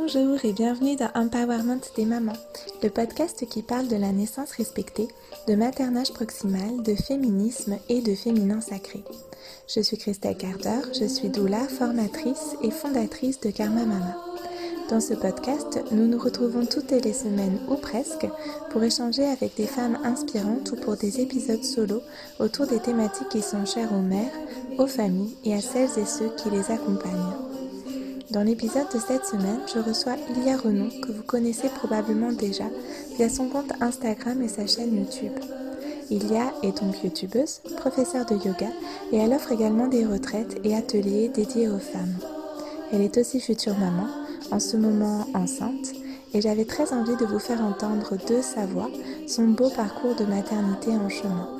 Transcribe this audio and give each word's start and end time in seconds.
Bonjour 0.00 0.38
et 0.44 0.52
bienvenue 0.52 0.94
dans 0.94 1.10
Empowerment 1.16 1.80
des 1.96 2.04
mamans, 2.04 2.38
le 2.84 2.88
podcast 2.88 3.44
qui 3.48 3.62
parle 3.62 3.88
de 3.88 3.96
la 3.96 4.12
naissance 4.12 4.52
respectée, 4.52 5.08
de 5.48 5.56
maternage 5.56 6.12
proximal, 6.12 6.82
de 6.84 6.94
féminisme 6.94 7.76
et 7.88 8.00
de 8.00 8.14
féminin 8.14 8.60
sacré. 8.60 9.02
Je 9.66 9.80
suis 9.80 9.98
Christelle 9.98 10.36
Carter, 10.36 10.88
je 10.98 11.04
suis 11.04 11.30
doula, 11.30 11.66
formatrice 11.66 12.54
et 12.62 12.70
fondatrice 12.70 13.40
de 13.40 13.50
Karma 13.50 13.84
Mama. 13.84 14.16
Dans 14.88 15.00
ce 15.00 15.14
podcast, 15.14 15.80
nous 15.90 16.06
nous 16.06 16.18
retrouvons 16.18 16.64
toutes 16.64 16.92
les 16.92 17.12
semaines 17.12 17.58
ou 17.68 17.74
presque 17.74 18.26
pour 18.70 18.84
échanger 18.84 19.24
avec 19.24 19.56
des 19.56 19.66
femmes 19.66 19.98
inspirantes 20.04 20.70
ou 20.70 20.76
pour 20.76 20.96
des 20.96 21.20
épisodes 21.20 21.64
solo 21.64 22.02
autour 22.38 22.68
des 22.68 22.78
thématiques 22.78 23.30
qui 23.30 23.42
sont 23.42 23.66
chères 23.66 23.92
aux 23.92 24.02
mères, 24.02 24.32
aux 24.78 24.86
familles 24.86 25.36
et 25.44 25.54
à 25.54 25.60
celles 25.60 25.98
et 25.98 26.06
ceux 26.06 26.30
qui 26.36 26.50
les 26.50 26.70
accompagnent. 26.70 27.47
Dans 28.30 28.42
l'épisode 28.42 28.88
de 28.92 28.98
cette 28.98 29.24
semaine, 29.24 29.60
je 29.72 29.78
reçois 29.78 30.16
Ilia 30.36 30.58
Renon, 30.58 30.90
que 31.00 31.12
vous 31.12 31.22
connaissez 31.22 31.68
probablement 31.70 32.30
déjà 32.30 32.64
via 33.16 33.30
son 33.30 33.48
compte 33.48 33.72
Instagram 33.80 34.42
et 34.42 34.48
sa 34.48 34.66
chaîne 34.66 34.94
YouTube. 34.94 35.32
Ilia 36.10 36.52
est 36.62 36.78
donc 36.82 37.02
youtubeuse, 37.02 37.62
professeure 37.78 38.26
de 38.26 38.34
yoga 38.34 38.68
et 39.12 39.16
elle 39.16 39.32
offre 39.32 39.52
également 39.52 39.88
des 39.88 40.04
retraites 40.04 40.60
et 40.62 40.76
ateliers 40.76 41.30
dédiés 41.30 41.70
aux 41.70 41.78
femmes. 41.78 42.18
Elle 42.92 43.00
est 43.00 43.16
aussi 43.16 43.40
future 43.40 43.78
maman, 43.78 44.08
en 44.50 44.60
ce 44.60 44.76
moment 44.76 45.26
enceinte, 45.34 45.94
et 46.34 46.42
j'avais 46.42 46.66
très 46.66 46.92
envie 46.92 47.16
de 47.16 47.24
vous 47.24 47.38
faire 47.38 47.62
entendre 47.62 48.18
de 48.28 48.42
sa 48.42 48.66
voix 48.66 48.90
son 49.26 49.44
beau 49.44 49.70
parcours 49.70 50.14
de 50.16 50.26
maternité 50.26 50.90
en 50.90 51.08
chemin. 51.08 51.57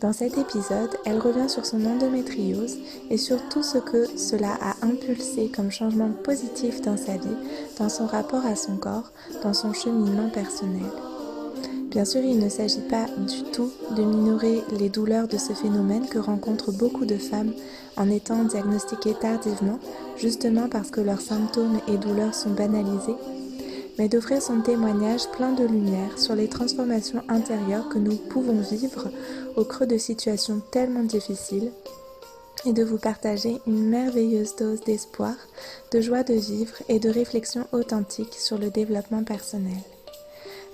Dans 0.00 0.12
cet 0.12 0.36
épisode, 0.36 0.90
elle 1.06 1.18
revient 1.18 1.48
sur 1.48 1.64
son 1.64 1.84
endométriose 1.86 2.76
et 3.08 3.16
sur 3.16 3.48
tout 3.48 3.62
ce 3.62 3.78
que 3.78 4.06
cela 4.18 4.58
a 4.60 4.84
impulsé 4.84 5.48
comme 5.48 5.70
changement 5.70 6.10
positif 6.22 6.82
dans 6.82 6.98
sa 6.98 7.16
vie, 7.16 7.36
dans 7.78 7.88
son 7.88 8.06
rapport 8.06 8.44
à 8.44 8.56
son 8.56 8.76
corps, 8.76 9.10
dans 9.42 9.54
son 9.54 9.72
cheminement 9.72 10.28
personnel. 10.28 10.90
Bien 11.90 12.04
sûr, 12.04 12.20
il 12.20 12.38
ne 12.38 12.50
s'agit 12.50 12.86
pas 12.90 13.06
du 13.26 13.50
tout 13.52 13.70
de 13.96 14.02
minorer 14.02 14.62
les 14.78 14.90
douleurs 14.90 15.28
de 15.28 15.38
ce 15.38 15.54
phénomène 15.54 16.06
que 16.06 16.18
rencontrent 16.18 16.72
beaucoup 16.72 17.06
de 17.06 17.16
femmes 17.16 17.54
en 17.96 18.10
étant 18.10 18.44
diagnostiquées 18.44 19.14
tardivement, 19.18 19.78
justement 20.18 20.68
parce 20.68 20.90
que 20.90 21.00
leurs 21.00 21.22
symptômes 21.22 21.80
et 21.88 21.96
douleurs 21.96 22.34
sont 22.34 22.50
banalisés 22.50 23.16
mais 23.98 24.08
d'offrir 24.08 24.42
son 24.42 24.60
témoignage 24.60 25.28
plein 25.30 25.52
de 25.52 25.64
lumière 25.64 26.18
sur 26.18 26.34
les 26.34 26.48
transformations 26.48 27.22
intérieures 27.28 27.88
que 27.88 27.98
nous 27.98 28.16
pouvons 28.16 28.60
vivre 28.60 29.10
au 29.56 29.64
creux 29.64 29.86
de 29.86 29.98
situations 29.98 30.60
tellement 30.70 31.02
difficiles 31.02 31.72
et 32.64 32.72
de 32.72 32.84
vous 32.84 32.98
partager 32.98 33.60
une 33.66 33.88
merveilleuse 33.88 34.56
dose 34.56 34.80
d'espoir, 34.80 35.34
de 35.92 36.00
joie 36.00 36.22
de 36.22 36.34
vivre 36.34 36.74
et 36.88 36.98
de 36.98 37.10
réflexion 37.10 37.66
authentique 37.72 38.34
sur 38.34 38.58
le 38.58 38.70
développement 38.70 39.22
personnel. 39.22 39.78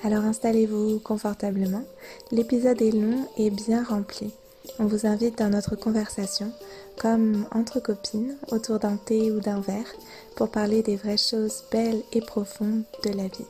Alors 0.04 0.24
installez-vous 0.24 1.00
confortablement, 1.00 1.84
l'épisode 2.32 2.82
est 2.82 2.90
long 2.90 3.28
et 3.36 3.50
bien 3.50 3.84
rempli. 3.84 4.32
On 4.78 4.86
vous 4.86 5.06
invite 5.06 5.38
dans 5.38 5.50
notre 5.50 5.76
conversation, 5.76 6.52
comme 6.98 7.46
entre 7.52 7.80
copines, 7.80 8.36
autour 8.48 8.78
d'un 8.78 8.96
thé 8.96 9.30
ou 9.30 9.40
d'un 9.40 9.60
verre, 9.60 9.92
pour 10.36 10.50
parler 10.50 10.82
des 10.82 10.96
vraies 10.96 11.16
choses 11.16 11.64
belles 11.70 12.02
et 12.12 12.20
profondes 12.20 12.84
de 13.04 13.10
la 13.10 13.24
vie. 13.24 13.46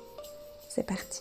C'est 0.69 0.87
parti. 0.87 1.21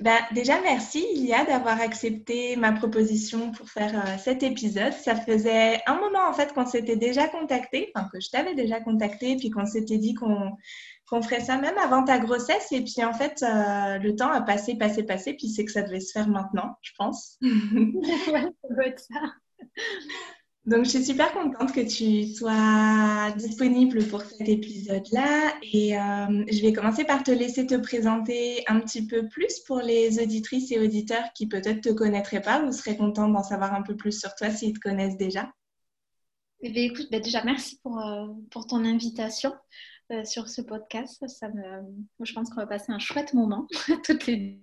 Ben, 0.00 0.18
déjà, 0.32 0.60
merci 0.60 1.04
Ilia 1.12 1.44
d'avoir 1.44 1.80
accepté 1.80 2.54
ma 2.54 2.70
proposition 2.70 3.50
pour 3.50 3.68
faire 3.68 3.96
euh, 3.96 4.16
cet 4.16 4.44
épisode. 4.44 4.92
Ça 4.92 5.16
faisait 5.16 5.80
un 5.86 5.94
moment 5.98 6.28
en 6.28 6.32
fait 6.32 6.52
qu'on 6.52 6.66
s'était 6.66 6.96
déjà 6.96 7.26
contacté, 7.26 7.90
enfin 7.94 8.08
que 8.12 8.20
je 8.20 8.30
t'avais 8.30 8.54
déjà 8.54 8.80
contacté, 8.80 9.34
puis 9.36 9.50
qu'on 9.50 9.66
s'était 9.66 9.98
dit 9.98 10.14
qu'on 10.14 10.52
qu'on 11.08 11.22
ferait 11.22 11.40
ça 11.40 11.58
même 11.58 11.78
avant 11.78 12.04
ta 12.04 12.18
grossesse. 12.18 12.72
Et 12.72 12.82
puis 12.82 13.04
en 13.04 13.12
fait, 13.12 13.42
euh, 13.42 13.98
le 13.98 14.14
temps 14.14 14.30
a 14.30 14.40
passé, 14.40 14.76
passé, 14.76 15.02
passé, 15.02 15.34
puis 15.34 15.48
c'est 15.48 15.64
que 15.64 15.72
ça 15.72 15.82
devait 15.82 16.00
se 16.00 16.12
faire 16.12 16.28
maintenant, 16.28 16.76
je 16.82 16.92
pense. 16.96 17.38
ouais, 17.42 18.46
ça 18.62 18.74
doit 18.74 18.86
être 18.86 19.00
ça. 19.00 19.20
Donc, 20.68 20.84
je 20.84 20.90
suis 20.90 21.04
super 21.04 21.32
contente 21.32 21.72
que 21.72 21.80
tu 21.80 22.34
sois 22.34 23.30
disponible 23.38 24.06
pour 24.08 24.20
cet 24.20 24.46
épisode-là. 24.46 25.54
Et 25.62 25.98
euh, 25.98 26.44
je 26.46 26.60
vais 26.60 26.74
commencer 26.74 27.04
par 27.04 27.22
te 27.22 27.30
laisser 27.30 27.66
te 27.66 27.74
présenter 27.76 28.64
un 28.66 28.78
petit 28.80 29.06
peu 29.06 29.26
plus 29.28 29.60
pour 29.60 29.78
les 29.78 30.22
auditrices 30.22 30.70
et 30.70 30.78
auditeurs 30.78 31.32
qui 31.34 31.46
peut-être 31.46 31.76
ne 31.86 31.92
te 31.92 31.96
connaîtraient 31.96 32.42
pas 32.42 32.62
ou 32.62 32.70
seraient 32.70 32.98
contents 32.98 33.30
d'en 33.30 33.42
savoir 33.42 33.72
un 33.72 33.80
peu 33.80 33.96
plus 33.96 34.20
sur 34.20 34.34
toi 34.34 34.50
s'ils 34.50 34.74
te 34.74 34.80
connaissent 34.80 35.16
déjà. 35.16 35.50
Eh 36.60 36.68
bien, 36.68 36.82
écoute, 36.82 37.08
bah, 37.10 37.20
déjà, 37.20 37.42
merci 37.44 37.78
pour, 37.82 37.98
euh, 37.98 38.26
pour 38.50 38.66
ton 38.66 38.84
invitation. 38.84 39.54
Euh, 40.10 40.24
sur 40.24 40.48
ce 40.48 40.62
podcast. 40.62 41.28
Ça 41.28 41.50
me, 41.50 41.82
je 42.20 42.32
pense 42.32 42.48
qu'on 42.48 42.56
va 42.56 42.66
passer 42.66 42.90
un 42.92 42.98
chouette 42.98 43.34
moment 43.34 43.66
toutes 44.04 44.26
les 44.26 44.58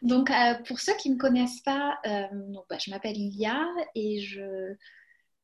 donc, 0.00 0.30
euh, 0.30 0.54
pour 0.66 0.80
ceux 0.80 0.94
qui 0.96 1.10
ne 1.10 1.14
me 1.14 1.20
connaissent 1.20 1.60
pas, 1.60 1.98
euh, 2.06 2.26
donc, 2.48 2.64
bah, 2.68 2.78
je 2.84 2.90
m'appelle 2.90 3.16
Ilia 3.16 3.64
et 3.94 4.20
je. 4.20 4.74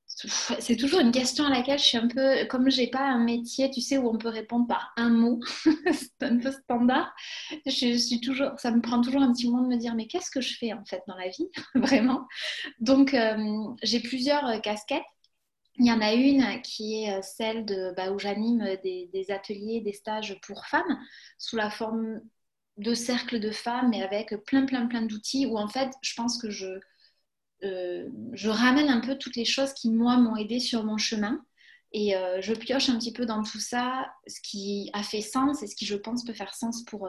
C'est 0.06 0.76
toujours 0.76 1.00
une 1.00 1.12
question 1.12 1.44
à 1.44 1.50
laquelle 1.50 1.78
je 1.78 1.84
suis 1.84 1.98
un 1.98 2.08
peu. 2.08 2.44
Comme 2.46 2.70
j'ai 2.70 2.88
pas 2.88 3.06
un 3.06 3.22
métier, 3.22 3.70
tu 3.70 3.80
sais, 3.80 3.98
où 3.98 4.08
on 4.08 4.16
peut 4.16 4.28
répondre 4.28 4.66
par 4.66 4.92
un 4.96 5.10
mot, 5.10 5.38
c'est 5.92 6.22
un 6.22 6.38
peu 6.38 6.50
standard. 6.50 7.14
Je 7.66 7.96
suis 7.96 8.20
toujours. 8.20 8.58
Ça 8.58 8.70
me 8.70 8.80
prend 8.80 9.00
toujours 9.00 9.22
un 9.22 9.32
petit 9.32 9.48
moment 9.48 9.62
de 9.62 9.68
me 9.68 9.76
dire, 9.76 9.94
mais 9.94 10.06
qu'est-ce 10.06 10.30
que 10.30 10.40
je 10.40 10.56
fais 10.56 10.72
en 10.72 10.84
fait 10.84 11.02
dans 11.06 11.16
la 11.16 11.28
vie 11.28 11.48
Vraiment? 11.74 12.26
Donc, 12.80 13.14
j'ai 13.82 14.00
plusieurs 14.00 14.60
casquettes. 14.62 15.02
Il 15.78 15.86
y 15.86 15.92
en 15.92 16.00
a 16.00 16.12
une 16.12 16.60
qui 16.62 17.04
est 17.04 17.16
euh, 17.16 17.22
celle 17.22 17.64
de, 17.64 17.94
bah, 17.96 18.10
où 18.10 18.18
j'anime 18.18 18.76
des, 18.82 19.26
ateliers, 19.30 19.80
des 19.80 19.92
stages 19.92 20.38
pour 20.42 20.66
femmes 20.66 20.98
sous 21.38 21.56
la 21.56 21.70
forme 21.70 22.20
de 22.76 22.94
cercles 22.94 23.40
de 23.40 23.50
femmes 23.50 23.92
et 23.92 24.02
avec 24.02 24.34
plein, 24.44 24.66
plein, 24.66 24.86
plein 24.86 25.02
d'outils 25.02 25.46
où 25.46 25.56
en 25.56 25.68
fait, 25.68 25.90
je 26.02 26.14
pense 26.14 26.40
que 26.40 26.50
je, 26.50 26.80
euh, 27.64 28.08
je 28.32 28.48
ramène 28.48 28.88
un 28.88 29.00
peu 29.00 29.16
toutes 29.16 29.36
les 29.36 29.44
choses 29.44 29.72
qui, 29.72 29.90
moi, 29.90 30.16
m'ont 30.16 30.36
aidé 30.36 30.60
sur 30.60 30.84
mon 30.84 30.96
chemin. 30.96 31.44
Et 31.92 32.16
euh, 32.16 32.40
je 32.42 32.52
pioche 32.54 32.88
un 32.90 32.98
petit 32.98 33.12
peu 33.12 33.24
dans 33.24 33.42
tout 33.42 33.60
ça, 33.60 34.12
ce 34.26 34.40
qui 34.42 34.90
a 34.92 35.02
fait 35.02 35.22
sens 35.22 35.62
et 35.62 35.66
ce 35.66 35.74
qui, 35.74 35.86
je 35.86 35.96
pense, 35.96 36.24
peut 36.24 36.34
faire 36.34 36.54
sens 36.54 36.84
pour, 36.84 37.08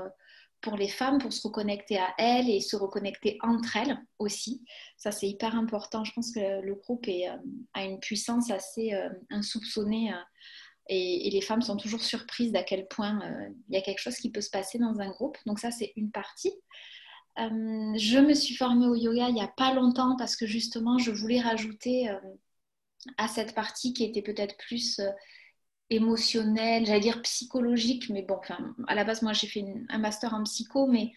pour 0.62 0.76
les 0.76 0.88
femmes 0.88 1.20
pour 1.20 1.32
se 1.32 1.46
reconnecter 1.48 1.98
à 1.98 2.14
elles 2.18 2.50
et 2.50 2.60
se 2.60 2.76
reconnecter 2.76 3.38
entre 3.42 3.78
elles 3.78 3.98
aussi. 4.18 4.64
Ça, 4.98 5.12
c'est 5.12 5.28
hyper 5.28 5.56
important. 5.56 6.04
Je 6.04 6.12
pense 6.14 6.32
que 6.32 6.62
le 6.62 6.76
groupe 6.76 7.08
euh, 7.08 7.38
a 7.74 7.84
une 7.84 8.00
puissance 8.00 8.52
assez 8.52 8.94
euh, 8.94 9.10
insoupçonnée 9.30 10.12
euh, 10.12 10.18
et, 10.88 11.30
les 11.32 11.42
femmes 11.42 11.62
sont 11.62 11.78
toujours 11.78 12.02
surprises 12.02 12.52
d'à 12.52 12.64
quel 12.64 12.88
point 12.88 13.20
il 13.70 13.76
y 13.76 13.78
a 13.78 13.82
quelque 13.82 14.00
chose 14.00 14.16
qui 14.16 14.32
peut 14.32 14.42
se 14.42 14.50
passer 14.50 14.80
dans 14.80 15.00
un 15.00 15.10
groupe. 15.10 15.38
Donc 15.46 15.60
ça, 15.60 15.72
c'est 15.72 15.94
une 15.96 16.12
partie. 16.12 16.54
je 17.38 18.20
me 18.20 18.34
suis 18.34 18.56
formée 18.56 18.88
au 18.88 18.96
yoga 18.96 19.30
il 19.30 19.36
n'y 19.36 19.42
a 19.42 19.54
pas 19.56 19.74
longtemps 19.74 20.16
parce 20.18 20.36
que 20.36 20.48
justement, 20.48 20.98
je 20.98 21.12
voulais 21.12 21.42
rajouter 21.42 22.10
à 23.18 23.28
cette 23.28 23.54
partie 23.54 23.94
qui 23.94 24.04
était 24.04 24.24
peut-être 24.24 24.58
plus 24.58 25.00
émotionnel, 25.90 26.86
j'allais 26.86 27.00
dire 27.00 27.22
psychologique, 27.22 28.10
mais 28.10 28.22
bon, 28.22 28.36
enfin, 28.36 28.76
à 28.88 28.96
la 28.96 29.04
base, 29.04 29.22
moi, 29.22 29.34
j'ai 29.34 29.48
fait 29.48 29.66
un 29.90 29.98
master 29.98 30.34
en 30.34 30.44
psycho, 30.44 30.88
mais 30.88 31.14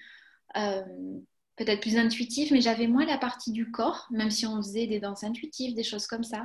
euh, 0.56 0.82
peut-être 1.56 1.80
plus 1.80 1.96
intuitif, 1.96 2.50
mais 2.50 2.60
j'avais 2.60 2.86
moins 2.86 3.04
la 3.04 3.18
partie 3.18 3.52
du 3.52 3.70
corps, 3.70 4.06
même 4.10 4.30
si 4.30 4.46
on 4.46 4.56
faisait 4.56 4.86
des 4.86 5.00
danses 5.00 5.24
intuitives, 5.24 5.74
des 5.74 5.84
choses 5.84 6.06
comme 6.06 6.24
ça. 6.24 6.42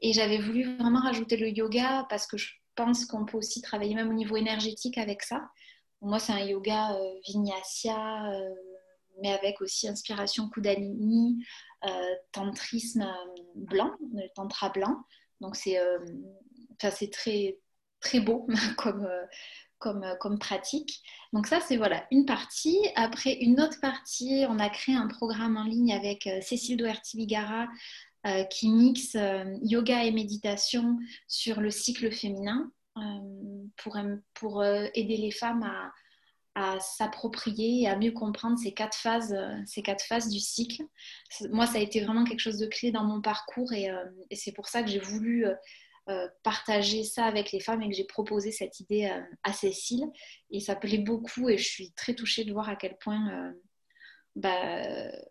Et 0.00 0.12
j'avais 0.12 0.38
voulu 0.38 0.76
vraiment 0.76 1.00
rajouter 1.00 1.36
le 1.36 1.48
yoga 1.48 2.06
parce 2.10 2.26
que 2.26 2.36
je 2.36 2.52
pense 2.74 3.06
qu'on 3.06 3.24
peut 3.24 3.38
aussi 3.38 3.62
travailler 3.62 3.94
même 3.94 4.10
au 4.10 4.14
niveau 4.14 4.36
énergétique 4.36 4.98
avec 4.98 5.22
ça. 5.22 5.48
Moi, 6.02 6.18
c'est 6.18 6.32
un 6.32 6.44
yoga 6.44 6.94
euh, 6.94 7.14
vinyasa, 7.26 8.32
euh, 8.32 8.54
mais 9.22 9.32
avec 9.32 9.60
aussi 9.60 9.88
inspiration 9.88 10.48
kundalini, 10.48 11.44
tantrisme 12.32 13.06
blanc, 13.56 13.92
tantra 14.34 14.68
blanc. 14.68 15.04
Donc, 15.40 15.56
c'est 15.56 15.78
c'est 16.90 17.10
très, 17.10 17.58
très 18.02 18.20
beau 18.20 18.46
comme, 18.76 19.06
euh, 19.06 19.24
euh, 19.86 20.14
comme 20.16 20.38
pratique. 20.38 21.02
Donc 21.32 21.46
ça, 21.46 21.60
c'est 21.60 21.76
voilà 21.76 22.06
une 22.10 22.26
partie. 22.26 22.78
Après, 22.96 23.32
une 23.34 23.60
autre 23.60 23.80
partie, 23.80 24.44
on 24.48 24.58
a 24.58 24.68
créé 24.68 24.94
un 24.94 25.08
programme 25.08 25.56
en 25.56 25.64
ligne 25.64 25.94
avec 25.94 26.26
euh, 26.26 26.40
Cécile 26.42 26.76
Doherty-Vigara 26.76 27.68
qui 28.50 28.68
mixe 28.70 29.16
yoga 29.62 30.04
et 30.04 30.12
méditation 30.12 30.96
sur 31.26 31.60
le 31.60 31.72
cycle 31.72 32.12
féminin 32.12 32.70
pour, 33.76 33.98
pour 34.34 34.64
aider 34.64 35.16
les 35.16 35.32
femmes 35.32 35.64
à, 35.64 35.92
à 36.54 36.78
s'approprier 36.78 37.82
et 37.82 37.88
à 37.88 37.96
mieux 37.96 38.12
comprendre 38.12 38.56
ces 38.60 38.70
quatre 38.74 38.96
phases, 38.96 39.36
ces 39.66 39.82
quatre 39.82 40.04
phases 40.04 40.28
du 40.28 40.38
cycle. 40.38 40.84
Moi, 41.50 41.66
ça 41.66 41.78
a 41.78 41.80
été 41.80 42.00
vraiment 42.00 42.22
quelque 42.22 42.38
chose 42.38 42.58
de 42.58 42.66
clé 42.66 42.92
dans 42.92 43.02
mon 43.02 43.20
parcours 43.20 43.72
et 43.72 43.90
c'est 44.36 44.52
pour 44.52 44.68
ça 44.68 44.84
que 44.84 44.88
j'ai 44.88 45.00
voulu 45.00 45.44
euh, 46.08 46.26
partager 46.42 47.04
ça 47.04 47.26
avec 47.26 47.52
les 47.52 47.60
femmes 47.60 47.80
et 47.80 47.88
que 47.88 47.94
j'ai 47.94 48.02
proposé 48.02 48.50
cette 48.50 48.80
idée 48.80 49.04
euh, 49.04 49.20
à 49.44 49.52
Cécile. 49.52 50.04
Et 50.50 50.58
ça 50.58 50.74
plaît 50.74 50.98
beaucoup 50.98 51.48
et 51.48 51.56
je 51.56 51.68
suis 51.68 51.92
très 51.92 52.14
touchée 52.14 52.44
de 52.44 52.52
voir 52.52 52.68
à 52.68 52.74
quel 52.74 52.96
point 52.98 53.30
euh, 53.30 53.52
bah, 54.34 54.82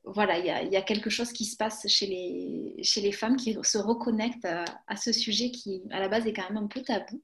voilà, 0.05 0.37
il 0.39 0.71
y, 0.71 0.77
a, 0.77 0.81
quelque 0.81 1.09
chose 1.09 1.33
qui 1.33 1.43
se 1.43 1.57
passe 1.57 1.87
chez 1.87 2.05
les, 2.05 2.83
chez 2.83 3.01
les 3.01 3.11
femmes 3.11 3.35
qui 3.35 3.57
se 3.63 3.77
reconnectent 3.77 4.45
à, 4.45 4.95
ce 4.95 5.11
sujet 5.11 5.51
qui, 5.51 5.81
à 5.89 5.99
la 5.99 6.07
base, 6.07 6.25
est 6.25 6.33
quand 6.33 6.47
même 6.49 6.63
un 6.63 6.67
peu 6.67 6.81
tabou. 6.81 7.21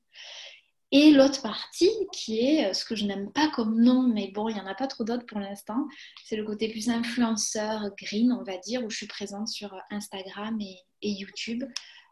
Et 0.91 1.11
l'autre 1.11 1.41
partie, 1.41 1.91
qui 2.11 2.39
est 2.39 2.73
ce 2.73 2.83
que 2.83 2.95
je 2.95 3.05
n'aime 3.05 3.31
pas 3.31 3.49
comme 3.49 3.79
nom, 3.81 4.01
mais 4.01 4.31
bon, 4.31 4.49
il 4.49 4.55
n'y 4.55 4.61
en 4.61 4.67
a 4.67 4.73
pas 4.73 4.87
trop 4.87 5.03
d'autres 5.03 5.25
pour 5.25 5.39
l'instant, 5.39 5.87
c'est 6.25 6.35
le 6.35 6.45
côté 6.45 6.69
plus 6.69 6.89
influenceur, 6.89 7.91
green, 8.01 8.31
on 8.31 8.43
va 8.43 8.57
dire, 8.57 8.83
où 8.83 8.89
je 8.89 8.97
suis 8.97 9.07
présente 9.07 9.47
sur 9.47 9.77
Instagram 9.91 10.57
et, 10.59 10.77
YouTube 11.01 11.63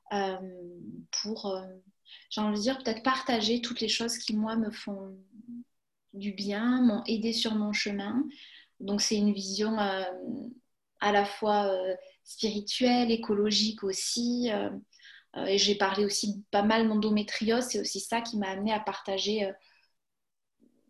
pour, 0.09 1.47
euh, 1.47 1.65
j'ai 2.29 2.41
envie 2.41 2.57
de 2.57 2.61
dire, 2.61 2.77
peut-être 2.79 3.03
partager 3.03 3.61
toutes 3.61 3.81
les 3.81 3.87
choses 3.87 4.17
qui, 4.17 4.35
moi, 4.35 4.55
me 4.55 4.71
font 4.71 5.17
du 6.13 6.31
bien, 6.31 6.81
m'ont 6.81 7.03
aidé 7.05 7.33
sur 7.33 7.55
mon 7.55 7.73
chemin. 7.73 8.23
Donc, 8.79 9.01
c'est 9.01 9.17
une 9.17 9.33
vision 9.33 9.77
euh, 9.79 10.03
à 10.99 11.11
la 11.11 11.25
fois 11.25 11.71
spirituelle, 12.23 13.11
écologique 13.11 13.83
aussi. 13.83 14.51
Euh, 15.37 15.45
et 15.45 15.57
j'ai 15.57 15.75
parlé 15.75 16.05
aussi 16.05 16.43
pas 16.51 16.63
mal 16.63 16.87
d'endométriose. 16.87 17.65
C'est 17.65 17.79
aussi 17.79 17.99
ça 17.99 18.21
qui 18.21 18.37
m'a 18.37 18.49
amené 18.49 18.71
à 18.71 18.79
partager 18.79 19.45
euh, 19.45 19.51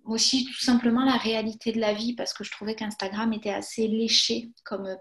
aussi 0.04 0.46
tout 0.46 0.64
simplement 0.64 1.04
la 1.04 1.18
réalité 1.18 1.72
de 1.72 1.80
la 1.80 1.94
vie 1.94 2.14
parce 2.14 2.34
que 2.34 2.44
je 2.44 2.52
trouvais 2.52 2.76
qu'Instagram 2.76 3.34
était 3.34 3.54
assez 3.54 3.88
léché 3.88 4.52
comme, 4.64 4.96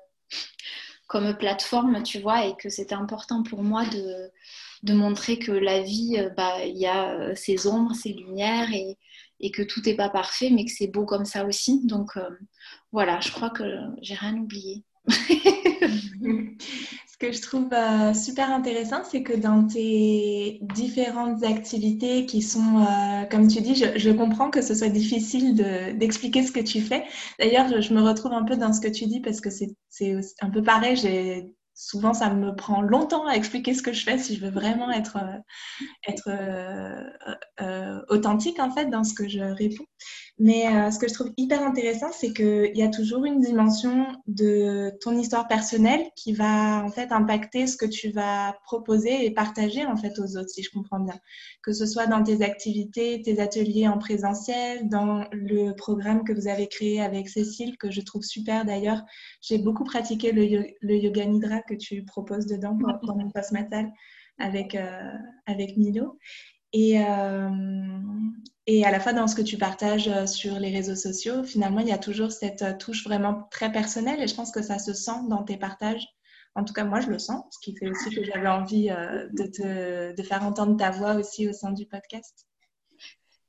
comme 1.07 1.37
plateforme, 1.37 2.03
tu 2.03 2.21
vois, 2.21 2.47
et 2.47 2.57
que 2.57 2.69
c'était 2.69 2.95
important 2.95 3.43
pour 3.43 3.63
moi 3.63 3.85
de, 3.87 4.31
de, 4.83 4.95
montrer 4.95 5.39
que 5.39 5.53
la 5.53 5.83
vie, 5.83 6.17
euh, 6.19 6.31
bah, 6.31 6.65
il 6.65 6.77
y 6.77 6.87
a 6.87 7.35
ses 7.35 7.67
ombres, 7.67 7.95
ses 7.95 8.13
lumières 8.13 8.73
et, 8.73 8.97
et 9.41 9.51
que 9.51 9.63
tout 9.63 9.83
n'est 9.85 9.97
pas 9.97 10.09
parfait, 10.09 10.51
mais 10.51 10.65
que 10.65 10.73
c'est 10.73 10.87
beau 10.87 11.05
comme 11.05 11.25
ça 11.25 11.45
aussi. 11.45 11.85
Donc 11.87 12.13
voilà, 12.93 13.21
je 13.21 13.31
crois 13.33 13.51
que 13.51 13.65
j'ai 14.01 14.15
rien 14.15 14.37
oublié. 14.37 14.85
Ce 17.15 17.19
que 17.27 17.31
je 17.31 17.41
trouve 17.41 17.73
euh, 17.73 18.13
super 18.13 18.51
intéressant, 18.51 19.05
c'est 19.05 19.23
que 19.23 19.35
dans 19.35 19.65
tes 19.69 20.59
différentes 20.63 21.45
activités 21.45 22.27
qui 22.27 22.43
sont, 22.43 22.81
euh, 22.81 23.25
comme 23.31 23.47
tu 23.47 23.61
dis, 23.61 23.77
je, 23.77 24.11
comprends 24.11 24.51
que 24.51 24.61
ce 24.61 24.75
soit 24.75 24.89
difficile 24.89 25.55
d'expliquer 25.97 26.43
ce 26.43 26.51
que 26.51 26.59
tu 26.59 26.81
fais. 26.81 27.05
D'ailleurs, 27.39 27.69
je, 27.81 27.95
me 27.95 28.03
retrouve 28.03 28.33
un 28.33 28.43
peu 28.43 28.57
dans 28.57 28.73
ce 28.73 28.81
que 28.81 28.89
tu 28.89 29.07
dis 29.07 29.21
parce 29.21 29.41
que 29.41 29.49
c'est 29.49 29.77
un 30.41 30.51
peu 30.51 30.61
pareil. 30.61 31.55
Souvent, 31.73 32.15
ça 32.15 32.35
me 32.35 32.53
prend 32.57 32.83
longtemps 32.83 33.29
à 33.29 33.37
expliquer 33.37 33.75
ce 33.75 33.83
que 33.83 33.93
je 33.93 34.03
fais 34.03 34.19
si 34.19 34.35
je 34.35 34.45
veux 34.45 34.51
vraiment 34.51 34.91
être, 34.91 35.19
euh, 35.19 35.39
être 36.09 38.05
authentique 38.09 38.59
en 38.59 38.73
fait 38.73 38.87
dans 38.87 39.05
ce 39.05 39.15
que 39.15 39.29
je 39.29 39.39
réponds. 39.39 39.87
Mais 40.41 40.91
ce 40.91 40.99
que 40.99 41.07
je 41.07 41.15
trouve 41.15 41.33
hyper 41.37 41.63
intéressant, 41.63 42.11
c'est 42.11 42.33
qu'il 42.33 42.77
y 42.77 42.83
a 42.83 42.89
toujours 42.89 43.25
une 43.25 43.41
dimension 43.41 44.07
de 44.27 44.91
ton 45.01 45.17
histoire 45.17 45.47
personnelle 45.47 46.03
qui 46.17 46.33
va 46.33 46.83
en 46.85 46.89
fait 46.89 47.13
impacter 47.13 47.69
ce 47.69 47.77
que 47.77 47.87
tu 47.87 48.11
vas 48.11 48.57
proposer 48.65 49.25
et 49.25 49.31
partager 49.31 49.87
en 49.87 49.97
fait 49.97 50.19
aux 50.19 50.37
autres, 50.37 50.49
si 50.49 50.65
je 50.65 50.71
comprends 50.71 50.99
bien. 50.99 51.15
Que 51.63 51.73
ce 51.73 51.87
soit 51.87 52.09
dans 52.09 52.25
tes 52.25 52.43
activités, 52.43 53.23
tes 53.23 53.41
ateliers 53.41 53.87
en 53.87 53.99
présentiel, 53.99 54.89
dans 54.89 55.25
le 55.31 55.71
programme 55.73 56.25
que 56.25 56.33
vous 56.33 56.49
avez 56.49 56.67
créé 56.67 57.01
avec 57.01 57.29
Cécile, 57.29 57.77
que 57.79 57.93
je 57.93 58.01
trouve 58.01 58.25
super 58.25 58.65
d'ailleurs. 58.65 59.03
J'ai 59.41 59.59
beaucoup 59.59 59.85
pratiqué 59.85 60.33
le, 60.33 60.97
yoga 60.97 61.27
nidra 61.27 61.61
que 61.63 61.75
tu 61.75 62.05
proposes 62.05 62.47
dedans 62.47 62.77
dans 63.05 63.15
mon 63.15 63.31
natal 63.53 63.93
avec, 64.39 64.75
euh, 64.75 65.13
avec 65.47 65.77
Milo. 65.77 66.19
Et, 66.75 67.01
euh, 67.01 67.51
et 68.67 68.85
à 68.85 68.91
la 68.91 68.99
fois 68.99 69.13
dans 69.13 69.29
ce 69.29 69.37
que 69.37 69.43
tu 69.43 69.57
partages 69.57 70.09
euh, 70.09 70.27
sur 70.27 70.59
les 70.59 70.73
réseaux 70.73 70.97
sociaux, 70.97 71.45
finalement, 71.45 71.79
il 71.79 71.87
y 71.87 71.93
a 71.93 71.99
toujours 71.99 72.33
cette 72.33 72.79
touche 72.79 73.05
vraiment 73.05 73.47
très 73.53 73.71
personnelle 73.71 74.21
et 74.21 74.27
je 74.27 74.35
pense 74.35 74.51
que 74.51 74.61
ça 74.61 74.81
se 74.81 74.93
sent 74.93 75.29
dans 75.29 75.45
tes 75.45 75.57
partages. 75.57 76.05
En 76.57 76.65
tout 76.65 76.73
cas, 76.73 76.85
moi, 76.85 77.01
je 77.01 77.09
le 77.09 77.21
sens, 77.21 77.45
ce 77.51 77.59
qui 77.61 77.77
fait 77.77 77.89
aussi 77.89 78.11
que 78.11 78.25
j'avais 78.25 78.49
envie 78.49 78.89
de, 78.89 79.47
te, 79.47 80.15
de 80.15 80.23
faire 80.23 80.45
entendre 80.45 80.77
ta 80.77 80.91
voix 80.91 81.15
aussi 81.15 81.49
au 81.49 81.53
sein 81.53 81.73
du 81.73 81.87
podcast. 81.87 82.47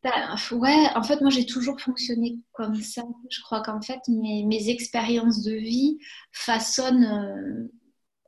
Bah, 0.04 0.36
ouais, 0.52 0.88
en 0.96 1.04
fait, 1.04 1.22
moi, 1.22 1.30
j'ai 1.30 1.46
toujours 1.46 1.80
fonctionné 1.80 2.40
comme 2.54 2.76
ça. 2.76 3.04
Je 3.30 3.42
crois 3.42 3.62
qu'en 3.62 3.82
fait, 3.82 4.00
mes, 4.08 4.44
mes, 4.44 4.70
expériences 4.70 5.44
de 5.44 5.54
vie 5.54 6.00
façonnent 6.32 7.70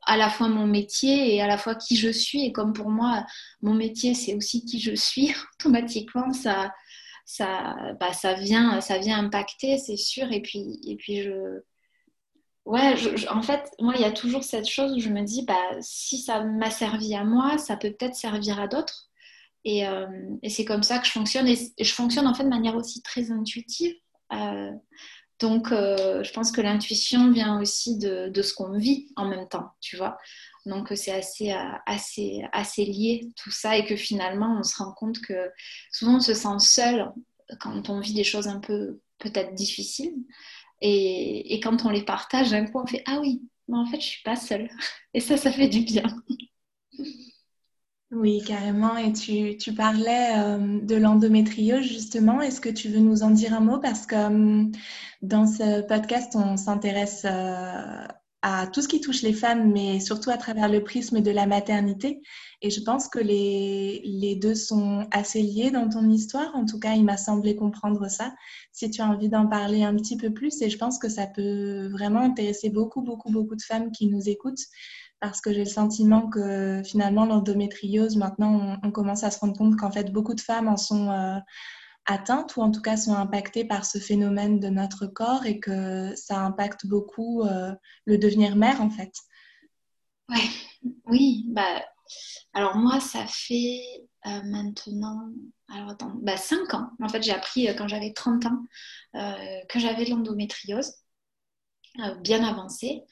à 0.07 0.17
la 0.17 0.29
fois 0.29 0.47
mon 0.47 0.65
métier 0.65 1.35
et 1.35 1.41
à 1.41 1.47
la 1.47 1.57
fois 1.57 1.75
qui 1.75 1.97
je 1.97 2.09
suis. 2.09 2.45
Et 2.45 2.51
comme 2.51 2.73
pour 2.73 2.89
moi, 2.89 3.25
mon 3.61 3.73
métier, 3.73 4.13
c'est 4.15 4.33
aussi 4.35 4.65
qui 4.65 4.79
je 4.79 4.95
suis, 4.95 5.33
automatiquement, 5.59 6.33
ça, 6.33 6.73
ça, 7.25 7.75
bah, 7.99 8.13
ça, 8.13 8.33
vient, 8.33 8.81
ça 8.81 8.97
vient 8.97 9.19
impacter, 9.19 9.77
c'est 9.77 9.97
sûr. 9.97 10.31
Et 10.31 10.41
puis, 10.41 10.79
et 10.87 10.95
puis 10.95 11.21
je. 11.23 11.61
Ouais, 12.65 12.95
en 13.29 13.41
fait, 13.41 13.69
moi, 13.79 13.93
il 13.95 14.01
y 14.01 14.05
a 14.05 14.11
toujours 14.11 14.43
cette 14.43 14.67
chose 14.67 14.93
où 14.93 14.99
je 14.99 15.09
me 15.09 15.21
dis, 15.23 15.45
bah, 15.45 15.55
si 15.79 16.17
ça 16.19 16.43
m'a 16.43 16.69
servi 16.69 17.15
à 17.15 17.23
moi, 17.23 17.57
ça 17.57 17.77
peut 17.77 17.91
peut-être 17.91 18.15
servir 18.15 18.59
à 18.59 18.67
d'autres. 18.67 19.09
Et, 19.63 19.87
euh, 19.87 20.07
et 20.43 20.49
c'est 20.49 20.65
comme 20.65 20.83
ça 20.83 20.99
que 20.99 21.07
je 21.07 21.11
fonctionne. 21.11 21.47
Et 21.47 21.57
je 21.79 21.93
fonctionne 21.93 22.27
en 22.27 22.33
fait 22.33 22.43
de 22.43 22.49
manière 22.49 22.75
aussi 22.75 23.01
très 23.01 23.31
intuitive. 23.31 23.93
Euh, 24.33 24.71
donc, 25.39 25.71
euh, 25.71 26.23
je 26.23 26.33
pense 26.33 26.51
que 26.51 26.61
l'intuition 26.61 27.31
vient 27.31 27.59
aussi 27.61 27.97
de, 27.97 28.31
ce 28.41 28.53
qu'on 28.53 28.77
vit 28.77 29.07
en 29.15 29.27
même 29.27 29.47
temps, 29.47 29.71
tu 29.81 29.95
vois. 29.97 30.17
Donc, 30.65 30.91
c'est 30.95 31.11
assez, 31.11 31.51
euh, 31.51 31.71
assez, 31.85 32.41
assez 32.51 32.85
lié 32.85 33.29
tout 33.35 33.51
ça 33.51 33.77
et 33.77 33.85
que 33.85 33.95
finalement, 33.95 34.57
on 34.59 34.63
se 34.63 34.75
rend 34.77 34.91
compte 34.93 35.19
que 35.21 35.51
souvent, 35.91 36.17
on 36.17 36.19
se 36.19 36.33
sent 36.33 36.59
seul 36.59 37.11
quand 37.61 37.89
on 37.89 37.99
vit 37.99 38.13
des 38.13 38.23
choses 38.23 38.47
un 38.47 38.59
peu 38.59 38.99
peut-être 39.19 39.53
difficiles. 39.53 40.15
Et, 40.81 41.55
et, 41.55 41.59
quand 41.59 41.85
on 41.85 41.89
les 41.89 42.03
partage, 42.03 42.51
d'un 42.51 42.65
coup, 42.65 42.79
on 42.79 42.87
fait 42.87 43.03
Ah 43.05 43.19
oui, 43.21 43.41
mais 43.67 43.77
en 43.77 43.85
fait, 43.85 43.99
je 44.01 44.05
suis 44.07 44.23
pas 44.23 44.35
seule. 44.35 44.69
Et 45.13 45.19
ça, 45.19 45.37
ça 45.37 45.51
fait 45.51 45.67
du 45.69 45.81
bien. 45.81 46.03
Oui, 48.11 48.41
carrément. 48.45 48.95
Et 48.97 49.11
tu, 49.11 49.73
parlais 49.73 50.31
euh, 50.37 50.79
de 50.81 50.95
l'endométriose, 50.95 51.83
justement. 51.83 52.41
Est-ce 52.41 52.61
que 52.61 52.69
tu 52.69 52.87
veux 52.87 52.99
nous 52.99 53.21
en 53.23 53.31
dire 53.31 53.53
un 53.53 53.59
mot? 53.59 53.79
Parce 53.79 54.05
que 54.05 54.15
euh, 54.15 54.71
dans 55.21 55.45
ce 55.45 55.81
podcast, 55.81 56.33
on 56.35 56.55
s'intéresse 56.55 57.23
euh, 57.25 58.07
à 58.41 58.67
tout 58.67 58.81
ce 58.81 58.87
qui 58.87 59.01
touche 59.01 59.23
les 59.23 59.33
femmes, 59.33 59.73
mais 59.73 59.99
surtout 59.99 60.29
à 60.29 60.37
travers 60.37 60.69
le 60.69 60.85
prisme 60.85 61.19
de 61.19 61.31
la 61.31 61.47
maternité. 61.47 62.21
Et 62.61 62.69
je 62.69 62.81
pense 62.81 63.09
que 63.09 63.19
les 63.19 64.39
deux 64.41 64.55
sont 64.55 65.05
assez 65.11 65.41
liés 65.41 65.69
dans 65.69 65.89
ton 65.89 66.09
histoire. 66.09 66.55
En 66.55 66.65
tout 66.65 66.79
cas, 66.79 66.93
il 66.93 67.03
m'a 67.03 67.17
semblé 67.17 67.57
comprendre 67.57 68.09
ça. 68.09 68.33
Si 68.71 68.89
tu 68.89 69.01
as 69.01 69.07
envie 69.09 69.29
d'en 69.29 69.47
parler 69.47 69.83
un 69.83 69.95
petit 69.95 70.15
peu 70.15 70.31
plus, 70.33 70.61
et 70.61 70.69
je 70.69 70.77
pense 70.77 70.97
que 70.97 71.09
ça 71.09 71.27
peut 71.27 71.89
vraiment 71.89 72.21
intéresser 72.21 72.69
beaucoup, 72.69 73.01
beaucoup, 73.01 73.31
beaucoup 73.31 73.55
de 73.55 73.61
femmes 73.61 73.91
qui 73.91 74.07
nous 74.07 74.29
écoutent 74.29 74.63
parce 75.19 75.41
que 75.41 75.51
j'ai 75.51 75.63
le 75.63 75.69
sentiment 75.69 76.29
que 76.29 76.81
finalement 76.85 77.25
l'endométriose, 77.25 78.17
maintenant, 78.17 78.79
on, 78.83 78.91
commence 78.91 79.23
à 79.23 79.31
se 79.31 79.39
rendre 79.39 79.57
compte 79.57 79.75
qu'en 79.75 79.91
fait, 79.91 80.11
beaucoup 80.11 80.35
de 80.35 80.41
femmes 80.41 80.67
en 80.67 80.77
sont 80.77 81.09
euh, 81.09 81.37
atteintes 82.05 82.55
ou 82.55 82.61
en 82.61 82.71
tout 82.71 82.81
cas 82.81 82.97
sont 82.97 83.15
impactées 83.15 83.65
par 83.65 83.85
ce 83.85 83.97
phénomène 83.97 84.59
de 84.59 84.69
notre 84.69 85.07
corps 85.07 85.45
et 85.45 85.59
que 85.59 86.15
ça 86.15 86.41
impacte 86.41 86.85
beaucoup 86.85 87.43
euh, 87.43 87.73
le 88.05 88.17
devenir 88.17 88.55
mère, 88.55 88.81
en 88.81 88.89
fait. 88.89 89.11
Ouais, 90.29 90.49
oui, 91.05 91.45
bah, 91.49 91.83
alors 92.53 92.75
moi, 92.75 92.99
ça 92.99 93.25
fait 93.27 93.81
euh, 94.27 94.41
maintenant, 94.43 95.29
alors 95.73 95.95
bah, 96.21 96.37
5 96.37 96.75
ans. 96.75 96.91
En 97.01 97.09
fait, 97.09 97.23
j'ai 97.23 97.31
appris 97.33 97.65
quand 97.75 97.87
j'avais 97.87 98.13
30 98.13 98.45
ans 98.45 98.63
que 99.67 99.79
j'avais 99.79 100.05
l'endométriose 100.05 100.93
bien 102.21 102.43
avancée. 102.43 103.03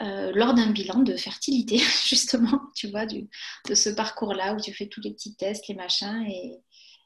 Euh, 0.00 0.30
lors 0.32 0.54
d'un 0.54 0.70
bilan 0.70 1.00
de 1.00 1.16
fertilité, 1.16 1.78
justement, 2.06 2.60
tu 2.74 2.88
vois, 2.88 3.06
de 3.06 3.74
ce 3.74 3.90
parcours-là 3.90 4.54
où 4.54 4.60
tu 4.60 4.72
fais 4.72 4.86
tous 4.86 5.00
les 5.00 5.12
petits 5.12 5.34
tests, 5.34 5.66
les 5.68 5.74
machins, 5.74 6.24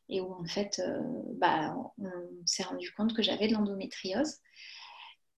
et, 0.09 0.21
où 0.21 0.35
en 0.35 0.45
fait, 0.45 0.83
euh, 0.85 1.01
bah, 1.39 1.75
on 1.99 2.47
s'est 2.47 2.65
rendu 2.65 2.93
compte 2.93 3.15
que 3.15 3.23
j'avais 3.23 3.49
de 3.49 3.55
l'endométriose. 3.55 4.35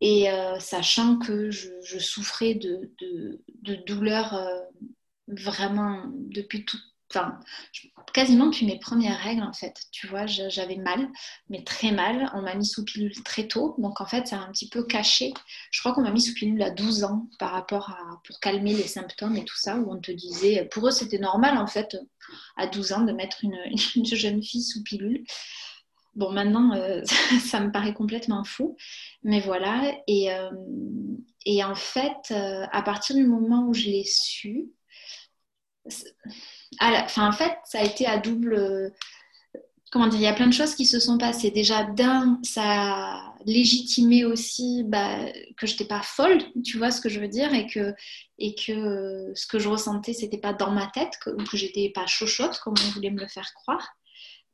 Et 0.01 0.29
euh, 0.31 0.59
sachant 0.59 1.19
que 1.19 1.51
je, 1.51 1.99
souffrais 1.99 2.55
de, 2.55 2.93
de, 3.01 3.45
de 3.63 3.75
douleurs 3.87 4.37
vraiment 5.29 6.05
depuis 6.09 6.65
tout, 6.65 6.79
enfin, 7.15 7.39
quasiment 8.13 8.47
depuis 8.47 8.67
mes 8.67 8.79
premières 8.79 9.19
règles, 9.19 9.43
en 9.43 9.53
fait. 9.53 9.77
Tu 9.93 10.07
vois, 10.07 10.27
j'avais 10.27 10.77
mal, 10.77 11.09
mais 11.49 11.63
très 11.63 11.93
mal. 11.93 12.31
On 12.35 12.43
m'a 12.43 12.55
mis 12.55 12.67
sous 12.67 12.85
pilule 12.85 13.23
très 13.23 13.47
tôt. 13.47 13.75
Donc, 13.79 14.01
en 14.01 14.07
fait, 14.07 14.27
ça 14.27 14.37
a 14.37 14.41
un 14.41 14.51
petit 14.53 14.69
peu 14.69 14.85
caché. 14.85 15.33
Je 15.71 15.81
crois 15.81 15.93
qu'on 15.93 16.03
m'a 16.03 16.11
mis 16.11 16.23
sous 16.23 16.35
pilule 16.35 16.63
à 16.63 16.71
12 16.71 17.05
ans 17.05 17.29
par 17.39 17.51
rapport 17.51 17.91
à, 17.91 18.21
pour 18.27 18.41
calmer 18.41 18.75
les 18.75 18.87
symptômes 18.87 19.37
et 19.37 19.45
tout 19.45 19.57
ça, 19.57 19.77
où 19.77 19.93
on 19.93 20.01
te 20.01 20.13
disait, 20.13 20.69
pour 20.71 20.87
eux, 20.89 20.91
c'était 20.91 21.19
normal, 21.19 21.59
en 21.59 21.67
fait, 21.67 21.97
à 22.57 22.67
12 22.67 22.93
ans, 22.93 23.01
de 23.03 23.13
mettre 23.13 23.39
une, 23.97 24.05
jeune 24.05 24.43
fille 24.43 24.63
sous 24.63 24.83
pilule. 24.83 25.25
Bon, 26.15 26.31
maintenant, 26.31 26.75
euh, 26.75 27.03
ça 27.45 27.61
me 27.61 27.73
paraît 27.73 27.95
complètement 27.95 28.45
fou. 28.45 28.77
Mais 29.23 29.41
voilà. 29.41 29.93
Et, 30.07 30.33
euh, 30.33 30.51
en 31.65 31.75
fait, 31.75 32.31
euh, 32.31 32.67
à 32.71 32.83
partir 32.83 33.17
du 33.17 33.25
moment 33.25 33.67
où 33.67 33.75
je 33.75 33.87
l'ai 33.87 34.05
su, 34.05 34.71
en 36.81 37.33
fait, 37.33 37.53
ça 37.65 37.81
a 37.81 37.85
été 37.85 38.07
à 38.07 38.19
double. 38.19 38.93
comment 39.91 40.09
dire, 40.09 40.21
il 40.21 40.25
y 40.25 40.27
a 40.27 40.35
plein 40.35 40.47
de 40.47 40.53
choses 40.53 40.75
qui 40.75 40.87
se 40.87 41.01
sont 41.01 41.19
passées. 41.19 41.51
Déjà, 41.51 41.85
d'un, 41.85 42.41
ça 42.43 42.63
a 42.65 43.35
légitimé 43.47 44.25
aussi 44.25 44.83
bah, 44.85 45.19
que 45.57 45.67
je 45.67 45.73
n'étais 45.73 45.85
pas 45.85 46.03
folle, 46.03 46.39
tu 46.65 46.79
vois 46.79 46.91
ce 46.91 47.01
que 47.01 47.09
je 47.09 47.21
veux 47.21 47.29
dire, 47.29 47.53
et 47.53 47.67
que, 47.67 47.95
ce 48.39 49.47
que 49.47 49.59
je 49.59 49.69
ressentais, 49.69 50.13
c'était 50.13 50.39
pas 50.39 50.53
dans 50.53 50.71
ma 50.71 50.87
tête, 50.87 51.19
que, 51.23 51.31
que 51.31 51.57
j'étais 51.57 51.91
pas 51.95 52.07
chochotte, 52.07 52.59
comme 52.61 52.75
on 52.87 52.91
voulait 52.91 53.11
me 53.11 53.21
le 53.21 53.29
faire 53.29 53.53
croire. 53.55 53.97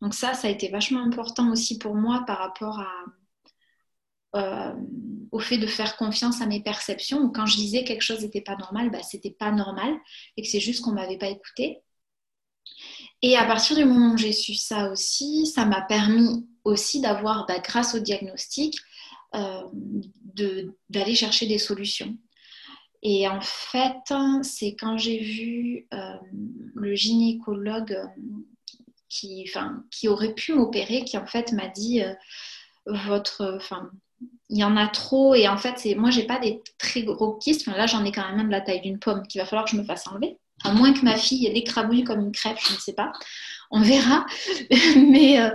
Donc 0.01 0.15
ça, 0.15 0.35
ça 0.35 0.49
a 0.49 0.51
été 0.51 0.69
vachement 0.69 1.03
important 1.03 1.51
aussi 1.51 1.79
pour 1.79 1.95
moi 1.95 2.25
par 2.27 2.39
rapport 2.39 2.81
euh, 4.37 4.73
au 5.33 5.39
fait 5.41 5.59
de 5.59 5.67
faire 5.67 5.97
confiance 5.97 6.41
à 6.41 6.47
mes 6.47 6.63
perceptions. 6.63 7.31
Quand 7.31 7.47
je 7.47 7.57
disais 7.57 7.85
quelque 7.85 8.03
chose 8.03 8.23
n'était 8.23 8.41
pas 8.41 8.57
normal, 8.57 8.91
bah, 8.91 9.03
c'était 9.03 9.31
pas 9.31 9.51
normal 9.51 9.95
et 10.37 10.43
que 10.43 10.49
c'est 10.49 10.61
juste 10.61 10.83
qu'on 10.83 10.93
m'avait 10.93 11.19
pas 11.19 11.29
écouté. 11.29 11.81
Et 13.23 13.37
à 13.37 13.45
partir 13.45 13.77
du 13.77 13.85
moment 13.85 14.15
où 14.15 14.19
j'ai 14.19 14.33
su 14.33 14.55
ça 14.55 14.91
aussi, 14.91 15.47
ça 15.47 15.67
m'a 15.67 15.83
permis 15.83 16.47
aussi 16.65 17.01
d'avoir, 17.01 17.47
bah, 17.47 17.59
grâce 17.59 17.95
au 17.95 17.99
diagnostic, 17.99 18.79
euh, 19.35 19.63
d'aller 20.89 21.15
chercher 21.15 21.47
des 21.47 21.59
solutions. 21.59 22.17
Et 23.03 23.29
en 23.29 23.41
fait, 23.41 24.13
c'est 24.43 24.75
quand 24.75 24.99
j'ai 24.99 25.19
vu 25.19 25.87
euh, 25.95 26.17
le 26.75 26.95
gynécologue 26.95 27.93
euh, 27.93 28.07
qui, 29.09 29.51
qui 29.91 30.09
aurait 30.09 30.35
pu 30.35 30.55
m'opérer, 30.55 31.05
qui 31.05 31.17
en 31.19 31.27
fait 31.27 31.53
m'a 31.53 31.69
dit 31.69 32.03
votre, 32.87 33.55
enfin, 33.57 33.91
il 34.49 34.59
y 34.59 34.65
en 34.65 34.77
a 34.77 34.89
trop 34.89 35.35
et 35.35 35.49
en 35.49 35.57
fait, 35.57 35.79
c'est 35.79 35.95
moi 35.95 36.11
j'ai 36.11 36.25
pas 36.25 36.39
des 36.39 36.63
très 36.79 37.03
gros 37.03 37.35
kystes. 37.35 37.67
là, 37.67 37.87
j'en 37.87 38.05
ai 38.05 38.13
quand 38.13 38.37
même 38.37 38.47
de 38.47 38.53
la 38.53 38.61
taille 38.61 38.81
d'une 38.81 38.99
pomme 38.99 39.27
qu'il 39.27 39.41
va 39.41 39.47
falloir 39.47 39.65
que 39.65 39.73
je 39.73 39.77
me 39.77 39.85
fasse 39.85 40.07
enlever 40.07 40.39
à 40.65 40.73
moins 40.73 40.93
que 40.93 41.05
ma 41.05 41.17
fille 41.17 41.51
l'écrabouille 41.53 42.05
comme 42.05 42.21
une 42.21 42.33
crêpe, 42.33 42.59
je 42.61 42.75
ne 42.75 42.79
sais 42.79 42.93
pas. 42.93 43.13
On 43.71 43.81
verra. 43.81 44.27
mais, 44.97 45.41
euh, 45.41 45.51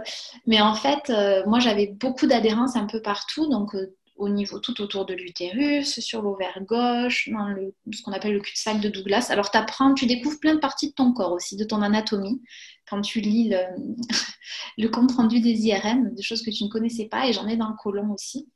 mais 0.48 0.62
en 0.62 0.74
fait, 0.74 1.10
euh, 1.10 1.44
moi, 1.46 1.60
j'avais 1.60 1.88
beaucoup 1.88 2.28
d'adhérence 2.28 2.76
un 2.76 2.86
peu 2.86 3.02
partout. 3.02 3.48
Donc, 3.50 3.76
euh, 3.76 3.94
au 4.16 4.30
niveau 4.30 4.60
tout 4.60 4.82
autour 4.82 5.06
de 5.06 5.14
l'utérus, 5.14 6.00
sur 6.00 6.22
l'ovaire 6.22 6.58
gauche, 6.62 7.30
dans 7.30 7.50
le, 7.50 7.74
ce 7.92 8.02
qu'on 8.02 8.14
appelle 8.14 8.34
le 8.34 8.40
cul-de-sac 8.40 8.80
de 8.80 8.88
Douglas. 8.88 9.28
Alors, 9.30 9.52
tu 9.52 9.58
apprends, 9.58 9.94
tu 9.94 10.06
découvres 10.06 10.40
plein 10.40 10.56
de 10.56 10.60
parties 10.60 10.90
de 10.90 10.94
ton 10.94 11.12
corps 11.12 11.34
aussi, 11.34 11.58
de 11.58 11.66
ton 11.66 11.82
anatomie, 11.82 12.42
quand 12.90 13.02
tu 13.02 13.20
lis 13.20 13.50
le, 13.50 13.58
le 14.78 14.88
compte-rendu 14.88 15.42
des 15.42 15.68
IRM, 15.68 16.16
des 16.16 16.24
choses 16.24 16.44
que 16.44 16.52
tu 16.52 16.64
ne 16.64 16.70
connaissais 16.70 17.06
pas, 17.06 17.28
et 17.28 17.34
j'en 17.34 17.48
ai 17.48 17.58
dans 17.58 17.68
le 17.68 17.76
côlon 17.76 18.10
aussi. 18.14 18.48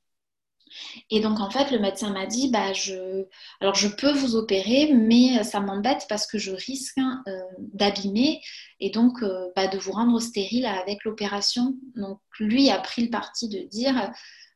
Et 1.09 1.19
donc, 1.19 1.39
en 1.39 1.49
fait, 1.49 1.71
le 1.71 1.79
médecin 1.79 2.11
m'a 2.11 2.25
dit, 2.25 2.49
bah, 2.49 2.73
je... 2.73 3.25
alors 3.61 3.75
je 3.75 3.87
peux 3.87 4.11
vous 4.11 4.35
opérer, 4.35 4.91
mais 4.93 5.43
ça 5.43 5.59
m'embête 5.59 6.05
parce 6.09 6.27
que 6.27 6.37
je 6.37 6.51
risque 6.51 6.97
euh, 6.99 7.31
d'abîmer 7.73 8.41
et 8.79 8.89
donc 8.89 9.21
euh, 9.23 9.47
bah, 9.55 9.67
de 9.67 9.77
vous 9.77 9.91
rendre 9.91 10.19
stérile 10.19 10.65
avec 10.65 11.03
l'opération. 11.03 11.75
Donc, 11.95 12.19
lui 12.39 12.69
a 12.69 12.79
pris 12.79 13.03
le 13.03 13.09
parti 13.09 13.49
de 13.49 13.59
dire, 13.67 14.11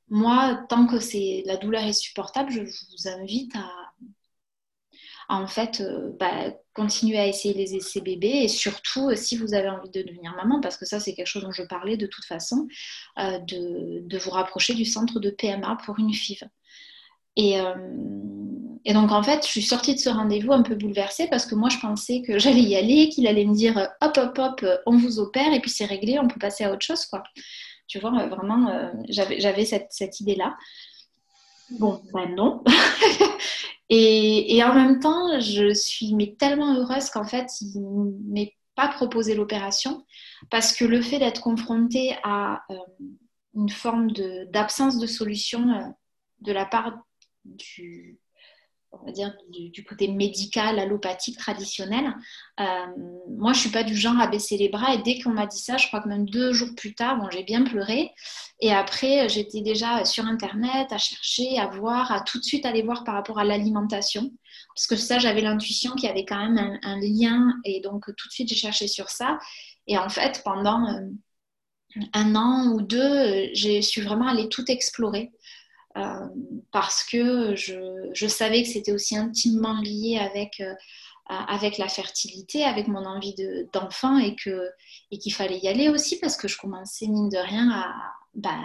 moi, 0.10 0.64
tant 0.70 0.86
que 0.86 1.00
c'est 1.00 1.44
la 1.46 1.58
douleur 1.58 1.84
est 1.84 1.94
supportable, 1.94 2.52
je 2.52 2.62
vous 2.62 3.08
invite 3.10 3.56
à, 3.56 3.68
en 5.34 5.48
fait 5.48 5.82
euh, 5.82 6.12
bah, 6.20 6.54
continuer 6.74 7.18
à 7.18 7.28
essayer 7.28 7.54
les 7.54 7.76
essais 7.76 8.02
bébés 8.02 8.44
et 8.44 8.48
surtout 8.48 9.10
euh, 9.10 9.16
si 9.16 9.38
vous 9.38 9.54
avez 9.54 9.70
envie 9.70 9.90
de 9.90 10.02
devenir 10.02 10.34
maman, 10.36 10.62
parce 10.62 10.78
que 10.78 10.86
ça 10.86 11.00
c'est 11.00 11.14
quelque 11.14 11.28
chose 11.28 11.44
dont 11.44 11.52
je 11.52 11.64
parlais 11.64 11.98
de 11.98 12.08
toute 12.08 12.26
façon, 12.26 12.68
euh, 13.20 13.40
de, 13.40 14.18
vous 14.18 14.30
rapprocher 14.30 14.74
du 14.74 14.86
centre 14.86 15.20
de 15.20 15.30
PMA 15.30 15.78
pour 15.86 16.00
une 16.00 16.14
FIV. 16.14 16.44
Et, 17.36 17.58
donc 18.94 19.12
en 19.12 19.24
fait, 19.24 19.44
je 19.44 19.50
suis 19.50 19.64
sortie 19.64 19.96
de 19.96 20.00
ce 20.00 20.10
rendez-vous 20.10 20.54
un 20.54 20.62
peu 20.62 20.76
bouleversée 20.76 21.28
parce 21.28 21.48
que 21.48 21.56
moi 21.56 21.70
je 21.70 21.80
pensais 21.80 22.22
que 22.22 22.38
j'allais 22.40 22.62
y 22.62 22.76
aller, 22.76 23.10
qu'il 23.10 23.26
allait 23.26 23.46
me 23.46 23.56
dire 23.56 23.90
hop 24.02 24.18
hop 24.18 24.38
hop, 24.38 24.66
on 24.86 24.98
vous 24.98 25.20
opère 25.20 25.52
et 25.52 25.60
puis 25.60 25.72
c'est 25.72 25.86
réglé, 25.86 26.20
on 26.20 26.28
peut 26.28 26.40
passer 26.40 26.64
à 26.64 26.72
autre 26.72 26.86
chose 26.86 27.06
quoi. 27.06 27.24
Tu 27.88 28.00
vois, 28.00 28.28
vraiment, 28.28 28.92
j'avais 29.10 29.66
cette 29.66 30.20
idée-là. 30.20 30.56
Bon, 31.80 32.02
ben 32.14 32.36
non. 32.36 32.64
Et, 33.90 34.64
en 34.64 34.74
même 34.74 35.00
temps, 35.00 35.40
je 35.40 35.74
suis 35.74 36.36
tellement 36.38 36.76
heureuse 36.76 37.10
qu'en 37.10 37.26
fait, 37.26 37.48
il 37.62 37.80
m'ait 38.26 38.56
pas 38.76 38.88
proposé 38.88 39.36
l'opération 39.36 40.06
parce 40.50 40.76
que 40.76 40.86
le 40.86 41.02
fait 41.02 41.20
d'être 41.20 41.42
confrontée 41.42 42.16
à 42.24 42.64
euh, 42.72 42.76
une 43.54 43.70
forme 43.70 44.12
d'absence 44.52 44.98
de, 44.98 45.06
solution 45.06 45.70
euh, 45.70 45.90
de 46.42 46.52
la 46.52 46.66
part 46.66 46.98
du, 47.46 48.18
on 49.02 49.06
va 49.06 49.12
dire, 49.12 49.34
du, 49.50 49.84
côté 49.84 50.08
médical, 50.08 50.78
allopathique, 50.80 51.38
traditionnel. 51.38 52.16
Euh, 52.60 52.86
moi, 53.30 53.54
je 53.54 53.60
suis 53.60 53.70
pas 53.70 53.84
du 53.84 53.96
genre 53.96 54.20
à 54.20 54.28
baisser 54.28 54.58
les 54.58 54.70
bras. 54.70 54.94
Et 54.94 55.00
dès 55.00 55.20
qu'on 55.20 55.32
m'a 55.32 55.48
dit 55.48 55.60
ça, 55.60 55.78
je 55.78 55.88
crois 55.88 56.02
que 56.02 56.08
même 56.08 56.30
deux 56.30 56.54
jours 56.54 56.70
plus 56.76 56.94
tard, 56.94 57.18
bon, 57.18 57.30
j'ai 57.32 57.44
bien 57.44 57.64
pleuré. 57.64 58.12
Et 58.60 58.72
après, 58.72 59.28
j'étais 59.30 59.62
déjà 59.62 60.06
sur 60.06 60.26
Internet 60.26 60.92
à 60.92 60.98
chercher, 60.98 61.58
à 61.58 61.68
voir, 61.68 62.12
à 62.12 62.22
tout 62.22 62.38
de 62.40 62.44
suite 62.44 62.66
aller 62.66 62.84
voir 62.84 63.04
par 63.04 63.16
rapport 63.16 63.40
à 63.40 63.44
l'alimentation. 63.44 64.32
Parce 64.76 64.88
que 64.88 64.96
ça, 64.96 65.20
j'avais 65.20 65.42
l'intuition 65.42 65.94
qu'il 65.96 66.08
y 66.08 66.12
avait 66.12 66.26
quand 66.26 66.38
même 66.38 66.80
un, 66.84 67.00
lien. 67.00 67.54
Et 67.66 67.82
donc, 67.82 68.06
tout 68.06 68.28
de 68.28 68.34
suite, 68.34 68.50
j'ai 68.50 68.56
cherché 68.56 68.88
sur 68.88 69.10
ça. 69.10 69.40
Et 69.88 69.98
en 69.98 70.10
fait, 70.10 70.42
pendant 70.46 70.88
euh, 70.88 71.02
un 72.14 72.36
an 72.36 72.68
ou 72.74 72.82
deux, 72.82 73.50
j'ai 73.54 73.82
suis 73.82 74.02
vraiment 74.02 74.28
allée 74.28 74.50
tout 74.50 74.70
explorer. 74.70 75.32
Euh, 75.96 76.28
parce 76.72 77.04
que 77.04 77.56
je, 77.56 78.28
savais 78.28 78.64
que 78.64 78.70
c'était 78.70 78.92
aussi 78.92 79.16
intimement 79.16 79.80
lié 79.80 80.18
avec, 80.20 80.60
euh, 80.60 80.74
avec 81.28 81.78
la 81.78 81.88
fertilité, 81.88 82.64
avec 82.64 82.88
mon 82.88 83.06
envie 83.06 83.36
d'enfant 83.72 84.18
et 84.18 84.36
qu'il 84.36 85.34
fallait 85.34 85.60
y 85.60 85.68
aller 85.68 85.90
aussi 85.90 86.20
parce 86.20 86.36
que 86.36 86.48
je 86.48 86.58
commençais, 86.58 87.08
mine 87.08 87.30
de 87.30 87.38
rien, 87.38 87.70
à, 87.72 87.94
bah, 88.34 88.60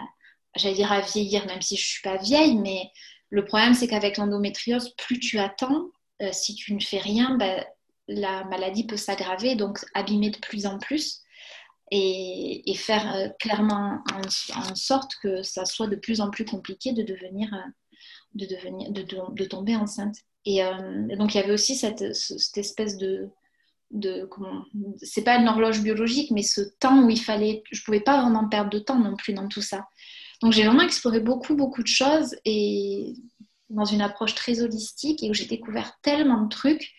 j'allais 0.56 0.74
dire 0.74 0.90
à 0.90 1.00
vieillir, 1.00 1.46
même 1.46 1.60
si 1.60 1.76
je 1.76 1.82
ne 1.82 1.86
suis 1.86 2.02
pas 2.02 2.16
vieille, 2.16 2.56
mais 2.56 2.90
le 3.30 3.44
problème, 3.44 3.74
c'est 3.74 3.88
qu'avec 3.88 4.16
l'endométriose, 4.16 4.94
plus 4.96 5.20
tu 5.20 5.38
attends, 5.38 5.90
euh, 6.22 6.30
si 6.32 6.54
tu 6.54 6.74
ne 6.74 6.80
fais 6.80 6.98
rien, 6.98 7.36
bah, 7.36 7.64
la 8.08 8.44
maladie 8.44 8.86
peut 8.86 8.96
s'aggraver, 8.96 9.54
donc 9.54 9.84
abîmer 9.92 10.30
de 10.30 10.38
plus 10.38 10.64
en 10.64 10.78
plus 10.78 11.20
et, 11.90 12.74
faire 12.76 13.14
euh, 13.14 13.28
clairement 13.38 14.02
en, 14.14 14.74
sorte 14.74 15.12
que 15.22 15.42
ça 15.42 15.64
soit 15.64 15.86
de 15.86 15.96
plus 15.96 16.20
en 16.20 16.30
plus 16.30 16.44
compliqué 16.44 16.92
de 16.92 17.02
devenir, 17.02 17.52
euh, 17.52 17.70
de, 18.34 18.46
devenir, 18.46 18.90
de, 18.90 19.44
tomber 19.44 19.76
enceinte. 19.76 20.16
Et, 20.44 20.62
euh, 20.62 21.16
donc 21.16 21.34
il 21.34 21.38
y 21.38 21.40
avait 21.40 21.52
aussi 21.52 21.76
cette, 21.76 22.14
cette 22.14 22.58
espèce 22.58 22.96
de, 22.96 23.28
de 23.90 24.28
c'est 25.02 25.24
pas 25.24 25.36
une 25.36 25.48
horloge 25.48 25.80
biologique, 25.82 26.30
mais 26.30 26.42
ce 26.42 26.60
temps 26.78 27.04
où 27.04 27.10
il 27.10 27.20
fallait, 27.20 27.62
je 27.70 27.82
pouvais 27.82 28.00
pas 28.00 28.20
vraiment 28.20 28.48
perdre 28.48 28.70
de 28.70 28.78
temps 28.78 28.98
non 28.98 29.16
plus 29.16 29.32
dans 29.32 29.48
tout 29.48 29.62
ça. 29.62 29.86
Donc 30.42 30.52
j'ai 30.52 30.64
vraiment 30.64 30.82
exploré 30.82 31.20
beaucoup 31.20 31.56
beaucoup 31.56 31.82
de 31.82 31.88
choses 31.88 32.36
et 32.44 33.14
dans 33.70 33.84
une 33.84 34.00
approche 34.00 34.34
très 34.34 34.62
holistique 34.62 35.22
et 35.22 35.30
où 35.30 35.34
j'ai 35.34 35.46
découvert 35.46 35.98
tellement 36.02 36.42
de 36.42 36.48
trucs 36.48 36.94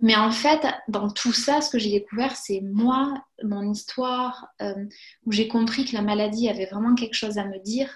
mais 0.00 0.14
en 0.14 0.30
fait, 0.30 0.64
dans 0.86 1.10
tout 1.10 1.32
ça, 1.32 1.60
ce 1.60 1.70
que 1.70 1.78
j'ai 1.78 1.90
découvert, 1.90 2.36
c'est 2.36 2.60
moi, 2.60 3.22
mon 3.42 3.70
histoire, 3.70 4.46
euh, 4.62 4.86
où 5.26 5.32
j'ai 5.32 5.48
compris 5.48 5.84
que 5.84 5.96
la 5.96 6.02
maladie 6.02 6.48
avait 6.48 6.66
vraiment 6.66 6.94
quelque 6.94 7.14
chose 7.14 7.36
à 7.38 7.44
me 7.44 7.58
dire 7.58 7.90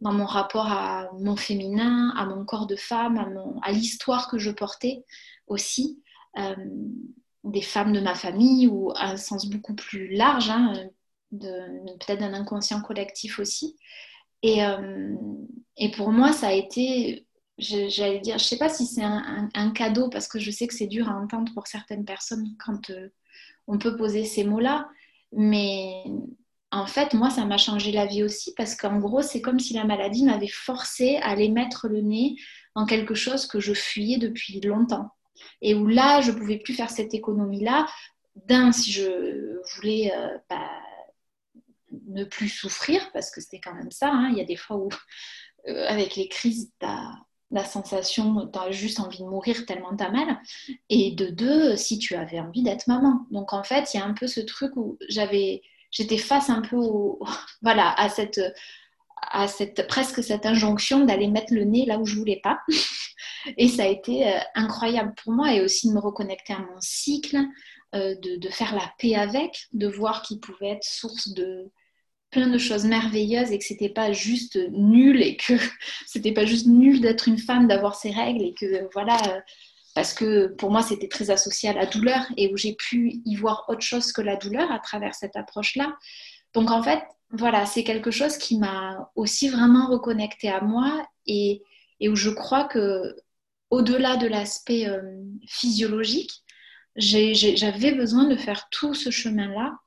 dans 0.00 0.12
mon 0.12 0.26
rapport 0.26 0.66
à 0.66 1.10
mon 1.18 1.36
féminin, 1.36 2.14
à 2.16 2.24
mon 2.24 2.44
corps 2.44 2.66
de 2.66 2.76
femme, 2.76 3.18
à, 3.62 3.72
l'histoire 3.72 4.30
que 4.30 4.38
je 4.38 4.50
portais 4.50 5.04
aussi, 5.46 6.02
euh, 6.38 6.54
des 7.44 7.62
femmes 7.62 7.92
de 7.92 8.00
ma 8.00 8.14
famille, 8.14 8.66
ou 8.66 8.92
à 8.92 9.10
un 9.10 9.16
sens 9.16 9.46
beaucoup 9.50 9.74
plus 9.74 10.08
large, 10.14 10.50
hein, 10.50 10.72
peut-être 11.32 12.20
d'un 12.20 12.32
inconscient 12.32 12.80
collectif 12.80 13.38
aussi. 13.38 13.76
Et, 14.42 14.64
euh, 14.64 15.14
et 15.76 15.90
pour 15.90 16.12
moi, 16.12 16.32
ça 16.32 16.48
a 16.48 16.52
été 16.52 17.26
j'allais 17.60 18.20
dire, 18.20 18.38
je 18.38 18.44
ne 18.44 18.48
sais 18.48 18.58
pas 18.58 18.68
si 18.68 18.86
c'est 18.86 19.02
un, 19.02 19.70
cadeau 19.74 20.08
parce 20.08 20.28
que 20.28 20.38
je 20.38 20.50
sais 20.50 20.66
que 20.66 20.74
c'est 20.74 20.86
dur 20.86 21.08
à 21.08 21.14
entendre 21.14 21.52
pour 21.54 21.66
certaines 21.66 22.04
personnes 22.04 22.46
quand 22.64 22.90
euh, 22.90 23.08
on 23.66 23.78
peut 23.78 23.96
poser 23.96 24.24
ces 24.24 24.44
mots-là, 24.44 24.88
mais 25.32 26.02
en 26.72 26.86
fait, 26.86 27.14
moi, 27.14 27.30
ça 27.30 27.44
m'a 27.44 27.58
changé 27.58 27.92
la 27.92 28.06
vie 28.06 28.22
aussi 28.22 28.54
parce 28.56 28.74
qu'en 28.74 28.98
gros, 28.98 29.22
c'est 29.22 29.40
comme 29.40 29.58
si 29.58 29.74
la 29.74 29.84
maladie 29.84 30.24
m'avait 30.24 30.48
forcé 30.48 31.16
à 31.16 31.30
aller 31.30 31.48
mettre 31.48 31.88
le 31.88 32.00
nez 32.00 32.36
dans 32.76 32.86
quelque 32.86 33.14
chose 33.14 33.46
que 33.46 33.60
je 33.60 33.74
fuyais 33.74 34.18
depuis 34.18 34.60
longtemps 34.60 35.10
et 35.62 35.74
où 35.74 35.86
là, 35.86 36.20
je 36.20 36.30
ne 36.30 36.38
pouvais 36.38 36.58
plus 36.58 36.74
faire 36.74 36.90
cette 36.90 37.14
économie-là. 37.14 37.86
D'un, 38.46 38.72
si 38.72 38.92
je 38.92 39.60
voulais 39.74 40.12
euh, 40.14 40.38
bah, 40.48 40.70
ne 42.06 42.24
plus 42.24 42.48
souffrir, 42.48 43.10
parce 43.12 43.30
que 43.30 43.40
c'était 43.40 43.60
quand 43.60 43.74
même 43.74 43.90
ça, 43.90 44.10
hein, 44.10 44.28
il 44.30 44.38
y 44.38 44.40
a 44.40 44.44
des 44.44 44.56
fois 44.56 44.76
où, 44.76 44.88
euh, 45.68 45.86
avec 45.88 46.16
les 46.16 46.28
crises, 46.28 46.70
tu 46.80 46.86
la 47.50 47.64
sensation, 47.64 48.48
tu 48.52 48.58
as 48.58 48.70
juste 48.70 49.00
envie 49.00 49.18
de 49.18 49.24
mourir 49.24 49.66
tellement 49.66 49.94
t'as 49.96 50.10
mal. 50.10 50.40
Et 50.88 51.12
de 51.12 51.26
deux, 51.26 51.76
si 51.76 51.98
tu 51.98 52.14
avais 52.14 52.40
envie 52.40 52.62
d'être 52.62 52.86
maman. 52.86 53.26
Donc 53.30 53.52
en 53.52 53.64
fait, 53.64 53.92
il 53.92 53.98
y 53.98 54.00
a 54.00 54.06
un 54.06 54.14
peu 54.14 54.26
ce 54.26 54.40
truc 54.40 54.76
où 54.76 54.98
j'avais, 55.08 55.62
j'étais 55.90 56.18
face 56.18 56.50
un 56.50 56.62
peu 56.62 56.76
voilà, 57.62 57.92
à 57.98 58.08
cette, 58.08 58.40
à 59.22 59.48
cette, 59.48 59.86
presque 59.88 60.22
cette 60.22 60.46
injonction 60.46 61.04
d'aller 61.04 61.28
mettre 61.28 61.52
le 61.52 61.64
nez 61.64 61.86
là 61.86 61.98
où 61.98 62.06
je 62.06 62.16
voulais 62.16 62.40
pas. 62.42 62.60
Et 63.56 63.68
ça 63.68 63.84
a 63.84 63.86
été 63.86 64.28
euh, 64.28 64.38
incroyable 64.54 65.14
pour 65.22 65.32
moi 65.32 65.54
et 65.54 65.62
aussi 65.62 65.88
de 65.88 65.94
me 65.94 65.98
reconnecter 65.98 66.52
à 66.52 66.58
mon 66.58 66.78
cycle, 66.78 67.38
euh, 67.94 68.14
de, 68.16 68.36
de, 68.36 68.48
faire 68.50 68.74
la 68.74 68.92
paix 68.98 69.14
avec, 69.14 69.66
de 69.72 69.88
voir 69.88 70.20
qu'il 70.20 70.40
pouvait 70.40 70.72
être 70.72 70.84
source 70.84 71.32
de, 71.32 71.70
plein 72.30 72.48
de 72.48 72.58
choses 72.58 72.84
merveilleuses 72.84 73.50
et 73.50 73.58
que 73.58 73.64
c'était 73.64 73.88
pas 73.88 74.12
juste 74.12 74.58
nul 74.70 75.22
et 75.22 75.36
que 75.36 75.54
c'était 76.06 76.32
pas 76.32 76.46
juste 76.46 76.66
nul 76.66 77.00
d'être 77.00 77.28
une 77.28 77.38
femme, 77.38 77.68
d'avoir 77.68 77.94
ses 77.94 78.10
règles 78.10 78.42
et 78.42 78.54
que 78.54 78.88
voilà, 78.92 79.18
parce 79.94 80.14
que 80.14 80.48
pour 80.48 80.70
moi 80.70 80.82
c'était 80.82 81.08
très 81.08 81.30
associé 81.30 81.68
à 81.68 81.72
la 81.72 81.86
douleur 81.86 82.26
et 82.36 82.52
où 82.52 82.56
j'ai 82.56 82.74
pu 82.74 83.20
y 83.24 83.36
voir 83.36 83.64
autre 83.68 83.82
chose 83.82 84.12
que 84.12 84.22
la 84.22 84.36
douleur 84.36 84.70
à 84.70 84.78
travers 84.78 85.14
cette 85.14 85.36
approche-là. 85.36 85.96
Donc 86.54 86.70
en 86.70 86.82
fait, 86.82 87.02
voilà, 87.30 87.66
c'est 87.66 87.84
quelque 87.84 88.10
chose 88.10 88.36
qui 88.38 88.58
m'a 88.58 89.10
aussi 89.14 89.48
vraiment 89.48 89.88
reconnecté 89.88 90.48
à 90.48 90.60
moi 90.60 91.06
et, 91.26 91.62
et 92.00 92.08
où 92.08 92.16
je 92.16 92.30
crois 92.30 92.64
que 92.64 93.16
au-delà 93.70 94.16
de 94.16 94.26
l'aspect 94.26 94.88
euh, 94.88 95.00
physiologique, 95.46 96.42
j'avais 96.96 97.92
besoin 97.92 98.24
de 98.24 98.36
faire 98.36 98.68
tout 98.70 98.94
ce 98.94 99.10
chemin-là. 99.10 99.78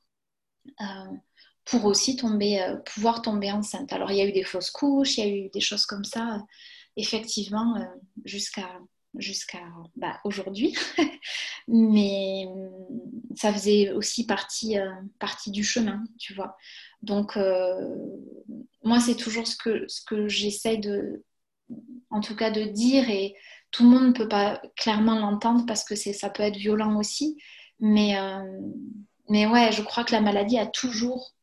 Euh, 0.80 1.16
pour 1.64 1.84
aussi 1.86 2.16
tomber, 2.16 2.60
euh, 2.60 2.76
pouvoir 2.76 3.22
tomber 3.22 3.50
enceinte. 3.50 3.92
Alors 3.92 4.10
il 4.10 4.18
y 4.18 4.20
a 4.20 4.26
eu 4.26 4.32
des 4.32 4.44
fausses 4.44 4.70
couches, 4.70 5.16
il 5.16 5.24
y 5.24 5.28
a 5.28 5.34
eu 5.34 5.48
des 5.50 5.60
choses 5.60 5.86
comme 5.86 6.04
ça, 6.04 6.44
effectivement, 6.96 7.76
euh, 7.76 7.84
jusqu'à 8.24 8.68
bah, 9.96 10.20
aujourd'hui. 10.24 10.76
Mais 11.68 12.46
ça 13.36 13.52
faisait 13.52 13.92
aussi 13.92 14.26
partie, 14.26 14.78
euh, 14.78 14.90
partie 15.18 15.50
du 15.50 15.64
chemin, 15.64 16.04
tu 16.18 16.34
vois. 16.34 16.56
Donc, 17.02 17.38
moi, 18.82 18.98
c'est 18.98 19.14
toujours 19.14 19.46
ce 19.46 19.56
que, 19.56 19.86
ce 19.88 20.02
que 20.04 20.26
j'essaie 20.26 20.78
de, 20.78 21.22
en 22.10 22.20
tout 22.20 22.34
cas, 22.34 22.50
de 22.50 22.64
dire. 22.64 23.10
Et 23.10 23.34
tout 23.70 23.84
le 23.84 23.90
monde 23.90 24.06
ne 24.08 24.12
peut 24.12 24.28
pas 24.28 24.60
clairement 24.76 25.14
l'entendre 25.14 25.64
parce 25.66 25.84
que 25.84 25.94
ça 25.96 26.30
peut 26.30 26.42
être 26.42 26.56
violent 26.56 26.98
aussi. 26.98 27.36
Mais, 27.78 28.14
mais 29.28 29.46
ouais, 29.46 29.70
je 29.70 29.82
crois 29.82 30.04
que 30.04 30.12
la 30.12 30.22
maladie 30.22 30.58
a 30.58 30.66
toujours 30.66 31.34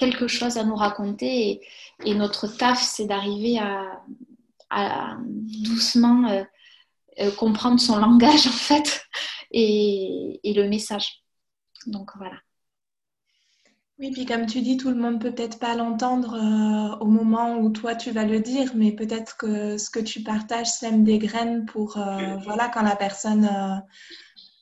quelque 0.00 0.26
chose 0.26 0.56
à 0.56 0.64
nous 0.64 0.74
raconter 0.74 1.60
et, 2.04 2.14
notre 2.14 2.48
taf, 2.48 2.82
c'est 2.82 3.04
d'arriver 3.04 3.60
à, 4.70 5.16
doucement 5.20 6.28
euh, 6.28 6.44
euh, 7.20 7.30
comprendre 7.32 7.80
son 7.80 7.98
langage 7.98 8.46
en 8.46 8.52
fait 8.52 9.04
et, 9.50 10.40
le 10.44 10.68
message. 10.68 11.22
Donc 11.86 12.10
voilà. 12.16 12.36
Oui, 13.98 14.10
puis 14.12 14.24
comme 14.24 14.46
tu 14.46 14.62
dis, 14.62 14.78
tout 14.78 14.88
le 14.88 14.94
monde 14.94 15.20
peut 15.20 15.34
peut-être 15.34 15.58
pas 15.58 15.74
l'entendre 15.74 16.34
euh, 16.34 16.96
au 17.00 17.06
moment 17.06 17.58
où 17.58 17.68
toi 17.68 17.94
tu 17.94 18.10
vas 18.12 18.24
le 18.24 18.40
dire, 18.40 18.70
mais 18.74 18.92
peut-être 18.92 19.36
que 19.36 19.76
ce 19.76 19.90
que 19.90 20.00
tu 20.00 20.22
partages 20.22 20.68
sème 20.68 21.04
des 21.04 21.18
graines 21.18 21.66
pour, 21.66 21.98
voilà, 22.44 22.70
quand 22.72 22.82
la 22.82 22.96
personne 22.96 23.46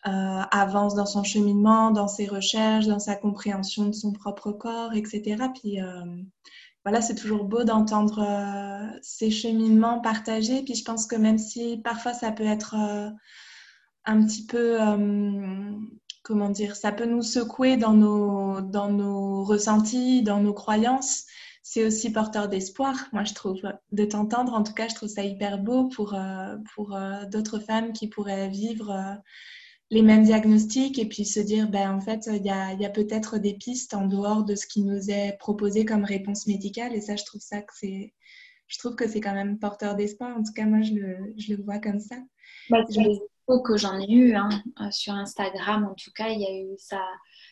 euh, 0.07 0.43
avance 0.53 0.95
dans 0.95 1.07
son 1.07 1.25
cheminement, 1.25 1.91
dans 1.91 2.07
ses 2.07 2.27
recherches, 2.27 2.87
dans 2.87 3.01
sa 3.01 3.17
compréhension 3.17 3.87
de 3.87 3.93
son 3.93 4.13
propre 4.13 4.53
corps, 4.53 4.95
etc. 4.95 5.37
Puis 5.61 5.83
euh, 5.83 6.05
voilà, 6.85 7.03
c'est 7.03 7.17
toujours 7.17 7.43
beau 7.45 7.65
d'entendre 7.65 8.23
euh, 8.23 8.97
ces 9.03 9.33
cheminements 9.33 9.99
partagés. 10.01 10.63
Puis 10.63 10.77
je 10.77 10.85
pense 10.85 11.07
que 11.07 11.17
même 11.17 11.37
si 11.37 11.79
parfois 11.79 12.15
ça 12.15 12.31
peut 12.31 12.47
être 12.47 12.77
un 14.05 14.25
petit 14.25 14.47
peu, 14.47 14.79
comment 16.23 16.51
dire, 16.51 16.77
ça 16.77 16.93
peut 16.93 17.07
nous 17.07 17.23
secouer 17.23 17.77
dans 17.77 17.93
nos, 17.93 18.61
dans 18.61 18.91
nos 18.91 19.43
ressentis, 19.43 20.23
dans 20.23 20.39
nos 20.41 20.55
croyances, 20.55 21.25
c'est 21.65 21.85
aussi 21.85 22.13
porteur 22.13 22.49
d'espoir, 22.49 22.95
moi 23.13 23.25
je 23.25 23.35
trouve, 23.35 23.61
de 23.91 24.05
t'entendre. 24.05 24.55
En 24.55 24.63
tout 24.63 24.75
cas, 24.75 24.87
je 24.87 24.95
trouve 24.95 25.09
ça 25.09 25.25
hyper 25.25 25.59
beau 25.59 25.89
pour, 25.89 26.17
pour 26.75 26.97
d'autres 27.33 27.59
femmes 27.59 27.93
qui 27.93 28.07
pourraient 28.07 28.49
vivre 28.49 29.19
les 29.91 30.03
mêmes 30.03 30.25
diagnostics 30.25 30.99
et 30.99 31.07
puis 31.07 31.25
se 31.25 31.41
dire, 31.41 31.69
ben, 31.69 31.95
en 31.95 32.01
fait, 32.01 32.29
il 32.31 32.45
y 32.45 32.51
a, 32.51 32.75
y 32.75 32.85
a 32.85 32.91
peut-être 32.91 33.39
des 33.39 33.55
pistes 33.55 33.95
en 33.95 34.07
dehors 34.07 34.45
de 34.45 34.55
ce 34.55 34.67
qui 34.67 34.83
nous 34.83 35.11
est 35.11 35.37
proposé 35.39 35.85
comme 35.85 36.05
réponse 36.05 36.47
médicale. 36.47 36.95
Et 36.95 37.01
ça, 37.01 37.17
je 37.17 37.25
trouve 37.25 37.41
ça 37.41 37.63
que 37.63 37.73
c'est, 37.75 38.13
je 38.67 38.79
trouve 38.79 38.97
que 38.97 39.09
c'est 39.09 39.21
quand 39.21 39.35
même 39.35 39.59
porteur 39.59 39.95
d'espoir. 39.95 40.37
En 40.37 40.43
tout 40.43 40.53
cas, 40.53 40.67
moi, 40.67 40.83
je 40.83 40.93
le, 40.93 41.35
je 41.39 41.55
le 41.55 41.63
vois 41.63 41.79
comme 41.79 42.01
ça. 42.01 42.17
Bah, 42.69 42.85
les 42.91 43.19
que 43.65 43.79
j'en 43.79 43.99
ai 43.99 44.11
eu 44.11 44.35
hein, 44.35 44.51
euh, 44.81 44.91
sur 44.91 45.15
Instagram, 45.15 45.87
en 45.87 45.95
tout 45.95 46.11
cas, 46.15 46.29
il 46.29 46.41
y 46.41 46.47
a 46.47 46.53
eu 46.53 46.77
ça. 46.77 47.01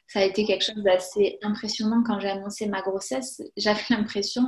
Ça 0.08 0.20
a 0.20 0.24
été 0.24 0.44
quelque 0.44 0.64
chose 0.64 0.82
d'assez 0.84 1.38
impressionnant 1.42 2.02
quand 2.06 2.20
j'ai 2.20 2.28
annoncé 2.28 2.66
ma 2.66 2.82
grossesse. 2.82 3.40
J'avais 3.56 3.80
l'impression, 3.90 4.42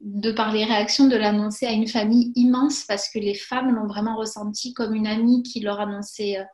de 0.00 0.30
par 0.30 0.52
les 0.52 0.64
réactions, 0.64 1.08
de 1.08 1.16
l'annoncer 1.16 1.66
à 1.66 1.72
une 1.72 1.88
famille 1.88 2.32
immense 2.36 2.84
parce 2.84 3.08
que 3.08 3.18
les 3.18 3.34
femmes 3.34 3.74
l'ont 3.74 3.88
vraiment 3.88 4.16
ressenti 4.16 4.74
comme 4.74 4.94
une 4.94 5.06
amie 5.06 5.42
qui 5.42 5.60
leur 5.60 5.80
annonçait 5.80 6.38
euh, 6.38 6.44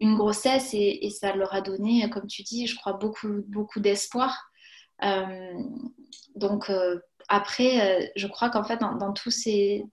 une 0.00 0.16
grossesse 0.16 0.70
et, 0.74 1.08
ça 1.10 1.34
leur 1.34 1.54
a 1.54 1.60
donné, 1.60 2.08
comme 2.10 2.26
tu 2.26 2.42
dis, 2.42 2.66
je 2.66 2.76
crois, 2.76 2.94
beaucoup, 2.94 3.42
beaucoup 3.48 3.80
d'espoir. 3.80 4.50
Euh, 5.02 5.54
donc 6.34 6.70
euh, 6.70 6.98
après, 7.28 7.80
euh, 7.80 8.06
je 8.16 8.26
crois 8.26 8.50
qu'en 8.50 8.64
fait, 8.64 8.78
dans, 8.78 9.12
tous 9.12 9.30
ces, 9.30 9.84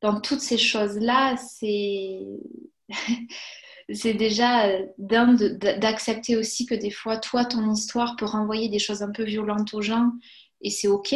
dans 0.00 0.20
toutes 0.20 0.40
ces 0.40 0.58
choses-là, 0.58 1.36
c'est... 1.36 2.20
c'est 3.90 4.12
déjà 4.12 4.68
d'accepter 4.98 6.36
aussi 6.36 6.66
que 6.66 6.74
des 6.74 6.90
fois, 6.90 7.16
toi, 7.16 7.46
ton 7.46 7.72
histoire 7.72 8.16
peut 8.16 8.26
renvoyer 8.26 8.68
des 8.68 8.78
choses 8.78 9.02
un 9.02 9.10
peu 9.10 9.24
violentes 9.24 9.72
aux 9.72 9.80
gens 9.80 10.10
et 10.60 10.68
c'est 10.68 10.88
OK. 10.88 11.14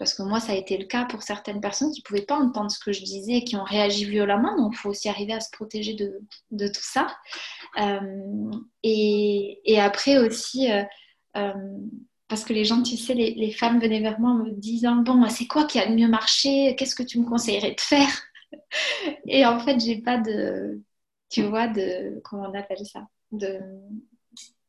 Parce 0.00 0.14
que 0.14 0.22
moi, 0.22 0.40
ça 0.40 0.52
a 0.52 0.54
été 0.54 0.78
le 0.78 0.86
cas 0.86 1.04
pour 1.04 1.22
certaines 1.22 1.60
personnes 1.60 1.92
qui 1.92 2.00
ne 2.00 2.04
pouvaient 2.04 2.24
pas 2.24 2.38
entendre 2.38 2.70
ce 2.70 2.78
que 2.78 2.90
je 2.90 3.04
disais 3.04 3.34
et 3.34 3.44
qui 3.44 3.54
ont 3.56 3.64
réagi 3.64 4.06
violemment. 4.06 4.56
Donc, 4.56 4.72
il 4.72 4.78
faut 4.78 4.88
aussi 4.88 5.10
arriver 5.10 5.34
à 5.34 5.40
se 5.40 5.50
protéger 5.50 5.92
de, 5.92 6.18
de 6.52 6.68
tout 6.68 6.82
ça. 6.82 7.14
Euh, 7.78 8.50
et, 8.82 9.78
après 9.78 10.16
aussi, 10.16 10.72
euh, 10.72 10.84
euh, 11.36 11.52
parce 12.28 12.44
que 12.44 12.54
les 12.54 12.64
gens, 12.64 12.82
tu 12.82 12.96
sais, 12.96 13.12
les, 13.12 13.34
les, 13.34 13.50
femmes 13.50 13.78
venaient 13.78 14.00
vers 14.00 14.18
moi 14.18 14.30
en 14.30 14.36
me 14.36 14.50
disant, 14.52 14.96
bon, 14.96 15.28
c'est 15.28 15.46
quoi 15.46 15.66
qui 15.66 15.78
a 15.78 15.86
le 15.86 15.94
mieux 15.94 16.08
marché? 16.08 16.74
Qu'est-ce 16.78 16.94
que 16.94 17.02
tu 17.02 17.20
me 17.20 17.28
conseillerais 17.28 17.72
de 17.72 17.80
faire 17.82 18.22
Et 19.26 19.44
en 19.44 19.60
fait, 19.60 19.78
j'ai 19.80 19.98
pas 19.98 20.16
de, 20.16 20.80
tu 21.28 21.42
vois, 21.42 21.68
de, 21.68 22.22
comment 22.24 22.48
on 22.50 22.58
appelle 22.58 22.86
ça? 22.86 23.06
De 23.32 23.60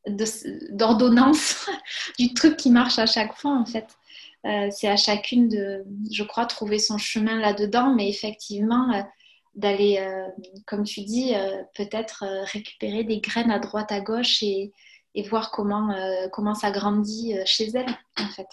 d'ordonnance 0.07 1.69
du 2.19 2.33
truc 2.33 2.57
qui 2.57 2.71
marche 2.71 2.97
à 2.97 3.05
chaque 3.05 3.35
fois 3.35 3.55
en 3.55 3.65
fait. 3.65 3.85
Euh, 4.45 4.69
c'est 4.71 4.87
à 4.87 4.97
chacune 4.97 5.47
de, 5.47 5.83
je 6.11 6.23
crois, 6.23 6.45
trouver 6.45 6.79
son 6.79 6.97
chemin 6.97 7.39
là-dedans, 7.39 7.93
mais 7.93 8.09
effectivement, 8.09 8.91
euh, 8.93 9.01
d'aller, 9.53 9.97
euh, 9.99 10.27
comme 10.65 10.83
tu 10.83 11.01
dis, 11.01 11.33
peut-être 11.75 12.23
récupérer 12.51 13.03
des 13.03 13.19
graines 13.19 13.51
à 13.51 13.59
droite, 13.59 13.91
à 13.91 13.99
gauche 13.99 14.41
et, 14.43 14.71
voir 15.29 15.51
comment, 15.51 15.93
comment 16.31 16.55
ça 16.55 16.71
grandit 16.71 17.35
chez 17.45 17.69
elle, 17.75 17.93
en 18.17 18.29
fait. 18.29 18.47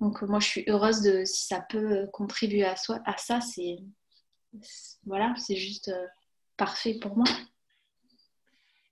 Donc, 0.00 0.22
moi, 0.22 0.40
je 0.40 0.46
suis 0.46 0.64
heureuse 0.66 1.02
de, 1.02 1.24
si 1.24 1.46
ça 1.46 1.60
peut 1.60 2.08
contribuer 2.12 2.64
à, 2.64 2.74
à 3.04 3.16
ça, 3.18 3.40
c'est, 3.40 3.76
voilà, 5.06 5.32
c'est 5.36 5.56
juste 5.56 5.92
parfait 6.56 6.94
pour 6.94 7.16
moi. 7.16 7.26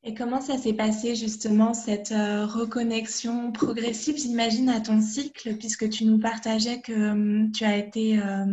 Et 0.09 0.15
comment 0.15 0.41
ça 0.41 0.57
s'est 0.57 0.73
passé 0.73 1.15
justement 1.15 1.75
cette 1.75 2.13
euh, 2.13 2.47
reconnexion 2.47 3.53
progressive, 3.53 4.17
j'imagine, 4.17 4.71
à 4.71 4.81
ton 4.81 5.03
cycle, 5.03 5.59
puisque 5.59 5.91
tu 5.91 6.07
nous 6.07 6.19
partageais 6.19 6.81
que 6.81 7.11
hum, 7.11 7.53
tu 7.53 7.65
as 7.65 7.77
été, 7.77 8.19
euh, 8.19 8.47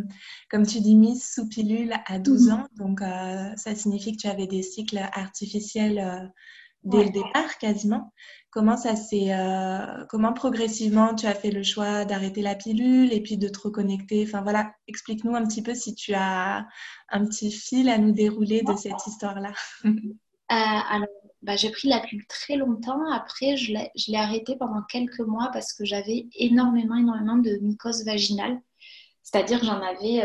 comme 0.51 0.65
tu 0.65 0.81
dis, 0.81 0.97
mise 0.97 1.31
sous 1.33 1.47
pilule 1.47 1.93
à 2.07 2.19
12 2.19 2.47
mhm. 2.47 2.53
ans. 2.53 2.67
Donc, 2.75 3.01
euh, 3.01 3.55
ça 3.55 3.73
signifie 3.73 4.17
que 4.17 4.23
tu 4.23 4.27
avais 4.27 4.47
des 4.47 4.63
cycles 4.63 4.97
artificiels 4.97 6.29
dès 6.83 7.05
le 7.05 7.09
départ, 7.11 7.57
quasiment. 7.57 8.11
Comment 8.49 8.75
ça 8.75 8.97
s'est, 8.97 9.31
comment 10.09 10.33
progressivement 10.33 11.15
tu 11.15 11.25
as 11.25 11.35
fait 11.35 11.51
le 11.51 11.63
choix 11.63 12.03
d'arrêter 12.03 12.41
la 12.41 12.55
pilule 12.55 13.13
et 13.13 13.21
puis 13.21 13.37
de 13.37 13.47
te 13.47 13.59
reconnecter? 13.59 14.25
Enfin 14.27 14.41
voilà, 14.41 14.73
explique-nous 14.89 15.35
un 15.35 15.45
petit 15.45 15.63
peu 15.63 15.73
si 15.73 15.95
tu 15.95 16.13
as 16.13 16.67
un 17.09 17.25
petit 17.25 17.49
fil 17.49 17.87
à 17.87 17.97
nous 17.97 18.11
dérouler 18.11 18.61
de 18.61 18.75
cette 18.75 19.07
histoire-là. 19.07 19.53
alors, 20.49 21.07
bah, 21.45 21.55
j'ai 21.55 21.69
pris 21.69 21.87
la 21.87 21.99
pilule 21.99 22.25
très 22.27 22.55
longtemps. 22.55 23.11
Après, 23.11 23.55
je 23.55 23.71
l'ai 23.73 24.17
arrêté 24.17 24.55
pendant 24.57 24.81
quelques 24.81 25.19
mois 25.19 25.49
parce 25.53 25.73
que 25.73 25.85
j'avais 25.85 26.27
énormément, 26.35 26.95
énormément 26.95 27.37
de 27.37 27.57
mycose 27.61 28.03
vaginale. 28.03 28.59
C'est-à-dire 29.21 29.59
que 29.59 29.65
j'en 29.65 29.79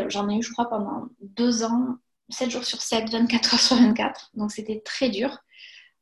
j'en 0.08 0.28
ai 0.30 0.36
eu, 0.36 0.42
je 0.42 0.52
crois, 0.52 0.68
pendant 0.70 1.08
deux 1.20 1.62
ans, 1.62 1.96
7 2.30 2.50
jours 2.50 2.64
sur 2.64 2.80
7, 2.80 3.10
24 3.10 3.54
heures 3.54 3.60
sur 3.60 3.76
24. 3.76 4.30
Donc, 4.34 4.50
c'était 4.50 4.80
très 4.80 5.10
dur. 5.10 5.38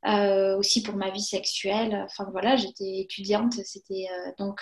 Euh, 0.06 0.56
aussi 0.56 0.82
pour 0.84 0.94
ma 0.94 1.10
vie 1.10 1.20
sexuelle. 1.20 2.04
Enfin, 2.04 2.28
voilà, 2.30 2.54
j'étais 2.56 3.00
étudiante. 3.00 3.54
C'était 3.64 4.06
euh, 4.12 4.30
donc, 4.38 4.60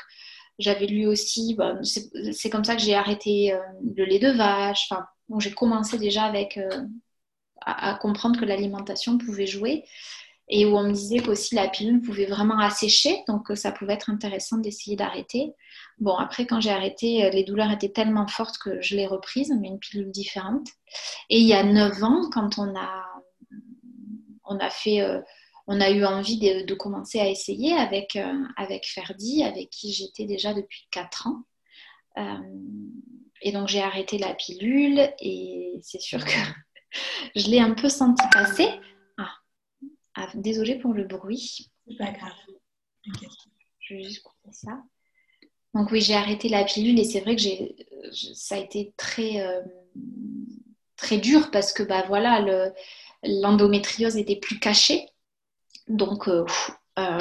j'avais 0.58 0.86
lu 0.86 1.06
aussi, 1.06 1.54
bah, 1.54 1.74
c'est 1.82 2.48
comme 2.50 2.64
ça 2.64 2.76
que 2.76 2.82
j'ai 2.82 2.94
arrêté 2.94 3.52
euh, 3.52 3.60
le 3.94 4.04
lait 4.06 4.18
de 4.18 4.30
vache. 4.30 4.88
Enfin, 4.90 5.06
j'ai 5.38 5.52
commencé 5.52 5.98
déjà 5.98 6.24
avec 6.24 6.58
à, 7.60 7.94
comprendre 7.94 8.38
que 8.40 8.44
l'alimentation 8.44 9.18
pouvait 9.18 9.46
jouer 9.46 9.84
et 10.48 10.64
où 10.64 10.76
on 10.76 10.84
me 10.84 10.92
disait 10.92 11.18
qu'aussi 11.18 11.54
la 11.54 11.68
pilule 11.68 12.00
pouvait 12.00 12.26
vraiment 12.26 12.58
assécher, 12.58 13.24
donc 13.26 13.48
ça 13.54 13.72
pouvait 13.72 13.94
être 13.94 14.10
intéressant 14.10 14.58
d'essayer 14.58 14.96
d'arrêter. 14.96 15.54
Bon, 15.98 16.14
après, 16.14 16.46
quand 16.46 16.60
j'ai 16.60 16.70
arrêté, 16.70 17.24
euh, 17.24 17.30
les 17.30 17.42
douleurs 17.42 17.70
étaient 17.72 17.90
tellement 17.90 18.28
fortes 18.28 18.58
que 18.58 18.80
je 18.80 18.94
l'ai 18.94 19.06
reprise, 19.06 19.52
mais 19.60 19.68
une 19.68 19.80
pilule 19.80 20.10
différente. 20.10 20.68
Et 21.30 21.38
il 21.38 21.46
y 21.46 21.54
a 21.54 21.64
9 21.64 22.04
ans, 22.04 22.30
quand 22.32 22.58
on 22.58 22.76
a, 22.76 23.04
on 24.44 24.58
a 24.58 24.70
fait, 24.70 25.00
euh, 25.00 25.20
on 25.66 25.80
a 25.80 25.90
eu 25.90 26.04
envie 26.04 26.38
de, 26.38 26.74
commencer 26.74 27.18
à 27.18 27.28
essayer 27.28 27.72
avec, 27.72 28.16
avec 28.56 28.86
Ferdi, 28.86 29.42
avec 29.42 29.70
qui 29.70 29.92
j'étais 29.92 30.26
déjà 30.26 30.54
depuis 30.54 30.86
4 30.92 31.26
ans. 31.26 31.42
et 33.42 33.50
donc 33.50 33.66
j'ai 33.66 33.82
arrêté 33.82 34.16
la 34.18 34.32
pilule 34.34 35.12
et 35.20 35.72
c'est 35.82 36.00
sûr 36.00 36.24
que 36.24 36.30
je 37.34 37.50
l'ai 37.50 37.58
un 37.58 37.72
peu 37.72 37.88
senti 37.88 38.24
passer. 38.32 38.68
Ah, 40.16 40.28
désolée 40.34 40.78
pour 40.78 40.94
le 40.94 41.04
bruit. 41.04 41.70
C'est 41.86 41.96
pas 41.96 42.10
grave. 42.10 42.32
Je 43.80 43.94
vais 43.94 44.02
juste 44.02 44.22
couper 44.22 44.52
ça. 44.52 44.82
Donc 45.74 45.90
oui, 45.92 46.00
j'ai 46.00 46.14
arrêté 46.14 46.48
la 46.48 46.64
pilule 46.64 46.98
et 46.98 47.04
c'est 47.04 47.20
vrai 47.20 47.36
que 47.36 47.42
ça 48.34 48.54
a 48.54 48.58
été 48.58 48.94
très, 48.96 49.40
euh, 49.40 49.60
très 50.96 51.18
dur 51.18 51.50
parce 51.50 51.72
que 51.74 51.82
bah, 51.82 52.04
voilà, 52.08 52.72
l'endométriose 53.22 54.16
était 54.16 54.36
plus 54.36 54.58
cachée. 54.58 55.06
Donc 55.86 56.28
euh, 56.28 56.46
euh, 56.98 57.18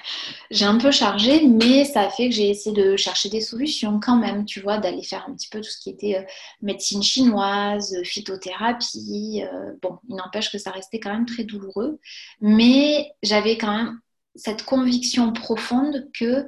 j'ai 0.50 0.64
un 0.64 0.78
peu 0.78 0.90
chargé, 0.90 1.46
mais 1.46 1.84
ça 1.84 2.02
a 2.02 2.10
fait 2.10 2.28
que 2.28 2.34
j'ai 2.34 2.50
essayé 2.50 2.74
de 2.74 2.96
chercher 2.96 3.28
des 3.28 3.40
solutions 3.40 4.00
quand 4.00 4.16
même, 4.16 4.44
tu 4.44 4.60
vois, 4.60 4.78
d'aller 4.78 5.02
faire 5.02 5.26
un 5.28 5.34
petit 5.34 5.48
peu 5.48 5.60
tout 5.60 5.70
ce 5.70 5.78
qui 5.80 5.90
était 5.90 6.26
médecine 6.62 7.02
chinoise, 7.02 7.94
phytothérapie. 8.04 9.42
bon, 9.82 9.98
il 10.08 10.16
n'empêche 10.16 10.50
que 10.50 10.58
ça 10.58 10.70
restait 10.70 11.00
quand 11.00 11.12
même 11.12 11.26
très 11.26 11.44
douloureux, 11.44 11.98
mais 12.40 13.12
j'avais 13.22 13.58
quand 13.58 13.76
même 13.76 14.00
cette 14.38 14.64
conviction 14.64 15.32
profonde 15.32 16.08
que 16.18 16.46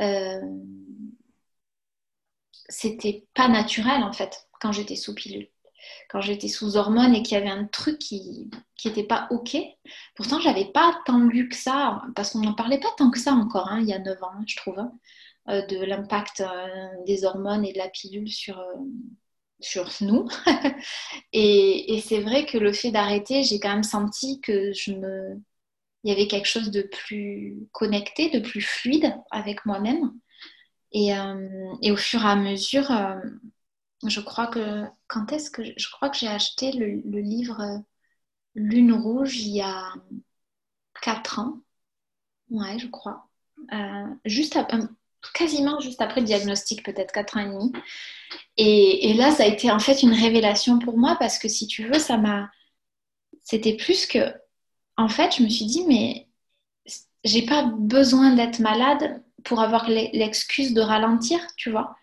euh, 0.00 0.40
c'était 2.68 3.26
pas 3.34 3.48
naturel 3.48 4.02
en 4.02 4.12
fait 4.12 4.48
quand 4.60 4.72
j'étais 4.72 4.96
sous 4.96 5.14
pilule. 5.14 5.48
Quand 6.08 6.20
j'étais 6.20 6.48
sous 6.48 6.76
hormones 6.76 7.14
et 7.14 7.22
qu'il 7.22 7.38
y 7.38 7.40
avait 7.40 7.50
un 7.50 7.64
truc 7.66 7.98
qui 7.98 8.50
n'était 8.84 9.04
pas 9.04 9.28
OK. 9.30 9.56
Pourtant, 10.14 10.40
je 10.40 10.48
n'avais 10.48 10.66
pas 10.66 10.94
tant 11.06 11.20
lu 11.20 11.48
que 11.48 11.56
ça, 11.56 12.02
parce 12.14 12.30
qu'on 12.30 12.40
n'en 12.40 12.54
parlait 12.54 12.80
pas 12.80 12.92
tant 12.96 13.10
que 13.10 13.18
ça 13.18 13.32
encore, 13.32 13.68
hein, 13.68 13.80
il 13.80 13.88
y 13.88 13.92
a 13.92 13.98
9 13.98 14.22
ans, 14.22 14.32
je 14.46 14.56
trouve, 14.56 14.78
euh, 15.48 15.66
de 15.66 15.84
l'impact 15.84 16.40
euh, 16.40 16.88
des 17.06 17.24
hormones 17.24 17.64
et 17.64 17.72
de 17.72 17.78
la 17.78 17.88
pilule 17.88 18.30
sur, 18.30 18.62
sur 19.60 19.88
nous. 20.00 20.28
et, 21.32 21.94
et 21.94 22.00
c'est 22.00 22.20
vrai 22.20 22.46
que 22.46 22.58
le 22.58 22.72
fait 22.72 22.90
d'arrêter, 22.90 23.42
j'ai 23.42 23.60
quand 23.60 23.70
même 23.70 23.82
senti 23.82 24.40
que 24.40 24.72
je 24.72 24.92
me, 24.92 25.40
il 26.04 26.10
y 26.10 26.12
avait 26.12 26.26
quelque 26.26 26.48
chose 26.48 26.70
de 26.70 26.82
plus 26.82 27.58
connecté, 27.72 28.30
de 28.30 28.40
plus 28.40 28.62
fluide 28.62 29.14
avec 29.30 29.66
moi-même. 29.66 30.12
Et, 30.92 31.14
euh, 31.14 31.74
au 31.82 31.96
fur 31.96 32.22
et 32.24 32.28
à 32.28 32.36
mesure, 32.36 32.90
euh, 32.90 33.16
je 34.06 34.20
crois 34.20 34.46
que 34.46 34.84
quand 35.10 35.32
est-ce 35.32 35.50
que 35.50 35.62
je 35.64 35.90
crois 35.90 36.08
que 36.08 36.16
j'ai 36.16 36.28
acheté 36.28 36.72
le, 36.72 37.20
livre 37.20 37.60
euh, 37.60 37.78
Lune 38.54 38.92
rouge 38.92 39.38
il 39.40 39.56
y 39.56 39.60
a 39.60 39.92
4 41.02 41.40
ans. 41.40 41.60
Ouais, 42.50 42.78
je 42.78 42.86
crois. 42.86 43.28
juste 44.24 44.58
quasiment 45.34 45.80
juste 45.80 46.00
après 46.00 46.20
le 46.20 46.26
diagnostic, 46.26 46.84
peut-être 46.84 47.12
4 47.12 47.36
ans 47.36 47.40
et 47.40 47.46
demi. 47.46 47.72
Et, 48.56 49.10
et, 49.10 49.14
là, 49.14 49.32
ça 49.32 49.44
a 49.44 49.46
été 49.46 49.70
en 49.70 49.80
fait 49.80 50.02
une 50.02 50.12
révélation 50.12 50.78
pour 50.78 50.96
moi 50.96 51.16
parce 51.18 51.38
que 51.38 51.48
si 51.48 51.66
tu 51.66 51.88
veux, 51.88 51.98
ça 51.98 52.16
m'a. 52.16 52.50
C'était 53.42 53.76
plus 53.76 54.06
que 54.06 54.32
en 54.96 55.08
fait, 55.08 55.36
je 55.36 55.42
me 55.42 55.48
suis 55.48 55.66
dit, 55.66 55.84
mais 55.86 56.28
j'ai 57.24 57.42
pas 57.42 57.64
besoin 57.64 58.34
d'être 58.34 58.60
malade 58.60 59.24
pour 59.44 59.60
avoir 59.60 59.88
l'excuse 59.88 60.74
de 60.74 60.80
ralentir, 60.80 61.40
tu 61.56 61.70
vois. 61.70 61.96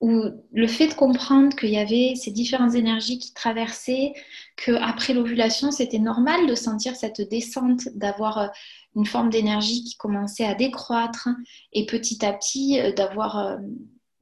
Ou 0.00 0.22
le 0.52 0.66
fait 0.68 0.88
de 0.88 0.94
comprendre 0.94 1.56
qu'il 1.56 1.70
y 1.70 1.78
avait 1.78 2.14
ces 2.14 2.30
différentes 2.30 2.74
énergies 2.74 3.18
qui 3.18 3.34
traversaient, 3.34 4.12
qu'après 4.56 5.12
l'ovulation, 5.12 5.72
c'était 5.72 5.98
normal 5.98 6.46
de 6.46 6.54
sentir 6.54 6.94
cette 6.94 7.20
descente, 7.20 7.88
d'avoir 7.94 8.38
euh, 8.38 8.46
une 8.94 9.06
forme 9.06 9.30
d'énergie 9.30 9.82
qui 9.82 9.96
commençait 9.96 10.44
à 10.44 10.54
décroître 10.54 11.28
et 11.72 11.84
petit 11.86 12.24
à 12.24 12.32
petit 12.32 12.80
euh, 12.80 12.92
d'avoir 12.92 13.38
euh, 13.38 13.56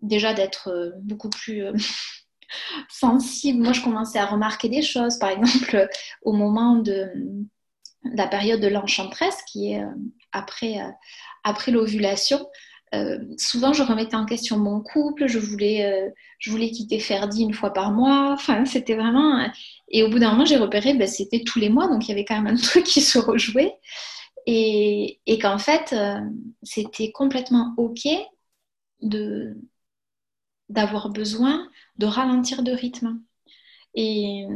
déjà 0.00 0.32
d'être 0.32 0.94
beaucoup 1.02 1.28
plus 1.28 1.64
sensible. 2.88 3.62
Moi, 3.62 3.74
je 3.74 3.82
commençais 3.82 4.18
à 4.18 4.26
remarquer 4.26 4.70
des 4.70 4.82
choses, 4.82 5.18
par 5.18 5.28
exemple, 5.30 5.88
au 6.22 6.32
moment 6.32 6.76
de 6.76 7.10
la 8.14 8.28
période 8.28 8.60
de 8.60 8.68
l'enchantresse, 8.68 9.42
qui 9.46 9.72
est 9.72 9.82
après, 10.32 10.78
après 11.44 11.72
l'ovulation, 11.72 12.46
euh, 12.94 13.18
souvent 13.38 13.72
je 13.72 13.82
remettais 13.82 14.16
en 14.16 14.26
question 14.26 14.58
mon 14.58 14.80
couple, 14.80 15.26
je 15.26 15.38
voulais, 15.38 16.12
je 16.38 16.50
voulais 16.50 16.70
quitter 16.70 17.00
Ferdi 17.00 17.42
une 17.42 17.54
fois 17.54 17.72
par 17.72 17.90
mois, 17.92 18.32
enfin 18.32 18.64
c'était 18.64 18.94
vraiment... 18.94 19.46
Et 19.88 20.02
au 20.02 20.10
bout 20.10 20.18
d'un 20.18 20.30
moment 20.32 20.44
j'ai 20.44 20.56
repéré, 20.56 20.94
ben, 20.94 21.08
c'était 21.08 21.42
tous 21.44 21.58
les 21.58 21.68
mois, 21.68 21.88
donc 21.88 22.06
il 22.06 22.10
y 22.10 22.12
avait 22.12 22.24
quand 22.24 22.40
même 22.40 22.54
un 22.54 22.56
truc 22.62 22.84
qui 22.84 23.00
se 23.02 23.18
rejouait. 23.18 23.74
Et, 24.46 25.20
et 25.26 25.38
qu'en 25.38 25.58
fait, 25.58 25.94
c'était 26.62 27.10
complètement 27.12 27.74
OK 27.78 28.06
de, 29.02 29.56
d'avoir 30.68 31.10
besoin 31.10 31.68
de 31.98 32.06
ralentir 32.06 32.62
de 32.62 32.72
rythme. 32.72 33.20
Et, 33.94 34.46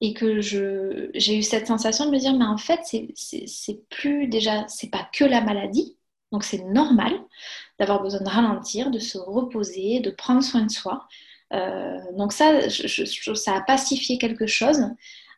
et 0.00 0.12
que 0.14 0.40
j'ai 0.40 1.38
eu 1.38 1.42
cette 1.42 1.66
sensation 1.66 2.06
de 2.06 2.10
me 2.10 2.18
dire 2.18 2.34
mais 2.34 2.44
en 2.44 2.58
fait 2.58 2.80
c'est 2.84 3.88
plus 3.88 4.28
déjà 4.28 4.66
c'est 4.68 4.90
pas 4.90 5.08
que 5.12 5.24
la 5.24 5.40
maladie 5.40 5.96
donc 6.34 6.42
c'est 6.42 6.64
normal 6.64 7.12
d'avoir 7.78 8.02
besoin 8.02 8.20
de 8.20 8.28
ralentir 8.28 8.90
de 8.90 8.98
se 8.98 9.18
reposer 9.18 10.00
de 10.00 10.10
prendre 10.10 10.42
soin 10.42 10.62
de 10.62 10.70
soi. 10.70 11.06
Euh, 11.52 12.00
donc 12.18 12.32
ça 12.32 12.68
ça 12.68 13.54
a 13.54 13.60
pacifié 13.60 14.18
quelque 14.18 14.48
chose. 14.48 14.80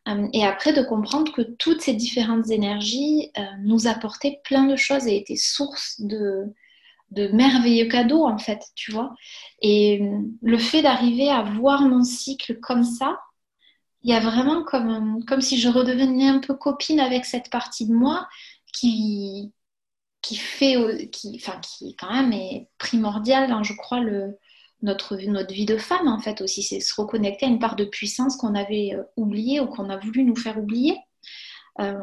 Euh, 0.08 0.26
et 0.32 0.46
après 0.46 0.72
de 0.72 0.80
comprendre 0.80 1.30
que 1.34 1.42
toutes 1.42 1.82
ces 1.82 1.92
différentes 1.92 2.48
énergies 2.50 3.30
euh, 3.36 3.42
nous 3.62 3.86
apportaient 3.88 4.40
plein 4.42 4.64
de 4.64 4.76
choses 4.76 5.06
et 5.06 5.16
étaient 5.18 5.36
source 5.36 6.00
de 6.00 6.44
de 7.10 7.28
merveilleux 7.28 7.88
cadeaux 7.88 8.24
en 8.24 8.38
fait 8.38 8.62
tu 8.74 8.90
vois. 8.92 9.14
Et 9.60 10.00
le 10.40 10.58
fait 10.58 10.80
d'arriver 10.80 11.28
à 11.28 11.42
voir 11.42 11.82
mon 11.82 12.02
cycle 12.04 12.58
comme 12.60 12.84
ça 12.84 13.18
il 14.02 14.10
y 14.10 14.14
a 14.14 14.20
vraiment 14.20 14.62
comme, 14.62 15.24
comme 15.26 15.40
si 15.42 15.58
je 15.58 15.68
redevenais 15.68 16.28
un 16.28 16.38
peu 16.38 16.54
copine 16.54 17.00
avec 17.00 17.24
cette 17.26 17.50
partie 17.50 17.86
de 17.86 17.92
moi 17.92 18.28
qui, 18.72 19.52
qui 20.26 20.36
fait, 20.36 20.74
quand 21.98 22.12
même 22.12 22.32
est 22.32 22.68
primordiale 22.78 23.48
dans, 23.48 23.62
je 23.62 23.74
crois, 23.74 24.00
notre, 24.82 25.16
vie 25.16 25.66
de 25.66 25.76
femme, 25.76 26.08
en 26.08 26.18
fait, 26.18 26.40
aussi. 26.40 26.62
C'est 26.62 26.80
se 26.80 27.00
reconnecter 27.00 27.46
à 27.46 27.48
une 27.48 27.60
part 27.60 27.76
de 27.76 27.84
puissance 27.84 28.36
qu'on 28.36 28.54
avait 28.54 28.94
euh, 28.94 29.04
oubliée 29.16 29.60
ou 29.60 29.66
qu'on 29.66 29.88
a 29.88 29.96
voulu 29.96 30.24
nous 30.24 30.34
faire 30.34 30.58
oublier. 30.58 30.96
Euh, 31.80 31.94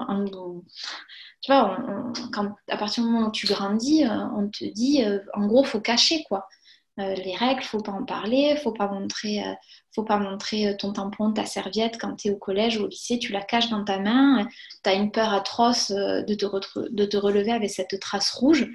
tu 1.42 1.52
vois, 1.52 1.78
à 2.70 2.78
partir 2.78 3.04
du 3.04 3.10
moment 3.10 3.28
où 3.28 3.32
tu 3.32 3.48
grandis, 3.48 4.06
euh, 4.06 4.26
on 4.38 4.48
te 4.48 4.64
dit, 4.64 5.04
en 5.34 5.48
gros, 5.48 5.64
faut 5.66 5.82
cacher, 5.82 6.24
quoi. 6.30 6.48
Euh, 7.00 7.16
les 7.16 7.36
règles, 7.36 7.64
faut 7.64 7.82
pas 7.82 7.92
en 7.92 8.06
parler, 8.06 8.56
faut 8.62 8.72
pas 8.72 8.88
montrer, 8.88 9.44
euh, 9.44 9.54
faut 9.96 10.04
pas 10.04 10.18
montrer 10.18 10.68
euh, 10.68 10.76
ton 10.78 10.94
tampon, 10.94 11.34
ta 11.34 11.44
serviette 11.44 11.98
quand 12.00 12.16
tu 12.18 12.28
es 12.28 12.32
au 12.32 12.38
collège 12.38 12.78
ou 12.78 12.84
au 12.84 12.88
lycée, 12.88 13.18
tu 13.18 13.32
la 13.32 13.42
caches 13.42 13.70
dans 13.70 13.84
ta 13.84 13.98
main, 13.98 14.48
tu 14.84 14.90
as 14.92 14.94
une 14.94 15.10
peur 15.10 15.34
atroce 15.34 15.90
de 15.90 16.34
te, 16.36 16.46
de 16.92 17.06
te 17.06 17.18
relever 17.18 17.52
avec 17.52 17.72
cette 17.72 18.00
trace 18.00 18.30
rouge, 18.32 18.68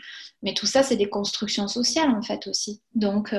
mais 0.43 0.53
tout 0.53 0.67
ça 0.67 0.83
c'est 0.83 0.97
des 0.97 1.09
constructions 1.09 1.69
sociales 1.69 2.11
en 2.11 2.21
fait 2.23 2.49
aussi. 2.49 2.83
Donc 2.97 3.33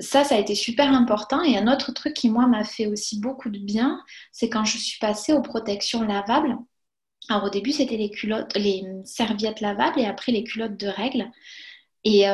ça, 0.00 0.24
ça 0.24 0.34
a 0.36 0.38
été 0.38 0.54
super 0.54 0.92
important. 0.92 1.42
Et 1.42 1.56
un 1.56 1.72
autre 1.72 1.92
truc 1.92 2.14
qui, 2.14 2.30
moi, 2.30 2.46
m'a 2.46 2.64
fait 2.64 2.86
aussi 2.86 3.20
beaucoup 3.20 3.50
de 3.50 3.58
bien, 3.58 4.02
c'est 4.32 4.48
quand 4.48 4.64
je 4.64 4.78
suis 4.78 4.98
passée 4.98 5.32
aux 5.32 5.42
protections 5.42 6.02
lavables. 6.02 6.56
Alors, 7.28 7.44
au 7.44 7.50
début, 7.50 7.72
c'était 7.72 7.96
les 7.96 8.10
culottes, 8.10 8.56
les 8.56 8.84
serviettes 9.04 9.60
lavables 9.60 10.00
et 10.00 10.06
après 10.06 10.32
les 10.32 10.44
culottes 10.44 10.76
de 10.76 10.88
règles. 10.88 11.30
Et, 12.04 12.26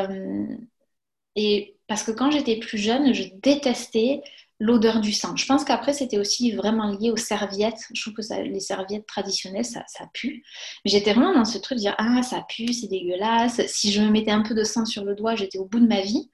et 1.37 1.77
parce 1.89 2.03
que 2.03 2.13
quand 2.13 2.31
j'étais 2.31 2.57
plus 2.57 2.79
jeune, 2.79 3.13
je 3.13 3.25
détestais 3.43 4.23
l'odeur 4.61 5.01
du 5.01 5.13
sang. 5.13 5.37
Je 5.37 5.47
pense 5.47 5.65
qu'après, 5.65 5.93
c'était 5.93 6.19
aussi 6.19 6.53
vraiment 6.53 6.87
lié 6.87 7.11
aux 7.11 7.17
serviettes. 7.17 7.81
Je 7.93 8.01
trouve 8.01 8.15
que 8.15 8.43
les 8.43 8.61
serviettes 8.61 9.07
traditionnelles, 9.07 9.65
ça, 9.65 9.83
ça 9.89 10.07
pue. 10.15 10.45
J'étais 10.85 11.13
vraiment 11.13 11.35
dans 11.35 11.45
ce 11.45 11.59
truc 11.59 11.77
de 11.77 11.83
dire 11.83 11.95
Ah, 11.99 12.23
ça 12.23 12.45
pue, 12.49 12.73
c'est 12.73 12.87
dégueulasse. 12.87 13.67
Si 13.67 13.93
je 13.93 14.01
me 14.01 14.11
mettais 14.11 14.31
un 14.31 14.43
peu 14.43 14.55
de 14.55 14.65
sang 14.65 14.87
sur 14.87 15.05
le 15.05 15.15
doigt, 15.15 15.35
j'étais 15.35 15.59
au 15.59 15.67
bout 15.67 15.81
de 15.81 15.87
ma 15.87 16.01
vie. 16.01 16.31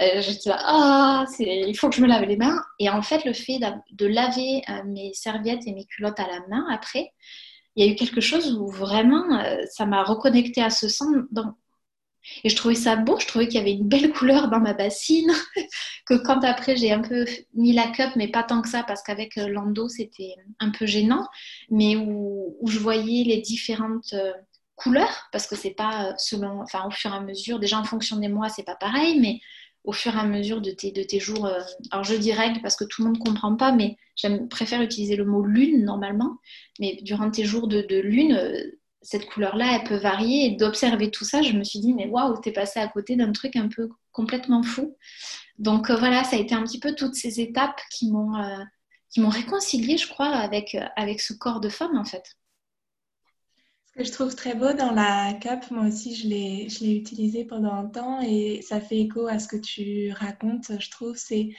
Euh, 0.00 0.20
j'étais 0.20 0.50
là, 0.50 0.58
ah, 0.60 1.24
il 1.40 1.76
faut 1.76 1.88
que 1.88 1.96
je 1.96 2.02
me 2.02 2.06
lave 2.06 2.24
les 2.24 2.36
mains. 2.36 2.62
Et 2.78 2.88
en 2.88 3.02
fait, 3.02 3.24
le 3.24 3.32
fait 3.32 3.58
de 3.90 4.06
laver 4.06 4.62
euh, 4.68 4.84
mes 4.84 5.12
serviettes 5.12 5.66
et 5.66 5.72
mes 5.72 5.84
culottes 5.84 6.20
à 6.20 6.26
la 6.26 6.40
main 6.48 6.64
après, 6.70 7.12
il 7.74 7.84
y 7.84 7.88
a 7.88 7.92
eu 7.92 7.96
quelque 7.96 8.20
chose 8.20 8.56
où 8.56 8.68
vraiment, 8.68 9.40
euh, 9.40 9.56
ça 9.70 9.86
m'a 9.86 10.04
reconnecté 10.04 10.62
à 10.62 10.70
ce 10.70 10.88
sang. 10.88 11.06
Et 12.44 12.48
je 12.48 12.56
trouvais 12.56 12.74
ça 12.74 12.96
beau, 12.96 13.18
je 13.18 13.26
trouvais 13.26 13.46
qu'il 13.46 13.56
y 13.56 13.60
avait 13.60 13.72
une 13.72 13.88
belle 13.88 14.12
couleur 14.12 14.48
dans 14.48 14.60
ma 14.60 14.74
bassine, 14.74 15.32
que 16.06 16.14
quand 16.14 16.44
après 16.44 16.76
j'ai 16.76 16.92
un 16.92 17.00
peu 17.00 17.24
mis 17.54 17.72
la 17.72 17.88
cup, 17.88 18.10
mais 18.16 18.28
pas 18.28 18.42
tant 18.42 18.62
que 18.62 18.68
ça, 18.68 18.82
parce 18.82 19.02
qu'avec 19.02 19.36
euh, 19.38 19.48
l'endo 19.48 19.88
c'était 19.88 20.34
un 20.60 20.70
peu 20.70 20.86
gênant, 20.86 21.26
mais 21.70 21.96
où, 21.96 22.56
je 22.66 22.78
voyais 22.78 23.24
les 23.24 23.40
différentes 23.40 24.12
euh, 24.14 24.32
couleurs, 24.76 25.28
parce 25.32 25.46
que 25.46 25.56
c'est 25.56 25.74
pas 25.74 26.10
euh, 26.10 26.12
selon, 26.18 26.60
enfin 26.62 26.84
au 26.86 26.90
fur 26.90 27.12
et 27.12 27.16
à 27.16 27.20
mesure, 27.20 27.58
déjà 27.58 27.78
en 27.78 27.84
fonction 27.84 28.16
des 28.16 28.28
mois 28.28 28.48
c'est 28.48 28.64
pas 28.64 28.76
pareil, 28.76 29.18
mais 29.20 29.40
au 29.84 29.92
fur 29.92 30.14
et 30.14 30.20
à 30.20 30.24
mesure 30.24 30.60
de 30.60 30.70
tes, 30.70 30.92
de 30.92 31.02
tes 31.02 31.18
jours, 31.18 31.48
alors 31.90 32.04
je 32.04 32.14
dis 32.14 32.32
règles 32.32 32.60
parce 32.60 32.76
que 32.76 32.84
tout 32.84 33.00
le 33.00 33.08
monde 33.08 33.18
ne 33.18 33.24
comprend 33.24 33.56
pas, 33.56 33.72
mais 33.72 33.96
j'aime 34.16 34.48
préfère 34.48 34.82
utiliser 34.82 35.16
le 35.16 35.24
mot 35.24 35.42
lune 35.42 35.84
normalement, 35.84 36.36
mais 36.78 36.98
durant 37.02 37.30
tes 37.30 37.44
jours 37.44 37.68
de, 37.68 37.80
de 37.80 37.96
lune, 37.98 38.38
cette 39.02 39.26
couleur-là, 39.26 39.76
elle 39.76 39.88
peut 39.88 39.96
varier. 39.96 40.46
Et 40.46 40.56
d'observer 40.56 41.10
tout 41.10 41.24
ça, 41.24 41.42
je 41.42 41.52
me 41.52 41.64
suis 41.64 41.80
dit, 41.80 41.94
mais 41.94 42.06
waouh, 42.06 42.40
t'es 42.40 42.52
passé 42.52 42.80
à 42.80 42.88
côté 42.88 43.16
d'un 43.16 43.32
truc 43.32 43.56
un 43.56 43.68
peu 43.68 43.88
complètement 44.12 44.62
fou. 44.62 44.96
Donc 45.58 45.90
voilà, 45.90 46.24
ça 46.24 46.36
a 46.36 46.38
été 46.38 46.54
un 46.54 46.62
petit 46.62 46.80
peu 46.80 46.94
toutes 46.94 47.14
ces 47.14 47.40
étapes 47.40 47.80
qui 47.90 48.10
m'ont 48.10 48.32
qui 49.10 49.20
m'ont 49.20 49.28
réconcilié, 49.28 49.96
je 49.96 50.08
crois, 50.08 50.28
avec, 50.28 50.76
avec 50.96 51.20
ce 51.20 51.32
corps 51.32 51.60
de 51.60 51.68
femme, 51.68 51.96
en 51.96 52.04
fait. 52.04 52.36
Ce 53.86 53.92
que 53.94 54.04
je 54.04 54.12
trouve 54.12 54.34
très 54.34 54.54
beau 54.54 54.72
dans 54.74 54.92
la 54.92 55.32
cape, 55.34 55.70
moi 55.70 55.86
aussi, 55.86 56.14
je 56.14 56.28
l'ai, 56.28 56.68
je 56.68 56.84
l'ai 56.84 56.96
utilisé 56.96 57.44
pendant 57.44 57.72
un 57.72 57.86
temps 57.86 58.20
et 58.20 58.60
ça 58.62 58.80
fait 58.80 58.98
écho 58.98 59.26
à 59.26 59.38
ce 59.38 59.48
que 59.48 59.56
tu 59.56 60.12
racontes, 60.12 60.70
je 60.78 60.90
trouve, 60.90 61.16
c'est 61.16 61.50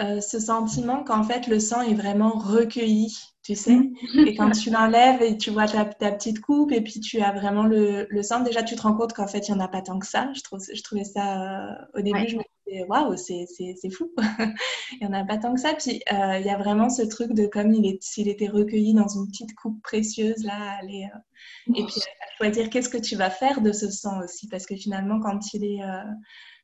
euh, 0.00 0.20
ce 0.20 0.40
sentiment 0.40 1.04
qu'en 1.04 1.22
fait, 1.22 1.46
le 1.46 1.60
sang 1.60 1.82
est 1.82 1.94
vraiment 1.94 2.30
recueilli 2.30 3.14
tu 3.46 3.54
sais. 3.54 3.78
Et 4.26 4.34
quand 4.34 4.50
tu 4.50 4.70
l'enlèves 4.70 5.22
et 5.22 5.36
tu 5.36 5.50
vois 5.50 5.68
ta, 5.68 5.84
petite 5.84 6.40
coupe 6.40 6.72
et 6.72 6.80
puis 6.80 6.98
tu 6.98 7.20
as 7.20 7.30
vraiment 7.30 7.62
le, 7.62 8.08
le 8.10 8.22
sang, 8.24 8.40
déjà 8.40 8.64
tu 8.64 8.74
te 8.74 8.82
rends 8.82 8.94
compte 8.94 9.12
qu'en 9.12 9.28
fait 9.28 9.46
il 9.46 9.54
n'y 9.54 9.60
en 9.60 9.64
a 9.64 9.68
pas 9.68 9.82
tant 9.82 10.00
que 10.00 10.06
ça. 10.06 10.32
Je, 10.34 10.42
trouve, 10.42 10.60
je 10.60 10.82
trouvais 10.82 11.04
ça, 11.04 11.70
euh, 11.70 11.74
au 11.94 12.02
début, 12.02 12.26
je 12.26 12.36
me 12.36 12.42
disais, 12.66 12.84
waouh, 12.88 13.16
c'est 13.16 13.46
fou. 13.90 14.12
il 14.92 14.98
n'y 15.00 15.06
en 15.06 15.12
a 15.12 15.24
pas 15.24 15.38
tant 15.38 15.54
que 15.54 15.60
ça. 15.60 15.74
Puis 15.74 16.02
euh, 16.12 16.38
il 16.40 16.46
y 16.46 16.50
a 16.50 16.58
vraiment 16.58 16.90
ce 16.90 17.02
truc 17.02 17.34
de 17.34 17.46
comme 17.46 17.72
s'il 18.00 18.26
était 18.26 18.48
recueilli 18.48 18.94
dans 18.94 19.08
une 19.08 19.28
petite 19.28 19.54
coupe 19.54 19.80
précieuse, 19.80 20.42
là, 20.42 20.78
aller, 20.80 21.08
euh, 21.14 21.72
et 21.76 21.84
puis 21.84 22.00
à 22.00 22.36
choisir 22.36 22.68
qu'est-ce 22.68 22.88
que 22.88 22.98
tu 22.98 23.14
vas 23.14 23.30
faire 23.30 23.60
de 23.60 23.70
ce 23.70 23.90
sang 23.90 24.24
aussi. 24.24 24.48
Parce 24.48 24.66
que 24.66 24.74
finalement, 24.74 25.20
quand 25.20 25.54
il 25.54 25.64
est 25.64 25.82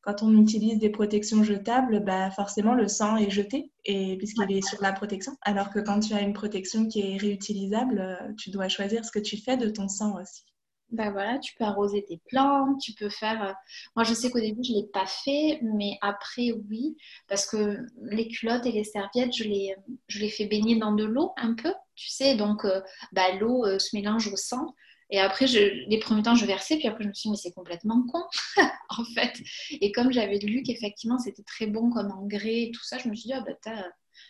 quand 0.02 0.22
on 0.22 0.36
utilise 0.36 0.78
des 0.78 0.90
protections 0.90 1.44
jetables, 1.44 2.04
bah 2.04 2.30
forcément 2.32 2.74
le 2.74 2.88
sang 2.88 3.16
est 3.16 3.30
jeté 3.30 3.70
et 3.84 4.16
puisqu'il 4.18 4.56
est 4.56 4.66
sur 4.66 4.82
la 4.82 4.92
protection. 4.92 5.36
Alors 5.42 5.70
que 5.70 5.78
quand 5.78 6.00
tu 6.00 6.12
as 6.12 6.20
une 6.20 6.32
protection 6.32 6.86
qui 6.88 7.00
est 7.00 7.16
réutilisable, 7.16 8.00
euh, 8.00 8.32
tu 8.36 8.50
dois 8.50 8.68
choisir 8.68 9.04
ce 9.04 9.12
que 9.12 9.20
tu 9.20 9.36
fais 9.36 9.56
de 9.56 9.68
ton 9.68 9.88
sang 9.88 10.20
aussi. 10.20 10.44
Ben 10.90 11.10
voilà, 11.10 11.38
tu 11.38 11.54
peux 11.54 11.64
arroser 11.64 12.04
tes 12.06 12.20
plantes, 12.28 12.78
tu 12.80 12.92
peux 12.92 13.08
faire. 13.08 13.42
Euh, 13.42 13.52
moi, 13.96 14.04
je 14.04 14.12
sais 14.12 14.28
qu'au 14.28 14.40
début, 14.40 14.62
je 14.62 14.72
ne 14.72 14.78
l'ai 14.78 14.88
pas 14.92 15.06
fait, 15.06 15.60
mais 15.62 15.96
après, 16.02 16.52
oui, 16.68 16.96
parce 17.28 17.46
que 17.46 17.78
les 18.02 18.28
culottes 18.28 18.66
et 18.66 18.72
les 18.72 18.84
serviettes, 18.84 19.34
je 19.34 19.44
les, 19.44 19.74
je 20.08 20.18
les 20.18 20.28
fais 20.28 20.46
baigner 20.46 20.78
dans 20.78 20.92
de 20.92 21.04
l'eau 21.04 21.32
un 21.38 21.54
peu, 21.54 21.72
tu 21.94 22.08
sais, 22.08 22.34
donc 22.34 22.66
bah, 23.12 23.32
l'eau 23.40 23.64
se 23.78 23.96
mélange 23.96 24.28
au 24.28 24.36
sang. 24.36 24.74
Et 25.10 25.20
après, 25.20 25.46
les 25.46 25.98
premiers 25.98 26.22
temps, 26.22 26.34
je 26.34 26.46
versais, 26.46 26.76
puis 26.78 26.88
après, 26.88 27.04
je 27.04 27.08
me 27.08 27.14
suis 27.14 27.28
dit, 27.28 27.30
mais 27.32 27.36
c'est 27.36 27.52
complètement 27.52 28.02
con, 28.10 28.22
en 28.88 29.04
fait. 29.14 29.38
Et 29.70 29.92
comme 29.92 30.12
j'avais 30.12 30.38
lu 30.38 30.62
qu'effectivement, 30.62 31.18
c'était 31.18 31.42
très 31.42 31.66
bon 31.66 31.90
comme 31.90 32.10
engrais 32.12 32.62
et 32.62 32.70
tout 32.72 32.82
ça, 32.82 32.98
je 32.98 33.08
me 33.08 33.14
suis 33.14 33.28
dit, 33.28 33.34
ah, 33.34 33.42
bah, 33.42 33.54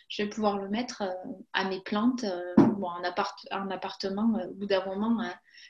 je 0.09 0.23
vais 0.23 0.29
pouvoir 0.29 0.57
le 0.57 0.69
mettre 0.69 1.01
euh, 1.01 1.31
à 1.53 1.65
mes 1.65 1.81
plantes. 1.81 2.23
Euh, 2.23 2.53
bon, 2.57 2.87
en, 2.87 3.03
appartement, 3.69 4.37
euh, 4.37 4.47
au 4.47 4.53
bout 4.53 4.65
d'un 4.65 4.85
moment, 4.85 5.23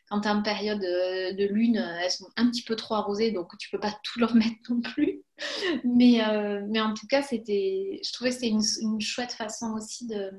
quand 0.09 0.21
tu 0.21 0.27
es 0.27 0.31
en 0.31 0.41
période 0.41 0.81
de 0.81 1.45
lune, 1.45 1.77
elles 1.77 2.11
sont 2.11 2.27
un 2.35 2.49
petit 2.49 2.63
peu 2.63 2.75
trop 2.75 2.95
arrosées, 2.95 3.31
donc 3.31 3.57
tu 3.57 3.69
peux 3.69 3.79
pas 3.79 3.93
tout 4.03 4.19
leur 4.19 4.35
mettre 4.35 4.55
non 4.69 4.81
plus. 4.81 5.21
Mais, 5.83 6.21
mais 6.67 6.81
en 6.81 6.93
tout 6.93 7.07
cas, 7.07 7.21
je 7.21 8.11
trouvais 8.13 8.29
que 8.29 8.35
c'était 8.35 8.49
une, 8.49 9.01
chouette 9.01 9.33
façon 9.33 9.73
aussi 9.73 10.07
de, 10.07 10.31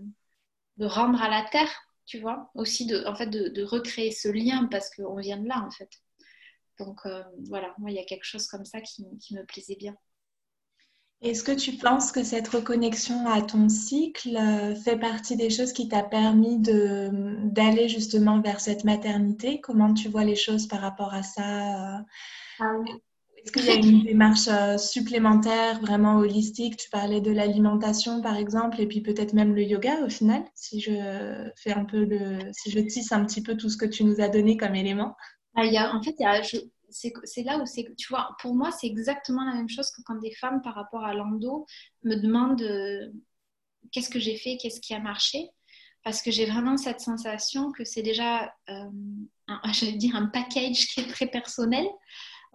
de 0.78 0.86
rendre 0.86 1.20
à 1.22 1.28
la 1.28 1.42
terre 1.50 1.70
tu 2.06 2.18
vois, 2.18 2.50
aussi 2.54 2.86
de, 2.86 3.04
en 3.06 3.14
fait, 3.14 3.26
de, 3.26 3.62
recréer 3.62 4.10
ce 4.10 4.28
lien 4.28 4.68
parce 4.70 4.90
qu'on 4.94 5.16
vient 5.16 5.38
de 5.38 5.48
là, 5.48 5.64
en 5.66 5.70
fait. 5.70 5.90
Donc 6.78 7.00
euh, 7.06 7.22
voilà, 7.48 7.74
moi, 7.78 7.90
il 7.90 7.96
y 7.96 8.00
a 8.00 8.04
quelque 8.04 8.24
chose 8.24 8.46
comme 8.46 8.64
ça 8.64 8.80
qui, 8.80 9.04
me 9.32 9.44
plaisait 9.44 9.76
bien. 9.76 9.96
Est-ce 11.22 11.42
que 11.42 11.52
tu 11.52 11.72
penses 11.72 12.12
que 12.12 12.22
cette 12.22 12.48
reconnexion 12.48 13.26
à 13.28 13.40
ton 13.40 13.68
cycle 13.70 14.36
euh, 14.36 14.74
fait 14.74 14.98
partie 14.98 15.36
des 15.36 15.48
choses 15.48 15.72
qui 15.72 15.88
t'a 15.88 16.02
permis 16.02 16.58
d'aller 16.58 17.88
justement 17.88 18.40
vers 18.40 18.60
cette 18.60 18.84
maternité? 18.84 19.60
Comment 19.60 19.94
tu 19.94 20.08
vois 20.08 20.24
les 20.24 20.36
choses 20.36 20.66
par 20.66 20.80
rapport 20.80 21.14
à 21.14 21.22
ça 21.22 21.98
euh? 21.98 22.02
ah 22.60 22.74
est-ce 23.44 23.52
qu'il 23.52 23.64
y 23.66 23.70
a 23.70 23.74
une 23.74 24.04
démarche 24.04 24.48
euh, 24.48 24.78
supplémentaire, 24.78 25.80
vraiment 25.80 26.16
holistique? 26.16 26.76
Tu 26.76 26.88
parlais 26.88 27.20
de 27.20 27.30
l'alimentation, 27.30 28.22
par 28.22 28.36
exemple, 28.36 28.80
et 28.80 28.86
puis 28.86 29.02
peut-être 29.02 29.34
même 29.34 29.54
le 29.54 29.62
yoga 29.62 30.04
au 30.04 30.08
final, 30.08 30.42
si 30.54 30.80
je 30.80 31.50
fais 31.56 31.72
un 31.72 31.84
peu 31.84 32.08
si 32.52 32.70
je 32.70 32.80
tisse 32.80 33.12
un 33.12 33.24
petit 33.24 33.42
peu 33.42 33.56
tout 33.56 33.68
ce 33.68 33.76
que 33.76 33.86
tu 33.86 34.04
nous 34.04 34.20
as 34.20 34.28
donné 34.28 34.56
comme 34.56 34.74
élément. 34.74 35.14
Ah, 35.54 35.66
y 35.66 35.76
a, 35.76 35.94
en 35.94 36.02
fait, 36.02 36.16
c'est 36.94 37.42
là 37.42 37.58
où 37.58 37.66
c'est, 37.66 37.94
tu 37.96 38.08
vois, 38.08 38.36
pour 38.40 38.54
moi, 38.54 38.70
c'est 38.70 38.86
exactement 38.86 39.44
la 39.44 39.54
même 39.54 39.68
chose 39.68 39.90
que 39.90 40.02
quand 40.04 40.16
des 40.16 40.34
femmes, 40.34 40.62
par 40.62 40.74
rapport 40.74 41.04
à 41.04 41.14
l'endo, 41.14 41.66
me 42.02 42.16
demandent 42.16 42.62
euh, 42.62 43.08
qu'est-ce 43.92 44.10
que 44.10 44.20
j'ai 44.20 44.36
fait, 44.36 44.56
qu'est-ce 44.60 44.80
qui 44.80 44.94
a 44.94 45.00
marché? 45.00 45.50
Parce 46.02 46.22
que 46.22 46.30
j'ai 46.30 46.46
vraiment 46.46 46.76
cette 46.76 47.00
sensation 47.00 47.72
que 47.72 47.84
c'est 47.84 48.02
déjà, 48.02 48.52
euh, 48.68 48.90
dire, 49.96 50.16
un 50.16 50.26
package 50.26 50.86
qui 50.86 51.00
est 51.00 51.08
très 51.08 51.26
personnel. 51.26 51.86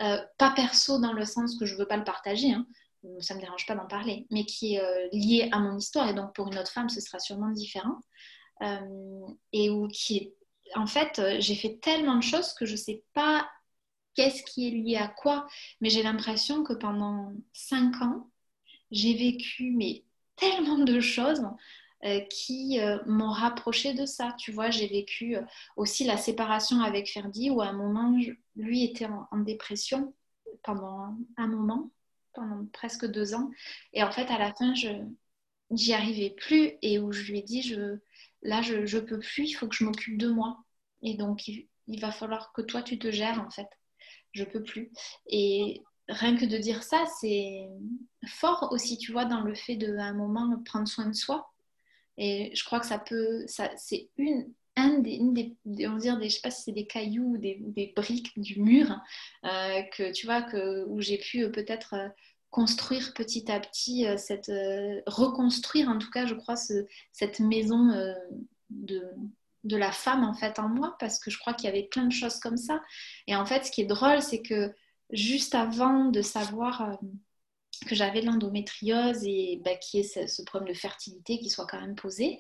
Euh, 0.02 0.18
pas 0.38 0.52
perso 0.52 1.00
dans 1.00 1.14
le 1.14 1.26
sens 1.26 1.58
que 1.58 1.66
je 1.66 1.76
veux 1.76 1.88
pas 1.88 1.98
le 1.98 2.04
partager, 2.04 2.52
hein, 2.52 2.66
ça 3.20 3.36
me 3.36 3.42
dérange 3.42 3.66
pas 3.66 3.76
d'en 3.76 3.88
parler, 3.88 4.28
mais 4.32 4.46
qui 4.46 4.76
est 4.76 4.82
euh, 4.82 5.10
lié 5.12 5.50
à 5.52 5.60
mon 5.60 5.78
histoire 5.78 6.08
et 6.10 6.14
donc 6.14 6.34
pour 6.34 6.48
une 6.48 6.58
autre 6.58 6.72
femme 6.72 6.90
ce 6.90 7.02
sera 7.02 7.20
sûrement 7.20 7.52
différent. 7.52 8.00
Euh, 8.62 9.28
et 9.54 9.70
où 9.70 9.88
qui 9.88 10.18
est, 10.18 10.36
en 10.76 10.86
fait, 10.86 11.22
j'ai 11.40 11.56
fait 11.56 11.80
tellement 11.82 12.18
de 12.18 12.24
choses 12.24 12.54
que 12.54 12.66
je 12.66 12.76
sais 12.76 13.04
pas 13.14 13.50
qu'est-ce 14.16 14.44
qui 14.44 14.68
est 14.68 14.72
lié 14.72 14.98
à 14.98 15.08
quoi, 15.08 15.48
mais 15.82 15.90
j'ai 15.90 16.04
l'impression 16.04 16.64
que 16.64 16.74
pendant 16.74 17.34
cinq 17.54 18.02
ans, 18.02 18.30
j'ai 18.92 19.14
vécu 19.14 19.72
mais 19.76 20.04
tellement 20.36 20.80
de 20.80 21.00
choses 21.00 21.42
euh, 21.42 21.48
qui 22.30 22.80
euh, 22.80 22.98
m'ont 23.06 23.32
rapproché 23.32 23.94
de 23.94 24.06
ça. 24.06 24.34
Tu 24.38 24.52
vois, 24.52 24.70
j'ai 24.70 24.88
vécu 24.88 25.36
euh, 25.36 25.42
aussi 25.76 26.06
la 26.06 26.18
séparation 26.18 26.82
avec 26.82 27.10
Ferdi 27.10 27.50
où 27.50 27.62
à 27.62 27.68
un 27.68 27.74
moment, 27.74 28.18
lui 28.56 28.84
était 28.84 29.08
en, 29.08 29.38
dépression 29.40 30.14
pendant 30.64 31.16
un 31.38 31.48
moment, 31.48 31.92
pendant 32.34 32.66
presque 32.72 33.06
deux 33.06 33.34
ans. 33.34 33.52
Et 33.94 34.04
en 34.04 34.12
fait, 34.12 34.28
à 34.28 34.38
la 34.38 34.54
fin, 34.54 34.74
je 34.74 34.90
j'y 35.72 35.94
arrivais 35.94 36.32
plus 36.32 36.72
et 36.82 36.98
où 37.00 37.12
je 37.12 37.32
lui 37.32 37.40
ai 37.40 37.44
dit, 37.44 37.62
je, 37.62 38.00
là, 38.42 38.62
je 38.62 38.76
ne 38.76 39.02
peux 39.02 39.20
plus, 39.20 39.50
il 39.50 39.54
faut 39.54 39.68
que 39.68 39.76
je 39.76 39.84
m'occupe 39.84 40.18
de 40.18 40.30
moi. 40.30 40.64
Et 41.04 41.16
donc, 41.16 41.48
il, 41.48 41.68
il, 41.88 42.00
va 42.00 42.12
falloir 42.12 42.52
que 42.54 42.62
toi, 42.62 42.82
tu 42.82 42.98
te 42.98 43.12
gères, 43.12 43.40
en 43.40 43.52
fait. 43.52 43.68
Je 44.32 44.44
peux 44.44 44.64
plus. 44.64 44.92
Et 45.28 45.84
rien 46.08 46.36
que 46.36 46.46
de 46.46 46.58
dire 46.58 46.84
ça, 46.84 47.06
c'est 47.20 47.68
fort 48.28 48.70
aussi, 48.72 48.98
tu 48.98 49.12
vois, 49.12 49.26
dans 49.26 49.42
le 49.42 49.56
fait 49.56 49.76
de, 49.76 49.96
un 49.98 50.14
moment, 50.14 50.62
prendre 50.66 50.88
soin 50.88 51.08
de 51.08 51.14
soi. 51.14 51.52
Et 52.19 52.51
je 52.53 52.63
crois 52.65 52.82
que 52.82 52.86
ça 52.86 52.99
peut, 52.99 53.45
ça, 53.47 53.71
c'est 53.77 54.10
une, 54.17 54.53
un 54.75 54.99
des, 54.99 55.19
on 55.88 55.93
va 55.93 55.99
dire 55.99 56.19
des, 56.19 56.29
je 56.29 56.36
sais 56.36 56.41
pas 56.41 56.51
si 56.51 56.63
c'est 56.63 56.71
des 56.73 56.86
cailloux 56.86 57.36
ou 57.36 57.38
des, 57.38 57.58
des, 57.62 57.93
briques 57.95 58.38
du 58.38 58.62
mur 58.62 58.99
euh, 59.45 59.82
que 59.95 60.12
tu 60.12 60.25
vois 60.25 60.41
que 60.41 60.86
où 60.88 60.99
j'ai 60.99 61.17
pu 61.17 61.43
euh, 61.43 61.49
peut-être 61.49 61.93
euh, 61.93 62.10
construire 62.49 63.13
petit 63.13 63.49
à 63.49 63.60
petit 63.60 64.05
cette, 64.17 64.51
reconstruire 65.05 65.88
en 65.88 65.97
tout 65.97 66.10
cas, 66.10 66.25
je 66.25 66.34
crois 66.34 66.55
ce, 66.55 66.86
cette 67.12 67.39
maison 67.39 67.89
de 68.71 69.03
de 69.65 69.77
la 69.77 69.91
femme 69.91 70.23
en 70.23 70.34
fait 70.34 70.58
en 70.58 70.69
moi 70.69 70.95
parce 70.99 71.19
que 71.19 71.29
je 71.29 71.38
crois 71.38 71.53
qu'il 71.53 71.65
y 71.65 71.71
avait 71.71 71.88
plein 71.91 72.05
de 72.05 72.12
choses 72.12 72.39
comme 72.39 72.58
ça. 72.58 72.82
Et 73.27 73.36
en 73.36 73.45
fait, 73.45 73.65
ce 73.65 73.71
qui 73.71 73.82
est 73.82 73.86
drôle, 73.86 74.21
c'est 74.23 74.41
que 74.41 74.73
juste 75.12 75.53
avant 75.53 76.05
de 76.05 76.23
savoir 76.23 76.97
que 77.86 77.96
j'avais 77.96 78.22
l'endométriose 78.22 79.24
et 79.24 79.62
bah, 79.63 79.76
qui 79.76 80.00
est 80.00 80.28
ce, 80.28 80.42
problème 80.44 80.70
de 80.70 80.78
fertilité 80.78 81.39
qui 81.39 81.50
soit 81.50 81.68
quand 81.68 81.80
même 81.80 81.96
posé. 81.96 82.39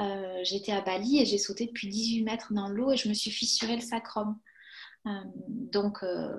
Euh, 0.00 0.40
j'étais 0.42 0.72
à 0.72 0.80
Bali 0.80 1.20
et 1.20 1.24
j'ai 1.24 1.38
sauté 1.38 1.66
depuis 1.66 1.88
18 1.88 2.22
mètres 2.22 2.52
dans 2.52 2.68
l'eau 2.68 2.92
et 2.92 2.96
je 2.96 3.08
me 3.08 3.14
suis 3.14 3.30
fissuré 3.30 3.76
le 3.76 3.82
sacrum. 3.82 4.38
Euh, 5.06 5.10
donc 5.36 6.02
euh, 6.02 6.36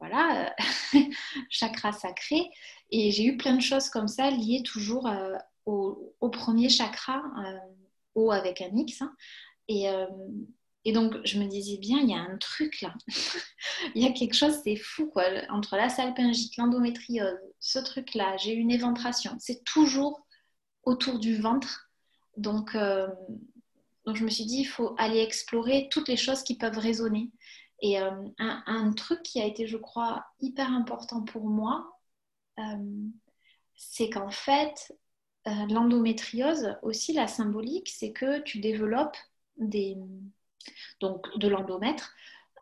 voilà, 0.00 0.54
chakra 1.50 1.92
sacré. 1.92 2.50
Et 2.90 3.10
j'ai 3.10 3.24
eu 3.24 3.36
plein 3.36 3.54
de 3.54 3.62
choses 3.62 3.88
comme 3.88 4.08
ça 4.08 4.30
liées 4.30 4.62
toujours 4.62 5.08
au, 5.66 6.28
premier 6.30 6.68
chakra, 6.68 7.22
haut 8.14 8.30
avec 8.30 8.60
un 8.60 8.76
X. 8.76 9.02
Hein. 9.02 9.14
et, 9.68 9.86
et 10.86 10.92
donc, 10.92 11.16
je 11.24 11.40
me 11.40 11.48
disais 11.48 11.78
bien, 11.78 11.98
il 11.98 12.10
y 12.10 12.14
a 12.14 12.20
un 12.20 12.38
truc 12.38 12.80
là. 12.80 12.94
il 13.96 14.04
y 14.04 14.06
a 14.06 14.12
quelque 14.12 14.36
chose, 14.36 14.60
c'est 14.62 14.76
fou 14.76 15.08
quoi. 15.08 15.24
Entre 15.50 15.74
la 15.74 15.88
salpingite, 15.88 16.56
l'endométriose, 16.58 17.40
ce 17.58 17.80
truc-là, 17.80 18.36
j'ai 18.36 18.52
une 18.52 18.70
éventration. 18.70 19.36
C'est 19.40 19.64
toujours 19.64 20.24
autour 20.84 21.18
du 21.18 21.34
ventre. 21.38 21.90
Donc, 22.36 22.76
euh, 22.76 23.08
donc, 24.04 24.14
je 24.14 24.22
me 24.22 24.30
suis 24.30 24.44
dit, 24.44 24.58
il 24.60 24.66
faut 24.66 24.94
aller 24.96 25.18
explorer 25.18 25.88
toutes 25.90 26.06
les 26.06 26.16
choses 26.16 26.44
qui 26.44 26.56
peuvent 26.56 26.78
résonner. 26.78 27.32
Et 27.82 28.00
euh, 28.00 28.12
un, 28.38 28.92
truc 28.92 29.24
qui 29.24 29.40
a 29.40 29.44
été, 29.44 29.66
je 29.66 29.78
crois, 29.78 30.24
hyper 30.38 30.70
important 30.70 31.24
pour 31.24 31.46
moi, 31.46 31.98
euh, 32.60 33.08
c'est 33.74 34.08
qu'en 34.08 34.30
fait, 34.30 34.96
l'endométriose, 35.44 36.76
aussi 36.82 37.12
la 37.12 37.26
symbolique, 37.26 37.88
c'est 37.88 38.12
que 38.12 38.40
tu 38.42 38.60
développes 38.60 39.16
des 39.56 39.96
donc 41.00 41.26
de 41.38 41.48
l'endomètre, 41.48 42.14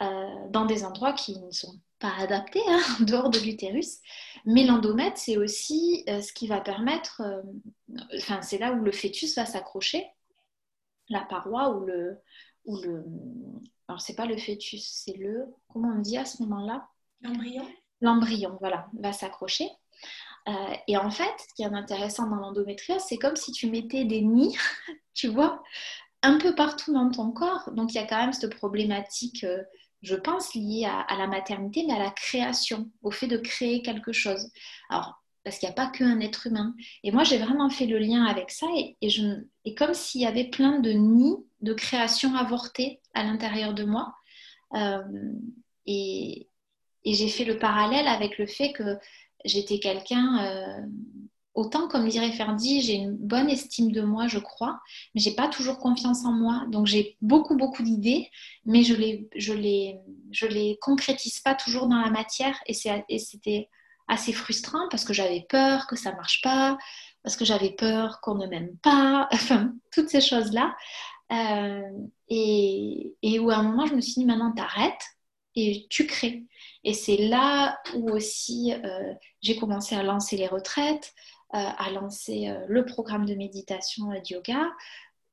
euh, 0.02 0.48
dans 0.50 0.64
des 0.64 0.84
endroits 0.84 1.12
qui 1.12 1.38
ne 1.38 1.50
sont 1.50 1.78
pas 1.98 2.12
adaptés, 2.18 2.62
hein, 2.68 2.80
dehors 3.00 3.30
de 3.30 3.38
l'utérus. 3.38 3.98
Mais 4.44 4.64
l'endomètre, 4.64 5.18
c'est 5.18 5.36
aussi 5.36 6.04
euh, 6.08 6.20
ce 6.20 6.32
qui 6.32 6.46
va 6.48 6.60
permettre, 6.60 7.22
euh, 7.22 7.42
enfin, 8.16 8.42
c'est 8.42 8.58
là 8.58 8.72
où 8.72 8.82
le 8.82 8.92
fœtus 8.92 9.36
va 9.36 9.46
s'accrocher, 9.46 10.06
la 11.08 11.20
paroi 11.20 11.76
ou 11.76 11.84
le, 11.84 12.18
ou 12.64 12.76
le, 12.78 13.04
alors 13.88 14.00
c'est 14.00 14.16
pas 14.16 14.26
le 14.26 14.36
fœtus, 14.36 14.84
c'est 14.84 15.16
le, 15.16 15.46
comment 15.68 15.94
on 15.96 16.00
dit 16.00 16.16
à 16.16 16.24
ce 16.24 16.42
moment-là? 16.42 16.88
L'embryon. 17.20 17.66
L'embryon, 18.00 18.56
voilà, 18.60 18.88
va 18.98 19.12
s'accrocher. 19.12 19.68
Euh, 20.48 20.74
et 20.88 20.96
en 20.96 21.10
fait, 21.10 21.32
ce 21.38 21.54
qui 21.54 21.62
est 21.62 21.74
intéressant 21.74 22.28
dans 22.28 22.36
l'endométriose, 22.36 23.02
c'est 23.06 23.16
comme 23.16 23.36
si 23.36 23.52
tu 23.52 23.70
mettais 23.70 24.04
des 24.04 24.20
nids, 24.20 24.56
tu 25.14 25.28
vois, 25.28 25.62
un 26.24 26.38
peu 26.38 26.54
partout 26.54 26.92
dans 26.92 27.10
ton 27.10 27.30
corps. 27.30 27.70
Donc 27.72 27.92
il 27.92 27.96
y 27.96 28.00
a 28.00 28.06
quand 28.06 28.18
même 28.18 28.32
cette 28.32 28.54
problématique, 28.56 29.44
euh, 29.44 29.62
je 30.02 30.14
pense, 30.14 30.54
liée 30.54 30.86
à, 30.86 31.16
la 31.16 31.26
maternité, 31.26 31.84
mais 31.86 31.94
à 31.94 31.98
la 31.98 32.10
création, 32.10 32.90
au 33.02 33.10
fait 33.10 33.26
de 33.26 33.36
créer 33.36 33.82
quelque 33.82 34.12
chose. 34.12 34.50
Alors, 34.88 35.22
parce 35.44 35.58
qu'il 35.58 35.68
n'y 35.68 35.72
a 35.72 35.76
pas 35.76 35.88
qu'un 35.88 36.20
être 36.20 36.46
humain. 36.46 36.74
Et 37.02 37.12
moi, 37.12 37.22
j'ai 37.24 37.38
vraiment 37.38 37.68
fait 37.68 37.86
le 37.86 37.98
lien 37.98 38.24
avec 38.24 38.50
ça, 38.50 38.66
et, 38.74 39.08
je, 39.08 39.44
comme 39.76 39.94
s'il 39.94 40.22
y 40.22 40.26
avait 40.26 40.48
plein 40.48 40.80
de 40.80 40.90
nids 40.90 41.44
de 41.60 41.74
création 41.74 42.34
avortée 42.34 43.00
à 43.12 43.22
l'intérieur 43.22 43.74
de 43.74 43.84
moi. 43.84 44.14
Euh, 44.74 45.02
et, 45.86 46.48
et 47.04 47.12
j'ai 47.12 47.28
fait 47.28 47.44
le 47.44 47.58
parallèle 47.58 48.08
avec 48.08 48.38
le 48.38 48.46
fait 48.46 48.72
que 48.72 48.96
j'étais 49.44 49.78
quelqu'un, 49.78 50.44
euh, 50.44 50.86
autant 51.54 51.88
comme 51.88 52.08
dirait 52.08 52.32
Ferdi, 52.32 52.80
j'ai 52.82 52.94
une 52.94 53.16
bonne 53.16 53.48
estime 53.48 53.92
de 53.92 54.02
moi, 54.02 54.26
je 54.28 54.38
crois, 54.38 54.80
mais 55.14 55.20
j'ai 55.20 55.34
pas 55.34 55.48
toujours 55.48 55.78
confiance 55.78 56.24
en 56.24 56.32
moi. 56.32 56.66
Donc 56.70 56.86
j'ai 56.86 57.16
beaucoup, 57.22 57.56
beaucoup 57.56 57.82
d'idées, 57.82 58.30
mais 58.64 58.82
je 58.82 58.94
les, 58.94 59.28
je, 59.36 59.52
les, 59.52 59.98
je 60.32 60.46
les 60.46 60.78
concrétise 60.80 61.40
pas 61.40 61.54
toujours 61.54 61.86
dans 61.86 62.00
la 62.00 62.10
matière. 62.10 62.58
Et 62.66 62.74
c'était 62.74 63.68
assez 64.08 64.32
frustrant 64.32 64.88
parce 64.90 65.04
que 65.04 65.12
j'avais 65.14 65.46
peur 65.48 65.86
que 65.86 65.96
ça 65.96 66.12
marche 66.12 66.42
pas, 66.42 66.76
parce 67.22 67.36
que 67.36 67.44
j'avais 67.44 67.70
peur 67.70 68.20
qu'on 68.20 68.34
ne 68.34 68.46
m'aime 68.46 68.76
pas, 68.82 69.28
enfin, 69.32 69.72
toutes 69.92 70.10
ces 70.10 70.20
choses-là. 70.20 70.74
Euh, 71.32 71.90
et, 72.28 73.14
et 73.22 73.38
où 73.38 73.50
à 73.50 73.56
un 73.56 73.62
moment, 73.62 73.86
je 73.86 73.94
me 73.94 74.00
suis 74.00 74.14
dit, 74.14 74.24
maintenant, 74.26 74.52
t'arrêtes 74.52 75.02
et 75.56 75.86
tu 75.88 76.06
crées. 76.06 76.44
Et 76.84 76.92
c'est 76.92 77.16
là 77.16 77.78
où 77.94 78.10
aussi 78.10 78.72
euh, 78.72 79.14
j'ai 79.40 79.56
commencé 79.56 79.94
à 79.94 80.02
lancer 80.02 80.36
les 80.36 80.48
retraites, 80.48 81.14
euh, 81.54 81.58
à 81.78 81.90
lancer 81.90 82.48
euh, 82.48 82.64
le 82.68 82.84
programme 82.84 83.26
de 83.26 83.34
méditation 83.34 84.12
et 84.12 84.20
de 84.20 84.34
yoga. 84.34 84.70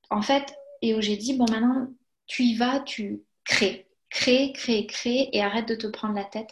En 0.10 0.22
fait, 0.22 0.54
et 0.82 0.96
où 0.96 1.02
j'ai 1.02 1.18
dit, 1.18 1.38
bon, 1.38 1.46
maintenant, 1.50 1.88
tu 2.28 2.44
y 2.44 2.56
vas, 2.56 2.80
tu 2.80 3.24
crées. 3.46 3.88
Crée, 4.10 4.52
crée, 4.54 4.86
crée 4.88 5.30
et 5.32 5.42
arrête 5.42 5.68
de 5.68 5.76
te 5.76 5.88
prendre 5.88 6.16
la 6.16 6.26
tête. 6.26 6.50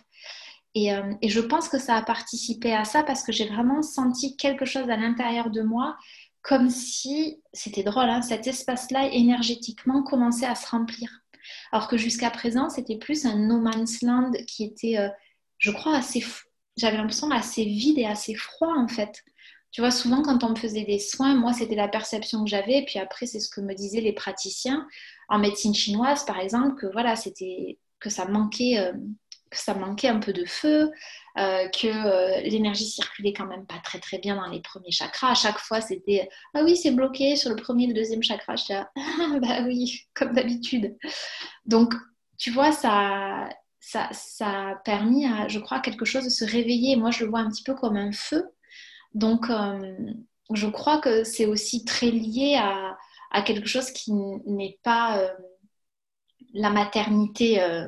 Et, 0.75 0.91
et 1.21 1.29
je 1.29 1.39
pense 1.41 1.67
que 1.67 1.79
ça 1.79 1.95
a 1.95 2.01
participé 2.03 2.73
à 2.73 2.85
ça 2.85 3.03
parce 3.03 3.23
que 3.23 3.31
j'ai 3.31 3.47
vraiment 3.47 3.81
senti 3.81 4.37
quelque 4.37 4.65
chose 4.65 4.89
à 4.89 4.95
l'intérieur 4.95 5.49
de 5.49 5.61
moi 5.61 5.97
comme 6.41 6.69
si, 6.69 7.41
c'était 7.53 7.83
drôle, 7.83 8.09
hein, 8.09 8.21
cet 8.21 8.47
espace-là 8.47 9.09
énergétiquement 9.11 10.03
commençait 10.03 10.45
à 10.45 10.55
se 10.55 10.67
remplir. 10.67 11.09
Alors 11.71 11.87
que 11.87 11.97
jusqu'à 11.97 12.31
présent, 12.31 12.69
c'était 12.69 12.97
plus 12.97 13.25
un 13.25 13.35
no 13.35 13.59
man's 13.59 14.01
land 14.01 14.31
qui 14.47 14.63
était, 14.63 14.97
euh, 14.97 15.09
je 15.57 15.71
crois, 15.71 15.97
assez, 15.97 16.23
j'avais 16.77 16.97
l'impression 16.97 17.29
assez 17.31 17.65
vide 17.65 17.97
et 17.97 18.05
assez 18.05 18.35
froid 18.35 18.73
en 18.75 18.87
fait. 18.87 19.23
Tu 19.71 19.81
vois, 19.81 19.91
souvent 19.91 20.23
quand 20.23 20.43
on 20.43 20.49
me 20.49 20.55
faisait 20.55 20.83
des 20.83 20.99
soins, 20.99 21.35
moi 21.35 21.53
c'était 21.53 21.75
la 21.75 21.87
perception 21.87 22.43
que 22.43 22.49
j'avais, 22.49 22.83
puis 22.85 22.99
après 22.99 23.25
c'est 23.27 23.39
ce 23.39 23.49
que 23.49 23.61
me 23.61 23.75
disaient 23.75 24.01
les 24.01 24.13
praticiens 24.13 24.87
en 25.29 25.39
médecine 25.39 25.75
chinoise, 25.75 26.25
par 26.25 26.39
exemple, 26.39 26.75
que 26.75 26.87
voilà, 26.91 27.15
c'était 27.15 27.77
que 27.99 28.09
ça 28.09 28.25
manquait, 28.25 28.79
euh, 28.79 28.93
que 29.51 29.57
ça 29.57 29.73
manquait 29.73 30.07
un 30.07 30.19
peu 30.19 30.33
de 30.33 30.45
feu, 30.45 30.91
euh, 31.37 31.67
que 31.69 31.87
euh, 31.87 32.41
l'énergie 32.41 32.85
circulait 32.85 33.33
quand 33.33 33.45
même 33.45 33.65
pas 33.65 33.79
très 33.83 33.99
très 33.99 34.17
bien 34.17 34.35
dans 34.35 34.47
les 34.47 34.61
premiers 34.61 34.91
chakras. 34.91 35.31
À 35.31 35.35
chaque 35.35 35.59
fois, 35.59 35.81
c'était 35.81 36.29
ah 36.53 36.63
oui, 36.63 36.75
c'est 36.75 36.91
bloqué 36.91 37.35
sur 37.35 37.49
le 37.49 37.55
premier 37.55 37.85
et 37.85 37.87
le 37.87 37.93
deuxième 37.93 38.23
chakra. 38.23 38.55
Je 38.55 38.63
disais 38.63 38.83
ah 38.97 39.39
bah 39.39 39.61
oui, 39.65 40.07
comme 40.13 40.33
d'habitude. 40.33 40.97
Donc, 41.65 41.93
tu 42.37 42.51
vois, 42.51 42.71
ça, 42.71 43.49
ça, 43.79 44.09
ça 44.13 44.69
a 44.69 44.75
permis 44.75 45.25
à, 45.25 45.47
je 45.47 45.59
crois, 45.59 45.79
quelque 45.79 46.05
chose 46.05 46.23
de 46.23 46.29
se 46.29 46.45
réveiller. 46.45 46.95
Moi, 46.95 47.11
je 47.11 47.23
le 47.23 47.29
vois 47.29 47.39
un 47.39 47.49
petit 47.49 47.63
peu 47.63 47.75
comme 47.75 47.97
un 47.97 48.11
feu. 48.11 48.45
Donc, 49.13 49.49
euh, 49.49 49.95
je 50.53 50.67
crois 50.67 50.99
que 50.99 51.23
c'est 51.23 51.45
aussi 51.45 51.85
très 51.85 52.11
lié 52.11 52.59
à, 52.61 52.97
quelque 53.43 53.67
chose 53.67 53.91
qui 53.91 54.11
n'est 54.11 54.79
pas 54.83 55.31
la 56.53 56.69
maternité 56.69 57.61
euh, 57.61 57.87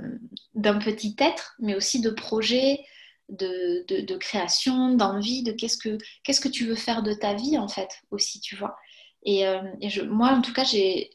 d'un 0.54 0.80
petit 0.80 1.16
être, 1.20 1.56
mais 1.60 1.76
aussi 1.76 2.02
de 2.02 2.10
projets, 2.10 2.84
de, 3.30 4.18
création, 4.18 4.96
d'envie, 4.96 5.44
de 5.44 5.52
qu'est-ce 5.52 5.78
que, 5.78 5.98
qu'est-ce 6.24 6.42
que 6.42 6.50
tu 6.50 6.66
veux 6.66 6.76
faire 6.76 7.02
de 7.04 7.14
ta 7.14 7.34
vie, 7.34 7.58
en 7.58 7.68
fait, 7.68 7.90
aussi, 8.12 8.40
tu 8.42 8.56
vois. 8.56 8.76
Et, 9.24 9.48
euh, 9.48 9.62
moi, 10.08 10.30
en 10.30 10.42
tout 10.42 10.54
cas, 10.54 10.64
j'ai, 10.64 11.12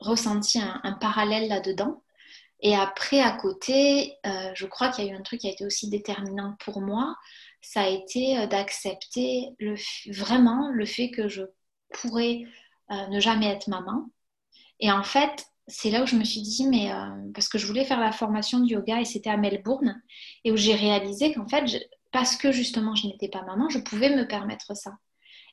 ressenti 0.00 0.60
un, 0.60 0.92
parallèle 1.00 1.48
là-dedans. 1.48 2.02
Et 2.60 2.76
après, 2.76 3.20
à 3.20 3.32
côté, 3.32 4.14
euh, 4.26 4.52
je 4.54 4.66
crois 4.66 4.88
qu'il 4.88 5.04
y 5.04 5.08
a 5.08 5.12
eu 5.12 5.16
un 5.16 5.22
truc 5.22 5.40
qui 5.40 5.48
a 5.48 5.50
été 5.50 5.64
aussi 5.64 5.88
déterminant 5.88 6.56
pour 6.60 6.80
moi, 6.80 7.16
ça 7.64 7.82
a 7.82 7.88
été 7.88 8.46
d'accepter 8.46 9.48
le, 9.58 9.74
vraiment 10.12 10.70
le 10.70 10.86
fait 10.86 11.10
que 11.10 11.28
je 11.28 11.42
pourrais 11.92 12.42
ne 12.90 13.18
jamais 13.20 13.46
être 13.46 13.68
maman. 13.68 14.10
Et 14.80 14.90
en 14.90 15.02
fait, 15.02 15.46
c'est 15.66 15.90
là 15.90 16.02
où 16.02 16.06
je 16.06 16.16
me 16.16 16.24
suis 16.24 16.42
dit, 16.42 16.66
mais 16.66 16.92
euh, 16.92 17.08
parce 17.32 17.48
que 17.48 17.58
je 17.58 17.66
voulais 17.66 17.84
faire 17.84 18.00
la 18.00 18.12
formation 18.12 18.60
de 18.60 18.66
yoga 18.66 19.00
et 19.00 19.04
c'était 19.04 19.30
à 19.30 19.36
Melbourne, 19.36 20.00
et 20.44 20.52
où 20.52 20.56
j'ai 20.56 20.74
réalisé 20.74 21.32
qu'en 21.32 21.48
fait, 21.48 21.64
parce 22.12 22.36
que 22.36 22.52
justement 22.52 22.94
je 22.94 23.06
n'étais 23.06 23.28
pas 23.28 23.42
maman, 23.42 23.68
je 23.68 23.78
pouvais 23.78 24.14
me 24.14 24.26
permettre 24.26 24.76
ça. 24.76 24.96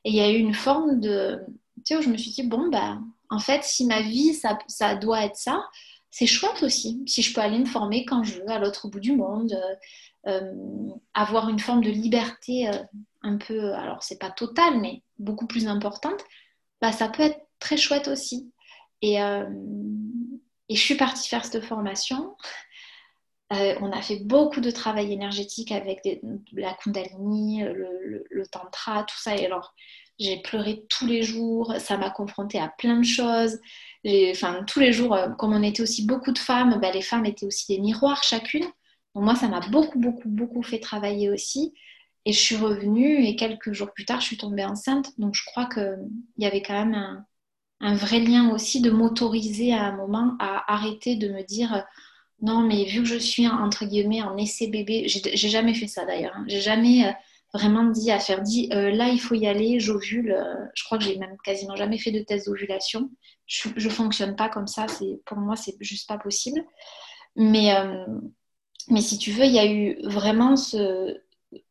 Et 0.04 0.10
il 0.10 0.16
y 0.16 0.20
a 0.20 0.30
eu 0.30 0.36
une 0.36 0.54
forme 0.54 1.00
de, 1.00 1.40
tu 1.76 1.82
sais, 1.84 1.96
où 1.96 2.02
je 2.02 2.08
me 2.08 2.16
suis 2.16 2.32
dit, 2.32 2.42
bon, 2.42 2.68
bah, 2.68 2.98
en 3.30 3.38
fait, 3.38 3.62
si 3.64 3.86
ma 3.86 4.02
vie, 4.02 4.34
ça, 4.34 4.58
ça 4.66 4.96
doit 4.96 5.24
être 5.24 5.36
ça, 5.36 5.64
c'est 6.12 6.26
chouette 6.26 6.62
aussi. 6.62 7.02
Si 7.08 7.22
je 7.22 7.34
peux 7.34 7.40
aller 7.40 7.58
me 7.58 7.64
former 7.64 8.04
quand 8.04 8.22
je 8.22 8.34
veux, 8.34 8.48
à 8.48 8.60
l'autre 8.60 8.86
bout 8.86 9.00
du 9.00 9.16
monde, 9.16 9.52
euh, 9.52 9.74
euh, 10.28 10.52
avoir 11.14 11.48
une 11.48 11.58
forme 11.58 11.82
de 11.82 11.90
liberté 11.90 12.70
un 13.22 13.38
peu, 13.38 13.74
alors 13.74 14.04
c'est 14.04 14.18
pas 14.18 14.30
totale, 14.30 14.78
mais 14.78 15.02
beaucoup 15.18 15.46
plus 15.48 15.66
importante, 15.66 16.20
bah, 16.80 16.92
ça 16.92 17.08
peut 17.08 17.22
être 17.22 17.40
très 17.58 17.76
chouette 17.76 18.08
aussi. 18.08 18.52
Et, 19.00 19.22
euh, 19.22 19.48
et, 20.68 20.76
je 20.76 20.80
suis 20.80 20.96
partie 20.96 21.28
faire 21.28 21.44
cette 21.44 21.64
formation. 21.64 22.36
Euh, 23.52 23.76
on 23.80 23.92
a 23.92 24.00
fait 24.02 24.20
beaucoup 24.20 24.60
de 24.60 24.70
travail 24.70 25.12
énergétique 25.12 25.72
avec 25.72 26.00
la 26.52 26.74
Kundalini, 26.74 27.62
le, 27.64 28.46
Tantra, 28.50 29.04
tout 29.04 29.18
ça. 29.18 29.36
Et 29.36 29.46
alors, 29.46 29.74
j'ai 30.22 30.38
pleuré 30.38 30.84
tous 30.88 31.06
les 31.06 31.22
jours. 31.22 31.74
Ça 31.78 31.96
m'a 31.96 32.10
confrontée 32.10 32.58
à 32.58 32.68
plein 32.68 32.98
de 32.98 33.04
choses. 33.04 33.58
Enfin, 34.06 34.64
tous 34.66 34.80
les 34.80 34.92
jours, 34.92 35.14
euh, 35.14 35.28
comme 35.30 35.52
on 35.52 35.62
était 35.62 35.82
aussi 35.82 36.06
beaucoup 36.06 36.32
de 36.32 36.38
femmes, 36.38 36.78
bah, 36.80 36.90
les 36.92 37.02
femmes 37.02 37.24
étaient 37.26 37.46
aussi 37.46 37.74
des 37.74 37.80
miroirs 37.80 38.22
chacune. 38.24 38.64
Donc 39.14 39.24
moi, 39.24 39.36
ça 39.36 39.48
m'a 39.48 39.60
beaucoup, 39.60 39.98
beaucoup, 39.98 40.28
beaucoup 40.28 40.62
fait 40.62 40.80
travailler 40.80 41.30
aussi. 41.30 41.74
Et 42.24 42.32
je 42.32 42.38
suis 42.38 42.56
revenue 42.56 43.24
et 43.24 43.36
quelques 43.36 43.72
jours 43.72 43.92
plus 43.92 44.04
tard, 44.04 44.20
je 44.20 44.26
suis 44.26 44.36
tombée 44.36 44.64
enceinte. 44.64 45.18
Donc 45.18 45.34
je 45.34 45.44
crois 45.44 45.66
qu'il 45.66 45.98
y 46.38 46.46
avait 46.46 46.62
quand 46.62 46.86
même 46.86 47.24
un, 47.80 47.94
vrai 47.94 48.20
lien 48.20 48.50
aussi 48.50 48.80
de 48.80 48.90
m'autoriser 48.90 49.72
à 49.74 49.84
un 49.84 49.96
moment 49.96 50.36
à 50.38 50.72
arrêter 50.72 51.16
de 51.16 51.28
me 51.28 51.42
dire 51.42 51.74
euh, 51.74 51.80
non, 52.42 52.60
mais 52.62 52.84
vu 52.84 53.02
que 53.02 53.08
je 53.08 53.16
suis 53.16 53.46
entre 53.48 53.84
guillemets 53.86 54.22
en 54.22 54.36
essai 54.36 54.68
bébé, 54.68 55.06
j'ai 55.08 55.48
jamais 55.48 55.74
fait 55.74 55.86
ça 55.86 56.04
d'ailleurs, 56.04 56.34
hein. 56.36 56.44
j'ai 56.48 56.60
jamais 56.60 57.06
euh, 57.06 57.12
vraiment 57.54 57.84
dit 57.84 58.10
à 58.10 58.18
faire 58.18 58.42
dit 58.42 58.68
euh, 58.72 58.90
là 58.90 59.08
il 59.08 59.20
faut 59.20 59.34
y 59.34 59.46
aller, 59.46 59.80
j'ovule. 59.80 60.36
je 60.74 60.84
crois 60.84 60.98
que 60.98 61.04
j'ai 61.04 61.18
même 61.18 61.36
quasiment 61.44 61.76
jamais 61.76 61.98
fait 61.98 62.12
de 62.12 62.20
test 62.20 62.46
d'ovulation. 62.46 63.10
Je, 63.46 63.68
je 63.76 63.88
fonctionne 63.88 64.36
pas 64.36 64.48
comme 64.48 64.66
ça, 64.66 64.88
c'est 64.88 65.20
pour 65.26 65.38
moi 65.38 65.56
c'est 65.56 65.76
juste 65.80 66.08
pas 66.08 66.18
possible. 66.18 66.64
Mais 67.36 67.72
mais 68.88 69.00
si 69.00 69.18
tu 69.18 69.30
veux, 69.32 69.44
il 69.44 69.52
y 69.52 69.58
a 69.58 69.66
eu 69.66 69.96
vraiment 70.04 70.56
ce 70.56 71.18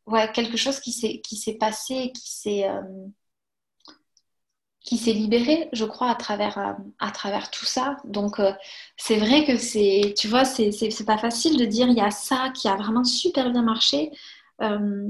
ouais 0.06 0.30
quelque 0.32 0.56
chose 0.56 0.80
qui 0.80 0.92
s'est 0.92 1.20
qui 1.20 1.36
s'est 1.36 1.54
passé, 1.58 2.12
qui 2.14 2.30
s'est 2.32 2.64
qui 4.84 4.98
s'est 4.98 5.12
libéré, 5.12 5.68
je 5.72 5.84
crois, 5.84 6.10
à 6.10 6.14
travers, 6.14 6.58
euh, 6.58 6.72
à 6.98 7.10
travers 7.10 7.50
tout 7.50 7.64
ça. 7.64 7.96
Donc, 8.04 8.40
euh, 8.40 8.52
c'est 8.96 9.16
vrai 9.16 9.44
que 9.44 9.56
c'est, 9.56 10.14
tu 10.16 10.28
vois, 10.28 10.44
c'est, 10.44 10.70
pas 11.06 11.18
facile 11.18 11.56
de 11.56 11.64
dire 11.64 11.88
il 11.88 11.96
y 11.96 12.00
a 12.00 12.10
ça 12.10 12.50
qui 12.54 12.68
a 12.68 12.76
vraiment 12.76 13.04
super 13.04 13.50
bien 13.50 13.62
marché. 13.62 14.10
Euh, 14.60 15.08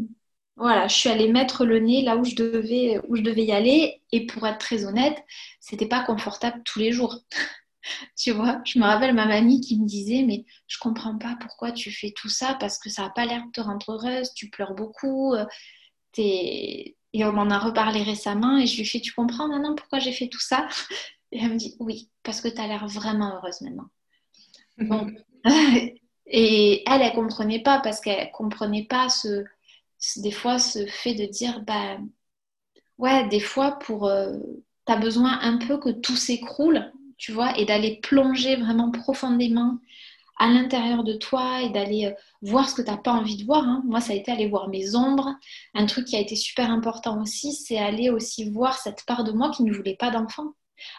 voilà, 0.57 0.87
je 0.87 0.95
suis 0.95 1.09
allée 1.09 1.29
mettre 1.29 1.65
le 1.65 1.79
nez 1.79 2.03
là 2.03 2.17
où 2.17 2.25
je 2.25 2.35
devais, 2.35 3.01
où 3.09 3.17
je 3.17 3.23
devais 3.23 3.45
y 3.45 3.53
aller. 3.53 4.03
Et 4.13 4.27
pour 4.27 4.47
être 4.47 4.59
très 4.59 4.85
honnête, 4.85 5.17
c'était 5.61 5.87
pas 5.87 6.05
confortable 6.05 6.63
tous 6.65 6.79
les 6.79 6.93
jours. 6.93 7.19
tu 8.17 8.33
vois, 8.33 8.61
je 8.65 8.79
me 8.79 8.85
rappelle 8.85 9.15
ma 9.15 9.27
mamie 9.27 9.61
qui 9.61 9.81
me 9.81 9.87
disait 9.87 10.23
Mais 10.23 10.45
je 10.67 10.79
comprends 10.79 11.17
pas 11.19 11.37
pourquoi 11.41 11.73
tu 11.73 11.91
fais 11.91 12.13
tout 12.13 12.29
ça 12.29 12.57
parce 12.61 12.79
que 12.79 12.91
ça 12.91 13.03
n'a 13.03 13.11
pas 13.11 13.27
l'air 13.27 13.45
de 13.47 13.51
te 13.51 13.61
rendre 13.61 13.93
heureuse, 13.93 14.35
tu 14.35 14.51
pleures 14.51 14.75
beaucoup, 14.75 15.35
t'es 16.13 16.97
et 17.15 17.25
on 17.25 17.33
m'en 17.33 17.51
a 17.51 17.59
reparlé 17.59 18.03
récemment 18.03 18.57
et 18.59 18.67
je 18.67 18.79
lui 18.79 18.87
fais 18.87 19.01
Tu 19.01 19.13
comprends 19.13 19.49
maintenant 19.49 19.75
pourquoi 19.75 19.99
j'ai 19.99 20.13
fait 20.13 20.29
tout 20.29 20.41
ça? 20.41 20.67
Et 21.31 21.39
elle 21.43 21.53
me 21.53 21.57
dit 21.57 21.77
Oui, 21.79 22.11
parce 22.23 22.41
que 22.41 22.49
tu 22.49 22.61
as 22.61 22.67
l'air 22.67 22.87
vraiment 22.87 23.37
heureuse 23.37 23.61
maintenant. 23.61 23.89
et 26.27 26.83
elle, 26.87 27.03
elle 27.03 27.13
comprenait 27.13 27.63
pas 27.63 27.81
parce 27.81 28.01
qu'elle 28.01 28.31
comprenait 28.31 28.87
pas 28.89 29.09
ce, 29.09 29.45
des 30.17 30.31
fois 30.33 30.59
ce 30.59 30.87
fait 30.87 31.15
de 31.15 31.27
dire 31.27 31.63
bah, 31.67 31.99
Ouais, 32.99 33.29
des 33.29 33.41
fois, 33.41 33.79
pour. 33.81 34.07
Euh, 34.07 34.37
tu 34.87 34.93
as 34.93 34.97
besoin 34.97 35.39
un 35.43 35.59
peu 35.59 35.79
que 35.79 35.91
tout 35.91 36.17
s'écroule 36.17 36.93
tu 37.23 37.31
vois, 37.31 37.57
et 37.57 37.65
d'aller 37.65 38.01
plonger 38.03 38.57
vraiment 38.57 38.91
profondément 38.91 39.79
à 40.39 40.49
l'intérieur 40.49 41.05
de 41.05 41.13
toi 41.13 41.63
et 41.63 41.69
d'aller 41.71 42.07
euh, 42.07 42.13
voir 42.43 42.69
ce 42.69 42.75
que 42.75 42.83
tu 42.83 42.91
n'as 42.91 42.97
pas 42.97 43.13
envie 43.13 43.37
de 43.37 43.45
voir. 43.45 43.63
Hein. 43.63 43.83
Moi, 43.87 44.01
ça 44.01 44.13
a 44.13 44.17
été 44.17 44.33
aller 44.33 44.49
voir 44.49 44.69
mes 44.69 44.97
ombres. 44.97 45.37
Un 45.75 45.87
truc 45.87 46.07
qui 46.07 46.17
a 46.17 46.21
été 46.21 46.35
super 46.35 46.69
important 46.69 47.23
aussi, 47.23 47.53
c'est 47.53 47.79
aller 47.79 48.11
aussi 48.11 48.51
voir 48.51 48.77
cette 48.77 49.05
part 49.07 49.23
de 49.23 49.31
moi 49.31 49.53
qui 49.53 49.63
ne 49.63 49.73
voulait 49.73 49.95
pas 49.95 50.11
d'enfant. 50.11 50.55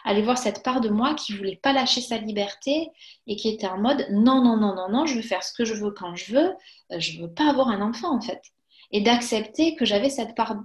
Aller 0.06 0.22
voir 0.22 0.38
cette 0.38 0.62
part 0.62 0.80
de 0.80 0.88
moi 0.88 1.14
qui 1.14 1.36
voulait 1.36 1.60
pas 1.62 1.74
lâcher 1.74 2.00
sa 2.00 2.16
liberté 2.16 2.88
et 3.26 3.36
qui 3.36 3.50
était 3.50 3.66
en 3.66 3.76
mode 3.76 4.06
non, 4.10 4.42
non, 4.42 4.56
non, 4.56 4.74
non, 4.74 4.88
non, 4.88 5.04
je 5.04 5.16
veux 5.16 5.22
faire 5.22 5.42
ce 5.42 5.52
que 5.52 5.66
je 5.66 5.74
veux 5.74 5.90
quand 5.90 6.16
je 6.16 6.32
veux. 6.32 6.54
Euh, 6.92 7.00
je 7.00 7.20
veux 7.20 7.30
pas 7.30 7.50
avoir 7.50 7.68
un 7.68 7.82
enfant 7.82 8.16
en 8.16 8.20
fait. 8.22 8.40
Et 8.90 9.00
d'accepter 9.00 9.76
que 9.76 9.84
j'avais 9.84 10.10
cette 10.10 10.34
part, 10.34 10.56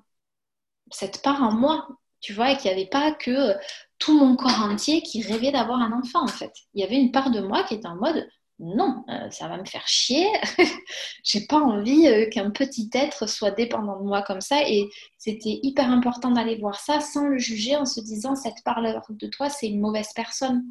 cette 0.91 1.21
part 1.21 1.43
en 1.43 1.51
moi, 1.51 1.87
tu 2.21 2.33
vois, 2.33 2.51
et 2.51 2.57
qu'il 2.57 2.71
n'y 2.71 2.77
avait 2.77 2.89
pas 2.89 3.11
que 3.11 3.31
euh, 3.31 3.53
tout 3.97 4.17
mon 4.17 4.35
corps 4.35 4.61
entier 4.61 5.01
qui 5.01 5.21
rêvait 5.21 5.51
d'avoir 5.51 5.79
un 5.79 5.91
enfant 5.91 6.23
en 6.23 6.27
fait. 6.27 6.51
Il 6.73 6.81
y 6.81 6.83
avait 6.83 6.97
une 6.97 7.11
part 7.11 7.31
de 7.31 7.41
moi 7.41 7.63
qui 7.63 7.75
était 7.75 7.87
en 7.87 7.95
mode 7.95 8.27
non, 8.59 9.05
euh, 9.09 9.29
ça 9.31 9.47
va 9.47 9.57
me 9.57 9.65
faire 9.65 9.87
chier. 9.87 10.27
J'ai 11.23 11.45
pas 11.45 11.59
envie 11.59 12.07
euh, 12.07 12.29
qu'un 12.29 12.51
petit 12.51 12.89
être 12.93 13.27
soit 13.27 13.51
dépendant 13.51 13.97
de 13.97 14.03
moi 14.05 14.21
comme 14.21 14.41
ça. 14.41 14.67
Et 14.67 14.89
c'était 15.17 15.59
hyper 15.63 15.89
important 15.89 16.31
d'aller 16.31 16.57
voir 16.57 16.77
ça 16.77 16.99
sans 16.99 17.27
le 17.27 17.37
juger 17.37 17.77
en 17.77 17.85
se 17.85 18.01
disant 18.01 18.35
cette 18.35 18.61
part 18.65 18.81
de 18.81 19.27
toi, 19.27 19.49
c'est 19.49 19.69
une 19.69 19.79
mauvaise 19.79 20.11
personne. 20.13 20.65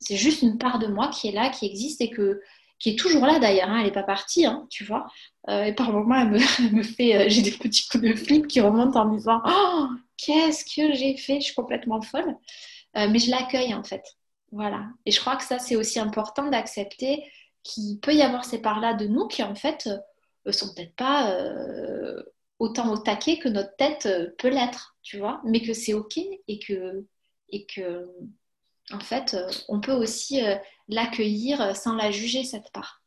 C'est 0.00 0.16
juste 0.16 0.42
une 0.42 0.56
part 0.58 0.78
de 0.78 0.86
moi 0.86 1.08
qui 1.08 1.28
est 1.28 1.32
là, 1.32 1.50
qui 1.50 1.66
existe 1.66 2.00
et 2.00 2.10
que, 2.10 2.40
qui 2.82 2.90
est 2.90 2.98
toujours 2.98 3.24
là 3.26 3.38
d'ailleurs. 3.38 3.70
Hein. 3.70 3.78
elle 3.78 3.86
n'est 3.86 3.92
pas 3.92 4.02
partie, 4.02 4.44
hein, 4.44 4.66
tu 4.70 4.84
vois. 4.84 5.06
Euh, 5.48 5.64
et 5.64 5.72
par 5.72 5.92
moments, 5.92 6.16
elle 6.16 6.72
me, 6.72 6.82
fait. 6.82 7.30
j'ai 7.30 7.42
des 7.42 7.52
petits 7.52 7.88
coups 7.88 8.04
de 8.04 8.14
flip 8.14 8.46
qui 8.46 8.60
remontent 8.60 9.00
en 9.00 9.06
me 9.06 9.16
disant 9.16 9.40
Oh, 9.46 9.86
qu'est-ce 10.16 10.64
que 10.64 10.94
j'ai 10.94 11.16
fait 11.16 11.36
Je 11.36 11.46
suis 11.46 11.54
complètement 11.54 12.02
folle. 12.02 12.36
mais 12.94 13.18
je 13.18 13.30
l'accueille 13.30 13.74
en 13.74 13.84
fait. 13.84 14.02
Voilà. 14.52 14.84
Et 15.06 15.10
je 15.10 15.20
crois 15.20 15.36
que 15.36 15.44
ça, 15.44 15.58
c'est 15.58 15.76
aussi 15.76 15.98
important 15.98 16.48
d'accepter 16.50 17.24
qu'il 17.62 17.98
peut 18.00 18.14
y 18.14 18.22
avoir 18.22 18.44
ces 18.44 18.60
parts-là 18.60 18.94
de 18.94 19.06
nous 19.06 19.26
qui, 19.26 19.42
en 19.42 19.54
fait, 19.54 19.86
ne 19.86 20.50
euh, 20.50 20.52
sont 20.52 20.72
peut-être 20.74 20.94
pas 20.94 21.32
euh, 21.32 22.22
autant 22.58 22.92
au 22.92 22.98
taquet 22.98 23.38
que 23.38 23.48
notre 23.48 23.74
tête 23.76 24.06
euh, 24.06 24.30
peut 24.38 24.50
l'être, 24.50 24.96
tu 25.02 25.18
vois, 25.18 25.40
mais 25.44 25.62
que 25.62 25.72
c'est 25.72 25.94
OK 25.94 26.18
et 26.18 26.58
que, 26.58 27.06
et 27.48 27.66
que, 27.66 28.08
en 28.90 29.00
fait, 29.00 29.36
on 29.68 29.80
peut 29.80 29.92
aussi 29.92 30.40
l'accueillir 30.88 31.76
sans 31.76 31.94
la 31.94 32.10
juger, 32.10 32.44
cette 32.44 32.70
part. 32.72 33.02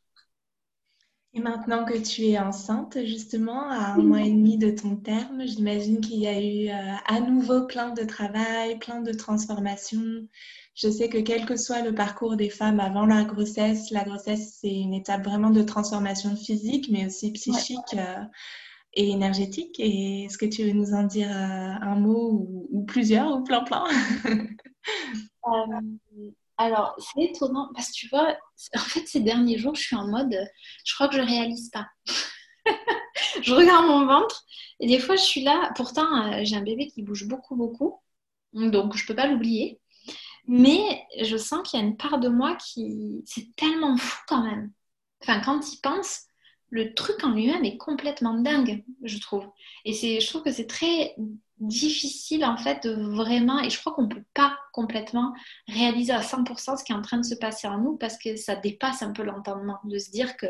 Et 1.34 1.40
maintenant 1.40 1.84
que 1.84 1.98
tu 1.98 2.22
es 2.28 2.38
enceinte, 2.38 2.96
justement, 3.04 3.68
à 3.68 3.92
un 3.92 3.98
mois 3.98 4.22
et 4.22 4.30
demi 4.30 4.56
de 4.56 4.70
ton 4.70 4.96
terme, 4.96 5.46
j'imagine 5.46 6.00
qu'il 6.00 6.18
y 6.18 6.26
a 6.26 6.40
eu 6.40 6.70
à 6.70 7.20
nouveau 7.20 7.66
plein 7.66 7.90
de 7.90 8.04
travail, 8.04 8.78
plein 8.78 9.02
de 9.02 9.12
transformations, 9.12 10.26
je 10.76 10.90
sais 10.90 11.08
que 11.08 11.18
quel 11.18 11.46
que 11.46 11.56
soit 11.56 11.80
le 11.80 11.94
parcours 11.94 12.36
des 12.36 12.50
femmes 12.50 12.80
avant 12.80 13.06
la 13.06 13.24
grossesse, 13.24 13.90
la 13.90 14.04
grossesse, 14.04 14.58
c'est 14.60 14.74
une 14.74 14.92
étape 14.92 15.24
vraiment 15.24 15.48
de 15.48 15.62
transformation 15.62 16.36
physique, 16.36 16.90
mais 16.90 17.06
aussi 17.06 17.32
psychique 17.32 17.94
euh, 17.94 18.22
et 18.92 19.08
énergétique. 19.08 19.80
Et 19.80 20.24
est-ce 20.24 20.36
que 20.36 20.44
tu 20.44 20.64
veux 20.64 20.72
nous 20.72 20.92
en 20.92 21.04
dire 21.04 21.30
euh, 21.30 21.72
un 21.80 21.96
mot 21.96 22.68
ou, 22.70 22.84
plusieurs 22.84 23.38
ou 23.38 23.42
plein 23.42 23.64
plein? 23.64 23.84
euh, 25.46 26.30
Alors, 26.56 26.94
c'est 26.98 27.24
étonnant 27.24 27.70
parce 27.74 27.88
que 27.88 27.94
tu 27.94 28.08
vois, 28.08 28.36
en 28.74 28.80
fait, 28.80 29.06
ces 29.06 29.20
derniers 29.20 29.58
jours, 29.58 29.74
je 29.74 29.82
suis 29.82 29.96
en 29.96 30.08
mode, 30.08 30.36
je 30.84 30.94
crois 30.94 31.08
que 31.08 31.16
je 31.16 31.20
réalise 31.20 31.70
pas. 31.70 31.86
je 33.42 33.54
regarde 33.54 33.86
mon 33.86 34.06
ventre 34.06 34.44
et 34.80 34.86
des 34.86 34.98
fois, 34.98 35.16
je 35.16 35.22
suis 35.22 35.42
là. 35.42 35.72
Pourtant, 35.76 36.44
j'ai 36.44 36.56
un 36.56 36.62
bébé 36.62 36.88
qui 36.88 37.02
bouge 37.02 37.26
beaucoup, 37.26 37.56
beaucoup. 37.56 38.00
Donc, 38.52 38.96
je 38.96 39.06
peux 39.06 39.14
pas 39.14 39.26
l'oublier. 39.26 39.80
Mais 40.48 41.04
je 41.20 41.36
sens 41.36 41.68
qu'il 41.68 41.80
y 41.80 41.82
a 41.82 41.86
une 41.86 41.96
part 41.96 42.18
de 42.18 42.28
moi 42.28 42.56
qui. 42.56 43.22
C'est 43.26 43.54
tellement 43.56 43.96
fou 43.96 44.22
quand 44.28 44.42
même. 44.42 44.72
Enfin, 45.22 45.40
quand 45.40 45.72
il 45.72 45.80
pense, 45.80 46.26
le 46.70 46.94
truc 46.94 47.22
en 47.24 47.30
lui-même 47.30 47.64
est 47.64 47.76
complètement 47.76 48.34
dingue, 48.34 48.84
je 49.02 49.18
trouve. 49.18 49.46
Et 49.84 49.92
je 49.92 50.26
trouve 50.26 50.42
que 50.42 50.52
c'est 50.52 50.66
très 50.66 51.16
difficile 51.58 52.44
en 52.44 52.56
fait 52.56 52.86
de 52.86 52.92
vraiment, 53.14 53.60
et 53.60 53.70
je 53.70 53.78
crois 53.80 53.92
qu'on 53.92 54.02
ne 54.02 54.14
peut 54.14 54.24
pas 54.34 54.58
complètement 54.72 55.32
réaliser 55.68 56.12
à 56.12 56.20
100% 56.20 56.76
ce 56.76 56.84
qui 56.84 56.92
est 56.92 56.94
en 56.94 57.02
train 57.02 57.18
de 57.18 57.24
se 57.24 57.34
passer 57.34 57.66
en 57.66 57.78
nous 57.78 57.96
parce 57.96 58.18
que 58.18 58.36
ça 58.36 58.56
dépasse 58.56 59.02
un 59.02 59.12
peu 59.12 59.22
l'entendement, 59.22 59.78
de 59.84 59.98
se 59.98 60.10
dire 60.10 60.36
que 60.36 60.46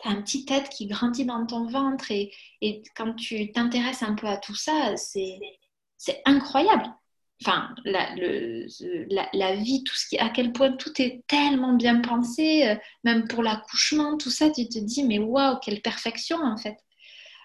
tu 0.00 0.08
as 0.08 0.10
un 0.10 0.22
petit 0.22 0.44
tête 0.44 0.68
qui 0.68 0.86
grandit 0.86 1.24
dans 1.24 1.46
ton 1.46 1.66
ventre 1.66 2.10
et, 2.10 2.32
et 2.60 2.82
quand 2.96 3.14
tu 3.14 3.50
t'intéresses 3.52 4.02
un 4.02 4.14
peu 4.14 4.26
à 4.26 4.36
tout 4.36 4.54
ça, 4.54 4.94
c'est 4.96 6.22
incroyable 6.24 6.92
enfin, 7.42 7.74
la, 7.84 8.14
le, 8.16 8.66
la, 9.32 9.54
vie, 9.54 9.84
tout 9.84 9.94
ce 9.94 10.08
qui, 10.08 10.18
à 10.18 10.28
quel 10.28 10.52
point 10.52 10.72
tout 10.72 11.00
est 11.00 11.22
tellement 11.26 11.74
bien 11.74 12.00
pensé, 12.00 12.68
euh, 12.68 12.74
même 13.04 13.28
pour 13.28 13.42
l'accouchement, 13.42 14.16
tout 14.16 14.30
ça, 14.30 14.50
tu 14.50 14.68
te 14.68 14.78
dis, 14.78 15.04
mais 15.04 15.18
waouh, 15.18 15.58
quelle 15.62 15.80
perfection 15.80 16.38
en 16.38 16.56
fait. 16.56 16.76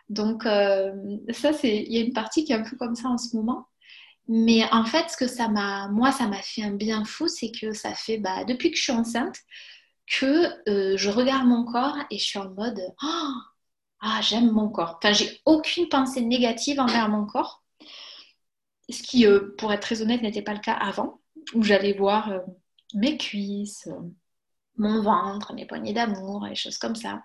Donc, 0.09 0.45
euh, 0.45 0.91
ça, 1.31 1.53
c'est, 1.53 1.83
il 1.83 1.93
y 1.93 1.97
a 1.97 2.05
une 2.05 2.13
partie 2.13 2.45
qui 2.45 2.53
est 2.53 2.55
un 2.55 2.63
peu 2.63 2.77
comme 2.77 2.95
ça 2.95 3.09
en 3.09 3.17
ce 3.17 3.35
moment. 3.35 3.67
Mais 4.27 4.63
en 4.71 4.85
fait, 4.85 5.09
ce 5.09 5.17
que 5.17 5.27
ça 5.27 5.49
m'a, 5.49 5.89
moi, 5.89 6.11
ça 6.11 6.27
m'a 6.27 6.41
fait 6.41 6.63
un 6.63 6.71
bien 6.71 7.03
fou, 7.05 7.27
c'est 7.27 7.51
que 7.51 7.73
ça 7.73 7.93
fait, 7.93 8.17
bah, 8.17 8.45
depuis 8.45 8.71
que 8.71 8.77
je 8.77 8.83
suis 8.83 8.93
enceinte, 8.93 9.37
que 10.07 10.69
euh, 10.69 10.97
je 10.97 11.09
regarde 11.09 11.47
mon 11.47 11.65
corps 11.65 11.97
et 12.11 12.17
je 12.17 12.23
suis 12.23 12.39
en 12.39 12.49
mode, 12.49 12.79
oh, 13.03 13.31
ah, 14.01 14.19
j'aime 14.21 14.51
mon 14.51 14.69
corps. 14.69 14.99
Enfin, 15.01 15.13
j'ai 15.13 15.41
aucune 15.45 15.89
pensée 15.89 16.21
négative 16.21 16.79
envers 16.79 17.09
mon 17.09 17.25
corps 17.25 17.63
ce 18.89 19.01
qui, 19.03 19.25
euh, 19.25 19.55
pour 19.57 19.71
être 19.73 19.81
très 19.81 20.01
honnête, 20.01 20.21
n'était 20.21 20.41
pas 20.41 20.53
le 20.53 20.59
cas 20.59 20.73
avant, 20.73 21.21
où 21.53 21.63
j'allais 21.63 21.93
voir 21.93 22.41
mes 22.93 23.17
cuisses, 23.17 23.89
mon 24.77 25.01
ventre, 25.01 25.53
mes 25.53 25.65
poignées 25.65 25.93
d'amour, 25.93 26.47
des 26.47 26.55
choses 26.55 26.77
comme 26.77 26.95
ça. 26.95 27.21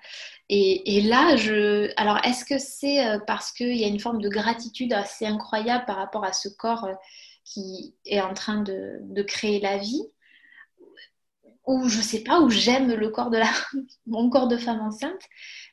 Et, 0.48 1.00
là, 1.02 1.36
je... 1.36 1.90
Alors, 1.96 2.18
est-ce 2.24 2.44
que 2.44 2.58
c'est 2.58 3.02
parce 3.26 3.52
qu'il 3.52 3.76
y 3.76 3.84
a 3.84 3.88
une 3.88 4.00
forme 4.00 4.20
de 4.20 4.28
gratitude 4.28 4.92
assez 4.92 5.26
incroyable 5.26 5.84
par 5.86 5.96
rapport 5.96 6.24
à 6.24 6.32
ce 6.32 6.48
corps 6.48 6.88
qui 7.44 7.94
est 8.04 8.20
en 8.20 8.34
train 8.34 8.62
de, 8.62 9.22
créer 9.22 9.60
la 9.60 9.78
vie? 9.78 10.02
Ou 11.66 11.88
je 11.88 12.00
sais 12.00 12.22
pas, 12.22 12.40
où 12.40 12.50
j'aime 12.50 12.92
le 12.94 13.08
corps 13.10 13.30
de 13.30 13.38
la, 13.38 13.50
mon 14.06 14.30
corps 14.30 14.48
de 14.48 14.56
femme 14.56 14.80
enceinte, 14.80 15.22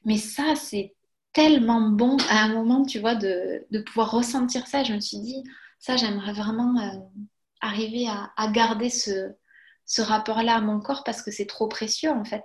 mais 0.03 0.17
ça, 0.17 0.55
c'est 0.55 0.93
tellement 1.33 1.89
bon 1.89 2.17
à 2.29 2.43
un 2.43 2.49
moment, 2.49 2.85
tu 2.85 2.99
vois, 2.99 3.15
de, 3.15 3.65
de 3.71 3.79
pouvoir 3.79 4.11
ressentir 4.11 4.67
ça. 4.67 4.83
Je 4.83 4.93
me 4.93 4.99
suis 4.99 5.19
dit, 5.19 5.43
ça, 5.79 5.97
j'aimerais 5.97 6.33
vraiment 6.33 6.79
euh, 6.79 6.99
arriver 7.61 8.07
à, 8.07 8.47
garder 8.51 8.89
ce, 8.89 9.35
rapport-là 10.01 10.55
à 10.55 10.61
mon 10.61 10.79
corps 10.79 11.03
parce 11.03 11.21
que 11.21 11.31
c'est 11.31 11.45
trop 11.45 11.67
précieux 11.67 12.11
en 12.11 12.23
fait. 12.23 12.43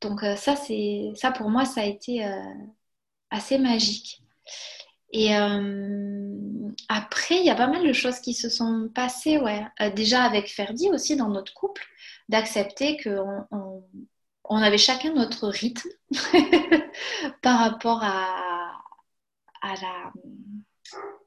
Donc 0.00 0.22
euh, 0.22 0.36
ça, 0.36 0.56
c'est 0.56 1.10
ça 1.14 1.30
pour 1.30 1.50
moi, 1.50 1.64
ça 1.64 1.82
a 1.82 1.84
été 1.84 2.24
euh, 2.24 2.54
assez 3.30 3.58
magique. 3.58 4.22
Et 5.12 5.34
après, 6.88 7.38
il 7.38 7.44
y 7.44 7.50
a 7.50 7.56
pas 7.56 7.66
mal 7.66 7.84
de 7.84 7.92
choses 7.92 8.20
qui 8.20 8.32
se 8.32 8.48
sont 8.48 8.88
passées, 8.94 9.38
ouais. 9.38 9.66
déjà 9.96 10.22
avec 10.22 10.46
Ferdi 10.46 10.88
aussi 10.88 11.16
dans 11.16 11.28
notre 11.28 11.52
couple, 11.52 11.84
d'accepter 12.28 12.96
qu'on 13.02 13.44
on, 14.44 14.56
avait 14.62 14.78
chacun 14.78 15.12
notre 15.12 15.48
rythme 15.48 15.88
par 17.42 17.58
rapport 17.58 18.04
à, 18.04 18.80
à 19.62 19.74
la 19.74 20.12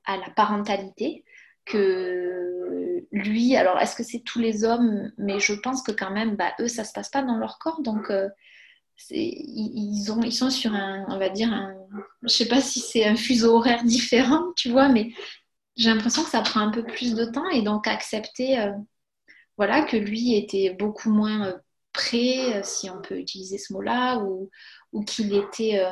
à 0.06 0.18
la 0.18 0.30
parentalité 0.30 1.24
que 1.66 3.06
lui, 3.12 3.56
alors 3.56 3.80
est-ce 3.80 3.96
que 3.96 4.04
c'est 4.04 4.22
tous 4.22 4.40
les 4.40 4.64
hommes? 4.64 5.12
Mais 5.18 5.40
je 5.40 5.54
pense 5.54 5.82
que 5.84 5.92
quand 5.92 6.12
même, 6.12 6.36
bah, 6.36 6.54
eux, 6.60 6.68
ça 6.68 6.84
se 6.84 6.94
passe 6.94 7.10
pas 7.10 7.24
dans 7.24 7.38
leur 7.38 7.60
corps, 7.60 7.82
donc 7.82 8.10
euh, 8.10 8.30
ils, 9.10 10.12
ont, 10.12 10.22
ils 10.22 10.34
sont 10.34 10.50
sur 10.50 10.74
un, 10.74 11.06
on 11.10 11.18
va 11.18 11.30
dire, 11.30 11.52
un, 11.52 11.74
je 12.24 12.30
sais 12.30 12.48
pas 12.48 12.62
si 12.62 12.80
c'est 12.80 13.06
un 13.06 13.16
fuseau 13.16 13.56
horaire 13.56 13.84
différent, 13.84 14.52
tu 14.56 14.70
vois, 14.70 14.90
mais 14.90 15.12
j'ai 15.76 15.90
l'impression 15.90 16.24
que 16.24 16.30
ça 16.30 16.42
prend 16.42 16.62
un 16.62 16.72
peu 16.72 16.84
plus 16.84 17.16
de 17.16 17.26
temps 17.26 17.50
et 17.50 17.62
donc 17.62 17.88
accepter, 17.88 18.60
euh, 18.60 18.72
voilà, 19.58 19.84
que 19.84 19.98
lui 19.98 20.36
était 20.36 20.76
beaucoup 20.78 21.12
moins 21.12 21.48
euh, 21.48 21.58
prêt, 21.94 22.62
si 22.64 22.90
on 22.90 23.02
peut 23.02 23.20
utiliser 23.20 23.58
ce 23.58 23.74
mot-là, 23.74 24.18
ou 24.20 25.04
qu'il 25.06 25.34
était 25.36 25.84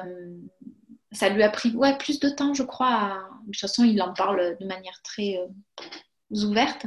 ça 1.11 1.29
lui 1.29 1.43
a 1.43 1.49
pris 1.49 1.75
ouais, 1.75 1.97
plus 1.97 2.19
de 2.19 2.29
temps, 2.29 2.53
je 2.53 2.63
crois. 2.63 3.27
De 3.41 3.51
toute 3.51 3.59
façon, 3.59 3.83
il 3.83 4.01
en 4.01 4.13
parle 4.13 4.57
de 4.59 4.65
manière 4.65 5.01
très 5.03 5.37
euh, 5.37 6.45
ouverte, 6.45 6.85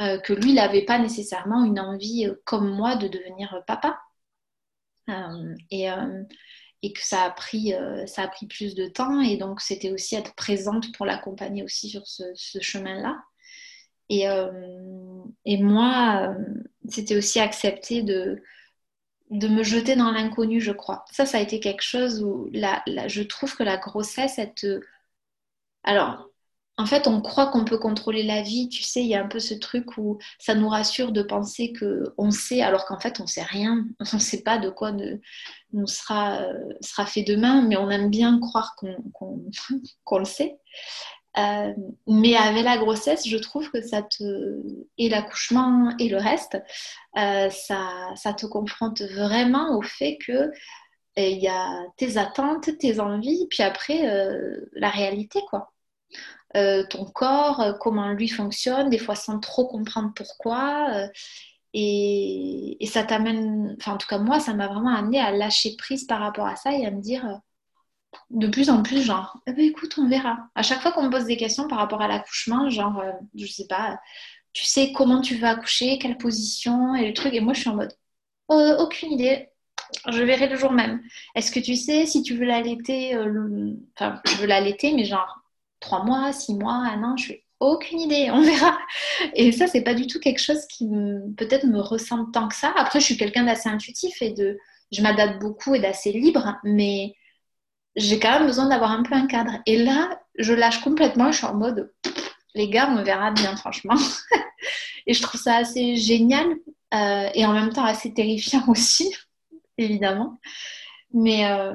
euh, 0.00 0.18
que 0.18 0.32
lui, 0.32 0.50
il 0.50 0.54
n'avait 0.54 0.84
pas 0.84 0.98
nécessairement 0.98 1.64
une 1.64 1.80
envie, 1.80 2.26
euh, 2.26 2.34
comme 2.44 2.70
moi, 2.70 2.96
de 2.96 3.08
devenir 3.08 3.62
papa. 3.66 3.98
et, 5.70 5.88
et, 6.82 6.92
que 6.92 7.00
ça 7.00 7.24
a, 7.24 7.30
pris, 7.30 7.72
ça 8.06 8.22
a 8.22 8.28
pris 8.28 8.46
plus 8.46 8.74
de 8.74 8.86
temps. 8.86 9.20
Et 9.20 9.36
donc, 9.36 9.60
c'était 9.60 9.90
aussi 9.90 10.16
être 10.16 10.34
présente 10.34 10.92
pour 10.96 11.06
l'accompagner 11.06 11.62
aussi 11.62 11.88
sur 11.88 12.06
ce, 12.06 12.24
ce 12.34 12.60
chemin-là. 12.60 13.18
Et, 14.10 14.26
et 15.46 15.62
moi, 15.62 16.34
c'était 16.88 17.16
aussi 17.16 17.40
accepter 17.40 18.02
de 18.02 18.42
de 19.30 19.48
me 19.48 19.62
jeter 19.62 19.96
dans 19.96 20.10
l'inconnu, 20.10 20.60
je 20.60 20.72
crois. 20.72 21.04
Ça, 21.12 21.26
ça 21.26 21.38
a 21.38 21.40
été 21.40 21.60
quelque 21.60 21.82
chose 21.82 22.22
où 22.22 22.48
la, 22.52 22.82
je 23.08 23.22
trouve 23.22 23.54
que 23.56 23.62
la 23.62 23.76
grossesse, 23.76 24.38
elle 24.38 24.54
te... 24.54 24.80
Alors, 25.84 26.28
en 26.78 26.86
fait, 26.86 27.08
on 27.08 27.20
croit 27.20 27.48
qu'on 27.48 27.64
peut 27.64 27.78
contrôler 27.78 28.22
la 28.22 28.42
vie. 28.42 28.68
Tu 28.68 28.82
sais, 28.84 29.00
il 29.02 29.08
y 29.08 29.14
a 29.16 29.22
un 29.22 29.26
peu 29.26 29.40
ce 29.40 29.54
truc 29.54 29.98
où 29.98 30.18
ça 30.38 30.54
nous 30.54 30.68
rassure 30.68 31.10
de 31.10 31.22
penser 31.22 31.72
qu'on 31.72 32.30
sait, 32.30 32.62
alors 32.62 32.86
qu'en 32.86 33.00
fait, 33.00 33.20
on 33.20 33.26
sait 33.26 33.42
rien. 33.42 33.84
On 34.12 34.16
ne 34.16 34.22
sait 34.22 34.42
pas 34.42 34.58
de 34.58 34.70
quoi 34.70 34.92
nous 34.92 35.86
sera, 35.86 36.40
sera 36.80 37.04
fait 37.04 37.24
demain, 37.24 37.62
mais 37.62 37.76
on 37.76 37.90
aime 37.90 38.10
bien 38.10 38.38
croire 38.40 38.76
qu'on 38.76 39.42
le 40.18 40.24
sait. 40.24 40.58
Euh, 41.38 41.72
mais 42.06 42.36
avec 42.36 42.64
la 42.64 42.78
grossesse, 42.78 43.28
je 43.28 43.36
trouve 43.36 43.70
que 43.70 43.82
ça 43.82 44.02
te. 44.02 44.24
et 44.98 45.08
l'accouchement 45.08 45.94
et 45.98 46.08
le 46.08 46.18
reste, 46.18 46.58
euh, 47.18 47.50
ça, 47.50 48.32
te 48.34 48.46
confronte 48.46 49.02
vraiment 49.02 49.76
au 49.76 49.82
fait 49.82 50.18
que 50.26 50.50
eh, 51.16 51.32
il 51.32 51.40
y 51.42 51.48
a 51.48 51.84
tes 51.96 52.16
attentes, 52.18 52.78
tes 52.78 53.00
envies, 53.00 53.46
puis 53.50 53.62
après 53.62 54.08
euh, 54.08 54.68
la 54.72 54.90
réalité, 54.90 55.40
quoi. 55.50 55.72
Euh, 56.56 56.84
ton 56.88 57.04
corps, 57.04 57.60
euh, 57.60 57.72
comment 57.74 58.12
lui 58.12 58.28
fonctionne, 58.28 58.88
des 58.90 58.98
fois 58.98 59.14
sans 59.14 59.38
trop 59.40 59.66
comprendre 59.66 60.12
pourquoi. 60.14 60.88
Euh, 60.94 61.08
et, 61.74 62.78
ça 62.90 63.04
t'amène, 63.04 63.76
enfin 63.78 63.94
en 63.94 63.98
tout 63.98 64.08
cas 64.08 64.18
moi, 64.18 64.40
ça 64.40 64.54
m'a 64.54 64.68
vraiment 64.68 64.94
amené 64.94 65.20
à 65.20 65.32
lâcher 65.32 65.76
prise 65.76 66.04
par 66.04 66.20
rapport 66.20 66.46
à 66.46 66.56
ça 66.56 66.72
et 66.72 66.86
à 66.86 66.90
me 66.90 67.00
dire 67.02 67.40
de 68.30 68.46
plus 68.46 68.70
en 68.70 68.82
plus 68.82 69.02
genre, 69.02 69.38
eh 69.46 69.52
ben, 69.52 69.64
écoute, 69.64 69.94
on 69.98 70.08
verra. 70.08 70.38
À 70.54 70.62
chaque 70.62 70.80
fois 70.80 70.92
qu'on 70.92 71.04
me 71.04 71.10
pose 71.10 71.24
des 71.24 71.36
questions 71.36 71.68
par 71.68 71.78
rapport 71.78 72.02
à 72.02 72.08
l'accouchement, 72.08 72.70
genre, 72.70 73.02
je 73.34 73.46
sais 73.46 73.66
pas, 73.66 73.98
tu 74.52 74.64
sais 74.64 74.92
comment 74.92 75.20
tu 75.20 75.36
vas 75.36 75.50
accoucher, 75.50 75.98
quelle 75.98 76.18
position 76.18 76.94
et 76.94 77.06
le 77.06 77.14
truc, 77.14 77.34
et 77.34 77.40
moi 77.40 77.54
je 77.54 77.60
suis 77.60 77.70
en 77.70 77.76
mode, 77.76 77.92
aucune 78.48 79.12
idée, 79.12 79.48
je 80.08 80.22
verrai 80.22 80.48
le 80.48 80.56
jour 80.56 80.72
même. 80.72 81.00
Est-ce 81.34 81.50
que 81.50 81.60
tu 81.60 81.76
sais 81.76 82.06
si 82.06 82.22
tu 82.22 82.34
veux 82.34 82.44
l'allaiter, 82.44 83.16
enfin, 83.96 84.20
je 84.26 84.36
veux 84.36 84.46
l'allaiter, 84.46 84.92
mais 84.92 85.04
genre, 85.04 85.40
trois 85.80 86.04
mois, 86.04 86.32
six 86.32 86.54
mois, 86.54 86.74
un 86.74 87.02
an, 87.04 87.16
je 87.16 87.32
n'ai 87.32 87.44
aucune 87.60 88.00
idée, 88.00 88.30
on 88.30 88.40
verra. 88.40 88.78
Et 89.34 89.52
ça, 89.52 89.66
c'est 89.66 89.82
pas 89.82 89.94
du 89.94 90.06
tout 90.06 90.20
quelque 90.20 90.40
chose 90.40 90.66
qui 90.66 90.88
peut-être 91.36 91.66
me 91.66 91.80
ressemble 91.80 92.30
tant 92.32 92.48
que 92.48 92.54
ça. 92.54 92.72
Après, 92.76 93.00
je 93.00 93.04
suis 93.04 93.16
quelqu'un 93.16 93.44
d'assez 93.44 93.68
intuitif 93.68 94.20
et 94.22 94.30
de, 94.30 94.58
je 94.92 95.02
m'adapte 95.02 95.40
beaucoup 95.40 95.74
et 95.74 95.80
d'assez 95.80 96.12
libre, 96.12 96.56
mais 96.64 97.14
j'ai 97.98 98.18
quand 98.18 98.38
même 98.38 98.46
besoin 98.46 98.68
d'avoir 98.68 98.92
un 98.92 99.02
peu 99.02 99.14
un 99.14 99.26
cadre. 99.26 99.52
Et 99.66 99.82
là, 99.82 100.20
je 100.38 100.52
lâche 100.52 100.80
complètement, 100.82 101.32
je 101.32 101.38
suis 101.38 101.46
en 101.46 101.54
mode, 101.54 101.92
les 102.54 102.68
gars, 102.68 102.88
on 102.90 103.02
verra 103.02 103.32
bien, 103.32 103.56
franchement. 103.56 103.96
et 105.06 105.14
je 105.14 105.22
trouve 105.22 105.40
ça 105.40 105.56
assez 105.56 105.96
génial 105.96 106.46
euh, 106.94 107.28
et 107.34 107.44
en 107.44 107.52
même 107.52 107.70
temps 107.70 107.84
assez 107.84 108.14
terrifiant 108.14 108.64
aussi, 108.68 109.14
évidemment. 109.76 110.38
Mais 111.12 111.50
euh, 111.50 111.72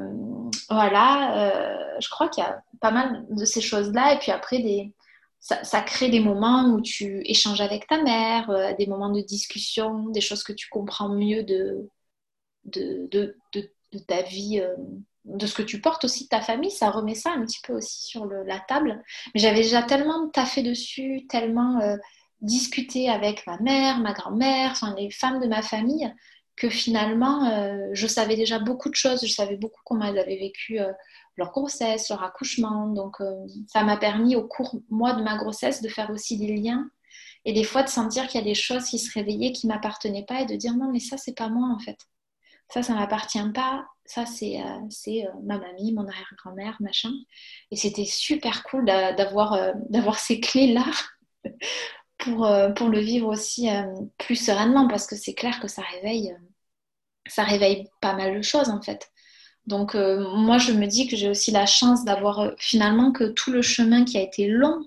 voilà, 0.69 1.37
euh, 1.37 1.97
je 1.99 2.09
crois 2.09 2.29
qu'il 2.29 2.43
y 2.43 2.47
a 2.47 2.61
pas 2.79 2.91
mal 2.91 3.25
de 3.29 3.45
ces 3.45 3.61
choses-là. 3.61 4.13
Et 4.13 4.19
puis 4.19 4.31
après, 4.31 4.91
ça, 5.39 5.81
crée 5.81 6.09
des 6.09 6.19
moments 6.19 6.69
où 6.69 6.81
tu 6.81 7.21
échanges 7.25 7.59
avec 7.59 7.87
ta 7.87 8.01
mère, 8.01 8.75
des 8.77 8.87
moments 8.87 9.09
de 9.09 9.21
discussion, 9.21 10.07
des 10.09 10.21
choses 10.21 10.43
que 10.43 10.53
tu 10.53 10.69
comprends 10.69 11.09
mieux 11.09 11.43
de, 11.43 11.89
de, 12.65 13.09
de, 13.11 13.35
de, 13.53 13.99
ta 13.99 14.21
vie, 14.21 14.61
de 15.25 15.45
ce 15.45 15.53
que 15.53 15.61
tu 15.61 15.81
portes 15.81 16.05
aussi 16.05 16.25
de 16.25 16.29
ta 16.29 16.41
famille. 16.41 16.71
Ça 16.71 16.89
remet 16.89 17.15
ça 17.15 17.31
un 17.31 17.45
petit 17.45 17.61
peu 17.61 17.73
aussi 17.73 18.03
sur 18.05 18.25
la 18.25 18.59
table. 18.59 19.03
Mais 19.33 19.41
j'avais 19.41 19.61
déjà 19.61 19.83
tellement 19.83 20.29
taffé 20.29 20.63
dessus, 20.63 21.25
tellement 21.29 21.79
discuté 22.41 23.09
avec 23.09 23.47
ma 23.47 23.57
mère, 23.59 23.99
ma 23.99 24.13
grand-mère, 24.13 24.71
enfin 24.71 24.93
les 24.97 25.09
femmes 25.09 25.39
de 25.39 25.47
ma 25.47 25.61
famille 25.61 26.13
que 26.55 26.69
finalement, 26.69 27.45
euh, 27.49 27.89
je 27.93 28.07
savais 28.07 28.35
déjà 28.35 28.59
beaucoup 28.59 28.89
de 28.89 28.95
choses. 28.95 29.25
Je 29.25 29.31
savais 29.31 29.57
beaucoup 29.57 29.81
comment 29.85 30.05
elles 30.05 30.19
avaient 30.19 30.37
vécu 30.37 30.79
euh, 30.79 30.91
leur 31.35 31.51
grossesse, 31.51 32.09
leur 32.09 32.23
accouchement. 32.23 32.87
Donc, 32.87 33.21
euh, 33.21 33.45
ça 33.67 33.83
m'a 33.83 33.97
permis 33.97 34.35
au 34.35 34.47
cours, 34.47 34.75
moi, 34.89 35.13
de 35.13 35.23
ma 35.23 35.37
grossesse, 35.37 35.81
de 35.81 35.89
faire 35.89 36.09
aussi 36.11 36.37
des 36.37 36.55
liens 36.55 36.89
et 37.45 37.53
des 37.53 37.63
fois 37.63 37.83
de 37.83 37.89
sentir 37.89 38.27
qu'il 38.27 38.39
y 38.39 38.43
a 38.43 38.45
des 38.45 38.55
choses 38.55 38.85
qui 38.85 38.99
se 38.99 39.11
réveillaient, 39.13 39.51
qui 39.51 39.67
m'appartenaient 39.67 40.25
pas 40.25 40.41
et 40.41 40.45
de 40.45 40.55
dire 40.55 40.75
non, 40.75 40.91
mais 40.91 40.99
ça, 40.99 41.17
c'est 41.17 41.35
pas 41.35 41.49
moi 41.49 41.69
en 41.69 41.79
fait. 41.79 41.97
Ça, 42.69 42.83
ça 42.83 42.93
m'appartient 42.93 43.51
pas. 43.53 43.85
Ça, 44.05 44.25
c'est 44.25 44.59
ma 45.43 45.57
mamie, 45.57 45.93
mon 45.93 46.07
arrière-grand-mère, 46.07 46.77
machin. 46.81 47.11
Et 47.71 47.77
c'était 47.77 48.05
super 48.05 48.63
cool 48.63 48.85
d'avoir 48.85 50.19
ces 50.19 50.39
clés-là 50.39 50.85
pour, 52.23 52.45
euh, 52.45 52.69
pour 52.69 52.89
le 52.89 52.99
vivre 52.99 53.27
aussi 53.27 53.69
euh, 53.69 53.83
plus 54.17 54.35
sereinement 54.35 54.87
parce 54.87 55.07
que 55.07 55.15
c'est 55.15 55.33
clair 55.33 55.59
que 55.59 55.67
ça 55.67 55.81
réveille, 55.81 56.31
euh, 56.31 56.45
ça 57.27 57.43
réveille 57.43 57.89
pas 58.01 58.13
mal 58.13 58.35
de 58.35 58.41
choses 58.41 58.69
en 58.69 58.81
fait. 58.81 59.11
Donc 59.65 59.95
moi 59.95 60.57
je 60.57 60.73
me 60.73 60.87
dis 60.87 61.07
que 61.07 61.15
j'ai 61.15 61.29
aussi 61.29 61.49
la 61.49 61.65
chance 61.65 62.03
d'avoir 62.03 62.51
finalement 62.57 63.13
que 63.13 63.23
tout 63.23 63.49
le 63.49 63.61
chemin 63.61 64.03
qui 64.03 64.17
a 64.17 64.21
été 64.21 64.45
long 64.49 64.85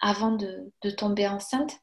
avant 0.00 0.32
de, 0.32 0.72
de, 0.80 0.88
tomber 0.88 1.28
enceinte 1.28 1.76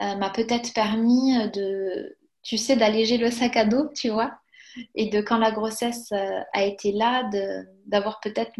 m'a 0.00 0.30
peut-être 0.30 0.72
permis 0.72 1.34
de, 1.50 2.16
tu 2.42 2.56
sais, 2.56 2.74
d'alléger 2.74 3.18
le 3.18 3.30
sac 3.30 3.54
à 3.58 3.66
dos, 3.66 3.90
tu 3.94 4.08
vois, 4.08 4.38
et 4.94 5.08
de 5.08 5.20
quand 5.20 5.38
la 5.38 5.50
grossesse 5.50 6.12
a 6.12 6.64
été 6.64 6.92
là, 6.92 7.28
d'avoir 7.86 8.20
peut-être 8.20 8.52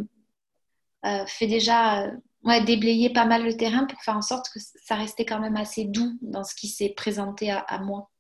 fait 1.27 1.47
déjà 1.47 2.11
ouais, 2.47 2.65
déblayer 2.65 3.11
pas 3.11 3.27
mal 3.27 3.45
le 3.45 3.57
terrain 3.57 3.85
pour 3.85 4.01
faire 4.03 4.17
en 4.17 4.23
sorte 4.23 4.49
que 4.53 4.61
ça 4.61 4.95
restait 4.95 5.25
quand 5.25 5.41
même 5.41 5.57
assez 5.57 5.85
doux 5.85 6.17
dans 6.23 6.45
ce 6.45 6.55
qui 6.55 6.69
s'est 6.69 6.95
présenté 6.97 7.51
à, 7.51 7.79
moi. 7.81 8.11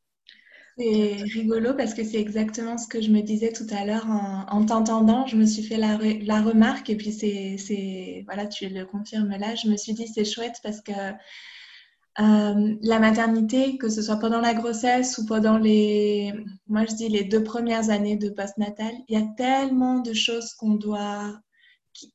C'est 0.79 1.17
rigolo 1.33 1.73
parce 1.73 1.95
que 1.95 2.05
c'est 2.05 2.21
exactement 2.21 2.77
ce 2.77 2.87
que 2.87 3.01
je 3.01 3.11
me 3.11 3.23
disais 3.23 3.51
tout 3.51 3.67
à 3.71 3.87
l'heure 3.87 4.07
en, 4.07 4.67
t'entendant. 4.67 5.27
Je 5.27 5.37
me 5.37 5.47
suis 5.47 5.63
fait 5.63 5.79
la, 5.79 5.99
la 5.99 6.43
remarque 6.43 6.91
et 6.91 6.97
puis 6.97 7.13
c'est, 7.13 8.23
voilà, 8.27 8.47
tu 8.47 8.69
le 8.69 8.85
confirmes 8.85 9.37
là. 9.39 9.55
Je 9.55 9.69
me 9.69 9.77
suis 9.77 9.95
dit 9.95 10.07
c'est 10.07 10.27
chouette 10.27 10.61
parce 10.63 10.83
que 10.83 10.93
euh, 12.19 12.77
la 12.81 12.99
maternité, 12.99 13.77
que 13.79 13.89
ce 13.89 14.03
soit 14.03 14.17
pendant 14.17 14.41
la 14.41 14.55
grossesse 14.55 15.19
ou 15.19 15.27
pendant 15.27 15.59
les, 15.59 16.33
moi 16.67 16.85
je 16.89 16.95
dis 16.95 17.09
les 17.09 17.25
deux 17.25 17.43
premières 17.43 17.91
années 17.91 18.17
de 18.17 18.31
postnatal, 18.31 18.93
il 19.09 19.19
y 19.19 19.23
a 19.23 19.27
tellement 19.37 20.01
de 20.01 20.14
choses 20.14 20.55
qu'on 20.55 20.75
doit 20.75 21.41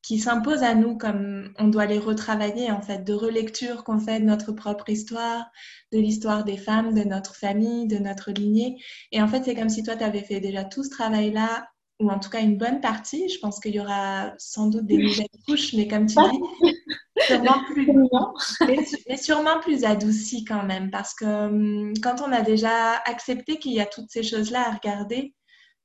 qui, 0.01 0.19
s'imposent 0.19 0.63
à 0.63 0.75
nous 0.75 0.97
comme 0.97 1.53
on 1.57 1.67
doit 1.67 1.85
les 1.85 1.99
retravailler 1.99 2.71
en 2.71 2.81
fait, 2.81 3.03
de 3.03 3.13
relecture 3.13 3.83
qu'on 3.83 3.99
fait 3.99 4.19
de 4.19 4.25
notre 4.25 4.51
propre 4.51 4.89
histoire, 4.89 5.45
de 5.91 5.99
l'histoire 5.99 6.43
des 6.43 6.57
femmes, 6.57 6.93
de 6.93 7.03
notre 7.03 7.35
famille, 7.35 7.87
de 7.87 7.97
notre 7.97 8.31
lignée. 8.31 8.77
Et 9.11 9.21
en 9.21 9.27
fait, 9.27 9.43
c'est 9.43 9.55
comme 9.55 9.69
si 9.69 9.83
toi, 9.83 9.95
tu 9.95 10.03
avais 10.03 10.21
fait 10.21 10.39
déjà 10.39 10.63
tout 10.63 10.83
ce 10.83 10.89
travail-là, 10.89 11.67
ou 11.99 12.09
en 12.09 12.19
tout 12.19 12.29
cas 12.29 12.41
une 12.41 12.57
bonne 12.57 12.81
partie. 12.81 13.29
Je 13.29 13.39
pense 13.39 13.59
qu'il 13.59 13.75
y 13.75 13.79
aura 13.79 14.33
sans 14.37 14.67
doute 14.67 14.85
des 14.85 14.97
nouvelles 14.97 15.27
couches, 15.47 15.73
mais 15.73 15.87
comme 15.87 16.05
tu 16.05 16.15
dis, 16.15 16.71
sûrement 17.27 17.63
plus, 17.65 17.87
mais, 19.07 19.17
sûrement 19.17 19.59
plus 19.59 19.83
adouci 19.83 20.45
quand 20.45 20.63
même, 20.63 20.89
parce 20.91 21.13
que 21.13 21.25
hum, 21.25 21.93
quand 22.01 22.21
on 22.21 22.31
a 22.31 22.41
déjà 22.41 22.95
accepté 23.05 23.57
qu'il 23.57 23.73
y 23.73 23.81
a 23.81 23.85
toutes 23.85 24.09
ces 24.09 24.23
choses-là 24.23 24.67
à 24.67 24.71
regarder, 24.71 25.33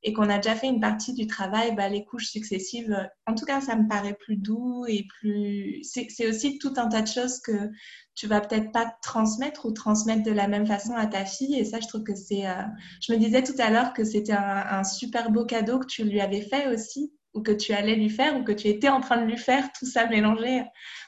et 0.06 0.12
qu'on 0.12 0.30
a 0.30 0.36
déjà 0.36 0.54
fait 0.54 0.68
une 0.68 0.80
partie 0.80 1.14
du 1.14 1.26
travail, 1.26 1.74
bah, 1.74 1.88
les 1.88 2.04
couches 2.04 2.28
successives, 2.28 2.96
en 3.26 3.34
tout 3.34 3.44
cas, 3.44 3.60
ça 3.60 3.74
me 3.74 3.88
paraît 3.88 4.14
plus 4.14 4.36
doux 4.36 4.84
et 4.86 5.04
plus. 5.18 5.80
C'est 5.82 6.28
aussi 6.28 6.58
tout 6.58 6.72
un 6.76 6.88
tas 6.88 7.02
de 7.02 7.08
choses 7.08 7.40
que 7.40 7.70
tu 8.14 8.28
vas 8.28 8.40
peut-être 8.40 8.70
pas 8.70 8.94
transmettre 9.02 9.66
ou 9.66 9.72
transmettre 9.72 10.22
de 10.22 10.30
la 10.30 10.46
même 10.46 10.64
façon 10.64 10.94
à 10.94 11.06
ta 11.06 11.24
fille. 11.24 11.58
Et 11.58 11.64
ça, 11.64 11.80
je 11.80 11.88
trouve 11.88 12.04
que 12.04 12.14
c'est. 12.14 12.46
Euh, 12.46 12.62
je 13.00 13.12
me 13.12 13.18
disais 13.18 13.42
tout 13.42 13.56
à 13.58 13.70
l'heure 13.70 13.92
que 13.94 14.04
c'était 14.04 14.32
un, 14.32 14.84
super 14.84 15.32
beau 15.32 15.44
cadeau 15.44 15.80
que 15.80 15.86
tu 15.86 16.04
lui 16.04 16.20
avais 16.20 16.42
fait 16.42 16.68
aussi, 16.72 17.12
ou 17.36 17.42
que 17.42 17.52
tu 17.52 17.72
allais 17.72 17.94
lui 17.94 18.10
faire, 18.10 18.36
ou 18.36 18.42
que 18.42 18.52
tu 18.52 18.68
étais 18.68 18.88
en 18.88 19.00
train 19.00 19.18
de 19.18 19.30
lui 19.30 19.38
faire, 19.38 19.70
tout 19.78 19.86
ça 19.86 20.06
mélangé 20.06 20.64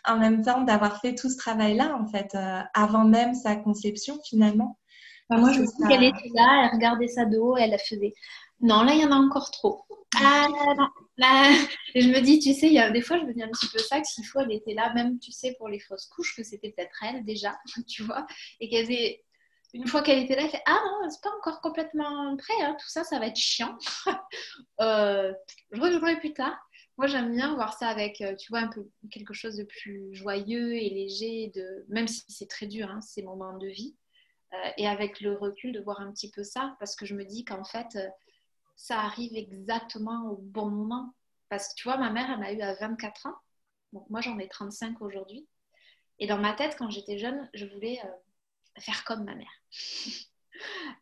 en 0.06 0.18
même 0.18 0.42
temps, 0.42 0.62
d'avoir 0.62 1.00
fait 1.00 1.14
tout 1.14 1.28
ce 1.28 1.36
travail-là, 1.36 1.96
en 2.00 2.06
fait, 2.06 2.34
euh, 2.34 2.60
avant 2.74 3.04
même 3.04 3.34
sa 3.34 3.56
conception, 3.56 4.18
finalement. 4.28 4.78
Bah, 5.28 5.38
moi, 5.38 5.52
je 5.52 5.60
me 5.60 5.66
suis 5.66 5.88
qu'elle 5.88 6.04
était 6.04 6.30
là, 6.34 6.64
elle 6.64 6.76
regardait 6.76 7.08
ça 7.08 7.24
de 7.24 7.36
haut, 7.38 7.56
elle 7.56 7.76
faisait 7.78 8.14
non, 8.60 8.82
là, 8.82 8.92
il 8.94 9.00
y 9.00 9.04
en 9.04 9.12
a 9.12 9.16
encore 9.16 9.50
trop. 9.50 9.84
Ah 10.16 10.46
non, 10.48 10.88
là, 11.16 11.52
et 11.94 12.00
je 12.00 12.08
me 12.08 12.20
dis, 12.20 12.40
tu 12.40 12.52
sais, 12.54 12.66
il 12.66 12.72
y 12.72 12.78
a 12.78 12.90
des 12.90 13.02
fois, 13.02 13.18
je 13.18 13.24
me 13.24 13.32
dis 13.32 13.42
un 13.42 13.48
petit 13.48 13.68
peu 13.68 13.78
ça, 13.78 14.00
que 14.00 14.06
s'il 14.06 14.24
faut, 14.24 14.40
elle 14.40 14.52
était 14.52 14.74
là, 14.74 14.92
même, 14.94 15.18
tu 15.20 15.30
sais, 15.30 15.54
pour 15.58 15.68
les 15.68 15.78
fausses 15.78 16.06
couches, 16.06 16.34
que 16.34 16.42
c'était 16.42 16.70
peut-être 16.70 17.04
elle 17.04 17.24
déjà, 17.24 17.56
tu 17.88 18.02
vois, 18.02 18.26
et 18.60 18.68
qu'elle 18.68 18.84
avait, 18.84 19.22
une 19.74 19.86
fois 19.86 20.02
qu'elle 20.02 20.18
était 20.18 20.34
là, 20.34 20.42
elle 20.44 20.50
fait, 20.50 20.62
ah 20.66 20.80
non, 20.84 21.10
c'est 21.10 21.22
pas 21.22 21.34
encore 21.36 21.60
complètement 21.60 22.36
prêt, 22.36 22.62
hein, 22.62 22.76
tout 22.80 22.88
ça, 22.88 23.04
ça 23.04 23.18
va 23.18 23.26
être 23.26 23.36
chiant. 23.36 23.76
euh, 24.80 25.32
je 25.72 25.80
reviendrai 25.80 26.18
plus 26.18 26.32
tard. 26.32 26.58
Moi, 26.96 27.06
j'aime 27.06 27.32
bien 27.32 27.54
voir 27.54 27.74
ça 27.78 27.88
avec, 27.88 28.20
euh, 28.22 28.34
tu 28.34 28.50
vois, 28.50 28.58
un 28.58 28.68
peu 28.68 28.88
quelque 29.12 29.32
chose 29.32 29.56
de 29.56 29.62
plus 29.62 30.12
joyeux 30.14 30.74
et 30.74 30.90
léger, 30.90 31.52
de, 31.54 31.84
même 31.88 32.08
si 32.08 32.24
c'est 32.28 32.48
très 32.48 32.66
dur, 32.66 32.90
hein, 32.90 33.00
ces 33.00 33.22
moments 33.22 33.56
de 33.56 33.68
vie. 33.68 33.94
Euh, 34.52 34.70
et 34.78 34.88
avec 34.88 35.20
le 35.20 35.34
recul, 35.34 35.72
de 35.72 35.80
voir 35.80 36.00
un 36.00 36.10
petit 36.12 36.30
peu 36.30 36.42
ça, 36.42 36.76
parce 36.80 36.96
que 36.96 37.06
je 37.06 37.14
me 37.14 37.24
dis 37.24 37.44
qu'en 37.44 37.62
fait, 37.62 37.94
euh, 37.94 38.08
ça 38.74 38.98
arrive 39.00 39.36
exactement 39.36 40.30
au 40.30 40.38
bon 40.38 40.70
moment. 40.70 41.14
Parce 41.50 41.68
que 41.68 41.74
tu 41.76 41.84
vois, 41.84 41.98
ma 41.98 42.10
mère, 42.10 42.30
elle 42.32 42.40
m'a 42.40 42.52
eu 42.52 42.60
à 42.62 42.74
24 42.74 43.26
ans. 43.26 43.36
Donc 43.92 44.08
moi, 44.10 44.20
j'en 44.20 44.38
ai 44.38 44.48
35 44.48 45.00
aujourd'hui. 45.00 45.46
Et 46.18 46.26
dans 46.26 46.38
ma 46.38 46.52
tête, 46.52 46.76
quand 46.76 46.90
j'étais 46.90 47.18
jeune, 47.18 47.48
je 47.54 47.66
voulais 47.66 48.00
faire 48.80 49.04
comme 49.04 49.24
ma 49.24 49.34
mère. 49.34 49.62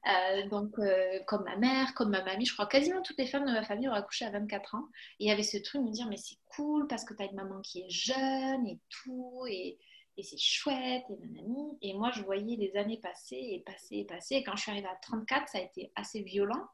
Euh, 0.06 0.46
donc, 0.48 0.78
euh, 0.78 1.18
comme 1.26 1.44
ma 1.44 1.56
mère, 1.56 1.94
comme 1.94 2.10
ma 2.10 2.22
mamie, 2.22 2.46
je 2.46 2.52
crois 2.52 2.66
quasiment 2.66 3.02
toutes 3.02 3.18
les 3.18 3.26
femmes 3.26 3.46
de 3.46 3.52
ma 3.52 3.64
famille 3.64 3.88
ont 3.88 3.92
accouché 3.92 4.24
à 4.24 4.30
24 4.30 4.74
ans. 4.74 4.88
Et 5.18 5.24
il 5.24 5.28
y 5.28 5.30
avait 5.30 5.42
ce 5.42 5.56
truc 5.56 5.82
de 5.82 5.86
me 5.86 5.92
dire, 5.92 6.06
mais 6.08 6.16
c'est 6.16 6.36
cool 6.54 6.86
parce 6.88 7.04
que 7.04 7.14
tu 7.14 7.22
as 7.22 7.26
une 7.26 7.36
maman 7.36 7.60
qui 7.62 7.80
est 7.80 7.90
jeune 7.90 8.66
et 8.66 8.78
tout, 8.90 9.44
et, 9.48 9.78
c'est 10.22 10.38
chouette, 10.38 11.04
et 11.10 11.16
nanani. 11.16 11.78
Et 11.82 11.94
moi, 11.94 12.10
je 12.12 12.22
voyais 12.22 12.56
les 12.56 12.76
années 12.76 13.00
passer 13.00 13.36
et 13.36 13.62
passer 13.66 13.96
et 13.96 14.04
passer. 14.04 14.36
Et 14.36 14.44
quand 14.44 14.56
je 14.56 14.62
suis 14.62 14.70
arrivée 14.70 14.88
à 14.88 14.96
34, 15.02 15.48
ça 15.48 15.58
a 15.58 15.62
été 15.62 15.90
assez 15.96 16.22
violent. 16.22 16.66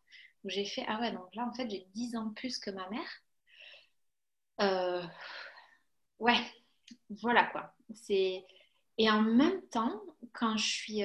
J'ai 0.45 0.65
fait, 0.65 0.85
ah 0.89 1.01
ouais, 1.01 1.13
donc 1.13 1.35
là, 1.35 1.47
en 1.47 1.53
fait, 1.55 1.71
j'ai 1.71 1.87
10 1.95 2.17
ans 2.17 2.33
plus 2.35 2.59
que 2.59 2.71
ma 2.71 2.89
mère. 2.91 3.23
Euh, 4.61 5.03
ouais, 6.19 6.39
voilà 7.11 7.45
quoi. 7.47 7.75
C'est... 7.95 8.45
Et 9.03 9.11
en 9.11 9.21
même 9.21 9.61
temps, 9.63 10.01
quand 10.33 10.57
je 10.57 10.65
suis 10.65 11.03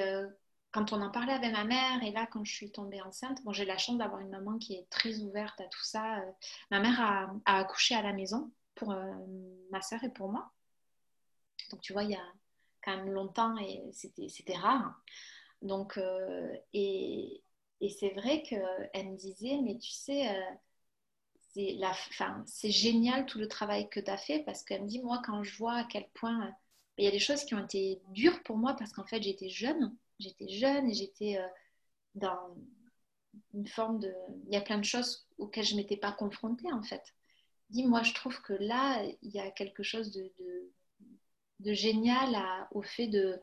quand 0.72 0.94
on 0.94 1.02
en 1.02 1.10
parlait 1.10 1.34
avec 1.34 1.52
ma 1.52 1.64
mère 1.64 2.04
et 2.04 2.12
là 2.12 2.28
quand 2.28 2.44
je 2.46 2.54
suis 2.54 2.72
tombée 2.72 3.02
enceinte, 3.02 3.44
bon 3.44 3.54
j'ai 3.54 3.66
la 3.66 3.80
chance 3.80 3.98
d'avoir 3.98 4.22
une 4.22 4.30
maman 4.30 4.60
qui 4.60 4.76
est 4.76 4.88
très 4.92 5.18
ouverte 5.18 5.60
à 5.60 5.64
tout 5.64 5.84
ça. 5.84 6.20
Euh, 6.20 6.32
ma 6.70 6.80
mère 6.80 7.02
a, 7.02 7.58
accouché 7.58 7.96
à 7.96 8.04
la 8.04 8.14
maison 8.14 8.52
pour 8.76 8.92
euh, 8.92 9.14
ma 9.72 9.82
soeur 9.82 10.04
et 10.04 10.12
pour 10.12 10.30
moi. 10.30 10.52
Donc 11.72 11.82
tu 11.82 11.92
vois, 11.94 12.04
il 12.04 12.12
y 12.12 12.16
a 12.16 12.34
quand 12.84 12.96
même 12.96 13.10
longtemps 13.10 13.58
et 13.58 13.90
c'était 13.92 14.58
rare. 14.58 15.02
Donc 15.64 15.98
euh, 15.98 16.56
et, 16.74 17.42
et 17.82 17.90
c'est 17.90 18.12
vrai 18.12 18.44
qu'elle 18.44 19.10
me 19.10 19.18
disait, 19.18 19.60
mais 19.64 19.80
tu 19.80 19.90
sais, 19.90 20.30
c'est 22.46 22.70
génial 22.70 23.26
tout 23.26 23.40
le 23.40 23.48
travail 23.48 23.90
que 23.90 24.00
tu 24.00 24.12
as 24.12 24.18
fait 24.18 24.44
parce 24.44 24.62
qu'elle 24.64 24.84
me 24.84 24.88
dit, 24.88 25.02
moi 25.02 25.20
quand 25.26 25.42
je 25.42 25.58
vois 25.58 25.74
à 25.74 25.84
quel 25.86 26.08
point 26.10 26.54
il 26.98 27.06
y 27.06 27.08
a 27.08 27.12
des 27.12 27.20
choses 27.20 27.44
qui 27.44 27.56
ont 27.56 27.64
été 27.64 28.02
dures 28.10 28.42
pour 28.44 28.58
moi 28.58 28.76
parce 28.78 28.92
qu'en 28.92 29.06
fait 29.06 29.22
j'étais 29.22 29.50
jeune 29.50 29.96
j'étais 30.20 30.48
jeune 30.48 30.90
et 30.90 30.94
j'étais 30.94 31.38
euh, 31.38 31.48
dans 32.16 32.56
une 33.54 33.68
forme 33.68 34.00
de... 34.00 34.14
Il 34.48 34.54
y 34.54 34.58
a 34.58 34.62
plein 34.62 34.78
de 34.78 34.86
choses 34.86 35.28
auxquelles 35.38 35.66
je 35.66 35.74
ne 35.74 35.78
m'étais 35.80 35.98
pas 35.98 36.12
confrontée 36.12 36.72
en 36.72 36.82
fait. 36.82 37.04
Dis-moi, 37.70 38.04
je 38.04 38.14
trouve 38.14 38.42
que 38.42 38.54
là, 38.54 39.04
il 39.22 39.32
y 39.32 39.40
a 39.40 39.52
quelque 39.52 39.84
chose 39.84 40.12
de, 40.12 41.74
génial 41.74 42.38
au 42.72 42.82
fait 42.82 43.08
de 43.08 43.40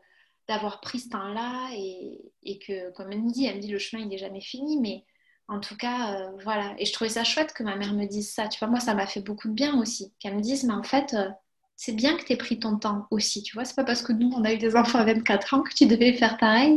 d'avoir 0.46 0.82
pris 0.82 1.00
ce 1.00 1.08
temps-là 1.08 1.70
et, 1.72 2.20
et, 2.42 2.58
que, 2.58 2.90
comme 2.90 3.10
elle 3.10 3.22
me 3.22 3.32
dit, 3.32 3.46
elle 3.46 3.56
me 3.56 3.62
dit 3.62 3.72
le 3.72 3.78
chemin 3.78 4.02
il 4.02 4.10
n'est 4.10 4.18
jamais 4.18 4.42
fini, 4.42 4.78
mais 4.78 5.06
en 5.48 5.58
tout 5.58 5.74
cas, 5.74 6.20
euh, 6.20 6.36
voilà. 6.42 6.74
Et 6.76 6.84
je 6.84 6.92
trouvais 6.92 7.08
ça 7.08 7.24
chouette 7.24 7.54
que 7.54 7.62
ma 7.62 7.76
mère 7.76 7.94
me 7.94 8.04
dise 8.04 8.30
ça. 8.30 8.48
Tu 8.48 8.58
vois, 8.58 8.68
moi, 8.68 8.78
ça 8.78 8.92
m'a 8.92 9.06
fait 9.06 9.22
beaucoup 9.22 9.48
de 9.48 9.54
bien 9.54 9.80
aussi. 9.80 10.12
Qu'elle 10.18 10.36
me 10.36 10.42
dise, 10.42 10.64
mais 10.64 10.74
en 10.74 10.82
fait, 10.82 11.14
euh, 11.14 11.30
c'est 11.76 11.92
bien 11.92 12.16
que 12.16 12.24
tu 12.24 12.32
aies 12.32 12.36
pris 12.36 12.58
ton 12.58 12.78
temps 12.78 13.06
aussi, 13.10 13.42
tu 13.42 13.54
vois. 13.54 13.64
C'est 13.64 13.74
pas 13.74 13.84
parce 13.84 14.02
que 14.02 14.12
nous, 14.12 14.30
on 14.34 14.44
a 14.44 14.52
eu 14.52 14.58
des 14.58 14.76
enfants 14.76 14.98
à 14.98 15.04
24 15.04 15.54
ans 15.54 15.62
que 15.62 15.74
tu 15.74 15.86
devais 15.86 16.12
faire 16.14 16.38
pareil. 16.38 16.76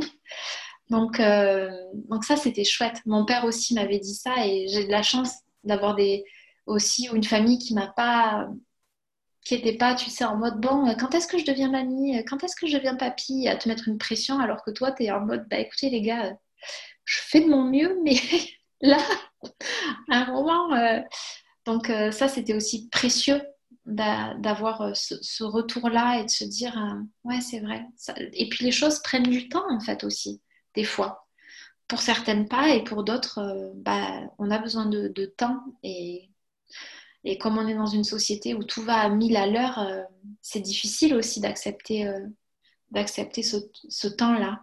Donc, 0.90 1.20
euh, 1.20 1.70
donc 2.10 2.24
ça, 2.24 2.36
c'était 2.38 2.64
chouette. 2.64 3.02
Mon 3.06 3.26
père 3.26 3.46
aussi 3.46 3.74
m'avait 3.74 4.00
dit 4.00 4.16
ça 4.16 4.46
et 4.46 4.68
j'ai 4.70 4.86
de 4.86 4.92
la 4.92 5.04
chance 5.04 5.32
d'avoir 5.64 5.96
des 5.96 6.24
aussi 6.66 7.10
une 7.14 7.24
famille 7.24 7.60
qui 7.60 7.74
m'a 7.74 7.88
pas 7.88 8.48
qui 9.46 9.56
n'était 9.56 9.78
pas, 9.78 9.96
tu 9.96 10.10
sais, 10.10 10.26
en 10.26 10.36
mode 10.36 10.60
bon, 10.60 10.94
quand 11.00 11.16
est-ce 11.16 11.28
que 11.28 11.38
je 11.38 11.46
deviens 11.46 11.72
mamie? 11.72 12.22
Quand 12.26 12.44
est-ce 12.44 12.56
que 12.56 12.68
je 12.68 12.76
deviens 12.76 12.96
papy? 12.96 13.48
À 13.48 13.56
te 13.56 13.70
mettre 13.70 13.88
une 13.88 13.98
pression 13.98 14.40
alors 14.40 14.62
que 14.64 14.72
toi, 14.72 14.92
tu 14.92 15.04
es 15.06 15.12
en 15.12 15.22
mode 15.22 15.48
bah 15.50 15.58
écoutez 15.58 15.90
les 15.90 16.02
gars, 16.02 16.34
je 17.06 17.18
fais 17.22 17.42
de 17.42 17.48
mon 17.48 17.64
mieux, 17.64 17.98
mais 18.04 18.18
là, 18.82 18.98
un 20.10 20.26
moment. 20.32 20.74
Euh, 20.74 21.00
donc, 21.66 21.90
euh, 21.90 22.12
ça, 22.12 22.28
c'était 22.28 22.54
aussi 22.54 22.90
précieux 22.90 23.42
d'avoir 23.88 24.82
euh, 24.82 24.92
ce, 24.94 25.44
retour-là 25.44 26.20
et 26.20 26.26
de 26.26 26.30
se 26.30 26.44
dire 26.44 26.78
euh, 26.78 27.02
ouais 27.24 27.40
c'est 27.42 27.60
vrai. 27.60 27.86
Et 28.34 28.50
puis 28.50 28.66
les 28.66 28.72
choses 28.72 29.00
prennent 29.00 29.24
du 29.24 29.48
temps 29.48 29.66
en 29.70 29.80
fait 29.80 30.04
aussi 30.04 30.42
des 30.76 30.84
fois. 30.84 31.28
Pour 31.88 32.02
certaines 32.02 32.50
pas 32.50 32.70
et 32.70 32.84
pour 32.84 33.04
d'autres 33.06 33.40
euh, 33.40 33.72
bah, 33.76 34.22
on 34.40 34.52
a 34.52 34.60
besoin 34.60 34.86
de, 34.88 35.26
temps 35.38 35.64
et, 35.84 36.30
comme 37.40 37.58
on 37.58 37.68
est 37.68 37.76
dans 37.76 37.86
une 37.86 38.04
société 38.04 38.54
où 38.54 38.64
tout 38.64 38.82
va 38.82 39.00
à 39.00 39.10
mille 39.10 39.38
à 39.38 39.48
l'heure 39.48 39.86
c'est 40.42 40.62
difficile 40.62 41.14
aussi 41.16 41.40
d'accepter 41.40 42.06
ce 43.42 44.08
temps-là 44.08 44.62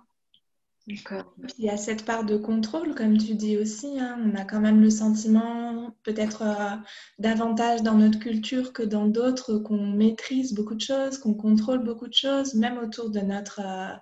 il 0.86 1.64
y 1.64 1.70
a 1.70 1.76
cette 1.76 2.04
part 2.04 2.24
de 2.24 2.36
contrôle, 2.36 2.94
comme 2.94 3.16
tu 3.16 3.34
dis 3.34 3.56
aussi. 3.56 3.98
Hein. 3.98 4.18
On 4.24 4.34
a 4.36 4.44
quand 4.44 4.60
même 4.60 4.80
le 4.80 4.90
sentiment, 4.90 5.96
peut-être 6.02 6.42
euh, 6.42 6.76
davantage 7.18 7.82
dans 7.82 7.94
notre 7.94 8.18
culture 8.18 8.72
que 8.72 8.82
dans 8.82 9.06
d'autres, 9.06 9.58
qu'on 9.58 9.86
maîtrise 9.86 10.52
beaucoup 10.52 10.74
de 10.74 10.80
choses, 10.80 11.18
qu'on 11.18 11.34
contrôle 11.34 11.82
beaucoup 11.82 12.08
de 12.08 12.14
choses, 12.14 12.54
même 12.54 12.76
autour 12.78 13.10
de, 13.10 13.20
notre, 13.20 13.60
euh, 13.64 13.96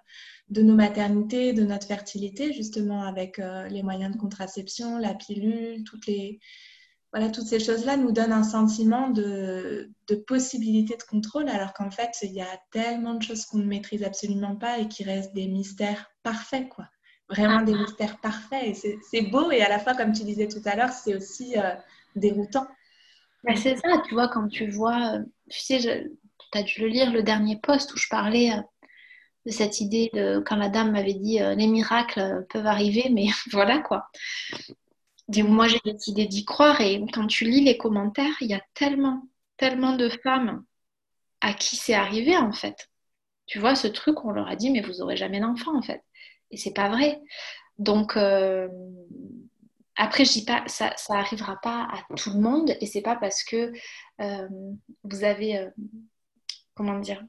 de 0.48 0.62
nos 0.62 0.74
maternités, 0.74 1.52
de 1.52 1.62
notre 1.62 1.86
fertilité, 1.86 2.52
justement 2.52 3.02
avec 3.02 3.40
les 3.70 3.82
moyens 3.82 4.14
de 4.14 4.20
contraception, 4.20 4.98
la 4.98 5.14
pilule, 5.14 5.84
toutes 5.84 6.06
les, 6.06 6.40
voilà, 7.12 7.28
toutes 7.28 7.46
ces 7.46 7.60
choses-là 7.60 7.98
nous 7.98 8.10
donnent 8.10 8.32
un 8.32 8.42
sentiment 8.42 9.10
de, 9.10 9.90
de 10.08 10.14
possibilité 10.14 10.96
de 10.96 11.02
contrôle, 11.02 11.48
alors 11.50 11.74
qu'en 11.74 11.90
fait, 11.90 12.10
il 12.22 12.32
y 12.32 12.40
a 12.40 12.60
tellement 12.70 13.14
de 13.14 13.22
choses 13.22 13.44
qu'on 13.44 13.58
ne 13.58 13.66
maîtrise 13.66 14.02
absolument 14.02 14.56
pas 14.56 14.78
et 14.78 14.88
qui 14.88 15.04
restent 15.04 15.34
des 15.34 15.46
mystères 15.46 16.10
parfaits, 16.22 16.70
quoi. 16.70 16.86
Vraiment 17.28 17.62
des 17.62 17.74
mystères 17.74 18.18
parfaits. 18.20 18.64
Et 18.64 18.98
c'est 19.10 19.22
beau 19.22 19.50
et 19.50 19.62
à 19.62 19.68
la 19.68 19.78
fois, 19.78 19.94
comme 19.94 20.12
tu 20.12 20.24
disais 20.24 20.48
tout 20.48 20.62
à 20.64 20.74
l'heure, 20.74 20.90
c'est 20.90 21.14
aussi 21.14 21.56
euh, 21.58 21.74
déroutant. 22.16 22.66
c'est 23.56 23.76
ça, 23.76 24.02
tu 24.06 24.14
vois, 24.14 24.28
quand 24.28 24.48
tu 24.48 24.70
vois, 24.70 25.16
euh, 25.16 25.22
tu 25.50 25.60
sais, 25.60 25.78
tu 25.80 26.58
as 26.58 26.62
dû 26.62 26.80
le 26.80 26.88
lire, 26.88 27.12
le 27.12 27.22
dernier 27.22 27.58
post 27.58 27.92
où 27.92 27.98
je 27.98 28.08
parlais 28.08 28.52
euh, 28.52 28.60
de 29.46 29.50
cette 29.50 29.80
idée 29.80 30.10
de 30.14 30.42
quand 30.46 30.56
la 30.56 30.68
dame 30.68 30.92
m'avait 30.92 31.14
dit 31.14 31.40
les 31.40 31.66
miracles 31.66 32.46
peuvent 32.48 32.66
arriver, 32.66 33.10
mais 33.10 33.26
voilà 33.52 33.80
quoi 33.80 34.08
moi, 35.28 35.68
j'ai 35.68 35.80
décidé 35.84 36.26
d'y 36.26 36.44
croire. 36.44 36.80
Et 36.80 37.04
quand 37.12 37.26
tu 37.26 37.44
lis 37.44 37.64
les 37.64 37.76
commentaires, 37.78 38.34
il 38.40 38.48
y 38.50 38.54
a 38.54 38.62
tellement, 38.74 39.22
tellement 39.56 39.96
de 39.96 40.08
femmes 40.08 40.64
à 41.40 41.54
qui 41.54 41.76
c'est 41.76 41.94
arrivé, 41.94 42.36
en 42.36 42.52
fait. 42.52 42.88
Tu 43.46 43.58
vois, 43.58 43.74
ce 43.74 43.88
truc, 43.88 44.24
on 44.24 44.30
leur 44.30 44.48
a 44.48 44.56
dit, 44.56 44.70
mais 44.70 44.80
vous 44.80 45.02
aurez 45.02 45.16
jamais 45.16 45.40
d'enfant, 45.40 45.76
en 45.76 45.82
fait. 45.82 46.02
Et 46.50 46.56
c'est 46.56 46.72
pas 46.72 46.88
vrai. 46.88 47.20
Donc, 47.78 48.16
euh, 48.16 48.68
après, 49.96 50.24
je 50.24 50.32
dis 50.32 50.44
pas, 50.44 50.62
ça, 50.66 50.92
ça 50.96 51.14
arrivera 51.14 51.56
pas 51.60 51.88
à 51.90 52.14
tout 52.16 52.30
le 52.30 52.40
monde. 52.40 52.74
Et 52.80 52.86
c'est 52.86 53.02
pas 53.02 53.16
parce 53.16 53.42
que 53.44 53.72
euh, 54.20 54.48
vous 55.04 55.24
avez, 55.24 55.58
euh, 55.58 55.70
comment 56.74 56.98
dire, 56.98 57.22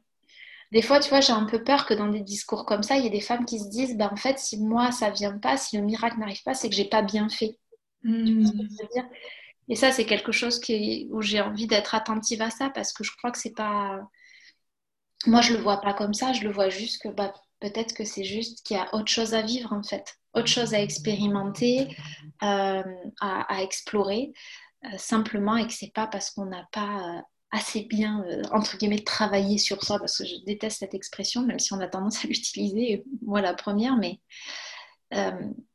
des 0.71 0.81
fois, 0.81 0.99
tu 0.99 1.09
vois, 1.09 1.21
j'ai 1.21 1.33
un 1.33 1.45
peu 1.45 1.63
peur 1.63 1.85
que 1.85 1.93
dans 1.93 2.07
des 2.07 2.21
discours 2.21 2.65
comme 2.65 2.81
ça, 2.81 2.97
il 2.97 3.03
y 3.03 3.07
ait 3.07 3.11
des 3.11 3.21
femmes 3.21 3.45
qui 3.45 3.59
se 3.59 3.69
disent, 3.69 3.95
ben, 3.95 4.09
en 4.11 4.15
fait, 4.15 4.39
si 4.39 4.59
moi, 4.59 4.91
ça 4.91 5.11
vient 5.11 5.37
pas, 5.37 5.55
si 5.55 5.77
le 5.77 5.83
miracle 5.83 6.19
n'arrive 6.19 6.41
pas, 6.43 6.55
c'est 6.55 6.69
que 6.69 6.75
j'ai 6.75 6.89
pas 6.89 7.03
bien 7.03 7.29
fait. 7.29 7.59
Hmm. 8.03 8.45
Et 9.69 9.75
ça, 9.75 9.91
c'est 9.91 10.05
quelque 10.05 10.31
chose 10.31 10.59
qui, 10.59 11.07
où 11.11 11.21
j'ai 11.21 11.41
envie 11.41 11.67
d'être 11.67 11.95
attentive 11.95 12.41
à 12.41 12.49
ça 12.49 12.69
parce 12.69 12.91
que 12.93 13.03
je 13.03 13.11
crois 13.15 13.31
que 13.31 13.37
c'est 13.37 13.55
pas. 13.55 13.99
Moi, 15.25 15.41
je 15.41 15.53
le 15.53 15.59
vois 15.59 15.79
pas 15.79 15.93
comme 15.93 16.13
ça. 16.13 16.33
Je 16.33 16.43
le 16.43 16.51
vois 16.51 16.69
juste 16.69 17.01
que 17.01 17.07
bah, 17.09 17.33
peut-être 17.63 17.93
que 17.93 18.03
c'est 18.03 18.25
juste 18.25 18.65
qu'il 18.65 18.75
y 18.75 18.79
a 18.79 18.93
autre 18.93 19.07
chose 19.07 19.33
à 19.33 19.41
vivre 19.41 19.71
en 19.71 19.83
fait, 19.83 20.17
autre 20.33 20.47
chose 20.47 20.73
à 20.73 20.81
expérimenter, 20.81 21.87
euh, 22.43 22.83
à, 23.21 23.63
explorer, 23.63 24.33
euh, 24.83 24.97
simplement, 24.97 25.55
et 25.55 25.65
que 25.65 25.71
c'est 25.71 25.93
pas 25.93 26.07
parce 26.07 26.31
qu'on 26.31 26.47
n'a 26.47 26.67
pas 26.73 27.17
euh, 27.17 27.21
assez 27.51 27.83
bien 27.83 28.25
entre 28.51 28.77
guillemets 28.77 29.03
travaillé 29.03 29.57
sur 29.57 29.81
ça, 29.81 29.97
parce 29.97 30.17
que 30.17 30.25
je 30.25 30.43
déteste 30.45 30.79
cette 30.79 30.93
expression, 30.93 31.43
même 31.43 31.59
si 31.59 31.71
on 31.71 31.79
a 31.79 31.87
tendance 31.87 32.25
à 32.25 32.27
l'utiliser, 32.27 33.05
moi 33.21 33.39
la 33.39 33.53
première, 33.53 33.95
mais 33.95 34.19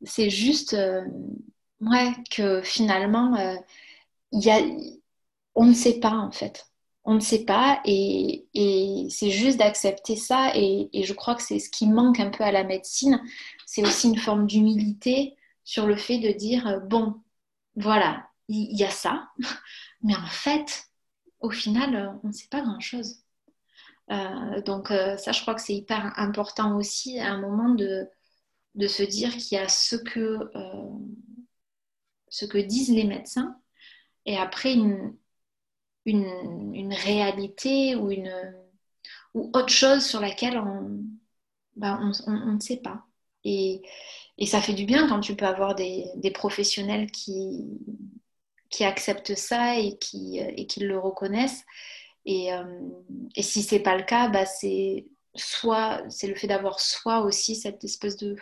c'est 0.03 0.29
juste 0.29 0.75
Ouais, 1.81 2.13
que 2.29 2.61
finalement, 2.61 3.35
euh, 3.37 3.55
y 4.33 4.49
a, 4.49 4.59
on 5.55 5.65
ne 5.65 5.73
sait 5.73 5.99
pas 5.99 6.11
en 6.11 6.31
fait. 6.31 6.67
On 7.05 7.15
ne 7.15 7.19
sait 7.21 7.45
pas 7.45 7.81
et, 7.85 8.47
c'est 9.09 9.31
juste 9.31 9.57
d'accepter 9.59 10.15
ça 10.15 10.51
et, 10.55 10.89
je 10.93 11.13
crois 11.13 11.35
que 11.35 11.41
c'est 11.41 11.59
ce 11.59 11.69
qui 11.69 11.87
manque 11.87 12.19
un 12.19 12.29
peu 12.29 12.43
à 12.43 12.51
la 12.51 12.63
médecine. 12.63 13.21
C'est 13.65 13.83
aussi 13.83 14.09
une 14.09 14.17
forme 14.19 14.47
d'humilité 14.47 15.37
sur 15.63 15.87
le 15.87 15.95
fait 15.95 16.19
de 16.19 16.31
dire, 16.31 16.67
euh, 16.67 16.79
bon, 16.79 17.15
voilà, 17.75 18.27
il 18.49 18.77
y, 18.77 18.83
a 18.83 18.89
ça, 18.91 19.29
mais 20.03 20.15
en 20.15 20.27
fait, 20.27 20.89
au 21.39 21.51
final, 21.51 21.95
euh, 21.95 22.09
on 22.23 22.27
ne 22.29 22.33
sait 22.33 22.47
pas 22.49 22.61
grand-chose. 22.61 23.23
donc 24.65 24.89
ça, 24.89 25.31
je 25.31 25.41
crois 25.41 25.55
que 25.55 25.61
c'est 25.61 25.75
hyper 25.75 26.13
important 26.17 26.77
aussi 26.77 27.19
à 27.19 27.31
un 27.33 27.39
moment 27.39 27.69
de, 27.75 28.07
de 28.75 28.87
se 28.87 29.03
dire 29.03 29.31
qu'il 29.37 29.57
y 29.57 29.61
a 29.61 29.69
ce 29.69 29.95
que 29.95 30.39
ce 32.29 32.45
que 32.45 32.57
disent 32.57 32.91
les 32.91 33.05
médecins 33.05 33.59
et 34.25 34.37
après 34.37 34.73
une, 34.73 35.15
une, 36.05 36.93
réalité 36.93 37.95
ou, 37.95 38.11
une, 38.11 38.31
ou 39.33 39.49
autre 39.53 39.69
chose 39.69 40.05
sur 40.05 40.19
laquelle 40.19 40.57
on, 40.57 41.01
bah, 41.75 41.99
on, 42.27 42.53
ne 42.53 42.59
sait 42.59 42.77
pas. 42.77 43.05
Et, 43.43 43.81
et, 44.37 44.45
ça 44.45 44.61
fait 44.61 44.73
du 44.73 44.85
bien 44.85 45.07
quand 45.07 45.21
tu 45.21 45.35
peux 45.35 45.45
avoir 45.45 45.75
des, 45.75 46.05
des 46.15 46.31
professionnels 46.31 47.09
qui, 47.11 47.65
qui 48.69 48.83
acceptent 48.83 49.35
ça 49.35 49.79
et 49.79 49.97
qui, 49.97 50.39
et 50.39 50.67
qui 50.67 50.81
le 50.81 50.99
reconnaissent. 50.99 51.65
Et, 52.25 52.53
euh, 52.53 52.63
et 53.35 53.43
si 53.43 53.63
c'est 53.63 53.79
pas 53.79 53.97
le 53.97 54.03
cas, 54.03 54.27
bah 54.29 54.45
c'est 54.45 55.07
soit 55.35 56.03
c'est 56.09 56.27
le 56.27 56.35
fait 56.35 56.47
d'avoir 56.47 56.79
soi 56.79 57.21
aussi 57.21 57.55
cette 57.55 57.83
espèce 57.83 58.17
de 58.17 58.35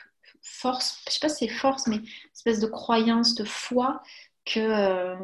force, 0.47 1.01
je 1.07 1.13
sais 1.13 1.19
pas 1.19 1.29
si 1.29 1.47
c'est 1.47 1.53
force, 1.53 1.87
mais 1.87 1.99
espèce 2.33 2.59
de 2.59 2.67
croyance, 2.67 3.35
de 3.35 3.43
foi 3.43 4.01
que 4.45 4.59
euh, 4.59 5.15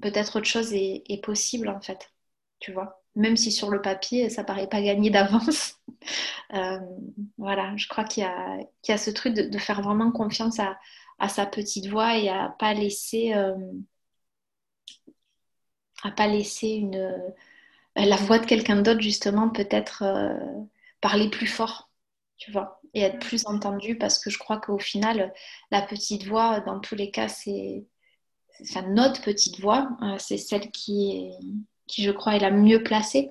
peut-être 0.00 0.36
autre 0.38 0.46
chose 0.46 0.72
est, 0.72 1.22
possible 1.22 1.68
en 1.68 1.80
fait, 1.80 2.10
tu 2.60 2.72
vois. 2.72 3.02
Même 3.14 3.36
si 3.36 3.52
sur 3.52 3.70
le 3.70 3.82
papier, 3.82 4.30
ça 4.30 4.44
paraît 4.44 4.68
pas 4.68 4.82
gagné 4.82 5.10
d'avance. 5.10 5.78
Euh, 6.54 6.78
voilà, 7.38 7.74
je 7.76 7.88
crois 7.88 8.04
qu'il 8.04 8.24
y, 8.24 8.88
y, 8.88 8.92
a 8.92 8.98
ce 8.98 9.10
truc 9.10 9.32
de, 9.34 9.58
faire 9.58 9.80
vraiment 9.80 10.10
confiance 10.12 10.58
à, 10.60 10.78
sa 11.28 11.46
petite 11.46 11.86
voix 11.86 12.18
et 12.18 12.28
à 12.28 12.54
pas 12.58 12.74
laisser, 12.74 13.32
euh, 13.34 13.54
pas 16.16 16.26
laisser 16.26 16.68
une, 16.68 17.22
la 17.96 18.16
voix 18.16 18.38
de 18.38 18.44
quelqu'un 18.46 18.82
d'autre 18.82 19.00
justement 19.00 19.48
peut-être 19.48 20.04
parler 21.00 21.30
plus 21.30 21.46
fort, 21.46 21.88
tu 22.42 22.50
vois 22.50 22.80
et 22.92 23.02
être 23.02 23.20
plus 23.20 23.46
entendu 23.46 23.96
parce 23.96 24.18
que 24.18 24.30
je 24.30 24.38
crois 24.38 24.58
qu'au 24.58 24.78
final, 24.78 25.32
la 25.70 25.80
petite 25.80 26.26
voix, 26.26 26.60
dans 26.60 26.80
tous 26.80 26.96
les 26.96 27.10
cas, 27.10 27.28
c'est 27.28 27.86
enfin, 28.60 28.82
notre 28.88 29.22
petite 29.22 29.60
voix, 29.60 29.88
euh, 30.02 30.16
c'est 30.18 30.38
celle 30.38 30.70
qui, 30.72 31.12
est, 31.12 31.46
qui, 31.86 32.02
je 32.02 32.10
crois, 32.10 32.34
est 32.34 32.40
la 32.40 32.50
mieux 32.50 32.82
placée 32.82 33.30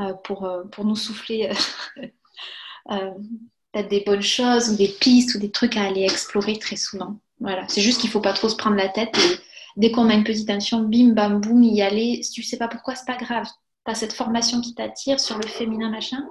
euh, 0.00 0.12
pour, 0.12 0.44
euh, 0.44 0.64
pour 0.64 0.84
nous 0.84 0.96
souffler 0.96 1.50
peut-être 2.88 3.88
des 3.88 4.02
bonnes 4.04 4.22
choses 4.22 4.68
ou 4.68 4.76
des 4.76 4.88
pistes 4.88 5.34
ou 5.34 5.38
des 5.38 5.50
trucs 5.50 5.78
à 5.78 5.84
aller 5.84 6.02
explorer 6.02 6.58
très 6.58 6.76
souvent. 6.76 7.18
Voilà, 7.40 7.66
c'est 7.68 7.80
juste 7.80 8.00
qu'il 8.00 8.08
ne 8.08 8.12
faut 8.12 8.20
pas 8.20 8.34
trop 8.34 8.50
se 8.50 8.56
prendre 8.56 8.76
la 8.76 8.88
tête 8.88 9.16
et 9.18 9.40
dès 9.76 9.90
qu'on 9.90 10.10
a 10.10 10.14
une 10.14 10.24
petite 10.24 10.48
intention, 10.48 10.80
bim, 10.80 11.12
bam, 11.14 11.40
boum, 11.40 11.62
y 11.62 11.80
aller. 11.80 12.22
Si 12.22 12.32
tu 12.32 12.42
sais 12.42 12.58
pas 12.58 12.68
pourquoi, 12.68 12.94
c'est 12.94 13.06
pas 13.06 13.16
grave. 13.16 13.46
Tu 13.84 13.90
as 13.90 13.94
cette 13.94 14.12
formation 14.12 14.60
qui 14.60 14.74
t'attire 14.74 15.20
sur 15.20 15.38
le 15.38 15.46
féminin, 15.46 15.90
machin, 15.90 16.22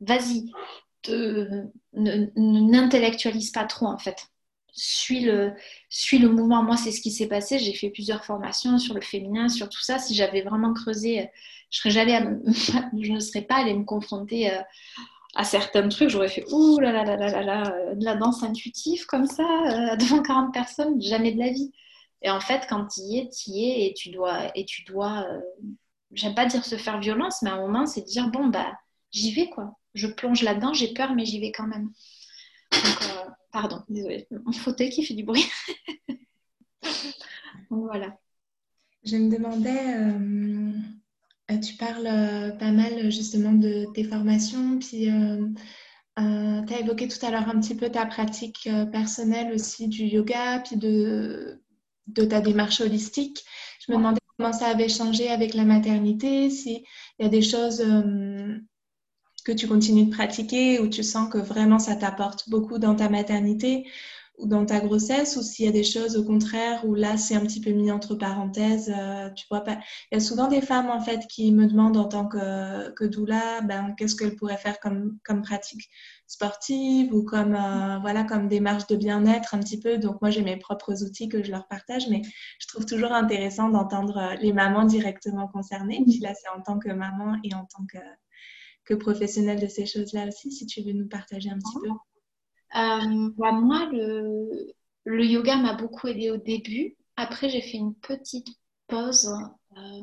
vas-y 0.00 0.50
n'intellectualise 1.08 3.50
pas 3.50 3.64
trop 3.64 3.86
en 3.86 3.98
fait. 3.98 4.28
Suis 4.72 5.20
le, 5.20 5.54
suis 5.88 6.18
le 6.18 6.28
mouvement. 6.28 6.64
Moi, 6.64 6.76
c'est 6.76 6.90
ce 6.90 7.00
qui 7.00 7.12
s'est 7.12 7.28
passé. 7.28 7.60
J'ai 7.60 7.74
fait 7.74 7.90
plusieurs 7.90 8.24
formations 8.24 8.78
sur 8.78 8.94
le 8.94 9.00
féminin, 9.00 9.48
sur 9.48 9.68
tout 9.68 9.80
ça. 9.80 9.98
Si 9.98 10.16
j'avais 10.16 10.42
vraiment 10.42 10.74
creusé, 10.74 11.30
je, 11.70 11.78
serais 11.78 11.90
jamais 11.90 12.20
je 13.00 13.12
ne 13.12 13.20
serais 13.20 13.42
pas 13.42 13.56
allée 13.56 13.74
me 13.74 13.84
confronter 13.84 14.52
euh, 14.52 14.60
à 15.36 15.44
certains 15.44 15.88
trucs. 15.88 16.10
J'aurais 16.10 16.28
fait 16.28 16.44
ouh 16.50 16.80
là 16.80 16.90
là 16.90 17.04
là 17.04 17.16
là 17.16 17.42
là 17.42 17.72
euh, 17.72 17.94
de 17.94 18.04
la 18.04 18.16
danse 18.16 18.42
intuitive 18.42 19.06
comme 19.06 19.26
ça, 19.26 19.44
euh, 19.44 19.96
devant 19.96 20.22
40 20.22 20.52
personnes, 20.52 21.00
jamais 21.00 21.32
de 21.32 21.38
la 21.38 21.50
vie. 21.50 21.72
Et 22.22 22.30
en 22.30 22.40
fait, 22.40 22.66
quand 22.68 22.86
tu 22.86 23.00
y 23.00 23.18
es, 23.18 23.28
tu 23.28 23.50
y 23.50 23.70
es 23.70 23.86
et 23.86 23.94
tu 23.94 24.10
dois, 24.10 24.50
et 24.56 24.64
tu 24.64 24.82
dois 24.84 25.26
j'aime 26.14 26.34
pas 26.34 26.46
dire 26.46 26.64
se 26.64 26.76
faire 26.76 27.00
violence, 27.00 27.42
mais 27.42 27.50
à 27.50 27.54
un 27.54 27.60
moment, 27.60 27.86
c'est 27.86 28.02
dire 28.02 28.30
bon, 28.30 28.46
bah, 28.46 28.72
j'y 29.10 29.32
vais 29.32 29.50
quoi 29.50 29.76
je 29.94 30.08
plonge 30.08 30.42
là-dedans, 30.42 30.74
j'ai 30.74 30.92
peur, 30.92 31.14
mais 31.14 31.24
j'y 31.24 31.40
vais 31.40 31.52
quand 31.52 31.66
même. 31.66 31.90
Donc, 32.72 33.02
euh, 33.02 33.30
pardon, 33.52 33.82
désolée, 33.88 34.26
mon 34.44 34.52
fauteuil 34.52 34.90
qui 34.90 35.04
fait 35.04 35.14
du 35.14 35.24
bruit. 35.24 35.46
Donc, 37.70 37.84
voilà. 37.84 38.18
Je 39.04 39.16
me 39.16 39.30
demandais, 39.30 39.96
euh, 41.50 41.60
tu 41.60 41.74
parles 41.74 42.06
euh, 42.06 42.50
pas 42.50 42.72
mal 42.72 43.12
justement 43.12 43.52
de 43.52 43.86
tes 43.94 44.04
formations, 44.04 44.78
puis 44.78 45.08
tu 46.16 46.20
as 46.20 46.80
évoqué 46.80 47.08
tout 47.08 47.24
à 47.24 47.30
l'heure 47.30 47.48
un 47.48 47.60
petit 47.60 47.76
peu 47.76 47.90
ta 47.90 48.06
pratique 48.06 48.68
personnelle 48.92 49.52
aussi 49.52 49.88
du 49.88 50.04
yoga, 50.04 50.60
puis 50.60 50.76
de, 50.76 51.62
de 52.08 52.24
ta 52.24 52.40
démarche 52.40 52.80
holistique. 52.80 53.44
Je 53.80 53.92
me 53.92 53.98
demandais 53.98 54.20
comment 54.36 54.52
ça 54.52 54.68
avait 54.68 54.88
changé 54.88 55.28
avec 55.28 55.54
la 55.54 55.64
maternité, 55.64 56.50
s'il 56.50 56.82
y 57.18 57.24
a 57.24 57.28
des 57.28 57.42
choses 57.42 57.82
que 59.44 59.52
tu 59.52 59.68
continues 59.68 60.06
de 60.06 60.10
pratiquer 60.10 60.80
ou 60.80 60.88
tu 60.88 61.02
sens 61.02 61.30
que 61.30 61.38
vraiment 61.38 61.78
ça 61.78 61.96
t'apporte 61.96 62.48
beaucoup 62.48 62.78
dans 62.78 62.94
ta 62.96 63.08
maternité 63.08 63.86
ou 64.38 64.46
dans 64.46 64.66
ta 64.66 64.80
grossesse 64.80 65.36
ou 65.36 65.42
s'il 65.42 65.64
y 65.66 65.68
a 65.68 65.72
des 65.72 65.84
choses 65.84 66.16
au 66.16 66.24
contraire 66.24 66.84
où 66.84 66.94
là 66.94 67.16
c'est 67.16 67.36
un 67.36 67.40
petit 67.40 67.60
peu 67.60 67.70
mis 67.70 67.90
entre 67.92 68.14
parenthèses, 68.16 68.92
euh, 68.96 69.30
tu 69.30 69.46
vois 69.48 69.60
pas. 69.60 69.78
Il 70.10 70.14
y 70.14 70.16
a 70.16 70.20
souvent 70.20 70.48
des 70.48 70.60
femmes 70.60 70.90
en 70.90 71.00
fait 71.00 71.26
qui 71.28 71.52
me 71.52 71.66
demandent 71.66 71.96
en 71.96 72.06
tant 72.06 72.26
que, 72.26 72.90
que 72.90 73.04
doula, 73.04 73.60
ben, 73.62 73.94
qu'est-ce 73.96 74.16
qu'elles 74.16 74.34
pourraient 74.36 74.56
faire 74.56 74.80
comme, 74.80 75.18
comme 75.24 75.42
pratique 75.42 75.88
sportive 76.26 77.14
ou 77.14 77.22
comme, 77.22 77.54
euh, 77.54 77.98
voilà, 78.00 78.24
comme 78.24 78.48
démarche 78.48 78.86
de 78.88 78.96
bien-être 78.96 79.54
un 79.54 79.60
petit 79.60 79.78
peu. 79.78 79.98
Donc 79.98 80.20
moi 80.20 80.30
j'ai 80.30 80.42
mes 80.42 80.56
propres 80.56 81.04
outils 81.04 81.28
que 81.28 81.42
je 81.44 81.50
leur 81.50 81.68
partage, 81.68 82.08
mais 82.08 82.22
je 82.58 82.66
trouve 82.66 82.86
toujours 82.86 83.12
intéressant 83.12 83.68
d'entendre 83.68 84.18
euh, 84.18 84.34
les 84.36 84.52
mamans 84.52 84.84
directement 84.84 85.46
concernées. 85.48 86.02
Puis 86.04 86.18
là 86.18 86.32
c'est 86.34 86.48
en 86.48 86.60
tant 86.62 86.78
que 86.78 86.90
maman 86.90 87.36
et 87.44 87.54
en 87.54 87.66
tant 87.66 87.84
que 87.86 87.98
que 88.84 88.94
professionnelle 88.94 89.60
de 89.60 89.66
ces 89.66 89.86
choses-là 89.86 90.28
aussi, 90.28 90.52
si 90.52 90.66
tu 90.66 90.82
veux 90.82 90.92
nous 90.92 91.08
partager 91.08 91.50
un 91.50 91.58
petit 91.58 91.78
peu. 91.82 91.88
Euh, 91.88 93.30
bah, 93.36 93.52
moi, 93.52 93.88
le, 93.92 94.74
le 95.04 95.24
yoga 95.24 95.56
m'a 95.56 95.74
beaucoup 95.74 96.08
aidé 96.08 96.30
au 96.30 96.36
début. 96.36 96.96
Après, 97.16 97.48
j'ai 97.48 97.62
fait 97.62 97.78
une 97.78 97.94
petite 97.94 98.48
pause 98.88 99.30
euh, 99.76 100.02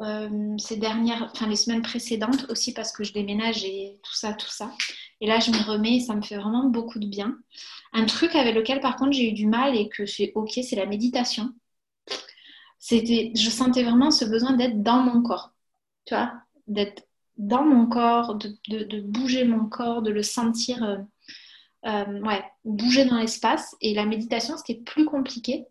euh, 0.00 0.56
ces 0.58 0.76
dernières, 0.76 1.30
enfin 1.32 1.46
les 1.46 1.56
semaines 1.56 1.82
précédentes 1.82 2.46
aussi 2.48 2.72
parce 2.72 2.90
que 2.92 3.04
je 3.04 3.12
déménage 3.12 3.64
et 3.64 3.98
tout 4.02 4.14
ça, 4.14 4.32
tout 4.32 4.48
ça. 4.48 4.72
Et 5.20 5.26
là, 5.26 5.38
je 5.40 5.50
m'y 5.50 5.58
remets 5.58 5.96
et 5.96 6.00
ça 6.00 6.14
me 6.14 6.22
fait 6.22 6.36
vraiment 6.36 6.68
beaucoup 6.70 6.98
de 6.98 7.06
bien. 7.06 7.38
Un 7.92 8.06
truc 8.06 8.34
avec 8.34 8.54
lequel, 8.54 8.80
par 8.80 8.96
contre, 8.96 9.12
j'ai 9.12 9.28
eu 9.28 9.32
du 9.32 9.46
mal 9.46 9.76
et 9.76 9.88
que 9.88 10.06
c'est 10.06 10.32
ok, 10.34 10.52
c'est 10.62 10.76
la 10.76 10.86
méditation. 10.86 11.52
C'était, 12.78 13.32
je 13.36 13.50
sentais 13.50 13.82
vraiment 13.82 14.10
ce 14.10 14.24
besoin 14.24 14.54
d'être 14.54 14.82
dans 14.82 15.02
mon 15.02 15.22
corps, 15.22 15.52
tu 16.06 16.14
vois, 16.14 16.32
d'être 16.66 17.02
dans 17.40 17.64
mon 17.64 17.86
corps, 17.86 18.34
de, 18.36 19.00
bouger 19.00 19.44
mon 19.44 19.66
corps, 19.66 20.02
de 20.02 20.10
le 20.10 20.22
sentir 20.22 20.84
euh, 20.84 20.98
euh, 21.86 22.20
ouais, 22.20 22.44
bouger 22.64 23.06
dans 23.06 23.16
l'espace. 23.16 23.74
Et 23.80 23.94
la 23.94 24.04
méditation, 24.04 24.56
c'était 24.58 24.80
plus 24.80 25.06
compliqué. 25.06 25.66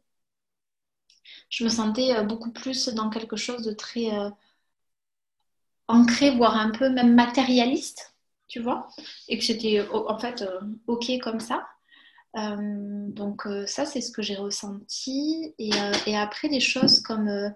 Je 1.50 1.64
me 1.64 1.70
sentais 1.70 2.16
euh, 2.16 2.24
beaucoup 2.24 2.52
plus 2.52 2.90
dans 2.90 3.10
quelque 3.10 3.36
chose 3.36 3.64
de 3.64 3.72
très 3.72 4.10
ancré, 5.88 6.32
voire 6.36 6.58
un 6.58 6.72
peu 6.72 6.90
même 6.90 7.14
matérialiste, 7.14 8.16
tu 8.48 8.60
vois. 8.60 8.88
Et 9.28 9.38
que 9.38 9.44
c'était 9.44 9.88
en 9.94 10.18
fait 10.18 10.44
OK 10.88 11.12
comme 11.22 11.40
ça. 11.40 11.68
donc 12.36 13.48
ça, 13.68 13.86
c'est 13.86 14.02
ce 14.02 14.12
que 14.12 14.24
j'ai 14.24 14.36
ressenti. 14.36 15.54
Et, 15.60 15.70
et, 16.08 16.18
après, 16.18 16.50
des 16.50 16.60
choses 16.60 17.00
comme 17.00 17.54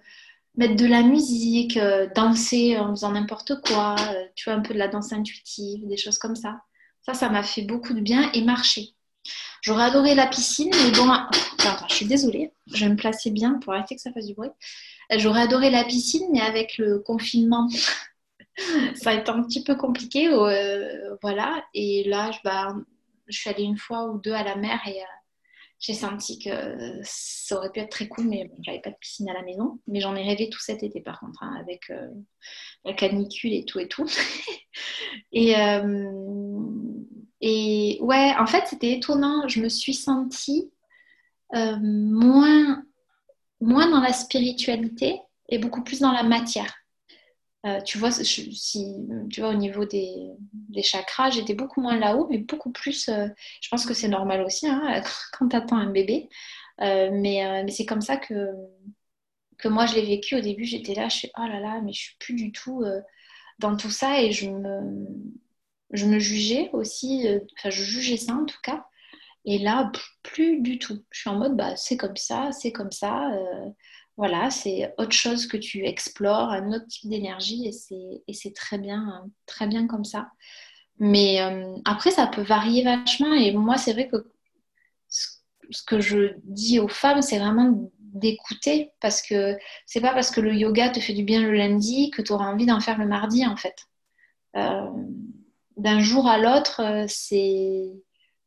mettre 0.56 0.76
de 0.76 0.86
la 0.86 1.02
musique, 1.02 1.78
euh, 1.78 2.08
danser 2.16 2.78
en 2.78 2.92
faisant 2.92 3.12
n'importe 3.12 3.62
quoi, 3.62 3.96
euh, 4.12 4.26
tu 4.36 4.50
vois, 4.50 4.54
un 4.54 4.62
peu 4.62 4.74
de 4.74 4.80
la 4.80 4.88
danse 4.88 5.12
intuitive, 5.12 5.88
des 5.88 5.98
choses 5.98 6.18
comme 6.18 6.36
ça. 6.36 6.62
Ça, 7.02 7.14
ça 7.14 7.30
m'a 7.30 7.44
fait 7.44 7.64
beaucoup 7.64 7.94
de 7.94 8.00
bien 8.00 8.32
et 8.34 8.44
marcher. 8.44 8.90
J'aurais 9.62 9.86
adoré 9.86 10.16
la 10.16 10.28
piscine, 10.28 10.72
mais 10.72 10.92
bon, 10.92 11.10
enfin, 11.10 11.86
je 11.90 11.96
suis 11.96 12.06
désolée, 12.06 12.54
je 12.68 12.86
vais 12.86 12.92
me 12.92 12.96
placer 12.96 13.32
bien 13.32 13.60
pour 13.60 13.74
arrêter 13.74 13.96
que 13.96 14.02
ça 14.02 14.12
fasse 14.12 14.28
du 14.28 14.34
bruit. 14.34 14.50
Euh, 15.12 15.16
j'aurais 15.18 15.42
adoré 15.42 15.70
la 15.70 15.84
piscine, 15.86 16.28
mais 16.32 16.42
avec 16.42 16.78
le 16.78 17.00
confinement, 17.00 17.68
ça 18.96 19.12
a 19.12 19.14
été 19.14 19.30
un 19.32 19.44
petit 19.44 19.64
peu 19.64 19.76
compliqué. 19.76 20.30
voilà, 21.22 21.64
et 21.74 22.04
là, 22.08 22.32
je, 22.32 22.40
bah, 22.44 22.76
je 23.28 23.38
suis 23.38 23.50
allée 23.50 23.64
une 23.64 23.78
fois 23.78 24.10
ou 24.12 24.20
deux 24.20 24.34
à 24.34 24.44
la 24.44 24.56
mer 24.56 24.80
et 24.86 25.00
j'ai 25.84 25.94
senti 25.94 26.40
que 26.40 27.02
ça 27.04 27.58
aurait 27.58 27.70
pu 27.70 27.82
être 27.82 27.92
très 27.92 28.08
cool, 28.08 28.24
mais 28.30 28.46
bon, 28.46 28.56
j'avais 28.62 28.80
pas 28.80 28.90
de 28.90 28.96
piscine 29.02 29.30
à 29.30 29.34
la 29.34 29.42
maison. 29.42 29.82
Mais 29.86 30.00
j'en 30.00 30.16
ai 30.16 30.24
rêvé 30.24 30.50
tout 30.50 30.62
cet 30.62 30.82
été 30.82 31.02
par 31.02 31.20
contre, 31.20 31.44
hein, 31.44 31.58
avec 31.60 31.90
euh, 31.90 32.08
la 32.86 32.94
canicule 32.94 33.52
et 33.52 33.66
tout 33.66 33.80
et 33.80 33.90
tout. 33.90 34.08
et, 35.34 35.60
euh, 35.60 36.64
et 37.42 37.98
ouais, 38.00 38.34
en 38.40 38.46
fait, 38.46 38.66
c'était 38.68 38.94
étonnant. 38.94 39.46
Je 39.50 39.60
me 39.60 39.68
suis 39.68 39.94
sentie 39.94 40.72
euh, 41.54 41.76
moins, 41.82 42.82
moins 43.60 43.90
dans 43.90 44.00
la 44.00 44.14
spiritualité 44.14 45.20
et 45.50 45.58
beaucoup 45.58 45.84
plus 45.84 46.00
dans 46.00 46.14
la 46.14 46.24
matière. 46.24 46.74
Euh, 47.66 47.82
tu 47.82 47.98
vois, 47.98 48.12
si, 48.12 49.08
tu 49.32 49.40
vois, 49.40 49.52
au 49.52 49.54
niveau 49.54 49.86
des, 49.86 50.36
chakras, 50.84 51.30
j'étais 51.30 51.54
beaucoup 51.54 51.82
moins 51.82 51.98
là-haut, 51.98 52.28
mais 52.30 52.40
beaucoup 52.40 52.72
plus. 52.72 53.08
Euh, 53.08 53.28
je 53.62 53.70
pense 53.70 53.86
que 53.86 53.94
c'est 53.94 54.10
normal 54.10 54.42
aussi 54.42 54.68
hein, 54.68 55.02
quand 55.32 55.48
tu 55.48 55.56
attends 55.56 55.78
un 55.78 55.90
bébé. 55.90 56.30
Euh, 56.82 57.10
mais, 57.14 57.64
mais 57.64 57.72
c'est 57.72 57.86
comme 57.86 58.02
ça 58.02 58.18
que, 58.18 58.52
que 59.58 59.68
moi 59.70 59.86
je 59.86 59.96
l'ai 59.96 60.06
vécu. 60.06 60.36
Au 60.36 60.42
début, 60.42 60.66
j'étais 60.66 60.94
là, 60.94 61.08
je 61.10 61.18
suis 61.18 61.32
oh 61.38 61.48
là 61.48 61.60
là, 61.60 61.82
mais 61.82 61.94
je 61.94 62.02
suis 62.02 62.16
plus 62.20 62.34
du 62.34 62.52
tout 62.52 62.84
dans 63.60 63.78
tout 63.78 63.92
ça 63.92 64.22
et 64.22 64.32
je 64.32 64.50
me, 64.50 65.08
je 65.92 66.06
me 66.06 66.20
jugeais 66.20 66.70
aussi. 66.74 67.28
Enfin, 67.58 67.70
je 67.70 67.84
jugeais 67.84 68.18
ça 68.18 68.34
en 68.34 68.46
tout 68.46 68.60
cas. 68.64 68.86
Et 69.46 69.60
là, 69.60 69.92
plus 70.24 70.62
du 70.62 70.80
tout. 70.80 71.04
Je 71.12 71.22
suis 71.22 71.30
en 71.30 71.38
mode, 71.38 71.56
bah, 71.58 71.76
c'est 71.78 71.98
comme 71.98 72.18
ça, 72.18 72.52
c'est 72.52 72.72
comme 72.72 72.92
ça 72.92 73.32
voilà, 74.16 74.52
c'est 74.52 74.94
autre 74.98 75.12
chose 75.12 75.48
que 75.48 75.58
tu 75.58 75.86
explores, 75.86 76.50
un 76.50 76.72
autre 76.72 76.88
type 76.88 77.10
d'énergie 77.10 77.68
et 77.68 78.34
c'est 78.34 78.54
très 78.54 78.78
bien, 78.78 79.26
très 79.46 79.68
bien 79.68 79.88
comme 79.88 80.06
ça. 80.06 80.30
Mais 81.00 81.42
euh, 81.42 81.76
après, 81.86 82.12
ça 82.12 82.28
peut 82.28 82.44
varier 82.44 82.84
vachement 82.84 83.34
et 83.34 83.52
moi, 83.54 83.78
c'est 83.78 83.94
vrai 83.94 84.08
que 84.08 84.32
ce 85.08 85.82
que 85.84 86.00
je 86.00 86.36
dis 86.44 86.80
aux 86.80 86.88
femmes, 86.88 87.22
c'est 87.22 87.40
vraiment 87.40 87.92
d'écouter 88.00 88.92
parce 89.02 89.22
que 89.24 89.58
c'est 89.88 90.02
pas 90.02 90.14
parce 90.14 90.30
que 90.30 90.42
le 90.42 90.54
yoga 90.54 90.90
te 90.90 91.00
fait 91.00 91.14
du 91.14 91.24
bien 91.24 91.42
le 91.42 91.54
lundi 91.54 92.12
que 92.12 92.22
tu 92.22 92.32
auras 92.32 92.46
envie 92.46 92.68
d'en 92.68 92.80
faire 92.80 93.00
le 93.00 93.08
mardi 93.08 93.46
en 93.46 93.58
fait. 93.58 93.76
Euh, 94.56 94.88
d'un 95.78 96.00
jour 96.00 96.28
à 96.28 96.38
l'autre, 96.38 97.06
c'est 97.08 97.92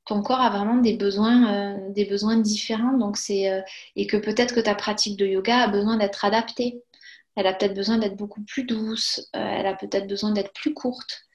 ton 0.06 0.22
corps 0.22 0.40
a 0.40 0.50
vraiment 0.50 0.76
des 0.76 0.94
besoins, 0.94 1.78
des 1.90 2.04
besoins 2.04 2.38
différents. 2.38 2.96
Donc 2.96 3.16
c'est, 3.16 3.64
et 3.96 4.06
que 4.06 4.16
peut-être 4.16 4.54
que 4.54 4.60
ta 4.60 4.74
pratique 4.74 5.18
de 5.18 5.26
yoga 5.26 5.64
a 5.64 5.68
besoin 5.68 5.96
d'être 5.96 6.24
adaptée. 6.24 6.82
Elle 7.34 7.46
a 7.46 7.52
peut-être 7.52 7.74
besoin 7.74 7.98
d'être 7.98 8.16
beaucoup 8.16 8.42
plus 8.42 8.64
douce, 8.64 9.28
elle 9.34 9.66
a 9.66 9.74
peut-être 9.74 10.06
besoin 10.06 10.30
d'être 10.32 10.52
plus 10.54 10.74
courte. 10.74 11.26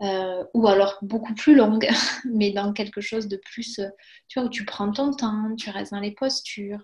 ou 0.00 0.66
alors 0.66 0.98
beaucoup 1.02 1.34
plus 1.34 1.54
longue, 1.54 1.88
mais 2.24 2.50
dans 2.50 2.72
quelque 2.72 3.00
chose 3.00 3.28
de 3.28 3.36
plus, 3.36 3.80
tu 4.28 4.38
vois, 4.40 4.48
où 4.48 4.50
tu 4.50 4.64
prends 4.64 4.90
ton 4.90 5.12
temps, 5.12 5.54
tu 5.56 5.70
restes 5.70 5.92
dans 5.92 6.00
les 6.00 6.12
postures, 6.12 6.80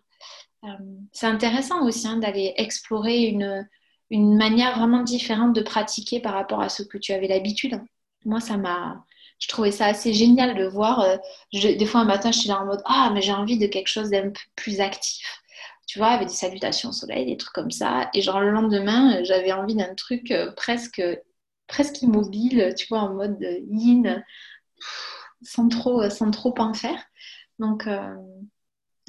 euh, 0.64 0.68
c'est 1.12 1.26
intéressant 1.26 1.86
aussi 1.86 2.06
hein, 2.06 2.18
d'aller 2.18 2.52
explorer 2.56 3.34
une 4.10 4.36
manière 4.36 4.78
vraiment 4.78 5.02
différente 5.02 5.54
de 5.54 5.62
pratiquer 5.62 6.20
par 6.20 6.34
rapport 6.34 6.60
à 6.60 6.68
ce 6.68 6.82
que 6.82 6.98
tu 6.98 7.12
avais 7.12 7.28
l'habitude. 7.28 7.80
Moi, 8.24 8.40
ça 8.40 8.56
m'a. 8.56 9.04
Je 9.40 9.48
trouvais 9.48 9.72
ça 9.72 9.86
assez 9.86 10.12
génial 10.12 10.56
de 10.56 10.66
voir. 10.66 11.00
Euh, 11.00 11.16
des 11.52 11.86
fois, 11.86 12.00
un 12.00 12.04
matin, 12.04 12.30
je 12.32 12.38
suis 12.38 12.48
là 12.48 12.60
en 12.60 12.66
mode 12.66 12.82
Ah, 12.84 13.10
mais 13.12 13.22
j'ai 13.22 13.32
envie 13.32 13.58
de 13.58 13.66
quelque 13.66 13.88
chose 13.88 14.10
d'un 14.10 14.30
peu 14.30 14.40
plus 14.56 14.80
actif. 14.80 15.42
Tu 15.88 15.98
vois, 15.98 16.08
avec 16.08 16.28
des 16.28 16.34
salutations 16.34 16.90
au 16.90 16.92
soleil, 16.92 17.26
des 17.26 17.36
trucs 17.36 17.52
comme 17.52 17.70
ça. 17.70 18.10
Et 18.14 18.22
genre, 18.22 18.40
le 18.40 18.50
lendemain, 18.50 19.24
j'avais 19.24 19.52
envie 19.52 19.74
d'un 19.74 19.94
truc 19.94 20.30
euh, 20.30 20.52
presque, 20.52 21.02
presque 21.66 22.02
immobile, 22.02 22.74
tu 22.76 22.86
vois, 22.88 23.00
en 23.00 23.14
mode 23.14 23.38
yin, 23.70 24.22
sans 25.42 25.68
trop, 25.68 26.08
sans 26.10 26.30
en 26.58 26.74
faire. 26.74 27.02
Donc, 27.58 27.88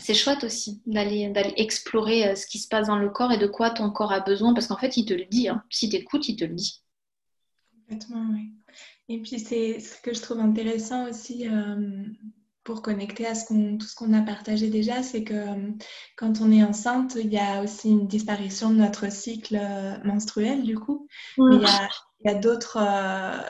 c'est 0.01 0.13
chouette 0.13 0.43
aussi 0.43 0.81
d'aller 0.85 1.31
explorer 1.57 2.29
euh, 2.29 2.35
ce 2.35 2.47
qui 2.47 2.59
se 2.59 2.67
passe 2.67 2.87
dans 2.87 2.97
le 2.97 3.09
corps 3.09 3.31
et 3.31 3.37
de 3.37 3.47
quoi 3.47 3.69
ton 3.69 3.91
corps 3.91 4.11
a 4.11 4.19
besoin 4.19 4.53
parce 4.53 4.67
qu'en 4.67 4.77
fait 4.77 4.97
il 4.97 5.05
te 5.05 5.13
le 5.13 5.25
dit 5.25 5.47
hein. 5.47 5.63
si 5.69 5.89
tu 5.89 5.95
écoutes 5.95 6.27
il 6.27 6.35
te 6.35 6.43
le 6.43 6.55
dit 6.55 6.81
complètement 7.91 8.25
oui. 8.33 8.51
Et 9.09 9.21
puis 9.21 9.39
c'est 9.39 9.79
ce 9.79 9.99
que 10.01 10.13
je 10.13 10.21
trouve 10.21 10.39
intéressant 10.39 11.09
aussi 11.09 11.47
euh, 11.47 12.05
pour 12.63 12.81
connecter 12.81 13.25
à 13.25 13.35
ce 13.35 13.45
tout 13.77 13.85
ce 13.85 13.95
qu'on 13.95 14.13
a 14.13 14.21
partagé 14.21 14.69
déjà 14.69 15.03
c'est 15.03 15.23
que 15.23 15.33
euh, 15.33 15.71
quand 16.15 16.41
on 16.41 16.51
est 16.51 16.63
enceinte 16.63 17.17
il 17.21 17.31
y 17.31 17.37
a 17.37 17.61
aussi 17.61 17.89
une 17.89 18.07
disparition 18.07 18.69
de 18.69 18.75
notre 18.75 19.11
cycle 19.11 19.59
menstruel 20.05 20.63
du 20.63 20.77
coup. 20.77 21.07
Il 21.37 21.61
y 21.61 21.65
a 21.65 21.89
il 22.23 22.29
y 22.31 22.35
a 22.35 22.37
d'autres, 22.37 22.77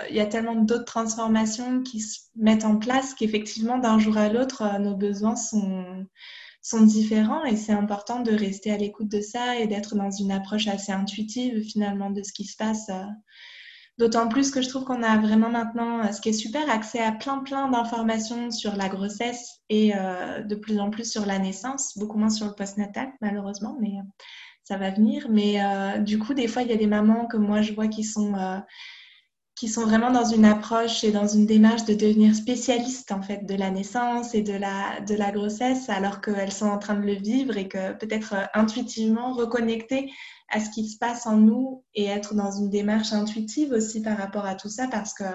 il 0.09 0.15
y 0.15 0.21
a 0.21 0.25
tellement 0.25 0.55
d'autres 0.55 0.85
transformations 0.85 1.83
qui 1.83 1.99
se 1.99 2.19
mettent 2.37 2.63
en 2.63 2.77
place 2.77 3.13
qu'effectivement 3.13 3.77
d'un 3.77 3.99
jour 3.99 4.17
à 4.17 4.29
l'autre, 4.29 4.79
nos 4.79 4.95
besoins 4.95 5.35
sont, 5.35 6.07
sont 6.61 6.81
différents. 6.85 7.43
Et 7.43 7.57
c'est 7.57 7.73
important 7.73 8.21
de 8.21 8.31
rester 8.31 8.71
à 8.71 8.77
l'écoute 8.77 9.09
de 9.09 9.19
ça 9.19 9.59
et 9.59 9.67
d'être 9.67 9.95
dans 9.95 10.09
une 10.09 10.31
approche 10.31 10.67
assez 10.67 10.93
intuitive 10.93 11.61
finalement 11.63 12.11
de 12.11 12.23
ce 12.23 12.31
qui 12.31 12.45
se 12.45 12.55
passe. 12.55 12.89
Euh. 13.99 14.03
D'autant 14.03 14.27
plus 14.27 14.51
que 14.51 14.61
je 14.61 14.69
trouve 14.69 14.83
qu'on 14.83 15.03
a 15.03 15.17
vraiment 15.17 15.49
maintenant, 15.49 16.03
euh, 16.03 16.11
ce 16.11 16.21
qui 16.21 16.29
est 16.29 16.33
super, 16.33 16.69
accès 16.69 16.99
à 16.99 17.11
plein 17.11 17.39
plein 17.39 17.69
d'informations 17.69 18.51
sur 18.51 18.75
la 18.75 18.89
grossesse 18.89 19.61
et 19.69 19.93
euh, 19.95 20.41
de 20.41 20.55
plus 20.55 20.79
en 20.79 20.89
plus 20.89 21.09
sur 21.09 21.25
la 21.25 21.39
naissance, 21.39 21.97
beaucoup 21.97 22.17
moins 22.17 22.29
sur 22.29 22.47
le 22.47 22.53
postnatal 22.53 23.11
malheureusement, 23.21 23.77
mais 23.79 23.93
ça 24.63 24.77
va 24.77 24.91
venir. 24.91 25.27
Mais 25.29 25.59
du 26.01 26.19
coup, 26.19 26.33
des 26.33 26.47
fois, 26.47 26.61
il 26.61 26.69
y 26.69 26.73
a 26.73 26.77
des 26.77 26.87
mamans 26.87 27.25
que 27.27 27.37
moi 27.37 27.61
je 27.61 27.73
vois 27.73 27.87
qui 27.87 28.03
sont 28.03 28.33
qui 29.61 29.67
sont 29.67 29.83
vraiment 29.85 30.09
dans 30.09 30.25
une 30.25 30.43
approche 30.43 31.03
et 31.03 31.11
dans 31.11 31.27
une 31.27 31.45
démarche 31.45 31.85
de 31.85 31.93
devenir 31.93 32.33
spécialistes 32.33 33.11
en 33.11 33.21
fait 33.21 33.45
de 33.45 33.53
la 33.53 33.69
naissance 33.69 34.33
et 34.33 34.41
de 34.41 34.53
la, 34.53 34.99
de 35.01 35.13
la 35.13 35.31
grossesse 35.31 35.87
alors 35.87 36.19
qu'elles 36.19 36.51
sont 36.51 36.65
en 36.65 36.79
train 36.79 36.95
de 36.95 37.05
le 37.05 37.13
vivre 37.13 37.55
et 37.57 37.67
que 37.67 37.93
peut-être 37.93 38.33
euh, 38.33 38.45
intuitivement 38.55 39.33
reconnecter 39.33 40.11
à 40.49 40.59
ce 40.61 40.71
qui 40.71 40.89
se 40.89 40.97
passe 40.97 41.27
en 41.27 41.37
nous 41.37 41.83
et 41.93 42.05
être 42.07 42.33
dans 42.33 42.49
une 42.49 42.71
démarche 42.71 43.13
intuitive 43.13 43.71
aussi 43.71 44.01
par 44.01 44.17
rapport 44.17 44.45
à 44.47 44.55
tout 44.55 44.67
ça 44.67 44.87
parce 44.87 45.13
que 45.13 45.25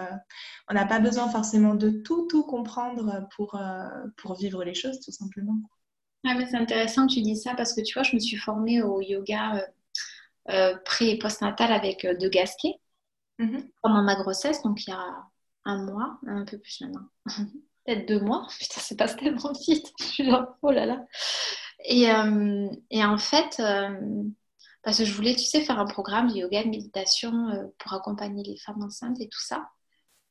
on 0.69 0.73
n'a 0.73 0.85
pas 0.85 0.99
besoin 0.99 1.29
forcément 1.29 1.73
de 1.75 1.89
tout 1.89 2.27
tout 2.27 2.43
comprendre 2.43 3.29
pour, 3.33 3.55
euh, 3.55 3.87
pour 4.17 4.35
vivre 4.35 4.61
les 4.65 4.73
choses 4.73 4.99
tout 4.99 5.13
simplement. 5.13 5.55
Ah, 6.25 6.35
mais 6.37 6.47
c'est 6.47 6.57
intéressant 6.57 7.07
que 7.07 7.13
tu 7.13 7.21
dis 7.21 7.37
ça 7.37 7.53
parce 7.55 7.73
que 7.73 7.79
tu 7.79 7.93
vois, 7.93 8.03
je 8.03 8.13
me 8.13 8.19
suis 8.19 8.35
formée 8.35 8.81
au 8.81 8.99
yoga 8.99 9.65
euh, 10.49 10.75
pré- 10.85 11.11
et 11.11 11.17
postnatal 11.17 11.71
avec 11.71 12.05
De 12.05 12.27
Gasquet. 12.27 12.75
Mhm. 13.39 13.69
pendant 13.81 14.01
ma 14.03 14.15
grossesse, 14.15 14.61
donc 14.63 14.85
il 14.85 14.89
y 14.91 14.93
a 14.93 15.27
un 15.65 15.85
mois, 15.85 16.19
un 16.27 16.45
peu 16.45 16.57
plus 16.57 16.81
maintenant, 16.81 17.07
peut-être 17.85 18.07
deux 18.07 18.19
mois. 18.19 18.47
Putain, 18.59 18.81
c'est 18.81 18.97
passé 18.97 19.17
tellement 19.17 19.51
vite. 19.67 19.93
Je 19.99 20.05
suis 20.05 20.25
genre, 20.25 20.57
oh 20.61 20.71
là 20.71 20.85
là. 20.85 21.05
Et, 21.85 22.09
euh, 22.11 22.69
et 22.89 23.03
en 23.05 23.17
fait, 23.17 23.59
euh, 23.59 24.23
parce 24.83 24.97
que 24.99 25.05
je 25.05 25.13
voulais, 25.13 25.35
tu 25.35 25.43
sais, 25.43 25.61
faire 25.61 25.79
un 25.79 25.85
programme 25.85 26.29
de 26.29 26.37
yoga, 26.37 26.63
de 26.63 26.69
méditation 26.69 27.49
euh, 27.49 27.67
pour 27.79 27.93
accompagner 27.93 28.43
les 28.43 28.57
femmes 28.57 28.81
enceintes 28.83 29.19
et 29.21 29.29
tout 29.29 29.41
ça. 29.41 29.69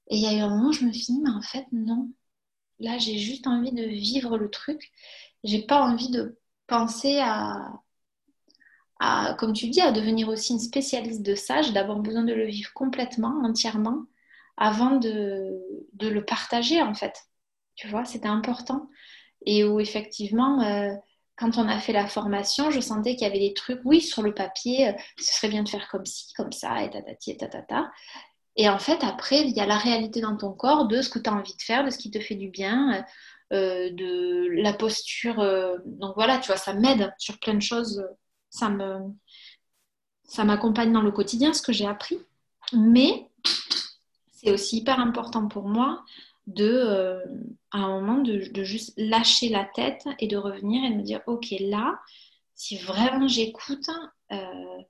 Et 0.08 0.16
il 0.16 0.22
y 0.22 0.26
a 0.26 0.34
eu 0.34 0.40
un 0.40 0.50
moment 0.50 0.72
je 0.72 0.84
me 0.84 0.92
suis 0.92 1.14
dit, 1.14 1.20
mais 1.22 1.30
en 1.30 1.42
fait, 1.42 1.66
non. 1.72 2.10
Là, 2.80 2.98
j'ai 2.98 3.18
juste 3.18 3.46
envie 3.46 3.72
de 3.72 3.84
vivre 3.84 4.38
le 4.38 4.50
truc. 4.50 4.92
J'ai 5.44 5.62
pas 5.66 5.82
envie 5.82 6.10
de 6.10 6.38
penser 6.66 7.18
à, 7.20 7.72
comme 9.38 9.52
tu 9.52 9.68
dis, 9.68 9.80
à 9.80 9.92
devenir 9.92 10.28
aussi 10.28 10.52
une 10.52 10.58
spécialiste 10.58 11.22
de 11.22 11.34
ça. 11.34 11.62
J'ai 11.62 11.72
d'abord 11.72 12.00
besoin 12.00 12.24
de 12.24 12.32
le 12.32 12.46
vivre 12.46 12.72
complètement, 12.74 13.42
entièrement, 13.44 14.04
avant 14.56 14.96
de, 14.96 15.60
le 16.00 16.24
partager, 16.24 16.80
en 16.82 16.94
fait. 16.94 17.24
Tu 17.74 17.88
vois, 17.88 18.04
c'était 18.04 18.28
important. 18.28 18.88
Et 19.44 19.64
où 19.64 19.80
effectivement, 19.80 20.62
euh, 20.62 20.94
quand 21.36 21.58
on 21.58 21.68
a 21.68 21.78
fait 21.78 21.92
la 21.92 22.06
formation, 22.06 22.70
je 22.70 22.80
sentais 22.80 23.16
qu'il 23.16 23.26
y 23.26 23.30
avait 23.30 23.38
des 23.38 23.54
trucs, 23.54 23.80
oui, 23.84 24.00
sur 24.00 24.22
le 24.22 24.34
papier, 24.34 24.88
euh, 24.88 24.92
ce 25.18 25.34
serait 25.34 25.48
bien 25.48 25.62
de 25.62 25.68
faire 25.68 25.88
comme 25.88 26.06
ci, 26.06 26.32
comme 26.34 26.52
ça, 26.52 26.82
et 26.82 26.90
tatati, 26.90 27.32
et 27.32 27.36
tatata. 27.36 27.90
Et 28.56 28.68
en 28.70 28.78
fait, 28.78 29.04
après, 29.04 29.42
il 29.42 29.54
y 29.54 29.60
a 29.60 29.66
la 29.66 29.76
réalité 29.76 30.20
dans 30.22 30.36
ton 30.36 30.52
corps 30.52 30.88
de 30.88 31.02
ce 31.02 31.10
que 31.10 31.18
tu 31.18 31.28
as 31.28 31.34
envie 31.34 31.56
de 31.56 31.62
faire, 31.62 31.84
de 31.84 31.90
ce 31.90 31.98
qui 31.98 32.10
te 32.10 32.18
fait 32.20 32.36
du 32.36 32.48
bien, 32.48 33.04
euh, 33.52 33.90
de 33.90 34.48
la 34.62 34.72
posture. 34.72 35.36
donc 35.84 36.14
voilà, 36.16 36.38
tu 36.38 36.46
vois, 36.46 36.56
ça 36.56 36.72
m'aide 36.72 37.12
sur 37.18 37.38
plein 37.38 37.54
de 37.54 37.60
choses 37.60 38.02
ça 38.56 38.70
me 38.70 39.12
ça 40.24 40.44
m'accompagne 40.44 40.92
dans 40.92 41.02
le 41.02 41.12
quotidien, 41.12 41.52
ce 41.52 41.62
que 41.62 41.72
j'ai 41.72 41.86
appris. 41.86 42.18
Mais 42.72 43.28
c'est 44.32 44.50
aussi 44.50 44.78
hyper 44.78 44.98
important 44.98 45.46
pour 45.46 45.68
moi 45.68 46.04
de, 46.46 46.68
euh, 46.68 47.20
à 47.70 47.78
un 47.78 48.00
moment, 48.00 48.22
de, 48.22 48.64
juste 48.64 48.92
lâcher 48.96 49.48
la 49.48 49.64
tête 49.64 50.06
et 50.18 50.26
de 50.26 50.36
revenir 50.36 50.84
et 50.84 50.90
de 50.90 50.96
me 50.96 51.02
dire, 51.02 51.20
ok, 51.26 51.54
là, 51.60 52.00
si 52.54 52.76
vraiment 52.78 53.28
j'écoute, 53.28 53.88
euh, 54.32 54.82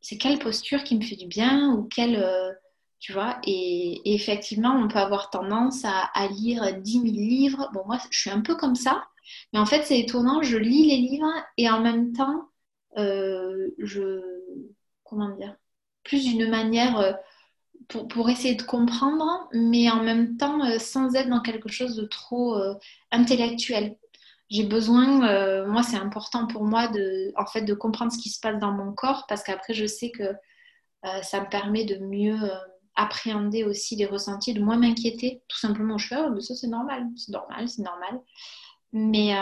c'est 0.00 0.18
quelle 0.18 0.38
posture 0.38 0.84
qui 0.84 0.96
me 0.96 1.02
fait 1.02 1.16
du 1.16 1.26
bien 1.26 1.72
ou 1.72 1.84
quelle, 1.84 2.16
euh, 2.16 2.52
tu 3.00 3.12
vois, 3.12 3.40
et, 3.44 4.14
effectivement, 4.14 4.74
on 4.76 4.88
peut 4.88 4.98
avoir 4.98 5.30
tendance 5.30 5.84
à, 5.84 6.10
à, 6.14 6.28
lire 6.28 6.80
10 6.80 6.92
000 6.92 7.04
livres. 7.04 7.70
Bon, 7.72 7.82
moi, 7.86 7.98
je 8.10 8.18
suis 8.18 8.30
un 8.30 8.40
peu 8.40 8.56
comme 8.56 8.76
ça, 8.76 9.04
mais 9.52 9.58
en 9.58 9.66
fait, 9.66 9.82
c'est 9.82 9.98
étonnant, 9.98 10.42
je 10.42 10.56
lis 10.56 10.86
les 10.86 10.96
livres 10.96 11.32
et 11.56 11.68
en 11.70 11.80
même 11.80 12.12
temps, 12.12 12.48
euh, 12.98 13.68
je, 13.78 14.22
comment 15.04 15.34
dire, 15.36 15.54
plus 16.02 16.24
d'une 16.24 16.48
manière 16.48 16.98
euh, 16.98 17.12
pour, 17.88 18.08
pour, 18.08 18.30
essayer 18.30 18.54
de 18.54 18.62
comprendre, 18.62 19.48
mais 19.52 19.90
en 19.90 20.02
même 20.02 20.36
temps 20.36 20.64
euh, 20.64 20.78
sans 20.78 21.14
être 21.14 21.28
dans 21.28 21.42
quelque 21.42 21.68
chose 21.68 21.96
de 21.96 22.06
trop 22.06 22.58
intellectuel. 23.10 23.96
J'ai 24.48 24.64
besoin, 24.64 25.66
moi 25.66 25.82
c'est 25.82 25.96
important 25.96 26.46
pour 26.46 26.64
moi 26.64 26.88
de, 26.88 27.32
en 27.36 27.46
fait, 27.46 27.62
de 27.62 27.74
comprendre 27.74 28.12
ce 28.12 28.18
qui 28.18 28.30
se 28.30 28.38
passe 28.40 28.60
dans 28.60 28.70
mon 28.70 28.92
corps 28.92 29.26
parce 29.28 29.42
qu'après 29.42 29.74
je 29.74 29.86
sais 29.86 30.10
que 30.10 30.34
ça 31.22 31.40
me 31.40 31.48
permet 31.48 31.84
de 31.84 31.98
mieux 31.98 32.38
appréhender 32.94 33.64
aussi 33.64 33.96
les 33.96 34.06
ressentis, 34.06 34.54
de 34.54 34.62
moins 34.62 34.78
m'inquiéter. 34.78 35.42
Tout 35.48 35.58
simplement, 35.58 35.98
je 35.98 36.06
fais, 36.06 36.16
oh, 36.16 36.30
mais 36.32 36.40
ça 36.40 36.54
c'est 36.54 36.68
normal, 36.68 37.06
c'est 37.16 37.32
normal, 37.32 37.68
c'est 37.68 37.82
normal. 37.82 38.20
Mais, 38.92 39.34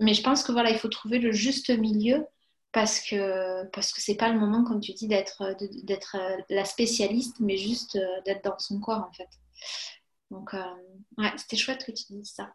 mais 0.00 0.14
je 0.14 0.22
pense 0.22 0.42
que 0.42 0.52
voilà, 0.52 0.70
il 0.70 0.78
faut 0.78 0.88
trouver 0.88 1.18
le 1.18 1.32
juste 1.32 1.68
milieu 1.68 2.26
parce 2.72 3.00
que 3.00 3.66
parce 3.70 3.92
que 3.92 4.00
c'est 4.00 4.14
pas 4.14 4.28
le 4.28 4.38
moment 4.38 4.64
comme 4.64 4.80
tu 4.80 4.92
dis 4.92 5.08
d'être 5.08 5.56
d'être 5.84 6.16
euh, 6.16 6.36
la 6.48 6.64
spécialiste 6.64 7.36
mais 7.40 7.56
juste 7.56 7.96
euh, 7.96 8.20
d'être 8.24 8.44
dans 8.44 8.58
son 8.58 8.78
corps 8.80 9.06
en 9.08 9.12
fait. 9.12 9.28
Donc 10.30 10.54
euh, 10.54 10.62
ouais 11.18 11.32
c'était 11.36 11.56
chouette 11.56 11.84
que 11.84 11.92
tu 11.92 12.04
dises 12.10 12.32
ça. 12.34 12.54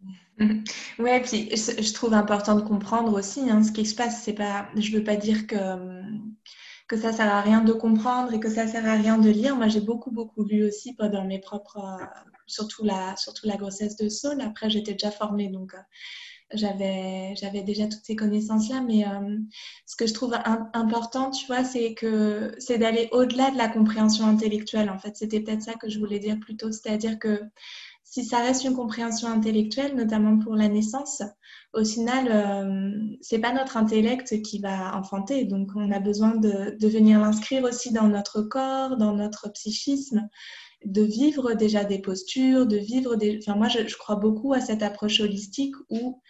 Ouais 0.98 1.22
puis 1.22 1.48
je, 1.56 1.92
trouve 1.94 2.12
important 2.12 2.54
de 2.54 2.60
comprendre 2.60 3.14
aussi 3.14 3.48
hein, 3.48 3.62
ce 3.62 3.72
qui 3.72 3.86
se 3.86 3.94
passe. 3.94 4.22
C'est 4.22 4.34
pas 4.34 4.68
je 4.76 4.94
veux 4.94 5.02
pas 5.02 5.16
dire 5.16 5.46
que 5.46 5.56
que 6.86 6.98
ça 6.98 7.12
sert 7.12 7.32
à 7.32 7.40
rien 7.40 7.62
de 7.62 7.72
comprendre 7.72 8.34
et 8.34 8.38
que 8.38 8.50
ça 8.50 8.66
sert 8.66 8.86
à 8.86 8.92
rien 8.92 9.16
de 9.16 9.30
lire. 9.30 9.56
Moi 9.56 9.68
j'ai 9.68 9.80
beaucoup 9.80 10.10
beaucoup 10.10 10.44
lu 10.44 10.66
aussi 10.66 10.94
pendant 10.94 11.24
mes 11.24 11.40
propres 11.40 11.98
surtout 12.46 12.84
la 12.84 13.16
surtout 13.16 13.46
la 13.46 13.56
grossesse 13.56 13.96
de 13.96 14.10
Saul. 14.10 14.40
Après 14.42 14.68
j'étais 14.68 14.92
déjà 14.92 15.10
formée 15.10 15.48
donc 15.48 15.74
j'avais 16.52 17.34
j'avais 17.36 17.62
déjà 17.62 17.86
toutes 17.86 18.04
ces 18.04 18.16
connaissances 18.16 18.68
là 18.68 18.80
mais 18.80 19.06
euh, 19.06 19.36
ce 19.84 19.96
que 19.96 20.06
je 20.06 20.14
trouve 20.14 20.34
important 20.74 21.30
tu 21.30 21.46
vois 21.46 21.64
c'est 21.64 21.94
que 21.94 22.52
c'est 22.58 22.78
d'aller 22.78 23.08
au-delà 23.12 23.50
de 23.50 23.56
la 23.56 23.68
compréhension 23.68 24.26
intellectuelle 24.26 24.90
en 24.90 24.98
fait. 24.98 25.16
C'était 25.16 25.40
peut-être 25.40 25.62
ça 25.62 25.74
que 25.74 25.88
je 25.88 25.98
voulais 25.98 26.18
dire 26.18 26.38
plus 26.38 26.56
tôt. 26.56 26.70
C'est-à-dire 26.70 27.18
que 27.18 27.40
si 28.04 28.24
ça 28.24 28.38
reste 28.38 28.64
une 28.64 28.74
compréhension 28.74 29.28
intellectuelle 29.28 29.96
notamment 29.96 30.38
pour 30.38 30.54
la 30.54 30.68
naissance 30.68 31.22
au 31.74 31.84
final 31.84 32.28
euh, 32.30 33.16
c'est 33.20 33.40
pas 33.40 33.52
notre 33.52 33.76
intellect 33.76 34.40
qui 34.42 34.60
va 34.60 34.96
enfanter. 34.96 35.44
Donc 35.44 35.70
on 35.74 35.90
a 35.90 35.98
besoin 35.98 36.36
de, 36.36 36.76
de 36.78 36.88
venir 36.88 37.18
l'inscrire 37.20 37.64
aussi 37.64 37.92
dans 37.92 38.08
notre 38.08 38.42
corps 38.42 38.96
dans 38.96 39.14
notre 39.14 39.50
psychisme 39.52 40.28
de 40.84 41.02
vivre 41.02 41.54
déjà 41.54 41.84
des 41.84 42.00
postures, 42.00 42.66
de 42.66 42.76
vivre 42.76 43.16
des... 43.16 43.38
Enfin, 43.40 43.56
moi, 43.56 43.68
je, 43.68 43.96
crois 43.96 44.16
beaucoup 44.16 44.52
à 44.52 44.60
cette 44.60 44.82
approche 44.82 45.20
holistique 45.20 45.74
où, 45.90 46.20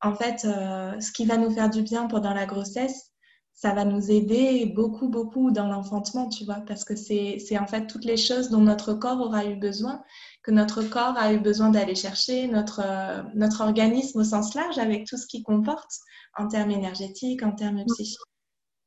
en 0.00 0.14
fait, 0.14 0.44
euh, 0.44 0.98
ce 1.00 1.12
qui 1.12 1.24
va 1.24 1.36
nous 1.36 1.50
faire 1.50 1.70
du 1.70 1.82
bien 1.82 2.06
pendant 2.06 2.32
la 2.32 2.46
grossesse, 2.46 3.12
ça 3.54 3.74
va 3.74 3.84
nous 3.84 4.12
aider 4.12 4.66
beaucoup, 4.66 5.08
beaucoup 5.08 5.50
dans 5.50 5.66
l'enfantement, 5.66 6.28
tu 6.28 6.44
vois, 6.44 6.62
parce 6.66 6.84
que 6.84 6.94
c'est 6.94 7.58
en 7.58 7.66
fait 7.66 7.88
toutes 7.88 8.04
les 8.04 8.16
choses 8.16 8.50
dont 8.50 8.60
notre 8.60 8.94
corps 8.94 9.20
aura 9.20 9.46
eu 9.46 9.56
besoin, 9.56 10.00
que 10.44 10.52
notre 10.52 10.82
corps 10.82 11.16
a 11.16 11.32
eu 11.32 11.40
besoin 11.40 11.70
d'aller 11.70 11.96
chercher, 11.96 12.46
notre, 12.46 12.80
euh, 12.84 13.22
notre 13.34 13.62
organisme 13.62 14.20
au 14.20 14.24
sens 14.24 14.54
large, 14.54 14.78
avec 14.78 15.06
tout 15.06 15.16
ce 15.16 15.26
qu'il 15.26 15.42
comporte 15.42 15.90
en 16.36 16.46
termes 16.46 16.70
énergétiques, 16.70 17.42
en 17.42 17.50
termes 17.50 17.84
psychiques 17.86 18.20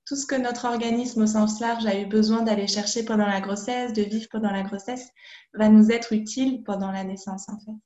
tout 0.05 0.15
ce 0.15 0.25
que 0.25 0.35
notre 0.35 0.65
organisme 0.65 1.23
au 1.23 1.27
sens 1.27 1.59
large 1.59 1.85
a 1.85 1.99
eu 1.99 2.05
besoin 2.05 2.41
d'aller 2.41 2.67
chercher 2.67 3.03
pendant 3.05 3.27
la 3.27 3.41
grossesse, 3.41 3.93
de 3.93 4.01
vivre 4.01 4.27
pendant 4.31 4.51
la 4.51 4.63
grossesse, 4.63 5.09
va 5.53 5.69
nous 5.69 5.91
être 5.91 6.13
utile 6.13 6.63
pendant 6.63 6.91
la 6.91 7.03
naissance 7.03 7.47
en 7.49 7.59
fait. 7.59 7.77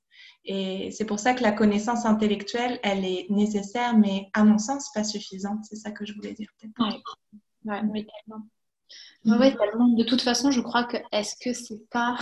Et 0.46 0.92
c'est 0.92 1.06
pour 1.06 1.20
ça 1.20 1.34
que 1.34 1.44
la 1.44 1.52
connaissance 1.52 2.06
intellectuelle, 2.06 2.80
elle 2.84 3.04
est 3.04 3.26
nécessaire, 3.30 3.98
mais 3.98 4.30
à 4.34 4.44
mon 4.44 4.60
sens, 4.60 4.92
pas 4.94 5.04
suffisante. 5.04 5.60
C'est 5.64 5.76
ça 5.76 5.92
que 5.92 6.06
je 6.06 6.14
voulais 6.14 6.34
dire 6.34 6.50
oui, 9.26 9.56
tellement. 9.58 9.88
De 9.88 10.04
toute 10.04 10.22
façon, 10.22 10.52
je 10.52 10.62
crois 10.62 10.84
que 10.84 10.98
est-ce 11.12 11.36
que 11.36 11.52
c'est 11.52 11.90
pas 11.90 12.18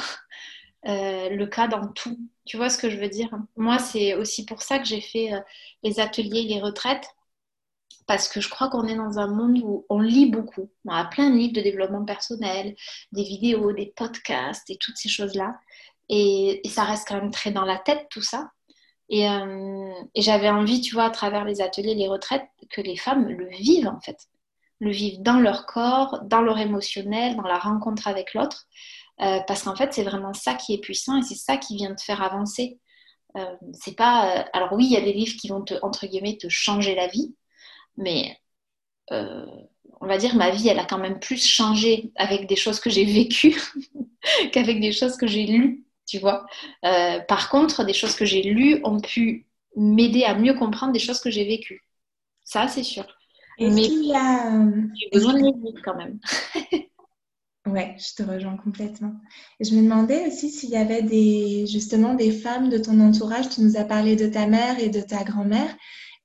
euh, 0.88 1.30
le 1.30 1.46
cas 1.48 1.68
dans 1.68 1.88
tout? 1.90 2.18
Tu 2.46 2.56
vois 2.56 2.70
ce 2.70 2.78
que 2.78 2.90
je 2.90 2.98
veux 2.98 3.10
dire? 3.10 3.30
Moi, 3.58 3.78
c'est 3.78 4.16
aussi 4.16 4.46
pour 4.46 4.62
ça 4.62 4.80
que 4.80 4.86
j'ai 4.86 5.02
fait 5.02 5.34
euh, 5.34 5.40
les 5.84 6.00
ateliers, 6.00 6.44
les 6.44 6.62
retraites 6.62 7.08
parce 8.08 8.28
que 8.28 8.42
je 8.42 8.50
crois 8.50 8.70
qu'on 8.70 8.88
est 8.88 8.96
dans 8.96 9.20
un 9.20 9.28
monde 9.28 9.60
où 9.64 9.86
on 9.90 10.00
lit 10.00 10.30
beaucoup. 10.30 10.70
On 10.86 10.92
a 10.92 11.06
plein 11.06 11.30
de 11.30 11.36
livres 11.36 11.54
de 11.54 11.62
développement 11.62 12.06
personnel, 12.06 12.76
des 13.12 13.24
vidéos, 13.24 13.72
des 13.72 13.94
podcasts 13.96 14.70
et 14.70 14.78
toutes 14.78 14.98
ces 14.98 15.10
choses-là. 15.10 15.60
Et, 16.10 16.62
ça 16.66 16.84
reste 16.84 17.08
quand 17.08 17.16
même 17.16 17.32
très 17.32 17.52
dans 17.52 17.66
la 17.66 17.78
tête, 17.78 18.08
tout 18.10 18.22
ça. 18.22 18.52
Euh, 19.12 19.94
et, 20.16 20.22
j'avais 20.22 20.50
envie, 20.50 20.82
tu 20.82 20.96
vois, 20.96 21.06
à 21.06 21.10
travers 21.10 21.46
les 21.46 21.62
ateliers, 21.62 21.96
les 21.96 22.08
retraites, 22.08 22.48
que 22.70 22.82
les 22.82 22.98
femmes 22.98 23.28
le 23.28 23.48
vivent 23.50 23.88
en 23.88 24.00
fait. 24.02 24.18
Le 24.80 24.92
vivent 24.92 25.22
dans 25.22 25.40
leur 25.40 25.66
corps, 25.66 26.22
dans 26.24 26.42
leur 26.42 26.60
émotionnel, 26.60 27.36
dans 27.38 27.44
la 27.44 27.60
rencontre 27.60 28.08
avec 28.08 28.34
l'autre. 28.34 28.66
Euh, 29.22 29.40
parce 29.48 29.64
qu'en 29.64 29.76
fait, 29.76 29.94
c'est 29.94 30.04
vraiment 30.04 30.34
ça 30.34 30.56
qui 30.56 30.74
est 30.74 30.80
puissant 30.80 31.18
et 31.18 31.22
c'est 31.22 31.36
ça 31.36 31.58
qui 31.58 31.76
vient 31.76 31.94
te 31.94 32.02
faire 32.02 32.22
avancer. 32.22 32.80
Euh, 33.38 33.56
c'est 33.74 33.96
pas. 33.96 34.46
alors 34.54 34.74
oui, 34.74 34.86
il 34.86 34.92
y 34.92 34.98
a 34.98 35.02
des 35.02 35.14
livres 35.14 35.36
qui 35.40 35.48
vont 35.48 35.62
te, 35.62 35.76
entre 35.82 36.06
guillemets, 36.08 36.38
te 36.38 36.50
changer 36.50 36.96
la 36.96 37.08
vie 37.08 37.34
mais 37.98 38.38
euh, 39.12 39.46
on 40.02 40.08
va 40.08 40.18
dire 40.18 40.36
ma 40.36 40.50
vie, 40.50 40.68
elle 40.68 40.80
a 40.80 40.86
quand 40.86 40.98
même 40.98 41.20
plus 41.20 41.46
changé 41.46 42.12
avec 42.16 42.48
des 42.48 42.56
choses 42.56 42.80
que 42.80 42.90
j'ai 42.90 43.06
vécues 43.06 43.62
qu'avec 44.52 44.80
des 44.80 44.92
choses 44.92 45.16
que 45.18 45.28
j'ai 45.28 45.46
lues, 45.46 45.84
tu 46.06 46.20
vois. 46.20 46.46
Euh, 46.86 47.20
par 47.22 47.50
contre, 47.50 47.84
des 47.86 47.94
choses 47.94 48.16
que 48.16 48.26
j'ai 48.26 48.44
lues 48.44 48.80
ont 48.84 49.00
pu 49.00 49.48
m'aider 49.76 50.24
à 50.24 50.36
mieux 50.36 50.54
comprendre 50.54 50.94
des 50.94 51.00
choses 51.00 51.22
que 51.22 51.32
j'ai 51.32 51.46
vécues. 51.46 51.82
Ça, 52.44 52.68
c'est 52.68 52.84
sûr. 52.84 53.06
Mais 53.60 53.70
y 53.70 54.14
a... 54.16 54.52
j'ai 54.96 55.10
besoin 55.12 55.34
de 55.34 55.40
les 55.40 55.82
quand 55.82 55.96
même. 55.96 56.20
Ouais, 57.66 57.96
je 57.98 58.14
te 58.14 58.30
rejoins 58.30 58.58
complètement. 58.58 59.16
Et 59.60 59.64
je 59.64 59.74
me 59.74 59.82
demandais 59.84 60.28
aussi 60.28 60.50
s'il 60.50 60.70
y 60.72 60.76
avait 60.76 61.02
des, 61.02 61.66
justement 61.66 62.14
des 62.14 62.32
femmes 62.32 62.68
de 62.70 62.78
ton 62.78 63.00
entourage. 63.00 63.48
Tu 63.50 63.62
nous 63.62 63.78
as 63.78 63.86
parlé 63.86 64.18
de 64.18 64.28
ta 64.28 64.48
mère 64.48 64.80
et 64.80 64.90
de 64.90 65.00
ta 65.00 65.24
grand-mère. 65.24 65.74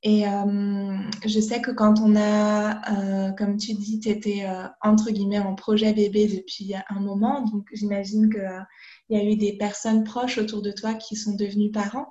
Et 0.05 0.29
euh, 0.29 0.97
je 1.27 1.41
sais 1.41 1.61
que 1.61 1.73
quand 1.73 2.01
on 2.01 2.15
a, 2.15 3.29
euh, 3.29 3.33
comme 3.33 3.57
tu 3.57 3.75
dis, 3.75 3.99
tu 3.99 4.09
étais 4.11 4.45
euh, 4.45 4.69
entre 4.81 5.11
guillemets 5.11 5.41
en 5.41 5.57
projet 5.57 5.93
bébé 5.93 6.29
depuis 6.29 6.73
un 6.89 7.01
moment, 7.01 7.43
donc 7.43 7.67
j'imagine 7.73 8.31
qu'il 8.31 8.67
y 9.11 9.17
a 9.17 9.25
eu 9.25 9.37
des 9.37 9.55
personnes 9.55 10.05
proches 10.05 10.39
autour 10.39 10.63
de 10.63 10.71
toi 10.71 10.95
qui 10.95 11.17
sont 11.17 11.35
devenues 11.35 11.73
parents. 11.73 12.09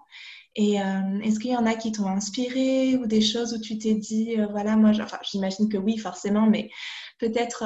Et 0.59 0.77
est-ce 1.23 1.39
qu'il 1.39 1.51
y 1.51 1.55
en 1.55 1.67
a 1.67 1.75
qui 1.75 1.91
t'ont 1.91 2.07
inspiré 2.07 2.95
ou 2.95 3.05
des 3.05 3.21
choses 3.21 3.53
où 3.53 3.59
tu 3.61 3.77
t'es 3.77 3.93
dit, 3.93 4.37
voilà, 4.49 4.75
moi, 4.75 4.89
enfin, 4.99 5.19
j'imagine 5.21 5.69
que 5.69 5.77
oui, 5.77 5.99
forcément, 5.99 6.47
mais 6.47 6.71
peut-être 7.19 7.63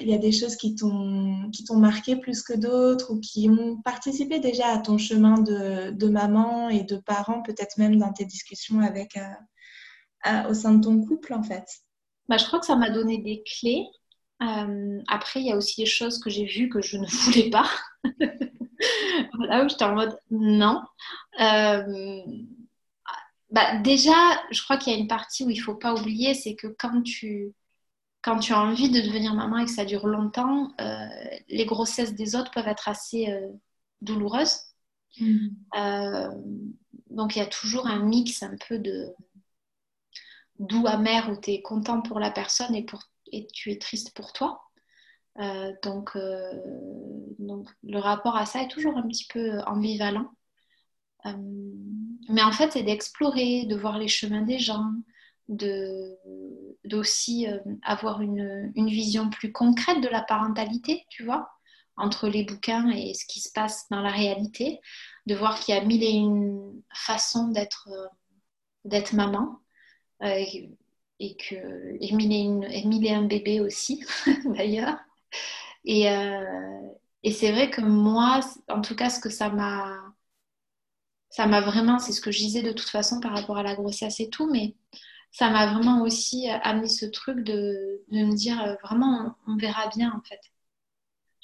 il 0.00 0.08
y 0.08 0.14
a 0.14 0.18
des 0.18 0.32
choses 0.32 0.56
qui 0.56 0.74
t'ont 0.74 1.48
qui 1.52 1.62
t'ont 1.62 1.78
marqué 1.78 2.16
plus 2.16 2.42
que 2.42 2.54
d'autres 2.54 3.12
ou 3.12 3.20
qui 3.20 3.48
ont 3.48 3.80
participé 3.82 4.40
déjà 4.40 4.66
à 4.66 4.78
ton 4.78 4.98
chemin 4.98 5.40
de, 5.42 5.92
de 5.92 6.08
maman 6.08 6.68
et 6.70 6.82
de 6.82 6.96
parent, 6.96 7.40
peut-être 7.42 7.78
même 7.78 7.98
dans 7.98 8.12
tes 8.12 8.24
discussions 8.24 8.80
avec 8.80 9.16
au 10.48 10.54
sein 10.54 10.74
de 10.74 10.84
ton 10.84 11.04
couple 11.04 11.34
en 11.34 11.42
fait 11.42 11.66
bah, 12.28 12.36
Je 12.36 12.46
crois 12.46 12.60
que 12.60 12.66
ça 12.66 12.76
m'a 12.76 12.90
donné 12.90 13.18
des 13.18 13.42
clés. 13.42 13.86
Euh, 14.42 15.00
après, 15.08 15.40
il 15.40 15.46
y 15.46 15.52
a 15.52 15.56
aussi 15.56 15.80
des 15.80 15.86
choses 15.86 16.18
que 16.18 16.30
j'ai 16.30 16.44
vues 16.44 16.68
que 16.68 16.82
je 16.82 16.96
ne 16.98 17.06
voulais 17.24 17.50
pas. 17.50 17.70
Là 19.38 19.64
où 19.64 19.68
j'étais 19.68 19.84
en 19.84 19.94
mode 19.94 20.18
non. 20.30 20.82
Euh, 21.40 22.22
bah, 23.50 23.78
déjà, 23.78 24.12
je 24.50 24.62
crois 24.62 24.76
qu'il 24.76 24.92
y 24.92 24.96
a 24.96 24.98
une 24.98 25.08
partie 25.08 25.44
où 25.44 25.50
il 25.50 25.58
ne 25.58 25.62
faut 25.62 25.76
pas 25.76 25.94
oublier, 25.94 26.34
c'est 26.34 26.56
que 26.56 26.66
quand 26.66 27.02
tu, 27.02 27.52
quand 28.22 28.38
tu 28.38 28.52
as 28.52 28.60
envie 28.60 28.90
de 28.90 29.00
devenir 29.00 29.34
maman 29.34 29.58
et 29.58 29.64
que 29.64 29.70
ça 29.70 29.84
dure 29.84 30.06
longtemps, 30.06 30.72
euh, 30.80 31.06
les 31.48 31.66
grossesses 31.66 32.14
des 32.14 32.34
autres 32.34 32.50
peuvent 32.50 32.68
être 32.68 32.88
assez 32.88 33.32
douloureuses. 34.00 34.60
Mmh. 35.20 35.50
donc 37.10 37.36
il 37.36 37.38
y 37.38 37.42
a 37.42 37.46
toujours 37.46 37.86
un 37.86 38.00
mix 38.00 38.42
un 38.42 38.56
peu 38.68 38.80
de, 38.80 39.14
doux, 40.58 40.86
amer, 40.86 41.28
où 41.30 41.40
tu 41.40 41.52
es 41.52 41.62
content 41.62 42.00
pour 42.00 42.20
la 42.20 42.30
personne 42.30 42.74
et, 42.74 42.84
pour, 42.84 43.02
et 43.32 43.46
tu 43.52 43.70
es 43.70 43.78
triste 43.78 44.14
pour 44.14 44.32
toi. 44.32 44.64
Euh, 45.40 45.72
donc, 45.82 46.14
euh, 46.16 46.52
donc, 47.38 47.68
le 47.82 47.98
rapport 47.98 48.36
à 48.36 48.46
ça 48.46 48.62
est 48.62 48.68
toujours 48.68 48.96
un 48.96 49.06
petit 49.08 49.26
peu 49.26 49.60
ambivalent. 49.66 50.30
Euh, 51.26 51.32
mais 52.28 52.42
en 52.42 52.52
fait, 52.52 52.72
c'est 52.72 52.82
d'explorer, 52.82 53.66
de 53.66 53.76
voir 53.76 53.98
les 53.98 54.08
chemins 54.08 54.42
des 54.42 54.58
gens, 54.58 54.92
d'aussi 55.48 57.46
avoir 57.82 58.22
une, 58.22 58.72
une, 58.74 58.88
vision 58.88 59.28
plus 59.28 59.52
concrète 59.52 60.00
de 60.00 60.08
la 60.08 60.22
parentalité, 60.22 61.04
tu 61.10 61.22
vois, 61.24 61.50
entre 61.96 62.28
les 62.28 62.44
bouquins 62.44 62.88
et 62.90 63.12
ce 63.12 63.26
qui 63.26 63.40
se 63.40 63.52
passe 63.52 63.86
dans 63.90 64.00
la 64.00 64.10
réalité, 64.10 64.80
de 65.26 65.34
voir 65.34 65.60
qu'il 65.60 65.74
y 65.74 65.78
a 65.78 65.84
mille 65.84 66.02
et 66.02 66.12
une 66.12 66.82
façons 66.94 67.48
d'être 67.48 67.88
d'être 68.86 69.12
maman, 69.14 69.60
euh, 70.22 70.44
et 71.20 71.36
que 71.36 72.02
Émile 72.02 72.64
est, 73.06 73.12
un 73.12 73.22
bébé 73.22 73.60
aussi, 73.60 74.04
d'ailleurs. 74.44 74.98
Et, 75.84 76.10
euh, 76.10 76.80
et 77.22 77.32
c'est 77.32 77.52
vrai 77.52 77.70
que 77.70 77.80
moi, 77.80 78.40
en 78.68 78.80
tout 78.80 78.96
cas, 78.96 79.10
ce 79.10 79.20
que 79.20 79.30
ça 79.30 79.50
m'a 79.50 80.14
ça 81.34 81.46
m'a 81.46 81.60
vraiment, 81.60 81.98
c'est 81.98 82.12
ce 82.12 82.20
que 82.20 82.30
je 82.30 82.38
disais 82.38 82.62
de 82.62 82.70
toute 82.70 82.88
façon 82.88 83.18
par 83.18 83.32
rapport 83.34 83.58
à 83.58 83.64
la 83.64 83.74
grossesse 83.74 84.20
et 84.20 84.30
tout, 84.30 84.48
mais 84.48 84.76
ça 85.32 85.50
m'a 85.50 85.66
vraiment 85.66 86.02
aussi 86.02 86.48
amené 86.48 86.88
ce 86.88 87.06
truc 87.06 87.42
de, 87.42 88.04
de 88.08 88.24
me 88.24 88.36
dire 88.36 88.62
euh, 88.62 88.74
vraiment, 88.84 89.34
on, 89.48 89.56
verra 89.56 89.88
bien 89.88 90.12
en 90.16 90.22
fait. 90.22 90.40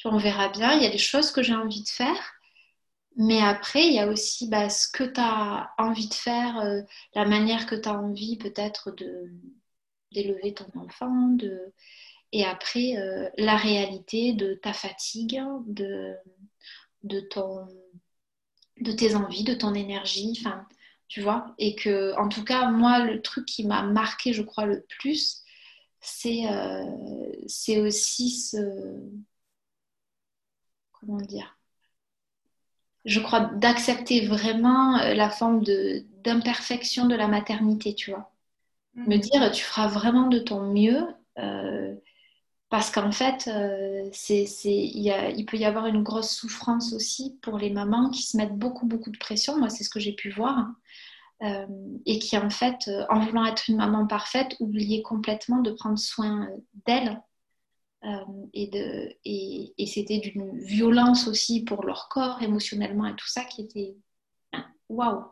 on 0.04 0.16
verra 0.16 0.48
bien, 0.48 0.74
il 0.74 0.82
y 0.84 0.86
a 0.86 0.90
des 0.90 0.98
choses 0.98 1.32
que 1.32 1.42
j'ai 1.42 1.54
envie 1.56 1.82
de 1.82 1.88
faire, 1.88 2.16
mais 3.20 3.42
après, 3.42 3.86
il 3.86 3.92
y 3.92 3.98
a 3.98 4.08
aussi 4.08 4.48
bah, 4.48 4.70
ce 4.70 4.88
que 4.88 5.04
tu 5.04 5.20
as 5.20 5.74
envie 5.76 6.08
de 6.08 6.14
faire, 6.14 6.58
euh, 6.60 6.80
la 7.14 7.26
manière 7.26 7.66
que 7.66 7.74
tu 7.74 7.86
as 7.86 7.92
envie 7.92 8.38
peut-être 8.38 8.96
d'élever 10.12 10.54
ton 10.54 10.66
enfant. 10.80 11.28
De... 11.28 11.74
Et 12.32 12.46
après, 12.46 12.96
euh, 12.96 13.28
la 13.36 13.56
réalité 13.58 14.32
de 14.32 14.54
ta 14.54 14.72
fatigue, 14.72 15.38
de, 15.66 16.16
de, 17.04 17.20
ton, 17.20 17.66
de 18.80 18.92
tes 18.92 19.14
envies, 19.14 19.44
de 19.44 19.54
ton 19.54 19.74
énergie. 19.74 20.34
Enfin, 20.40 20.66
tu 21.08 21.20
vois 21.20 21.54
Et 21.58 21.74
que, 21.76 22.16
en 22.18 22.28
tout 22.30 22.44
cas, 22.44 22.70
moi, 22.70 23.00
le 23.04 23.20
truc 23.20 23.44
qui 23.46 23.66
m'a 23.66 23.82
marqué, 23.82 24.32
je 24.32 24.42
crois, 24.42 24.64
le 24.64 24.86
plus, 24.98 25.44
c'est 26.00 26.46
euh, 26.46 26.86
aussi 27.84 28.30
ce... 28.30 28.56
Comment 30.92 31.20
dire 31.20 31.59
je 33.04 33.20
crois, 33.20 33.40
d'accepter 33.40 34.26
vraiment 34.26 34.98
euh, 34.98 35.14
la 35.14 35.30
forme 35.30 35.62
d'imperfection 36.24 37.06
de, 37.06 37.14
la 37.14 37.28
maternité, 37.28 37.94
tu 37.94 38.10
vois. 38.10 38.32
Me 38.94 39.16
mm. 39.16 39.20
dire, 39.20 39.50
tu 39.52 39.62
feras 39.62 39.86
vraiment 39.86 40.26
de 40.26 40.38
ton 40.38 40.72
mieux, 40.72 41.06
euh, 41.38 41.94
parce 42.68 42.90
qu'en 42.90 43.12
fait, 43.12 43.48
euh, 43.48 44.10
il, 44.28 45.32
il, 45.36 45.46
peut 45.46 45.56
y 45.56 45.64
avoir 45.64 45.86
une 45.86 46.02
grosse 46.02 46.30
souffrance 46.30 46.92
aussi 46.92 47.38
pour 47.42 47.58
les 47.58 47.70
mamans 47.70 48.10
qui 48.10 48.22
se 48.22 48.36
mettent 48.36 48.56
beaucoup, 48.56 48.86
beaucoup 48.86 49.10
de 49.10 49.18
pression. 49.18 49.58
Moi, 49.58 49.70
c'est 49.70 49.84
ce 49.84 49.90
que 49.90 50.00
j'ai 50.00 50.12
pu 50.12 50.30
voir. 50.30 50.68
et 52.06 52.18
qui, 52.18 52.36
en 52.36 52.50
fait, 52.50 52.90
en 53.08 53.20
voulant 53.20 53.46
être 53.46 53.70
une 53.70 53.76
maman 53.76 54.06
parfaite, 54.06 54.56
oubliaient 54.60 55.02
complètement 55.02 55.60
de 55.62 55.70
prendre 55.70 55.98
soin 55.98 56.48
d'elles 56.86 57.18
euh, 57.18 57.29
et, 58.02 58.68
de, 58.68 59.14
et, 59.24 59.86
c'était 59.86 60.18
d'une 60.18 60.58
violence 60.58 61.28
aussi 61.28 61.64
pour 61.64 61.84
leur 61.84 62.08
corps, 62.08 62.42
émotionnellement 62.42 63.06
et 63.06 63.16
tout 63.16 63.28
ça 63.28 63.44
qui 63.44 63.62
était 63.62 63.94
waouh. 64.88 65.24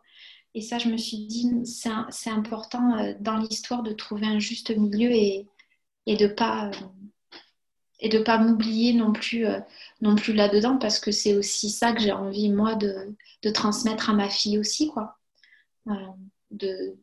Et 0.54 0.60
ça, 0.60 0.78
je 0.78 0.88
me 0.88 0.96
suis 0.96 1.26
dit, 1.26 1.50
c'est 1.64 2.30
important 2.30 2.98
euh, 2.98 3.14
dans 3.20 3.36
l'histoire 3.36 3.82
de 3.82 3.92
trouver 3.92 4.26
un 4.26 4.38
juste 4.38 4.70
milieu 4.76 5.10
et, 5.10 5.46
et 6.06 6.16
de 6.16 6.26
pas, 6.26 6.70
et 8.00 8.08
de 8.08 8.18
pas 8.18 8.38
m'oublier 8.38 8.92
non 8.92 9.12
plus, 9.12 9.46
non 10.00 10.14
plus 10.14 10.34
là-dedans, 10.34 10.78
parce 10.78 10.98
que 10.98 11.10
c'est 11.10 11.36
aussi 11.36 11.70
ça 11.70 11.92
que 11.92 12.00
j'ai 12.00 12.12
envie, 12.12 12.50
moi, 12.50 12.74
de, 12.74 13.14
de, 13.42 13.50
transmettre 13.50 14.10
à 14.10 14.14
ma 14.14 14.28
fille 14.28 14.58
aussi, 14.58 14.88
quoi. 14.88 15.18
de, 16.50 16.96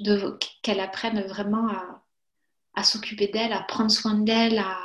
de 0.00 0.38
qu'elle 0.62 0.80
apprenne 0.80 1.22
vraiment 1.22 1.68
à, 1.68 2.05
à 2.76 2.84
s'occuper 2.84 3.28
d'elle, 3.28 3.52
à 3.52 3.62
prendre 3.62 3.90
soin 3.90 4.14
d'elle, 4.14 4.58
à 4.58 4.78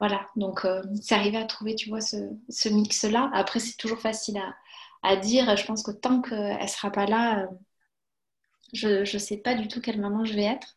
voilà. 0.00 0.26
Donc 0.36 0.66
c'est 1.02 1.14
arrivé 1.14 1.36
à 1.38 1.44
trouver, 1.44 1.74
tu 1.74 1.88
vois, 1.88 2.00
ce, 2.00 2.68
mix-là. 2.68 3.30
Après, 3.34 3.60
c'est 3.60 3.76
toujours 3.76 4.00
facile 4.00 4.40
à, 5.02 5.16
dire. 5.16 5.56
Je 5.56 5.66
pense 5.66 5.82
que 5.82 5.90
tant 5.90 6.22
qu'elle 6.22 6.68
sera 6.68 6.90
pas 6.90 7.06
là, 7.06 7.48
je 8.72 9.00
ne 9.00 9.18
sais 9.18 9.38
pas 9.38 9.54
du 9.54 9.68
tout 9.68 9.80
quelle 9.80 10.00
maman 10.00 10.24
je 10.24 10.34
vais 10.34 10.44
être. 10.44 10.76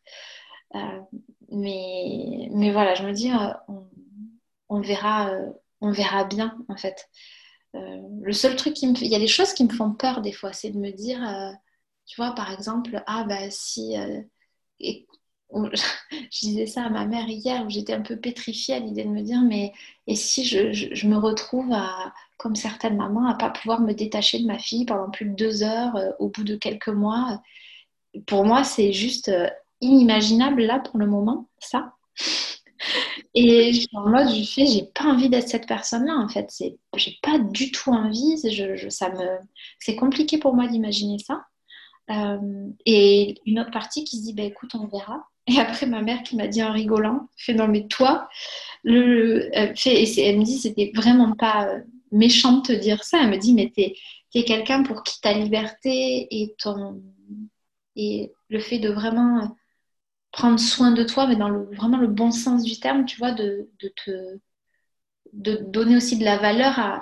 mais, 1.51 2.49
mais 2.51 2.71
voilà, 2.71 2.95
je 2.95 3.03
me 3.03 3.13
dis, 3.13 3.31
on, 3.67 3.89
on 4.69 4.81
verra, 4.81 5.31
on 5.81 5.91
verra 5.91 6.23
bien 6.23 6.57
en 6.69 6.77
fait. 6.77 7.09
le 7.73 8.33
seul 8.33 8.55
truc 8.55 8.73
qui 8.73 8.87
me 8.87 8.95
il 8.97 9.07
y 9.07 9.15
a 9.15 9.19
des 9.19 9.27
choses 9.27 9.53
qui 9.53 9.63
me 9.65 9.73
font 9.73 9.91
peur 9.93 10.21
des 10.21 10.31
fois, 10.31 10.53
c'est 10.53 10.71
de 10.71 10.79
me 10.79 10.91
dire, 10.91 11.21
tu 12.05 12.15
vois, 12.17 12.33
par 12.35 12.51
exemple, 12.51 13.03
ah 13.07 13.23
bah 13.25 13.49
si, 13.49 13.97
euh, 13.97 14.21
je 16.11 16.39
disais 16.39 16.65
ça 16.65 16.83
à 16.83 16.89
ma 16.89 17.05
mère 17.05 17.27
hier, 17.27 17.65
où 17.65 17.69
j'étais 17.69 17.93
un 17.93 18.01
peu 18.01 18.17
pétrifiée 18.17 18.75
à 18.75 18.79
l'idée 18.79 19.03
de 19.03 19.09
me 19.09 19.21
dire, 19.21 19.41
mais 19.41 19.73
et 20.07 20.15
si 20.15 20.45
je, 20.45 21.07
me 21.07 21.17
retrouve 21.17 21.71
à, 21.71 22.13
comme 22.37 22.55
certaines 22.55 22.97
mamans, 22.97 23.27
à 23.27 23.35
pas 23.35 23.49
pouvoir 23.49 23.81
me 23.81 23.93
détacher 23.93 24.39
de 24.39 24.47
ma 24.47 24.59
fille 24.59 24.85
pendant 24.85 25.09
plus 25.09 25.25
de 25.25 25.35
deux 25.35 25.63
heures 25.63 25.95
euh, 25.95 26.11
au 26.19 26.29
bout 26.29 26.43
de 26.43 26.55
quelques 26.55 26.89
mois 26.89 27.41
Pour 28.27 28.45
moi, 28.45 28.63
c'est 28.63 28.93
juste 28.93 29.29
euh, 29.29 29.49
inimaginable 29.81 30.63
là 30.63 30.79
pour 30.79 30.99
le 30.99 31.07
moment, 31.07 31.49
ça. 31.59 31.93
Et 33.33 33.71
en 33.93 34.09
mode, 34.09 34.29
je 34.29 34.43
fais, 34.43 34.65
j'ai 34.65 34.83
pas 34.83 35.05
envie 35.05 35.29
d'être 35.29 35.47
cette 35.47 35.67
personne-là, 35.67 36.15
en 36.17 36.27
fait. 36.27 36.47
C'est, 36.49 36.77
j'ai 36.97 37.17
pas 37.21 37.39
du 37.39 37.71
tout 37.71 37.91
envie. 37.91 38.37
Je, 38.51 38.89
ça 38.89 39.09
me, 39.09 39.37
c'est 39.79 39.95
compliqué 39.95 40.37
pour 40.37 40.55
moi 40.55 40.67
d'imaginer 40.67 41.17
ça. 41.19 41.45
Euh, 42.09 42.69
et 42.85 43.35
une 43.45 43.59
autre 43.59 43.71
partie 43.71 44.03
qui 44.03 44.17
se 44.17 44.23
dit, 44.23 44.33
bah, 44.33 44.43
écoute, 44.43 44.75
on 44.75 44.87
verra. 44.87 45.30
Et 45.51 45.59
après, 45.59 45.85
ma 45.85 46.01
mère 46.01 46.23
qui 46.23 46.35
m'a 46.35 46.47
dit 46.47 46.63
en 46.63 46.71
rigolant, 46.71 47.27
fait 47.35 47.53
non, 47.53 47.67
mais 47.67 47.87
toi, 47.87 48.29
le, 48.83 49.49
fait, 49.75 50.03
et 50.03 50.21
elle 50.21 50.39
me 50.39 50.45
dit, 50.45 50.59
c'était 50.59 50.91
vraiment 50.95 51.33
pas 51.33 51.67
euh, 51.67 51.79
méchant 52.11 52.59
de 52.59 52.67
te 52.67 52.71
dire 52.71 53.03
ça. 53.03 53.19
Elle 53.21 53.31
me 53.31 53.37
dit, 53.37 53.53
mais 53.53 53.71
t'es 53.75 53.95
es, 54.33 54.43
quelqu'un 54.45 54.83
pour 54.83 55.03
qui 55.03 55.19
ta 55.19 55.33
liberté 55.33 56.27
et, 56.31 56.55
ton, 56.57 57.01
et 57.95 58.31
le 58.49 58.59
fait 58.59 58.79
de 58.79 58.89
vraiment 58.89 59.57
prendre 60.31 60.59
soin 60.59 60.91
de 60.91 61.03
toi, 61.03 61.27
mais 61.27 61.35
dans 61.35 61.49
le, 61.49 61.65
vraiment 61.75 61.97
le 61.97 62.07
bon 62.07 62.31
sens 62.31 62.63
du 62.63 62.79
terme, 62.79 63.05
tu 63.05 63.17
vois, 63.17 63.31
de, 63.31 63.69
te 64.05 64.39
donner 65.33 65.97
aussi 65.97 66.17
de 66.17 66.23
la 66.23 66.37
valeur, 66.37 66.79
à, 66.79 67.01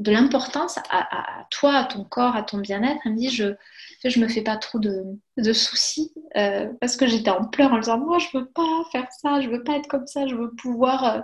de 0.00 0.10
l'importance 0.10 0.78
à, 0.88 1.46
toi, 1.50 1.74
à 1.74 1.84
ton 1.84 2.04
corps, 2.04 2.34
à 2.34 2.42
ton 2.42 2.58
bien-être. 2.58 3.00
Elle 3.04 3.12
me 3.12 3.16
dit, 3.18 3.30
je 3.30 3.54
je 4.02 4.18
me 4.18 4.28
fais 4.28 4.40
pas 4.40 4.56
trop 4.56 4.78
de, 4.78 5.52
soucis 5.52 6.12
euh, 6.38 6.72
parce 6.80 6.96
que 6.96 7.06
j'étais 7.06 7.30
en 7.30 7.44
pleurs 7.44 7.72
en 7.72 7.78
disant, 7.78 7.98
moi, 7.98 8.18
je 8.18 8.26
veux 8.36 8.46
pas 8.46 8.82
faire 8.92 9.06
ça, 9.12 9.42
je 9.42 9.50
veux 9.50 9.62
pas 9.62 9.76
être 9.76 9.88
comme 9.88 10.06
ça, 10.06 10.26
je 10.26 10.34
veux 10.34 10.52
pouvoir, 10.54 11.04
euh, 11.04 11.20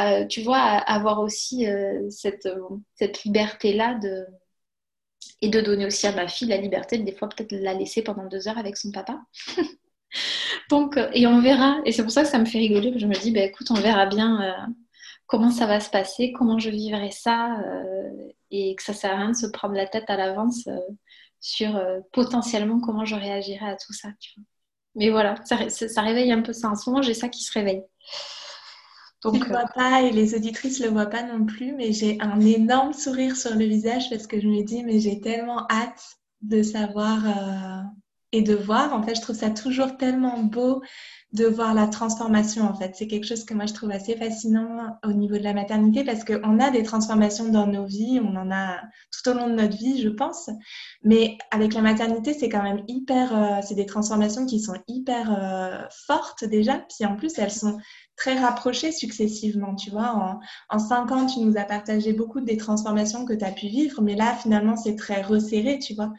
euh, 0.00 0.26
tu 0.26 0.42
vois, 0.42 0.58
avoir 0.58 1.20
aussi 1.20 1.64
cette, 2.10 2.48
cette 2.96 3.22
liberté-là 3.24 3.94
de 3.94 4.26
et 5.40 5.48
de 5.48 5.60
donner 5.60 5.86
aussi 5.86 6.06
à 6.08 6.12
ma 6.12 6.26
fille 6.26 6.48
la 6.48 6.56
liberté 6.56 6.98
de 6.98 7.04
des 7.04 7.14
fois 7.14 7.28
peut-être 7.28 7.52
la 7.52 7.72
laisser 7.72 8.02
pendant 8.02 8.26
deux 8.26 8.48
heures 8.48 8.58
avec 8.58 8.76
son 8.76 8.90
papa. 8.90 9.20
Donc, 10.70 10.98
et 11.12 11.26
on 11.28 11.40
verra. 11.40 11.76
Et 11.84 11.92
c'est 11.92 12.02
pour 12.02 12.10
ça 12.10 12.22
que 12.22 12.28
ça 12.28 12.38
me 12.38 12.44
fait 12.44 12.58
rigoler. 12.58 12.92
Que 12.92 12.98
je 12.98 13.06
me 13.06 13.14
dis, 13.14 13.30
bah, 13.30 13.42
écoute, 13.42 13.70
on 13.70 13.74
verra 13.74 14.06
bien 14.06 14.66
comment 15.28 15.50
ça 15.50 15.66
va 15.66 15.78
se 15.78 15.90
passer, 15.90 16.32
comment 16.32 16.58
je 16.58 16.70
vivrai 16.70 17.12
ça, 17.12 17.60
euh, 17.60 18.10
et 18.50 18.74
que 18.74 18.82
ça 18.82 18.94
sert 18.94 19.12
à 19.12 19.16
rien 19.16 19.30
de 19.30 19.36
se 19.36 19.46
prendre 19.46 19.74
la 19.74 19.86
tête 19.86 20.08
à 20.08 20.16
l'avance 20.16 20.66
euh, 20.66 20.78
sur 21.38 21.76
euh, 21.76 22.00
potentiellement 22.12 22.80
comment 22.80 23.04
je 23.04 23.14
réagirai 23.14 23.68
à 23.68 23.76
tout 23.76 23.92
ça. 23.92 24.08
Mais 24.96 25.10
voilà, 25.10 25.36
ça, 25.44 25.68
ça, 25.68 26.02
réveille 26.02 26.32
un 26.32 26.40
peu 26.42 26.52
ça. 26.52 26.70
En 26.70 26.74
ce 26.74 26.88
moment, 26.88 27.02
j'ai 27.02 27.14
ça 27.14 27.28
qui 27.28 27.44
se 27.44 27.52
réveille. 27.52 27.84
Donc, 29.22 29.34
je 29.34 29.40
ne 29.40 29.48
vois 29.48 29.68
pas 29.74 30.02
et 30.02 30.10
les 30.10 30.34
auditrices 30.34 30.80
ne 30.80 30.86
le 30.86 30.92
voient 30.92 31.06
pas 31.06 31.22
non 31.22 31.44
plus, 31.44 31.72
mais 31.72 31.92
j'ai 31.92 32.18
un 32.20 32.40
énorme 32.40 32.94
sourire 32.94 33.36
sur 33.36 33.54
le 33.54 33.64
visage 33.64 34.08
parce 34.10 34.26
que 34.26 34.40
je 34.40 34.48
me 34.48 34.62
dis, 34.62 34.82
mais 34.82 34.98
j'ai 34.98 35.20
tellement 35.20 35.66
hâte 35.70 36.18
de 36.40 36.62
savoir 36.62 37.18
et 38.32 38.42
de 38.42 38.54
voir. 38.54 38.92
En 38.92 39.02
fait, 39.02 39.14
je 39.14 39.20
trouve 39.20 39.36
ça 39.36 39.50
toujours 39.50 39.96
tellement 39.96 40.38
beau 40.38 40.82
de 41.32 41.44
voir 41.44 41.74
la 41.74 41.86
transformation 41.86 42.64
en 42.64 42.74
fait. 42.74 42.92
C'est 42.94 43.06
quelque 43.06 43.26
chose 43.26 43.44
que 43.44 43.52
moi 43.52 43.66
je 43.66 43.74
trouve 43.74 43.90
assez 43.90 44.16
fascinant 44.16 44.98
au 45.04 45.12
niveau 45.12 45.36
de 45.36 45.42
la 45.42 45.52
maternité 45.52 46.02
parce 46.02 46.24
qu'on 46.24 46.58
a 46.58 46.70
des 46.70 46.82
transformations 46.82 47.50
dans 47.50 47.66
nos 47.66 47.84
vies, 47.84 48.18
on 48.22 48.34
en 48.34 48.50
a 48.50 48.80
tout 49.12 49.30
au 49.30 49.34
long 49.34 49.48
de 49.48 49.54
notre 49.54 49.76
vie, 49.76 50.00
je 50.00 50.08
pense. 50.08 50.48
Mais 51.02 51.36
avec 51.50 51.74
la 51.74 51.82
maternité, 51.82 52.32
c'est 52.32 52.48
quand 52.48 52.62
même 52.62 52.82
hyper, 52.88 53.36
euh, 53.36 53.60
c'est 53.62 53.74
des 53.74 53.84
transformations 53.84 54.46
qui 54.46 54.58
sont 54.58 54.76
hyper 54.86 55.30
euh, 55.38 55.82
fortes 56.06 56.44
déjà. 56.44 56.78
Puis 56.78 57.04
en 57.04 57.14
plus, 57.14 57.38
elles 57.38 57.50
sont 57.50 57.78
très 58.16 58.38
rapprochées 58.38 58.90
successivement, 58.90 59.74
tu 59.74 59.90
vois. 59.90 60.14
En, 60.14 60.40
en, 60.76 60.78
cinq 60.78 61.12
ans, 61.12 61.26
tu 61.26 61.40
nous 61.40 61.56
as 61.58 61.64
partagé 61.64 62.14
beaucoup 62.14 62.40
des 62.40 62.56
transformations 62.56 63.26
que 63.26 63.34
tu 63.34 63.44
as 63.44 63.52
pu 63.52 63.66
vivre, 63.68 64.00
mais 64.02 64.16
là, 64.16 64.34
finalement, 64.34 64.76
c'est 64.76 64.96
très 64.96 65.22
resserré, 65.22 65.78
tu 65.78 65.94
vois. 65.94 66.10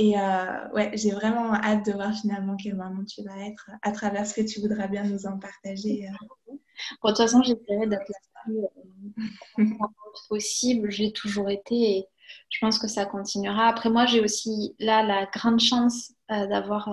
Et 0.00 0.16
euh, 0.16 0.68
ouais, 0.74 0.92
j'ai 0.94 1.10
vraiment 1.10 1.52
hâte 1.54 1.84
de 1.84 1.92
voir 1.92 2.14
finalement 2.14 2.54
quelle 2.54 2.76
maman 2.76 3.04
tu 3.04 3.24
vas 3.24 3.36
être 3.46 3.68
à 3.82 3.90
travers 3.90 4.24
ce 4.28 4.32
que 4.32 4.46
tu 4.46 4.60
voudras 4.60 4.86
bien 4.86 5.02
nous 5.02 5.26
en 5.26 5.40
partager. 5.40 6.08
Euh. 6.08 6.52
de 6.52 7.08
toute 7.08 7.16
façon, 7.16 7.42
j'essaierai 7.42 7.88
d'être 7.88 8.08
la 8.08 8.42
plus 8.44 8.58
euh, 9.58 9.64
possible. 10.28 10.88
J'ai 10.92 11.12
toujours 11.12 11.50
été 11.50 11.74
et 11.74 12.06
je 12.48 12.58
pense 12.60 12.78
que 12.78 12.86
ça 12.86 13.06
continuera. 13.06 13.66
Après, 13.66 13.90
moi, 13.90 14.06
j'ai 14.06 14.20
aussi 14.20 14.76
là 14.78 15.02
la 15.02 15.26
grande 15.26 15.58
chance 15.58 16.12
d'avoir 16.28 16.88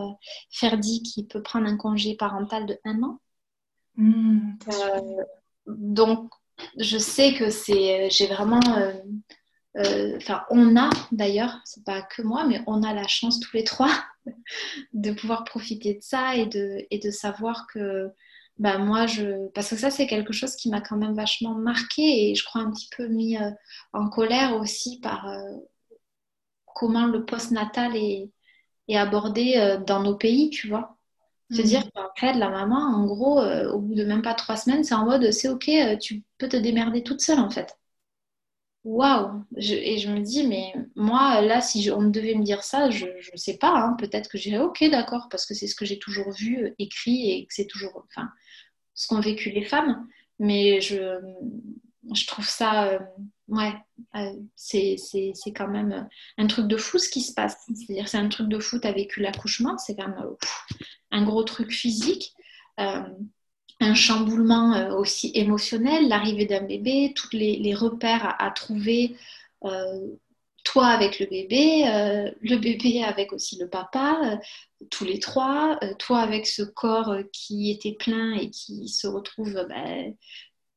Ferdi 0.49 1.03
qui 1.03 1.27
peut 1.27 1.43
prendre 1.43 1.67
un 1.67 1.77
congé 1.77 2.15
parental 2.15 2.65
de 2.65 2.79
un 2.85 3.03
an. 3.03 3.19
Mmh, 3.97 4.57
donc, 5.67 6.31
je 6.79 6.97
sais 6.97 7.35
que 7.35 7.51
c'est, 7.51 8.09
j'ai 8.09 8.27
vraiment 8.27 8.61
euh, 9.77 10.15
enfin 10.17 10.43
on 10.49 10.77
a 10.77 10.89
d'ailleurs, 11.11 11.59
c'est 11.65 11.83
pas 11.83 12.01
que 12.01 12.21
moi, 12.21 12.45
mais 12.45 12.61
on 12.67 12.83
a 12.83 12.93
la 12.93 13.07
chance 13.07 13.39
tous 13.39 13.55
les 13.55 13.63
trois 13.63 13.91
de 14.93 15.11
pouvoir 15.11 15.43
profiter 15.43 15.95
de 15.95 16.01
ça 16.01 16.35
et 16.35 16.45
de, 16.45 16.85
et 16.91 16.99
de 16.99 17.11
savoir 17.11 17.67
que 17.67 18.09
bah, 18.57 18.77
moi, 18.77 19.05
je... 19.05 19.47
parce 19.49 19.69
que 19.69 19.75
ça, 19.75 19.91
c'est 19.91 20.07
quelque 20.07 20.31
chose 20.31 20.55
qui 20.55 20.69
m'a 20.69 20.79
quand 20.79 20.95
même 20.95 21.15
vachement 21.15 21.55
marqué 21.55 22.29
et 22.29 22.35
je 22.35 22.45
crois 22.45 22.61
un 22.61 22.71
petit 22.71 22.89
peu 22.95 23.07
mis 23.07 23.37
euh, 23.37 23.51
en 23.91 24.09
colère 24.09 24.55
aussi 24.55 24.99
par 25.01 25.27
euh, 25.27 25.41
comment 26.73 27.05
le 27.05 27.25
post-natal 27.25 27.97
est, 27.97 28.29
est 28.87 28.97
abordé 28.97 29.77
dans 29.85 30.01
nos 30.01 30.15
pays, 30.15 30.49
tu 30.49 30.69
vois. 30.69 30.97
Se 31.51 31.61
dire 31.61 31.85
mmh. 31.85 31.89
qu'en 31.93 32.39
la 32.39 32.49
maman, 32.49 32.77
en 32.77 33.05
gros, 33.05 33.39
au 33.39 33.79
bout 33.79 33.93
de 33.93 34.03
même 34.03 34.21
pas 34.21 34.33
trois 34.33 34.57
semaines, 34.57 34.83
c'est 34.83 34.95
en 34.95 35.05
mode 35.05 35.31
c'est 35.31 35.47
ok, 35.47 35.69
tu 35.99 36.23
peux 36.37 36.49
te 36.49 36.57
démerder 36.57 37.03
toute 37.03 37.21
seule 37.21 37.39
en 37.39 37.49
fait 37.49 37.77
waouh 38.85 39.43
Et 39.57 39.97
je 39.97 40.09
me 40.09 40.21
dis, 40.21 40.47
mais 40.47 40.73
moi, 40.95 41.41
là, 41.41 41.59
si 41.59 41.89
on 41.91 42.03
devait 42.03 42.35
me 42.35 42.43
dire 42.43 42.63
ça, 42.63 42.89
je 42.89 43.07
ne 43.07 43.37
sais 43.37 43.57
pas. 43.57 43.73
Hein. 43.75 43.95
Peut-être 43.99 44.29
que 44.29 44.37
j'irais, 44.37 44.59
ok, 44.59 44.83
d'accord, 44.89 45.27
parce 45.29 45.45
que 45.45 45.53
c'est 45.53 45.67
ce 45.67 45.75
que 45.75 45.85
j'ai 45.85 45.99
toujours 45.99 46.31
vu, 46.31 46.63
euh, 46.63 46.75
écrit, 46.79 47.31
et 47.31 47.45
que 47.45 47.53
c'est 47.53 47.65
toujours 47.65 48.05
enfin, 48.07 48.29
ce 48.93 49.07
qu'ont 49.07 49.19
vécu 49.19 49.49
les 49.49 49.65
femmes. 49.65 50.07
Mais 50.39 50.81
je, 50.81 51.19
je 52.13 52.27
trouve 52.27 52.47
ça, 52.47 52.89
euh, 52.89 52.99
ouais, 53.47 53.73
euh, 54.15 54.33
c'est 54.55 54.97
quand 55.55 55.67
même 55.67 56.07
un 56.37 56.47
truc 56.47 56.67
de 56.67 56.77
fou 56.77 56.99
ce 56.99 57.09
qui 57.09 57.21
se 57.21 57.33
passe. 57.33 57.57
C'est-à-dire, 57.73 58.07
c'est 58.07 58.19
un 58.19 58.29
truc 58.29 58.47
de 58.49 58.59
fou, 58.59 58.79
tu 58.79 58.87
as 58.87 58.91
vécu 58.91 59.19
l'accouchement, 59.19 59.79
c'est 59.79 59.95
quand 59.95 60.07
même 60.07 60.23
un 61.11 61.23
gros 61.25 61.43
truc 61.43 61.71
physique 61.71 62.33
un 63.79 63.93
chamboulement 63.93 64.73
euh, 64.73 64.93
aussi 64.93 65.31
émotionnel, 65.33 66.07
l'arrivée 66.07 66.45
d'un 66.45 66.61
bébé, 66.61 67.13
tous 67.15 67.29
les, 67.33 67.73
repères 67.75 68.35
à, 68.39 68.51
trouver, 68.51 69.17
euh, 69.65 70.07
toi 70.63 70.87
avec 70.87 71.19
le 71.19 71.25
bébé, 71.25 71.87
euh, 71.87 72.31
le 72.41 72.57
bébé 72.57 73.03
avec 73.03 73.33
aussi 73.33 73.57
le 73.59 73.69
papa, 73.69 74.39
tous 74.89 75.03
les 75.03 75.19
trois, 75.19 75.77
toi 75.99 76.19
avec 76.19 76.47
ce 76.47 76.63
corps 76.63 77.15
qui 77.31 77.71
était 77.71 77.93
plein 77.93 78.33
et 78.33 78.49
qui 78.49 78.87
se 78.87 79.07
retrouve 79.07 79.53
ben, 79.69 80.15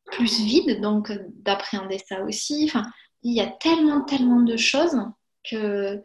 plus 0.07 0.41
vide, 0.41 0.81
donc 0.81 1.13
d'appréhender 1.43 1.99
ça 2.07 2.23
aussi. 2.23 2.65
Enfin, 2.65 2.85
il 3.23 3.35
y 3.35 3.41
a 3.41 3.47
tellement, 3.47 4.03
tellement 4.03 4.41
de 4.41 4.57
choses 4.57 4.97
que 5.49 6.03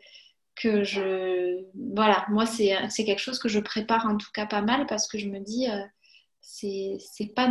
que 0.56 0.84
je 0.84 1.64
voilà 1.96 2.28
moi 2.30 2.46
c'est 2.46 2.78
quelque 3.06 3.20
chose 3.20 3.40
que 3.40 3.50
je 3.50 3.60
prépare 3.60 4.06
en 4.06 4.18
tout 4.18 4.30
cas 4.32 4.46
pas 4.46 4.62
mal 4.62 4.86
parce 4.86 5.08
que 5.08 5.18
je 5.18 5.28
me 5.28 5.40
dis 5.40 5.68
c'est 6.44 7.34
pas 7.36 7.48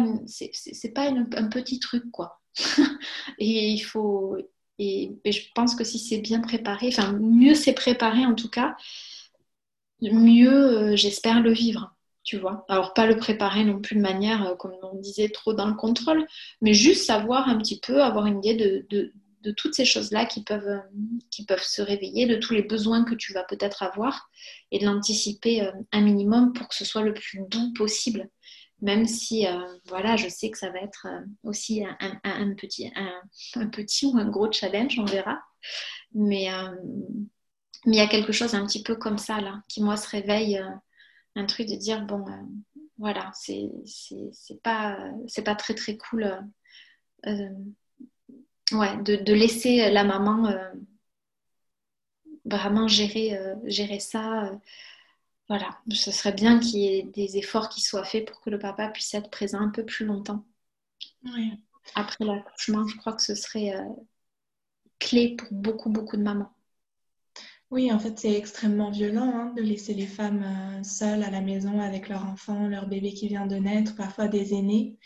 pas 0.95 1.09
un 1.09 1.49
petit 1.49 1.81
truc 1.81 2.05
quoi 2.13 2.41
et 3.39 3.71
il 3.71 3.81
faut 3.81 4.37
et, 4.79 5.13
je 5.25 5.41
pense 5.55 5.75
que 5.75 5.85
si 5.85 5.99
c'est 5.99 6.19
bien 6.19 6.41
préparé 6.41 6.89
enfin 6.89 7.13
mieux 7.13 7.55
c'est 7.55 7.73
préparé 7.73 8.27
en 8.27 8.35
tout 8.35 8.51
cas 8.51 8.77
mieux 10.03 10.53
euh, 10.93 10.97
j'espère 10.97 11.41
le 11.41 11.53
vivre 11.53 11.95
tu 12.25 12.39
vois. 12.39 12.65
Alors, 12.69 12.95
pas 12.95 13.07
le 13.07 13.17
préparer 13.17 13.65
non 13.65 13.81
plus 13.81 13.97
de 13.97 14.01
manière, 14.01 14.47
euh, 14.47 14.55
comme 14.55 14.75
on 14.83 14.97
disait, 14.97 15.29
trop 15.29 15.55
dans 15.55 15.67
le 15.67 15.75
contrôle, 15.75 16.27
mais 16.61 16.73
juste 16.73 17.05
savoir 17.05 17.49
un 17.49 17.59
petit 17.59 17.81
peu, 17.81 18.03
avoir 18.03 18.27
une 18.27 18.39
idée 18.39 18.55
de, 18.55 19.13
toutes 19.57 19.75
ces 19.75 19.85
choses-là 19.85 20.25
qui 20.25 20.45
peuvent, 20.45 20.69
euh, 20.69 20.79
qui 21.31 21.45
peuvent 21.45 21.65
se 21.65 21.83
réveiller, 21.83 22.27
de 22.27 22.37
tous 22.37 22.55
les 22.55 22.63
besoins 22.63 23.05
que 23.05 23.17
tu 23.17 23.33
vas 23.33 23.43
peut-être 23.43 23.83
avoir, 23.83 24.31
et 24.71 24.79
de 24.79 24.85
l'anticiper 24.85 25.69
un 25.91 26.01
minimum 26.01 26.53
pour 26.53 26.69
que 26.69 26.77
ce 26.77 26.85
soit 26.85 27.03
le 27.03 27.13
plus 27.13 27.41
doux 27.49 27.73
possible. 27.73 28.29
Même 28.83 29.07
si, 29.07 29.47
voilà, 29.87 30.17
je 30.17 30.29
sais 30.29 30.51
que 30.51 30.59
ça 30.59 30.71
va 30.71 30.81
être 30.81 31.07
aussi 31.45 31.85
un, 31.85 32.55
petit, 32.55 32.91
un, 33.55 33.69
petit 33.69 34.07
ou 34.07 34.19
un 34.19 34.29
gros 34.29 34.51
challenge, 34.53 34.99
on 34.99 35.05
verra. 35.05 35.41
Mais 36.15 36.49
mais 37.85 37.97
il 37.97 37.99
y 37.99 38.01
a 38.01 38.09
quelque 38.09 38.33
chose 38.33 38.55
un 38.55 38.67
petit 38.67 38.83
peu 38.83 38.97
comme 38.97 39.19
ça, 39.19 39.41
là, 39.41 39.61
qui, 39.69 39.83
moi, 39.83 39.97
se 39.97 40.09
réveille 40.09 40.61
un 41.35 41.47
truc 41.47 41.69
de 41.69 41.77
dire 41.77 42.03
bon 42.03 42.27
euh, 42.29 42.81
voilà 42.99 43.31
c'est 43.35 43.71
pas 44.63 44.99
pas 45.45 45.55
très 45.55 45.75
très 45.75 45.97
cool 45.97 46.25
euh, 46.25 46.41
euh, 47.27 48.79
ouais 48.79 49.03
de, 49.03 49.33
laisser 49.33 49.91
la 49.91 50.05
maman 50.05 50.53
vraiment 52.45 52.89
gérer 52.89 53.39
gérer 53.65 54.01
ça 54.01 54.53
voilà. 55.49 55.79
Ce 55.91 56.11
serait 56.11 56.33
bien 56.33 56.59
qu'il 56.59 56.81
y 56.81 56.87
ait 56.87 57.03
des 57.03 57.37
efforts 57.37 57.69
qui 57.69 57.81
soient 57.81 58.05
faits 58.05 58.27
pour 58.27 58.41
que 58.41 58.51
le 58.51 58.59
papa 58.59 58.89
puisse 58.89 59.13
être 59.15 59.31
présent 59.31 59.61
un 59.61 59.69
peu 59.69 59.85
plus 59.85 60.07
longtemps. 60.07 60.45
Après 61.95 62.25
l'accouchement 62.25 62.87
je 62.87 62.97
crois 62.97 63.13
que 63.13 63.23
ce 63.23 63.35
serait 63.35 63.75
clé 64.99 65.37
pour 65.37 65.49
beaucoup 65.51 65.91
beaucoup 65.91 66.17
de 66.17 66.23
mamans. 66.23 66.53
Oui, 67.73 67.91
en 67.91 67.99
fait, 67.99 68.19
c'est 68.19 68.35
extrêmement 68.35 68.91
violent 68.91 69.33
hein, 69.35 69.55
de 69.57 69.63
laisser 69.63 69.95
les 69.95 70.07
femmes 70.07 70.43
euh, 70.45 70.83
seules 70.83 71.23
à 71.23 71.31
la 71.31 71.41
maison 71.41 71.81
avec 71.81 72.11
leur 72.11 72.27
enfant, 72.27 72.69
leur 72.69 72.87
bébé 72.87 73.15
qui 73.15 73.29
vient 73.29 73.47
de 73.47 73.57
naître, 73.57 73.97
parfois 73.97 74.29
des 74.29 74.53
aînés. 74.53 74.99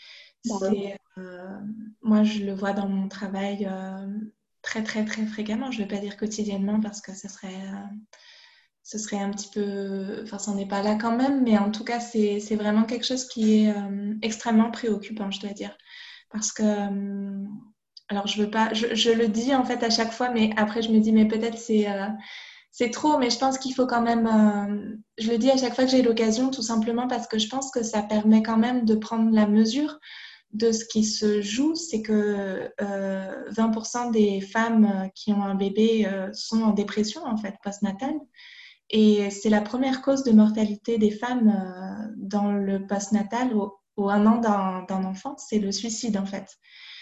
Bah 0.43 0.69
euh, 1.17 1.59
moi, 2.01 2.25
je 2.25 2.43
le 2.43 2.53
vois 2.53 2.73
dans 2.73 2.89
mon 2.89 3.07
travail 3.07 3.65
euh, 3.71 4.19
très, 4.61 4.83
très, 4.83 5.05
très 5.05 5.25
fréquemment. 5.25 5.71
Je 5.71 5.81
ne 5.81 5.87
vais 5.87 5.95
pas 5.95 6.01
dire 6.01 6.17
quotidiennement 6.17 6.81
parce 6.81 6.99
que 6.99 7.15
ce 7.15 7.29
serait, 7.29 7.55
ce 8.87 8.97
serait 8.97 9.19
un 9.19 9.31
petit 9.31 9.49
peu... 9.53 10.21
Enfin, 10.23 10.37
ça 10.37 10.53
n'est 10.53 10.67
pas 10.67 10.81
là 10.81 10.95
quand 10.95 11.15
même, 11.15 11.43
mais 11.43 11.57
en 11.57 11.71
tout 11.71 11.83
cas, 11.83 11.99
c'est 11.99 12.55
vraiment 12.55 12.83
quelque 12.83 13.05
chose 13.05 13.25
qui 13.25 13.65
est 13.65 13.73
extrêmement 14.21 14.71
préoccupant, 14.71 15.29
je 15.29 15.41
dois 15.41 15.51
dire. 15.51 15.75
Parce 16.31 16.53
que... 16.53 16.63
alors, 18.07 18.27
je 18.27 18.41
veux 18.41 18.49
pas... 18.49 18.73
Je, 18.73 18.95
je, 18.95 19.11
le 19.11 19.27
dis 19.27 19.53
en 19.53 19.65
fait 19.65 19.83
à 19.83 19.89
chaque 19.89 20.13
fois, 20.13 20.29
mais 20.29 20.51
après, 20.55 20.81
je 20.81 20.91
me 20.91 20.99
dis, 20.99 21.11
mais 21.11 21.27
peut-être 21.27 21.57
c'est 21.57 21.85
c'est 22.77 22.91
trop, 22.91 23.17
mais 23.17 23.31
je 23.31 23.39
pense 23.39 23.57
qu'il 23.57 23.73
faut 23.73 23.87
quand 23.87 24.03
même, 24.03 24.27
euh, 24.27 24.95
je 25.17 25.31
le 25.31 25.39
dis 25.39 25.49
à 25.49 25.57
chaque 25.57 25.73
fois 25.73 25.85
que 25.85 25.89
j'ai 25.89 26.03
l'occasion, 26.03 26.51
tout 26.51 26.61
simplement 26.61 27.07
parce 27.07 27.25
que 27.25 27.39
je 27.39 27.49
pense 27.49 27.71
que 27.71 27.81
ça 27.81 28.03
permet 28.03 28.43
quand 28.43 28.57
même 28.57 28.85
de 28.85 28.93
prendre 28.93 29.33
la 29.33 29.47
mesure 29.47 29.99
de 30.53 30.71
ce 30.71 30.85
qui 30.85 31.03
se 31.03 31.41
joue. 31.41 31.73
C'est 31.73 32.03
que 32.03 32.69
20% 32.79 34.07
euh, 34.07 34.11
des 34.11 34.41
femmes 34.41 35.09
qui 35.15 35.33
ont 35.33 35.41
un 35.41 35.55
bébé 35.55 36.05
euh, 36.05 36.29
sont 36.33 36.61
en 36.61 36.71
dépression, 36.71 37.23
en 37.25 37.35
fait, 37.35 37.55
postnatale. 37.63 38.19
Et 38.89 39.29
c'est 39.29 39.49
la 39.49 39.61
première 39.61 40.01
cause 40.01 40.23
de 40.23 40.31
mortalité 40.31 40.97
des 40.97 41.11
femmes 41.11 42.13
dans 42.15 42.51
le 42.51 42.87
postnatal 42.87 43.53
au, 43.53 43.77
au 43.97 44.09
un 44.09 44.25
an 44.25 44.37
d'un 44.87 45.03
enfant, 45.03 45.35
c'est 45.37 45.59
le 45.59 45.71
suicide, 45.71 46.17
en 46.17 46.25
fait. 46.25 46.57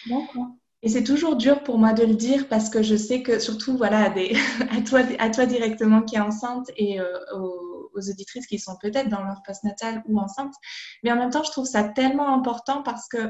D'accord. 0.07 0.48
Et 0.82 0.90
c'est 0.90 1.03
toujours 1.03 1.36
dur 1.36 1.64
pour 1.64 1.78
moi 1.78 1.94
de 1.94 2.03
le 2.03 2.14
dire 2.14 2.48
parce 2.48 2.70
que 2.70 2.84
je 2.84 2.95
sais 2.95 3.24
que, 3.24 3.40
surtout 3.40 3.76
voilà, 3.76 4.06
à, 4.06 4.12
toi, 4.88 5.02
à 5.20 5.30
toi 5.30 5.45
directement 5.45 6.02
qui 6.02 6.16
est 6.16 6.20
enceinte 6.20 6.70
et 6.78 6.99
euh, 6.99 7.18
aux, 7.34 7.90
auditrices 7.95 8.45
qui 8.45 8.60
sont 8.60 8.76
peut-être 8.82 9.10
dans 9.10 9.24
leur 9.24 9.41
postnatal 9.44 10.03
ou 10.07 10.20
enceintes. 10.20 10.53
Mais 11.02 11.12
en 11.12 11.16
même 11.16 11.30
temps, 11.30 11.44
je 11.44 11.52
trouve 11.52 11.66
ça 11.66 11.84
tellement 11.84 12.34
important 12.34 12.84
parce 12.84 13.07
que 13.07 13.30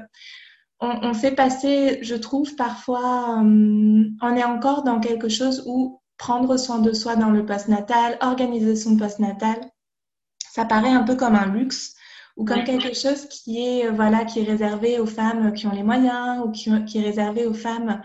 on, 0.81 1.13
fait 1.13 1.31
passer, 1.31 1.99
je 2.01 2.15
trouve 2.15 2.55
parfois, 2.55 3.37
hum, 3.37 4.17
on 4.21 4.35
est 4.35 4.43
encore 4.43 4.83
dans 4.83 4.99
quelque 4.99 5.29
chose 5.29 5.63
où 5.65 6.01
prendre 6.17 6.57
soin 6.57 6.79
de 6.79 6.93
soi 6.93 7.15
dans 7.15 7.29
le 7.29 7.45
postnatal, 7.45 8.17
organiser 8.21 8.75
son 8.75 8.97
postnatal, 8.97 9.59
ça 10.51 10.65
paraît 10.65 10.91
un 10.91 11.03
peu 11.03 11.15
comme 11.15 11.35
un 11.35 11.47
luxe 11.47 11.95
ou 12.37 12.45
comme 12.45 12.63
quelque 12.63 12.93
chose 12.93 13.27
qui 13.27 13.65
est, 13.65 13.87
euh, 13.87 13.91
voilà, 13.91 14.25
qui 14.25 14.39
est 14.39 14.43
réservé 14.43 14.99
aux 14.99 15.05
femmes 15.05 15.53
qui 15.53 15.67
ont 15.67 15.71
les 15.71 15.83
moyens 15.83 16.43
ou 16.45 16.51
qui, 16.51 16.69
qui 16.85 16.99
est 16.99 17.03
réservé 17.03 17.45
aux 17.45 17.53
femmes 17.53 18.01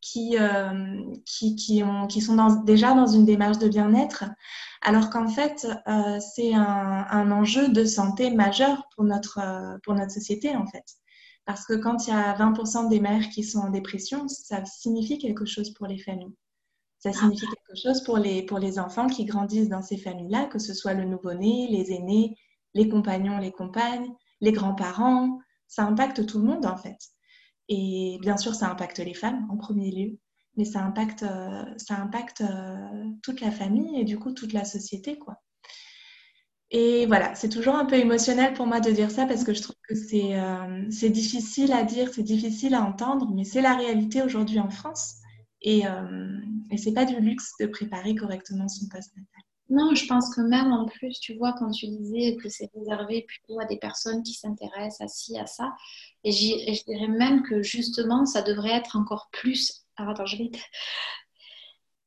qui, 0.00 0.36
euh, 0.38 1.00
qui, 1.24 1.56
qui, 1.56 1.82
ont, 1.82 2.06
qui 2.06 2.20
sont 2.20 2.36
dans, 2.36 2.62
déjà 2.62 2.94
dans 2.94 3.06
une 3.06 3.24
démarche 3.24 3.58
de 3.58 3.68
bien-être, 3.68 4.24
alors 4.82 5.10
qu'en 5.10 5.28
fait, 5.28 5.66
euh, 5.88 6.18
c'est 6.20 6.54
un, 6.54 7.06
un, 7.10 7.30
enjeu 7.32 7.68
de 7.68 7.84
santé 7.84 8.30
majeur 8.30 8.88
pour 8.94 9.04
notre, 9.04 9.40
pour 9.82 9.94
notre 9.94 10.12
société, 10.12 10.54
en 10.54 10.66
fait. 10.66 10.84
Parce 11.44 11.64
que 11.64 11.74
quand 11.74 12.06
il 12.06 12.10
y 12.10 12.12
a 12.12 12.36
20% 12.36 12.88
des 12.88 13.00
mères 13.00 13.28
qui 13.30 13.42
sont 13.42 13.60
en 13.60 13.70
dépression, 13.70 14.28
ça 14.28 14.64
signifie 14.64 15.18
quelque 15.18 15.44
chose 15.44 15.70
pour 15.74 15.86
les 15.86 15.98
familles. 15.98 16.34
Ça 17.06 17.20
signifie 17.20 17.46
quelque 17.46 17.80
chose 17.80 18.02
pour 18.02 18.18
les, 18.18 18.42
pour 18.42 18.58
les 18.58 18.80
enfants 18.80 19.06
qui 19.06 19.24
grandissent 19.26 19.68
dans 19.68 19.82
ces 19.82 19.96
familles-là, 19.96 20.46
que 20.46 20.58
ce 20.58 20.74
soit 20.74 20.92
le 20.92 21.04
nouveau-né, 21.04 21.68
les 21.70 21.92
aînés, 21.92 22.36
les 22.74 22.88
compagnons, 22.88 23.38
les 23.38 23.52
compagnes, 23.52 24.12
les 24.40 24.50
grands-parents. 24.50 25.38
Ça 25.68 25.84
impacte 25.84 26.26
tout 26.26 26.40
le 26.40 26.46
monde 26.46 26.66
en 26.66 26.76
fait. 26.76 26.98
Et 27.68 28.18
bien 28.20 28.36
sûr, 28.36 28.56
ça 28.56 28.68
impacte 28.68 28.98
les 28.98 29.14
femmes 29.14 29.46
en 29.50 29.56
premier 29.56 29.92
lieu, 29.92 30.18
mais 30.56 30.64
ça 30.64 30.80
impacte, 30.82 31.22
euh, 31.22 31.64
ça 31.76 31.94
impacte 31.96 32.40
euh, 32.40 33.04
toute 33.22 33.40
la 33.40 33.52
famille 33.52 34.00
et 34.00 34.04
du 34.04 34.18
coup 34.18 34.32
toute 34.32 34.52
la 34.52 34.64
société. 34.64 35.16
quoi. 35.16 35.40
Et 36.72 37.06
voilà, 37.06 37.36
c'est 37.36 37.48
toujours 37.48 37.76
un 37.76 37.84
peu 37.84 37.94
émotionnel 37.94 38.52
pour 38.54 38.66
moi 38.66 38.80
de 38.80 38.90
dire 38.90 39.12
ça 39.12 39.26
parce 39.26 39.44
que 39.44 39.54
je 39.54 39.62
trouve 39.62 39.76
que 39.88 39.94
c'est 39.94 40.36
euh, 40.36 40.88
difficile 40.88 41.72
à 41.72 41.84
dire, 41.84 42.10
c'est 42.12 42.24
difficile 42.24 42.74
à 42.74 42.82
entendre, 42.82 43.30
mais 43.32 43.44
c'est 43.44 43.62
la 43.62 43.76
réalité 43.76 44.22
aujourd'hui 44.22 44.58
en 44.58 44.70
France. 44.70 45.20
Et, 45.62 45.82
et 46.70 46.76
c'est 46.76 46.92
pas 46.92 47.04
du 47.04 47.18
luxe 47.20 47.52
de 47.60 47.66
préparer 47.66 48.14
correctement 48.14 48.68
son 48.68 48.88
post-natal. 48.88 49.42
Non, 49.68 49.94
je 49.96 50.06
pense 50.06 50.32
que 50.34 50.40
même 50.40 50.72
en 50.72 50.86
plus, 50.86 51.18
tu 51.18 51.34
vois, 51.34 51.52
quand 51.58 51.70
tu 51.72 51.88
disais 51.88 52.36
que 52.36 52.48
c'est 52.48 52.70
réservé 52.74 53.22
plutôt 53.22 53.58
à 53.58 53.64
des 53.64 53.78
personnes 53.78 54.22
qui 54.22 54.32
s'intéressent 54.34 55.00
à 55.00 55.08
ci, 55.08 55.36
à 55.38 55.46
ça, 55.46 55.74
et, 56.22 56.30
je 56.30 56.84
dirais 56.84 57.08
même 57.08 57.42
que 57.42 57.62
justement, 57.62 58.26
ça 58.26 58.42
devrait 58.42 58.70
être 58.70 58.96
encore 58.96 59.28
plus. 59.32 59.84
Alors 59.96 60.12
attends, 60.12 60.26
je 60.26 60.36
vais. 60.36 60.50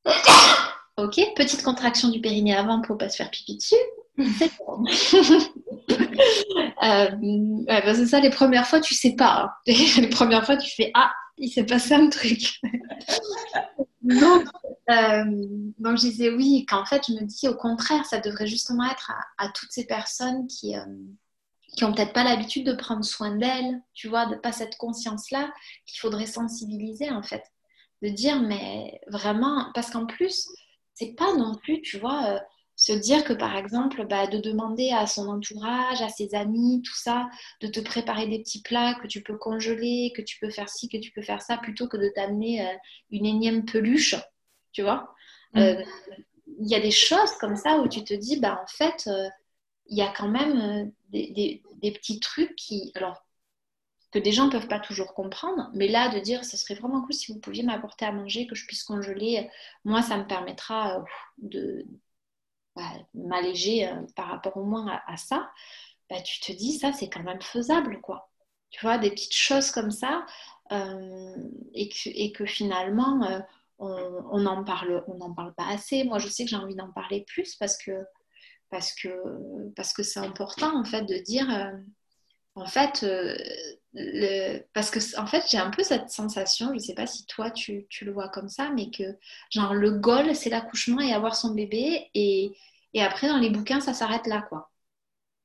ok, 0.96 1.34
petite 1.36 1.62
contraction 1.62 2.08
du 2.08 2.20
périnée 2.20 2.56
avant 2.56 2.80
pour 2.80 2.96
pas 2.96 3.10
se 3.10 3.16
faire 3.16 3.30
pipi 3.30 3.58
dessus. 3.58 3.74
C'est 4.38 4.52
bon. 4.66 4.82
euh, 6.82 7.10
bah, 7.66 7.94
c'est 7.94 8.06
ça, 8.06 8.20
les 8.20 8.30
premières 8.30 8.66
fois, 8.66 8.80
tu 8.80 8.94
sais 8.94 9.16
pas. 9.16 9.52
Hein. 9.66 9.72
Les 10.00 10.08
premières 10.08 10.46
fois, 10.46 10.56
tu 10.56 10.70
fais 10.70 10.90
Ah, 10.94 11.12
il 11.40 11.50
s'est 11.50 11.64
passé 11.64 11.94
un 11.94 12.08
truc. 12.08 12.60
non, 14.02 14.44
euh, 14.90 15.24
donc 15.78 15.96
je 15.96 16.02
disais 16.02 16.30
oui, 16.30 16.66
qu'en 16.66 16.84
fait 16.84 17.02
je 17.08 17.14
me 17.14 17.24
dis 17.24 17.48
au 17.48 17.56
contraire, 17.56 18.04
ça 18.06 18.20
devrait 18.20 18.46
justement 18.46 18.88
être 18.88 19.12
à, 19.38 19.48
toutes 19.48 19.72
ces 19.72 19.86
personnes 19.86 20.46
qui, 20.46 20.76
euh, 20.76 20.84
qui 21.76 21.84
ont 21.84 21.92
peut-être 21.92 22.12
pas 22.12 22.24
l'habitude 22.24 22.66
de 22.66 22.74
prendre 22.74 23.04
soin 23.04 23.36
d'elles, 23.36 23.80
tu 23.94 24.08
vois, 24.08 24.26
de 24.26 24.36
pas 24.36 24.52
cette 24.52 24.76
conscience-là, 24.76 25.52
qu'il 25.86 25.98
faudrait 25.98 26.26
sensibiliser 26.26 27.10
en 27.10 27.22
fait. 27.22 27.44
De 28.02 28.08
dire 28.08 28.40
mais 28.40 29.00
vraiment, 29.08 29.70
parce 29.74 29.90
qu'en 29.90 30.06
plus, 30.06 30.46
c'est 30.94 31.14
pas 31.16 31.34
non 31.34 31.54
plus, 31.56 31.80
tu 31.82 31.98
vois, 31.98 32.24
euh, 32.26 32.38
se 32.80 32.92
dire 32.92 33.24
que 33.24 33.34
par 33.34 33.56
exemple, 33.56 34.06
bah, 34.06 34.26
de 34.26 34.38
demander 34.38 34.90
à 34.90 35.06
son 35.06 35.28
entourage, 35.28 36.00
à 36.00 36.08
ses 36.08 36.34
amis, 36.34 36.80
tout 36.82 36.96
ça, 36.96 37.28
de 37.60 37.66
te 37.66 37.80
préparer 37.80 38.26
des 38.26 38.38
petits 38.38 38.62
plats 38.62 38.94
que 38.94 39.06
tu 39.06 39.22
peux 39.22 39.36
congeler, 39.36 40.12
que 40.16 40.22
tu 40.22 40.38
peux 40.40 40.50
faire 40.50 40.70
ci, 40.70 40.88
que 40.88 40.96
tu 40.96 41.12
peux 41.12 41.22
faire 41.22 41.42
ça, 41.42 41.58
plutôt 41.58 41.88
que 41.88 41.98
de 41.98 42.08
t'amener 42.08 42.66
une 43.10 43.26
énième 43.26 43.64
peluche 43.64 44.16
tu 44.72 44.82
vois. 44.82 45.14
Mm. 45.54 45.58
Euh, 45.58 45.84
il 46.58 46.68
y 46.68 46.74
a 46.74 46.80
des 46.80 46.90
choses 46.90 47.32
comme 47.40 47.56
ça 47.56 47.78
où 47.78 47.88
tu 47.88 48.04
te 48.04 48.14
dis, 48.14 48.38
bah, 48.38 48.60
en 48.62 48.66
fait, 48.66 49.06
euh, 49.06 49.28
il 49.86 49.96
y 49.96 50.02
a 50.02 50.12
quand 50.12 50.28
même 50.28 50.60
euh, 50.60 50.90
des, 51.10 51.62
petits 51.82 52.20
trucs 52.20 52.54
qui, 52.56 52.92
alors, 52.94 53.24
que 54.12 54.18
des 54.18 54.32
gens 54.32 54.46
ne 54.46 54.50
peuvent 54.50 54.68
pas 54.68 54.80
toujours 54.80 55.14
comprendre, 55.14 55.70
mais 55.72 55.88
là, 55.88 56.08
de 56.08 56.18
dire, 56.18 56.44
ce 56.44 56.56
serait 56.56 56.74
vraiment 56.74 57.00
cool 57.02 57.12
si 57.12 57.32
vous 57.32 57.38
pouviez 57.38 57.62
m'apporter 57.62 58.04
à 58.04 58.12
manger, 58.12 58.46
que 58.46 58.56
je 58.56 58.66
puisse 58.66 58.82
congeler, 58.82 59.48
moi, 59.84 60.02
ça 60.02 60.16
me 60.18 60.26
permettra 60.26 61.04
de 61.38 61.86
bah, 62.76 62.90
m'alléger 63.14 63.90
par 64.16 64.28
rapport 64.28 64.56
au 64.56 64.64
moins 64.64 65.00
à, 65.06 65.16
ça. 65.16 65.50
Bah, 66.08 66.20
tu 66.20 66.40
te 66.40 66.52
dis, 66.52 66.78
ça, 66.78 66.92
c'est 66.92 67.08
quand 67.08 67.22
même 67.22 67.42
faisable, 67.42 68.00
quoi. 68.00 68.30
Tu 68.70 68.80
vois, 68.82 68.98
des 68.98 69.10
petites 69.10 69.34
choses 69.34 69.70
comme 69.70 69.90
ça, 69.90 70.24
et, 70.70 71.88
que, 71.88 72.08
et, 72.08 72.32
que, 72.32 72.46
finalement, 72.46 73.44
on 73.78 74.38
n'en 74.38 74.64
parle, 74.64 75.04
on 75.08 75.14
n'en 75.14 75.34
parle 75.34 75.54
pas 75.54 75.66
assez. 75.68 76.04
Moi, 76.04 76.18
je 76.18 76.28
sais 76.28 76.44
que 76.44 76.50
j'ai 76.50 76.56
envie 76.56 76.76
d'en 76.76 76.92
parler 76.92 77.24
plus 77.26 77.56
parce 77.56 77.76
que 77.76 77.92
parce 78.70 78.92
que 78.94 79.10
parce 79.76 79.92
que 79.92 80.02
c'est 80.02 80.20
important 80.20 80.80
en 80.80 80.84
fait 80.84 81.02
de 81.02 81.16
dire 81.16 81.50
euh, 81.50 81.76
en 82.54 82.66
fait 82.66 83.02
euh, 83.02 83.36
le, 83.94 84.60
parce 84.72 84.90
que 84.90 84.98
en 85.18 85.26
fait 85.26 85.44
j'ai 85.50 85.58
un 85.58 85.70
peu 85.70 85.82
cette 85.82 86.10
sensation 86.10 86.68
je 86.68 86.74
ne 86.74 86.78
sais 86.78 86.94
pas 86.94 87.06
si 87.06 87.26
toi 87.26 87.50
tu, 87.50 87.86
le 88.02 88.12
vois 88.12 88.28
comme 88.28 88.48
ça 88.48 88.70
mais 88.70 88.90
que 88.90 89.02
genre 89.50 89.74
le 89.74 89.90
goal 89.92 90.34
c'est 90.34 90.50
l'accouchement 90.50 91.00
et 91.00 91.12
avoir 91.12 91.34
son 91.34 91.54
bébé 91.54 92.08
et, 92.14 92.52
et 92.94 93.02
après 93.02 93.28
dans 93.28 93.38
les 93.38 93.50
bouquins 93.50 93.80
ça 93.80 93.94
s'arrête 93.94 94.26
là 94.26 94.42
quoi 94.42 94.70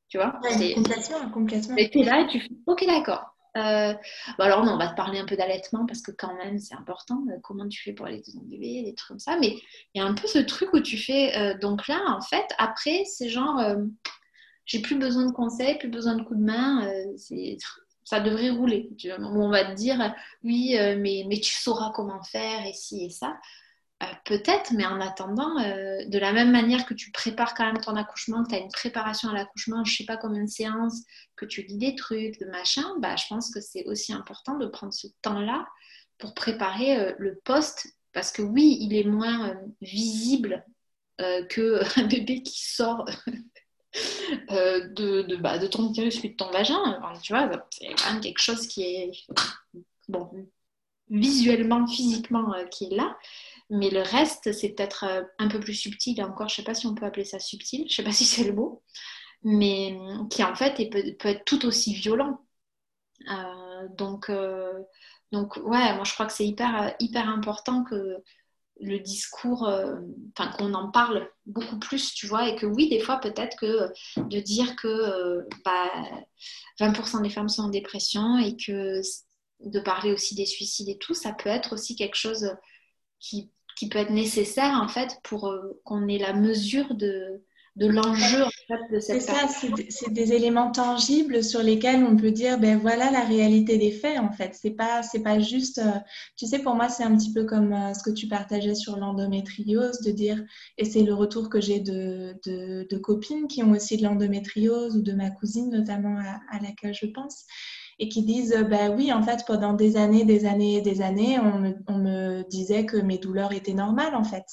Tu 0.09 0.17
vois? 0.17 0.39
Complètement, 0.75 1.29
complètement. 1.31 1.75
Et 1.77 1.89
tu 1.89 1.99
es 1.99 2.03
là 2.03 2.21
et 2.21 2.27
tu 2.27 2.39
fais 2.39 2.51
Ok, 2.67 2.85
d'accord. 2.85 3.35
Euh, 3.57 3.93
bah 4.37 4.45
alors, 4.45 4.63
on 4.63 4.77
va 4.77 4.89
te 4.89 4.95
parler 4.95 5.17
un 5.17 5.25
peu 5.25 5.37
d'allaitement 5.37 5.85
parce 5.85 6.01
que 6.01 6.11
quand 6.11 6.35
même, 6.35 6.59
c'est 6.59 6.75
important. 6.75 7.23
Euh, 7.29 7.37
comment 7.41 7.67
tu 7.69 7.81
fais 7.81 7.93
pour 7.93 8.05
allaiter 8.05 8.33
ton 8.33 8.41
bébé, 8.41 8.83
des 8.83 8.93
trucs 8.93 9.07
comme 9.07 9.19
ça. 9.19 9.37
Mais 9.39 9.55
il 9.93 9.99
y 9.99 10.01
a 10.01 10.05
un 10.05 10.13
peu 10.13 10.27
ce 10.27 10.39
truc 10.39 10.73
où 10.73 10.81
tu 10.81 10.97
fais. 10.97 11.35
Euh, 11.37 11.57
donc 11.57 11.87
là, 11.87 12.01
en 12.09 12.21
fait, 12.21 12.45
après, 12.57 13.05
c'est 13.05 13.29
genre, 13.29 13.61
j'ai 14.65 14.79
plus 14.81 14.97
besoin 14.97 15.25
de 15.25 15.31
conseils, 15.31 15.77
plus 15.77 15.89
besoin 15.89 16.15
de 16.15 16.23
coups 16.23 16.39
de 16.39 16.45
main. 16.45 16.85
Ça 18.05 18.21
devrait 18.21 18.51
rouler. 18.51 18.89
On 19.19 19.49
va 19.49 19.65
te 19.65 19.73
dire, 19.73 20.15
oui, 20.43 20.77
mais, 20.97 21.25
mais 21.27 21.39
tu 21.39 21.53
sauras 21.53 21.91
comment 21.93 22.23
faire 22.23 22.65
et 22.65 22.73
ci 22.73 23.05
et 23.05 23.09
ça. 23.09 23.37
Euh, 24.03 24.07
peut-être, 24.25 24.73
mais 24.73 24.85
en 24.85 24.99
attendant, 24.99 25.57
euh, 25.59 26.03
de 26.05 26.19
la 26.19 26.33
même 26.33 26.51
manière 26.51 26.85
que 26.85 26.93
tu 26.93 27.11
prépares 27.11 27.53
quand 27.53 27.65
même 27.65 27.79
ton 27.79 27.95
accouchement, 27.95 28.43
que 28.43 28.49
tu 28.49 28.55
as 28.55 28.59
une 28.59 28.71
préparation 28.71 29.29
à 29.29 29.33
l'accouchement, 29.33 29.85
je 29.85 29.95
sais 29.95 30.03
pas 30.03 30.17
combien 30.17 30.43
de 30.43 30.49
séances, 30.49 31.01
que 31.37 31.45
tu 31.45 31.61
lis 31.61 31.77
des 31.77 31.95
trucs, 31.95 32.37
de 32.39 32.45
machin, 32.45 32.83
bah, 32.99 33.15
je 33.15 33.23
pense 33.29 33.53
que 33.53 33.61
c'est 33.61 33.85
aussi 33.85 34.11
important 34.11 34.57
de 34.57 34.67
prendre 34.67 34.93
ce 34.93 35.07
temps-là 35.21 35.65
pour 36.17 36.33
préparer 36.33 36.99
euh, 36.99 37.13
le 37.19 37.39
poste, 37.45 37.87
parce 38.11 38.33
que 38.33 38.41
oui, 38.41 38.77
il 38.81 38.93
est 38.93 39.05
moins 39.05 39.57
visible 39.81 40.65
qu'un 41.17 42.03
bébé 42.09 42.43
qui 42.43 42.65
sort 42.65 43.05
de, 44.49 45.21
de, 45.23 45.35
bah, 45.37 45.57
de, 45.57 45.67
ton 45.67 45.89
utérus 45.89 46.19
puis 46.19 46.31
de 46.31 46.35
ton 46.35 46.51
vagin. 46.51 46.99
tu 47.21 47.33
vois, 47.33 47.49
c'est 47.71 47.87
quand 47.87 48.11
même 48.13 48.21
quelque 48.21 48.41
chose 48.41 48.67
qui 48.67 48.83
est 48.83 49.11
bon, 50.07 50.29
visuellement, 51.09 51.87
physiquement, 51.87 52.53
qui 52.71 52.85
est 52.85 52.95
là. 52.95 53.17
Mais 53.69 53.89
le 53.89 54.01
reste, 54.01 54.51
c'est 54.51 54.69
peut-être 54.69 55.05
euh, 55.05 55.23
un 55.39 55.47
peu 55.47 55.59
plus 55.59 55.73
subtil. 55.73 56.21
Encore, 56.23 56.47
je 56.49 56.53
ne 56.53 56.55
sais 56.57 56.63
pas 56.63 56.75
si 56.75 56.85
on 56.87 56.93
peut 56.95 57.05
appeler 57.05 57.25
ça 57.25 57.39
subtil, 57.39 57.81
je 57.81 57.85
ne 57.85 57.89
sais 57.89 58.03
pas 58.03 58.11
si 58.11 58.25
c'est 58.25 58.43
le 58.43 58.53
mot, 58.53 58.83
mais 59.43 59.97
euh, 59.99 60.25
qui 60.29 60.43
en 60.43 60.55
fait 60.55 60.75
peut, 60.89 61.27
être 61.27 61.45
tout 61.45 61.65
aussi 61.65 61.93
violent. 61.93 62.41
Euh, 63.29 63.87
donc, 63.97 64.31
donc, 65.31 65.57
ouais, 65.57 65.95
moi 65.95 66.03
je 66.03 66.13
crois 66.13 66.25
que 66.25 66.33
c'est 66.33 66.47
hyper, 66.47 66.95
hyper 66.99 67.29
important 67.29 67.83
que 67.83 68.17
le 68.81 68.99
discours, 68.99 69.63
enfin 70.37 70.51
qu'on 70.51 70.73
en 70.73 70.91
parle 70.91 71.29
beaucoup 71.45 71.79
plus, 71.79 72.13
tu 72.13 72.27
vois, 72.27 72.49
et 72.49 72.55
que 72.55 72.65
oui, 72.65 72.89
des 72.89 72.99
fois 72.99 73.19
peut-être 73.19 73.55
que 73.57 73.89
de 74.17 74.39
dire 74.39 74.75
que 74.75 75.47
bah, 75.63 75.91
20% 76.79 77.21
des 77.21 77.29
femmes 77.29 77.49
sont 77.49 77.63
en 77.63 77.69
dépression 77.69 78.37
et 78.37 78.57
que 78.57 79.01
de 79.61 79.79
parler 79.79 80.11
aussi 80.11 80.35
des 80.35 80.45
suicides 80.45 80.89
et 80.89 80.97
tout, 80.97 81.13
ça 81.13 81.31
peut 81.31 81.49
être 81.49 81.73
aussi 81.73 81.95
quelque 81.95 82.17
chose 82.17 82.49
qui 83.19 83.49
qui 83.75 83.89
peut 83.89 83.99
être 83.99 84.11
nécessaire 84.11 84.79
en 84.81 84.87
fait 84.87 85.19
pour 85.23 85.47
euh, 85.47 85.81
qu'on 85.83 86.07
ait 86.07 86.17
la 86.17 86.33
mesure 86.33 86.95
de, 86.95 87.43
de 87.75 87.87
l'enjeu 87.87 88.43
en 88.43 88.49
fait, 88.49 88.95
de 88.95 88.99
cette 88.99 89.21
C'est 89.21 89.31
ça, 89.31 89.47
c'est 89.89 90.13
des 90.13 90.33
éléments 90.33 90.71
tangibles 90.71 91.43
sur 91.43 91.61
lesquels 91.61 92.03
on 92.03 92.15
peut 92.15 92.31
dire 92.31 92.57
ben 92.57 92.79
voilà 92.79 93.11
la 93.11 93.21
réalité 93.21 93.77
des 93.77 93.91
faits 93.91 94.17
en 94.19 94.31
fait. 94.31 94.55
C'est 94.59 94.71
pas 94.71 95.03
c'est 95.03 95.21
pas 95.23 95.39
juste 95.39 95.79
euh, 95.79 95.99
tu 96.37 96.45
sais 96.45 96.59
pour 96.59 96.75
moi 96.75 96.87
c'est 96.87 97.03
un 97.03 97.15
petit 97.17 97.33
peu 97.33 97.43
comme 97.43 97.73
euh, 97.73 97.93
ce 97.93 98.01
que 98.01 98.11
tu 98.11 98.27
partageais 98.27 98.75
sur 98.75 98.95
l'endométriose 98.95 99.99
de 100.01 100.11
dire 100.11 100.41
et 100.77 100.85
c'est 100.85 101.03
le 101.03 101.13
retour 101.13 101.49
que 101.49 101.59
j'ai 101.59 101.81
de, 101.81 102.35
de, 102.45 102.87
de, 102.89 102.97
copines 102.97 103.47
qui 103.47 103.61
ont 103.61 103.71
aussi 103.71 103.97
de 103.97 104.03
l'endométriose 104.03 104.95
ou 104.95 105.01
de 105.01 105.11
ma 105.11 105.29
cousine 105.29 105.69
notamment 105.69 106.17
à, 106.17 106.55
à 106.55 106.61
laquelle 106.61 106.93
je 106.93 107.07
pense 107.07 107.45
et 107.99 108.09
qui 108.09 108.23
disent 108.23 108.55
bah 108.69 108.89
oui, 108.89 109.13
en 109.13 109.23
fait, 109.23 109.43
pendant 109.47 109.73
des 109.73 109.95
années, 109.95 110.25
des 110.25 110.45
années, 110.45 110.81
des 110.81 111.01
années, 111.01 111.39
on 111.39 111.59
me, 111.59 111.73
on 111.87 111.97
me 111.97 112.43
disait 112.49 112.85
que 112.85 112.97
mes 112.97 113.17
douleurs 113.17 113.53
étaient 113.53 113.73
normales, 113.73 114.15
en 114.15 114.23
fait. 114.23 114.43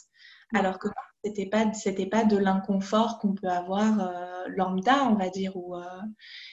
Alors 0.55 0.78
que 0.78 0.89
c'était 1.24 1.47
pas 1.47 1.73
c'était 1.73 2.07
pas 2.07 2.24
de 2.24 2.36
l'inconfort 2.36 3.19
qu'on 3.19 3.35
peut 3.35 3.49
avoir 3.49 4.01
euh, 4.01 4.49
lambda 4.49 5.05
on 5.05 5.15
va 5.15 5.28
dire 5.28 5.57
ou 5.57 5.77
euh, 5.77 5.85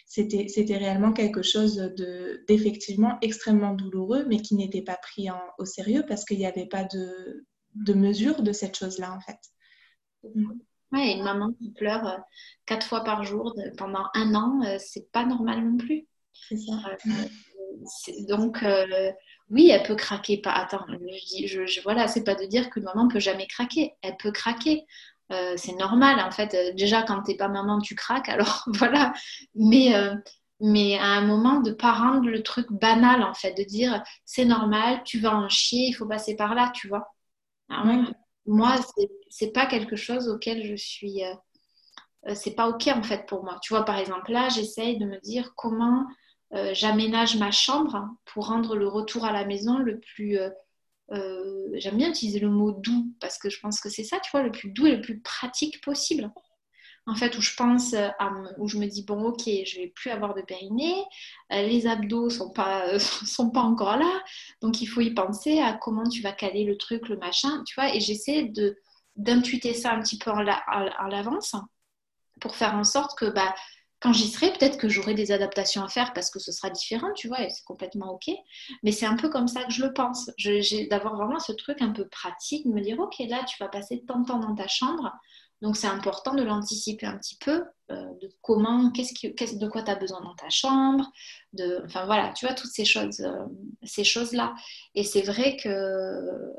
c'était 0.05 0.47
c'était 0.47 0.77
réellement 0.77 1.13
quelque 1.13 1.41
chose 1.41 1.75
de 1.75 2.43
d'effectivement 2.47 3.17
extrêmement 3.21 3.73
douloureux 3.73 4.25
mais 4.27 4.41
qui 4.41 4.55
n'était 4.55 4.81
pas 4.81 4.97
pris 4.97 5.27
au 5.57 5.65
sérieux 5.65 6.05
parce 6.07 6.25
qu'il 6.25 6.37
n'y 6.37 6.45
avait 6.45 6.67
pas 6.67 6.83
de, 6.83 7.45
de 7.75 7.93
mesure 7.93 8.41
de 8.43 8.51
cette 8.51 8.77
chose 8.77 8.99
là 8.99 9.13
en 9.13 9.19
fait. 9.21 9.39
Mm. 10.23 10.51
ouais 10.93 11.13
une 11.13 11.23
maman 11.23 11.53
qui 11.53 11.71
pleure 11.71 12.07
euh, 12.07 12.17
quatre 12.65 12.85
fois 12.85 13.03
par 13.03 13.23
jour 13.23 13.55
pendant 13.77 14.05
un 14.13 14.35
an 14.35 14.61
c'est 14.79 15.11
pas 15.11 15.25
normal 15.25 15.63
non 15.63 15.77
plus. 15.77 16.07
Euh, 16.51 18.25
donc, 18.27 18.63
euh, 18.63 19.11
oui, 19.49 19.69
elle 19.69 19.83
peut 19.83 19.95
craquer. 19.95 20.37
Pas, 20.37 20.51
attends, 20.51 20.85
je, 20.89 21.47
je, 21.47 21.65
je 21.65 21.81
voilà, 21.81 22.07
c'est 22.07 22.23
pas 22.23 22.35
de 22.35 22.45
dire 22.45 22.69
qu'une 22.69 22.83
maman 22.83 23.07
peut 23.07 23.19
jamais 23.19 23.47
craquer. 23.47 23.95
Elle 24.01 24.17
peut 24.17 24.31
craquer. 24.31 24.85
Euh, 25.31 25.53
c'est 25.57 25.75
normal, 25.75 26.19
en 26.19 26.31
fait. 26.31 26.75
Déjà, 26.75 27.03
quand 27.03 27.21
t'es 27.23 27.35
pas 27.35 27.47
maman, 27.49 27.79
tu 27.79 27.95
craques. 27.95 28.29
Alors, 28.29 28.63
voilà. 28.75 29.13
Mais, 29.55 29.93
mais 30.59 30.97
à 30.97 31.05
un 31.05 31.21
moment, 31.21 31.61
de 31.61 31.71
pas 31.71 31.93
rendre 31.93 32.29
le 32.29 32.43
truc 32.43 32.67
banal, 32.71 33.23
en 33.23 33.33
fait. 33.33 33.53
De 33.53 33.63
dire, 33.63 34.03
c'est 34.25 34.45
normal, 34.45 35.01
tu 35.05 35.19
vas 35.19 35.35
en 35.35 35.49
chier, 35.49 35.87
il 35.89 35.93
faut 35.93 36.07
passer 36.07 36.35
par 36.35 36.55
là, 36.55 36.71
tu 36.75 36.87
vois. 36.87 37.13
Moi, 38.45 38.75
c'est 39.29 39.51
pas 39.53 39.65
quelque 39.65 39.95
chose 39.95 40.27
auquel 40.29 40.65
je 40.65 40.75
suis... 40.75 41.21
c'est 42.35 42.55
pas 42.55 42.67
OK, 42.69 42.87
en 42.87 43.03
fait, 43.03 43.25
pour 43.27 43.43
moi. 43.43 43.57
Tu 43.61 43.73
vois, 43.73 43.85
par 43.85 43.97
exemple, 43.97 44.31
là, 44.31 44.49
j'essaye 44.49 44.97
de 44.97 45.05
me 45.05 45.19
dire 45.21 45.53
comment 45.55 46.01
euh, 46.01 46.05
j'aménage 46.51 47.37
ma 47.37 47.51
chambre 47.51 48.09
pour 48.25 48.47
rendre 48.47 48.75
le 48.75 48.87
retour 48.87 49.25
à 49.25 49.31
la 49.31 49.45
maison 49.45 49.77
le 49.77 49.99
plus... 49.99 50.37
Euh, 50.37 50.49
euh, 51.11 51.69
j'aime 51.73 51.97
bien 51.97 52.09
utiliser 52.09 52.39
le 52.39 52.49
mot 52.49 52.71
doux 52.71 53.07
parce 53.19 53.39
que 53.39 53.49
je 53.49 53.59
pense 53.59 53.81
que 53.81 53.89
c'est 53.89 54.03
ça, 54.03 54.19
tu 54.19 54.29
vois, 54.31 54.43
le 54.43 54.51
plus 54.51 54.69
doux 54.69 54.85
et 54.85 54.95
le 54.95 55.01
plus 55.01 55.19
pratique 55.21 55.81
possible. 55.81 56.31
En 57.07 57.15
fait, 57.15 57.35
où 57.37 57.41
je 57.41 57.55
pense, 57.55 57.95
où 58.59 58.67
je 58.67 58.77
me 58.77 58.85
dis, 58.85 59.03
bon, 59.03 59.23
ok, 59.23 59.41
je 59.45 59.79
vais 59.79 59.87
plus 59.87 60.11
avoir 60.11 60.35
de 60.35 60.41
périnée, 60.43 60.93
les 61.49 61.87
abdos 61.87 62.29
sont 62.29 62.51
pas, 62.51 62.99
sont 63.25 63.49
pas 63.49 63.61
encore 63.61 63.97
là, 63.97 64.23
donc 64.61 64.81
il 64.81 64.85
faut 64.85 65.01
y 65.01 65.11
penser 65.11 65.59
à 65.59 65.73
comment 65.73 66.07
tu 66.07 66.21
vas 66.21 66.33
caler 66.33 66.65
le 66.65 66.77
truc, 66.77 67.09
le 67.09 67.17
machin, 67.17 67.63
tu 67.65 67.73
vois, 67.73 67.95
et 67.95 67.99
j'essaie 67.99 68.51
d'intuiter 69.15 69.73
ça 69.73 69.93
un 69.93 70.01
petit 70.01 70.19
peu 70.19 70.29
en, 70.29 70.41
l'avance 70.43 71.55
pour 72.39 72.55
faire 72.55 72.75
en 72.75 72.83
sorte 72.83 73.17
que 73.17 73.25
bah, 73.25 73.55
quand 73.99 74.13
j'y 74.13 74.27
serai, 74.27 74.51
peut-être 74.51 74.77
que 74.77 74.87
j'aurai 74.87 75.13
des 75.13 75.31
adaptations 75.31 75.83
à 75.83 75.89
faire 75.89 76.13
parce 76.13 76.29
que 76.29 76.39
ce 76.39 76.51
sera 76.51 76.69
différent, 76.69 77.11
tu 77.13 77.27
vois, 77.27 77.41
et 77.43 77.49
c'est 77.49 77.65
complètement 77.65 78.13
OK. 78.13 78.33
Mais 78.81 78.91
c'est 78.91 79.05
un 79.05 79.17
peu 79.17 79.29
comme 79.29 79.47
ça 79.47 79.63
que 79.65 79.71
je 79.73 79.83
le 79.83 79.93
pense. 79.93 80.31
D'avoir 80.89 81.15
vraiment 81.15 81.39
ce 81.39 81.51
truc 81.51 81.81
un 81.81 81.91
peu 81.91 82.07
pratique, 82.07 82.65
de 82.65 82.71
me 82.71 82.81
dire, 82.81 82.97
OK, 82.99 83.15
là, 83.27 83.43
tu 83.43 83.57
vas 83.59 83.67
passer 83.67 84.03
tant 84.07 84.19
de 84.19 84.27
temps 84.27 84.39
dans 84.39 84.55
ta 84.55 84.67
chambre. 84.67 85.11
Donc, 85.61 85.75
c'est 85.75 85.87
important 85.87 86.33
de 86.33 86.43
l'anticiper 86.43 87.05
un 87.05 87.17
petit 87.17 87.37
peu, 87.37 87.65
euh, 87.91 88.05
de 88.21 88.29
comment, 88.41 88.91
qu'est-ce 88.91 89.13
qui, 89.13 89.33
de 89.33 89.67
quoi 89.67 89.83
tu 89.83 89.91
as 89.91 89.95
besoin 89.95 90.21
dans 90.21 90.35
ta 90.35 90.49
chambre, 90.49 91.11
enfin 91.83 92.05
voilà, 92.05 92.31
tu 92.33 92.45
vois, 92.45 92.55
toutes 92.55 92.71
ces 92.71 92.85
choses, 92.85 93.19
euh, 93.19 93.45
ces 93.83 94.05
choses-là. 94.05 94.53
Et 94.95 95.03
c'est 95.03 95.21
vrai 95.21 95.57
que 95.57 96.53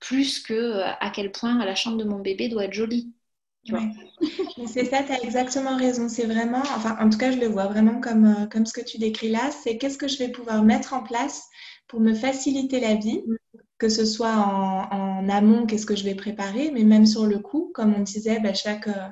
plus 0.00 0.40
que 0.40 0.80
à 0.80 1.10
quel 1.10 1.32
point 1.32 1.62
la 1.62 1.74
chambre 1.74 1.98
de 1.98 2.04
mon 2.04 2.20
bébé 2.20 2.48
doit 2.48 2.64
être 2.64 2.72
jolie. 2.72 3.12
C'est 4.66 4.84
ça, 4.84 5.02
tu 5.02 5.12
as 5.12 5.22
exactement 5.22 5.76
raison. 5.76 6.08
C'est 6.08 6.26
vraiment, 6.26 6.60
enfin, 6.60 6.96
en 7.00 7.08
tout 7.08 7.18
cas, 7.18 7.30
je 7.30 7.38
le 7.38 7.46
vois 7.46 7.66
vraiment 7.66 8.00
comme, 8.00 8.24
euh, 8.24 8.46
comme 8.46 8.66
ce 8.66 8.72
que 8.72 8.80
tu 8.80 8.98
décris 8.98 9.28
là. 9.28 9.50
C'est 9.62 9.78
qu'est-ce 9.78 9.98
que 9.98 10.08
je 10.08 10.18
vais 10.18 10.28
pouvoir 10.28 10.62
mettre 10.64 10.94
en 10.94 11.02
place 11.02 11.48
pour 11.86 12.00
me 12.00 12.14
faciliter 12.14 12.80
la 12.80 12.94
vie, 12.94 13.22
que 13.78 13.88
ce 13.88 14.04
soit 14.04 14.34
en, 14.34 15.28
amont, 15.28 15.66
qu'est-ce 15.66 15.86
que 15.86 15.96
je 15.96 16.04
vais 16.04 16.14
préparer, 16.14 16.70
mais 16.72 16.84
même 16.84 17.06
sur 17.06 17.26
le 17.26 17.38
coup, 17.38 17.70
comme 17.74 17.94
on 17.94 18.00
disait, 18.00 18.40
bah, 18.40 18.54
chaque, 18.54 18.88
euh, 18.88 19.08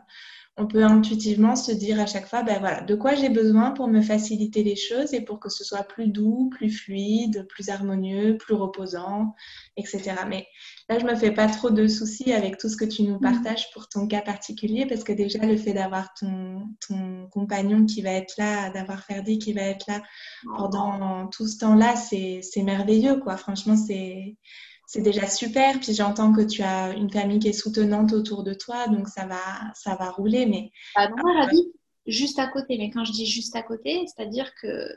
on 0.59 0.67
peut 0.67 0.85
intuitivement 0.85 1.55
se 1.55 1.71
dire 1.71 2.01
à 2.01 2.07
chaque 2.07 2.27
fois, 2.27 2.43
ben 2.43 2.59
voilà, 2.61 2.81
de 2.81 2.95
quoi 2.95 3.15
j'ai 3.15 3.29
besoin 3.29 3.73
pour 3.73 3.89
me 3.89 4.01
faciliter 4.01 4.63
les 4.63 4.77
choses 4.77 5.13
et 5.13 5.21
pour 5.21 5.39
que 5.39 5.51
ce 5.51 5.65
soit 5.65 5.83
plus 5.83 6.09
doux, 6.09 6.49
plus 6.51 6.71
fluide, 6.71 7.47
plus 7.47 7.69
harmonieux, 7.69 8.39
plus 8.39 8.55
reposant, 8.55 9.35
etc. 9.77 10.15
Mais 10.27 10.47
là, 10.89 10.99
je 10.99 11.05
me 11.05 11.15
fais 11.15 11.31
pas 11.31 11.47
trop 11.49 11.69
de 11.69 11.87
soucis 11.87 12.33
avec 12.33 12.57
tout 12.57 12.71
ce 12.71 12.77
que 12.77 12.87
tu 12.87 13.03
nous 13.03 13.17
mm. 13.17 13.21
partages 13.21 13.71
pour 13.73 13.91
ton 13.91 14.09
cas 14.09 14.23
particulier, 14.23 14.87
parce 14.87 15.05
que 15.05 15.13
déjà, 15.13 15.45
le 15.45 15.59
fait 15.59 15.75
d'avoir 15.75 16.15
ton, 16.15 16.63
ton 16.89 17.29
compagnon 17.31 17.85
qui 17.85 18.01
va 18.01 18.13
être 18.13 18.35
là, 18.39 18.71
d'avoir 18.71 19.05
Ferdi 19.05 19.39
qui 19.39 19.53
va 19.53 19.63
être 19.63 19.87
là 19.87 20.03
pendant 20.57 21.27
tout 21.27 21.47
ce 21.47 21.59
temps-là, 21.59 21.97
c'est 21.97 22.63
merveilleux, 22.63 23.21
quoi. 23.21 23.37
Franchement, 23.37 23.77
c'est 23.77 24.37
c'est 24.97 25.03
déjà 25.03 25.29
super. 25.29 25.79
Puis 25.79 25.95
j'entends 25.95 26.33
que 26.33 26.41
tu 26.41 26.63
as 26.63 26.93
une 26.93 27.11
famille 27.11 27.39
qui 27.39 27.49
est 27.49 27.53
soutenante 27.53 28.13
autour 28.13 28.43
de 28.43 28.55
toi, 28.55 28.89
donc 28.89 29.09
ça 29.09 29.27
va, 29.27 29.43
ça 29.75 29.95
va 29.95 30.11
rouler. 30.11 30.47
Mais 30.47 30.71
bah 30.95 31.09
moi 31.11 31.33
j'habite 31.41 31.69
juste 32.07 32.39
à 32.39 32.47
côté. 32.47 32.79
Mais 32.79 32.91
quand 32.91 33.05
je 33.05 33.13
dis 33.13 33.27
juste 33.27 33.55
à 33.57 33.63
côté, 33.63 34.07
c'est-à-dire 34.07 34.51
que 34.61 34.89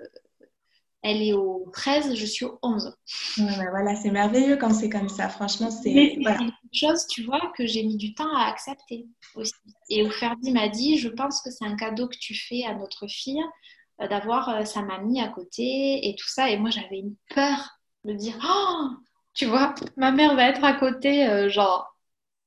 elle 1.01 1.21
est 1.21 1.33
au 1.33 1.69
13, 1.73 2.15
je 2.15 2.25
suis 2.25 2.45
au 2.45 2.59
11. 2.61 2.93
Bah 3.37 3.45
voilà, 3.71 3.95
c'est 3.95 4.11
merveilleux 4.11 4.57
quand 4.57 4.73
c'est 4.73 4.89
comme 4.89 5.09
ça. 5.09 5.29
Franchement, 5.29 5.71
c'est 5.71 6.17
voilà. 6.21 6.41
une 6.41 6.51
chose, 6.73 7.07
tu 7.07 7.23
vois, 7.23 7.53
que 7.57 7.65
j'ai 7.65 7.83
mis 7.83 7.95
du 7.95 8.13
temps 8.13 8.35
à 8.35 8.49
accepter 8.49 9.07
aussi. 9.35 9.53
Et 9.89 10.05
où 10.05 10.11
Ferdi 10.11 10.51
m'a 10.51 10.67
dit, 10.67 10.97
je 10.97 11.07
pense 11.07 11.41
que 11.41 11.51
c'est 11.51 11.65
un 11.65 11.77
cadeau 11.77 12.07
que 12.07 12.17
tu 12.17 12.35
fais 12.35 12.65
à 12.65 12.75
notre 12.75 13.07
fille 13.07 13.41
euh, 14.01 14.09
d'avoir 14.09 14.49
euh, 14.49 14.65
sa 14.65 14.81
mamie 14.81 15.21
à 15.21 15.29
côté 15.29 16.09
et 16.09 16.15
tout 16.17 16.27
ça. 16.27 16.49
Et 16.49 16.57
moi, 16.57 16.69
j'avais 16.69 16.99
une 16.99 17.15
peur 17.33 17.79
de 18.03 18.13
dire, 18.13 18.37
oh, 18.43 18.89
tu 19.39 19.45
vois, 19.45 19.73
ma 19.95 20.11
mère 20.11 20.35
va 20.35 20.49
être 20.49 20.65
à 20.65 20.73
côté, 20.73 21.25
euh, 21.25 21.49
genre, 21.49 21.95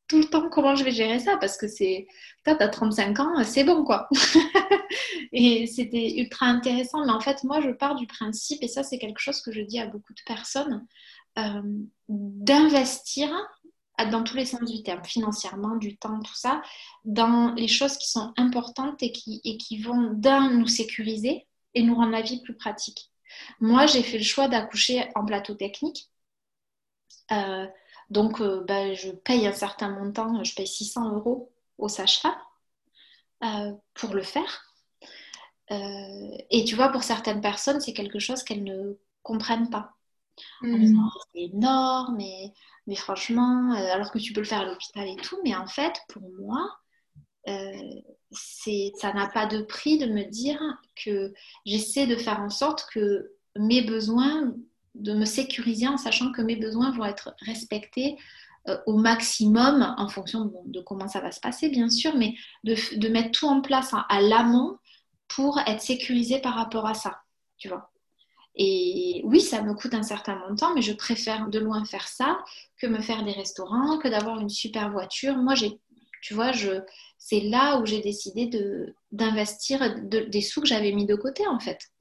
tout 0.09 0.19
le 0.19 0.27
temps 0.27 0.51
comment 0.51 0.75
je 0.77 0.85
vais 0.85 0.91
gérer 0.91 1.19
ça? 1.19 1.39
Parce 1.39 1.57
que 1.57 1.67
c'est, 1.67 2.07
toi, 2.45 2.55
tu 2.55 2.63
as 2.63 2.69
35 2.69 3.19
ans, 3.19 3.45
c'est 3.45 3.65
bon 3.65 3.83
quoi. 3.83 4.11
et 5.33 5.67
c'était 5.67 6.21
ultra 6.21 6.45
intéressant. 6.45 7.03
Mais 7.07 7.13
en 7.13 7.21
fait, 7.21 7.45
moi, 7.45 7.63
je 7.63 7.71
pars 7.71 7.95
du 7.95 8.07
principe, 8.07 8.63
et 8.63 8.69
ça, 8.69 8.83
c'est 8.83 8.99
quelque 8.99 9.21
chose 9.21 9.41
que 9.41 9.53
je 9.53 9.63
dis 9.63 9.79
à 9.81 9.87
beaucoup 9.87 10.13
de 10.13 10.21
personnes, 10.27 10.87
euh, 11.39 11.63
d'investir 12.11 13.31
dans 14.11 14.23
tous 14.23 14.37
les 14.37 14.45
sens 14.45 14.71
du 14.71 14.83
terme, 14.83 15.03
financièrement, 15.03 15.77
du 15.77 15.97
temps, 15.97 16.21
tout 16.21 16.35
ça, 16.35 16.61
dans 17.07 17.55
les 17.55 17.69
choses 17.69 17.97
qui 17.97 18.11
sont 18.11 18.35
importantes 18.37 19.03
et 19.03 19.13
qui, 19.13 19.41
et 19.45 19.57
qui 19.57 19.81
vont 19.81 20.11
d'un 20.13 20.51
nous 20.51 20.67
sécuriser 20.67 21.47
et 21.75 21.83
nous 21.83 21.95
rendre 21.95 22.13
la 22.13 22.21
vie 22.21 22.43
plus 22.43 22.55
pratique. 22.55 23.11
Moi, 23.61 23.87
j'ai 23.87 24.03
fait 24.03 24.19
le 24.19 24.25
choix 24.25 24.49
d'accoucher 24.49 25.09
en 25.15 25.25
plateau 25.25 25.55
technique. 25.55 26.11
Euh, 27.33 27.67
donc, 28.11 28.41
euh, 28.41 28.63
ben, 28.67 28.95
je 28.95 29.11
paye 29.11 29.47
un 29.47 29.53
certain 29.53 29.91
montant, 29.91 30.43
je 30.45 30.55
paye 30.55 30.67
600 30.67 31.15
euros 31.15 31.53
au 31.79 31.89
sage-femme 31.89 32.35
euh, 33.45 33.73
pour 33.95 34.15
le 34.15 34.23
faire. 34.23 34.69
et 35.71 36.65
tu 36.67 36.75
vois, 36.77 36.91
pour 36.91 37.03
certaines 37.03 37.41
personnes, 37.41 37.81
c'est 37.81 37.95
quelque 37.95 38.19
chose 38.19 38.43
qu'elles 38.43 38.65
ne 38.65 38.99
comprennent 39.23 39.71
pas. 39.71 39.95
Mmh. 40.61 40.99
C'est 41.33 41.41
énorme, 41.41 42.17
mais, 42.17 42.53
mais 42.87 42.97
franchement, 42.97 43.73
alors 43.73 44.11
que 44.11 44.19
tu 44.19 44.33
peux 44.33 44.41
le 44.41 44.47
faire 44.47 44.61
à 44.61 44.65
l'hôpital 44.67 45.09
et 45.09 45.17
tout, 45.17 45.39
mais 45.45 45.55
en 45.55 45.67
fait, 45.67 45.95
pour 46.09 46.23
moi, 46.39 46.79
ça 48.33 49.13
n'a 49.15 49.29
pas 49.29 49.47
de 49.47 49.63
prix 49.63 49.99
de 49.99 50.07
me 50.07 50.25
dire 50.25 50.61
que 50.95 51.33
j'essaie 51.65 52.07
de 52.07 52.17
faire 52.17 52.41
en 52.41 52.51
sorte 52.51 52.87
que 52.93 53.33
mes 53.57 53.83
besoins, 53.83 54.55
de 54.95 55.15
me 55.15 55.25
sécuriser 55.25 55.89
en 55.89 55.97
sachant 55.97 56.33
que 56.33 56.43
mes 56.43 56.57
besoins 56.57 56.91
vont 56.93 57.05
être 57.05 57.35
respectés 57.41 58.17
euh, 58.69 58.79
au 58.87 58.97
maximum 58.97 59.95
en 59.99 60.09
fonction 60.09 60.53
de, 60.67 60.81
comment 60.81 61.09
ça 61.09 61.21
va 61.21 61.33
se 61.33 61.41
passer, 61.41 61.69
bien 61.69 61.89
sûr, 61.89 62.15
mais 62.17 62.35
de, 62.63 63.09
mettre 63.09 63.33
tout 63.33 63.47
en 63.47 63.61
place 63.61 63.93
à 64.09 64.21
l'amont 64.21 64.77
pour 65.29 65.59
être 65.67 65.83
sécurisé 65.83 66.41
par 66.41 66.55
rapport 66.55 66.87
à 66.87 66.95
ça, 66.95 67.23
tu 67.59 67.69
vois. 67.69 67.91
Et 68.55 69.23
oui, 69.25 69.41
ça 69.41 69.63
me 69.63 69.75
coûte 69.75 69.95
un 69.95 70.03
certain 70.03 70.37
montant, 70.37 70.75
mais 70.75 70.83
je 70.83 70.93
préfère 70.93 71.49
de 71.49 71.59
loin 71.59 71.85
faire 71.85 72.07
ça 72.07 72.39
que 72.77 72.87
me 72.87 73.01
faire 73.01 73.25
des 73.25 73.33
restaurants, 73.33 73.99
que 73.99 74.09
d'avoir 74.09 74.39
une 74.41 74.51
super 74.51 74.91
voiture. 74.93 75.37
Moi, 75.37 75.55
j'ai, 75.55 75.81
tu 76.21 76.35
vois, 76.35 76.53
je, 76.53 76.83
c'est 77.19 77.41
là 77.41 77.79
où 77.79 77.87
j'ai 77.87 78.01
décidé 78.01 78.47
de, 78.47 78.95
d'investir 79.11 80.03
des 80.05 80.41
sous 80.43 80.61
que 80.61 80.69
j'avais 80.69 80.93
mis 80.93 81.07
de 81.07 81.17
côté, 81.17 81.47
en 81.49 81.59
fait. 81.59 81.92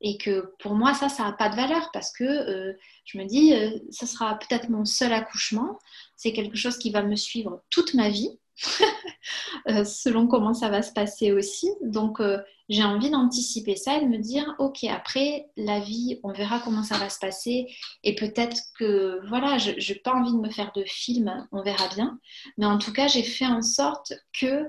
Et 0.00 0.18
que 0.18 0.52
pour 0.58 0.74
moi, 0.74 0.94
ça, 0.94 1.08
ça 1.08 1.24
n'a 1.24 1.32
pas 1.32 1.48
de 1.48 1.56
valeur 1.56 1.90
parce 1.92 2.12
que 2.12 2.24
euh, 2.24 2.72
je 3.04 3.18
me 3.18 3.24
dis, 3.24 3.54
euh, 3.54 3.70
ça 3.90 4.06
sera 4.06 4.38
peut-être 4.38 4.68
mon 4.68 4.84
seul 4.84 5.12
accouchement. 5.12 5.78
C'est 6.16 6.32
quelque 6.32 6.56
chose 6.56 6.76
qui 6.76 6.90
va 6.90 7.02
me 7.02 7.16
suivre 7.16 7.62
toute 7.70 7.94
ma 7.94 8.10
vie, 8.10 8.38
euh, 9.68 9.84
selon 9.84 10.26
comment 10.26 10.52
ça 10.52 10.68
va 10.68 10.82
se 10.82 10.92
passer 10.92 11.32
aussi. 11.32 11.70
Donc, 11.82 12.20
j'ai 12.68 12.84
envie 12.84 13.10
d'anticiper 13.10 13.76
ça 13.76 13.96
et 13.96 14.02
de 14.02 14.06
me 14.06 14.18
dire, 14.18 14.54
ok, 14.58 14.84
après 14.84 15.46
la 15.56 15.80
vie, 15.80 16.20
on 16.22 16.32
verra 16.32 16.60
comment 16.60 16.82
ça 16.82 16.98
va 16.98 17.08
se 17.08 17.18
passer. 17.18 17.66
Et 18.02 18.14
peut-être 18.14 18.60
que, 18.78 19.26
voilà, 19.28 19.56
je 19.56 19.72
n'ai 19.72 19.98
pas 20.00 20.12
envie 20.12 20.32
de 20.32 20.38
me 20.40 20.50
faire 20.50 20.72
de 20.74 20.84
film, 20.84 21.46
on 21.52 21.62
verra 21.62 21.88
bien. 21.88 22.18
Mais 22.58 22.66
en 22.66 22.76
tout 22.76 22.92
cas, 22.92 23.08
j'ai 23.08 23.22
fait 23.22 23.46
en 23.46 23.62
sorte 23.62 24.12
que 24.38 24.66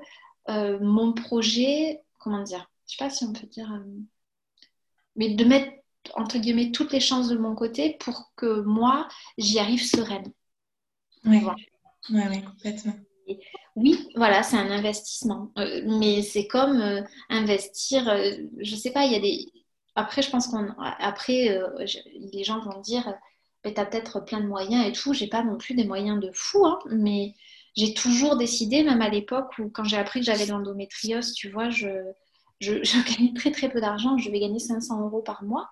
mon 0.48 1.12
projet, 1.12 2.02
comment 2.18 2.44
dire, 2.44 2.70
je 2.88 2.94
ne 2.94 2.98
sais 2.98 3.04
pas 3.04 3.10
si 3.10 3.26
on 3.26 3.34
peut 3.34 3.48
dire 3.48 3.70
mais 5.18 5.30
de 5.30 5.44
mettre 5.44 5.72
entre 6.16 6.38
guillemets 6.38 6.72
toutes 6.72 6.94
les 6.94 7.00
chances 7.00 7.28
de 7.28 7.38
mon 7.38 7.56
côté 7.56 7.98
pour 8.00 8.32
que 8.36 8.62
moi 8.62 9.08
j'y 9.38 9.60
arrive 9.60 9.84
sereine. 9.84 10.32
Oui, 11.26 11.44
ouais, 12.12 12.42
complètement. 12.42 12.94
oui, 13.76 14.08
voilà, 14.16 14.44
c'est 14.44 14.56
un 14.56 14.72
investissement, 14.72 15.52
euh, 15.58 15.82
mais 15.86 16.22
c'est 16.22 16.48
comme 16.48 16.80
euh, 16.80 17.02
investir. 17.30 18.08
Euh, 18.08 18.32
je 18.60 18.76
sais 18.76 18.92
pas, 18.92 19.06
il 19.06 19.12
y 19.12 19.16
a 19.16 19.20
des. 19.20 19.46
Après, 19.96 20.22
je 20.22 20.30
pense 20.30 20.48
qu'on. 20.48 20.70
Après, 20.78 21.60
les 22.32 22.44
gens 22.44 22.62
vont 22.62 22.80
dire, 22.82 23.14
tu 23.66 23.74
as 23.76 23.86
peut-être 23.86 24.24
plein 24.24 24.40
de 24.40 24.48
moyens 24.48 24.88
et 24.88 24.92
tout. 24.92 25.14
J'ai 25.14 25.28
pas 25.28 25.44
non 25.44 25.58
plus 25.58 25.74
des 25.74 25.86
moyens 25.86 26.20
de 26.22 26.30
fou, 26.34 26.66
hein, 26.66 26.80
mais 26.92 27.34
j'ai 27.76 27.94
toujours 27.94 28.38
décidé, 28.38 28.84
même 28.84 29.02
à 29.02 29.10
l'époque 29.10 29.58
où 29.60 29.70
quand 29.70 29.84
j'ai 29.84 29.98
appris 29.98 30.20
que 30.20 30.26
j'avais 30.26 30.46
l'endométriose, 30.46 31.34
tu 31.34 31.50
vois, 31.50 31.70
je 31.70 31.88
je, 32.60 32.74
gagnais 33.18 33.34
très 33.34 33.52
très 33.52 33.70
peu 33.70 33.82
d'argent, 33.82 34.18
je 34.18 34.30
vais 34.30 34.40
gagner 34.40 34.60
500 34.60 35.02
euros 35.02 35.22
par 35.22 35.44
mois. 35.44 35.70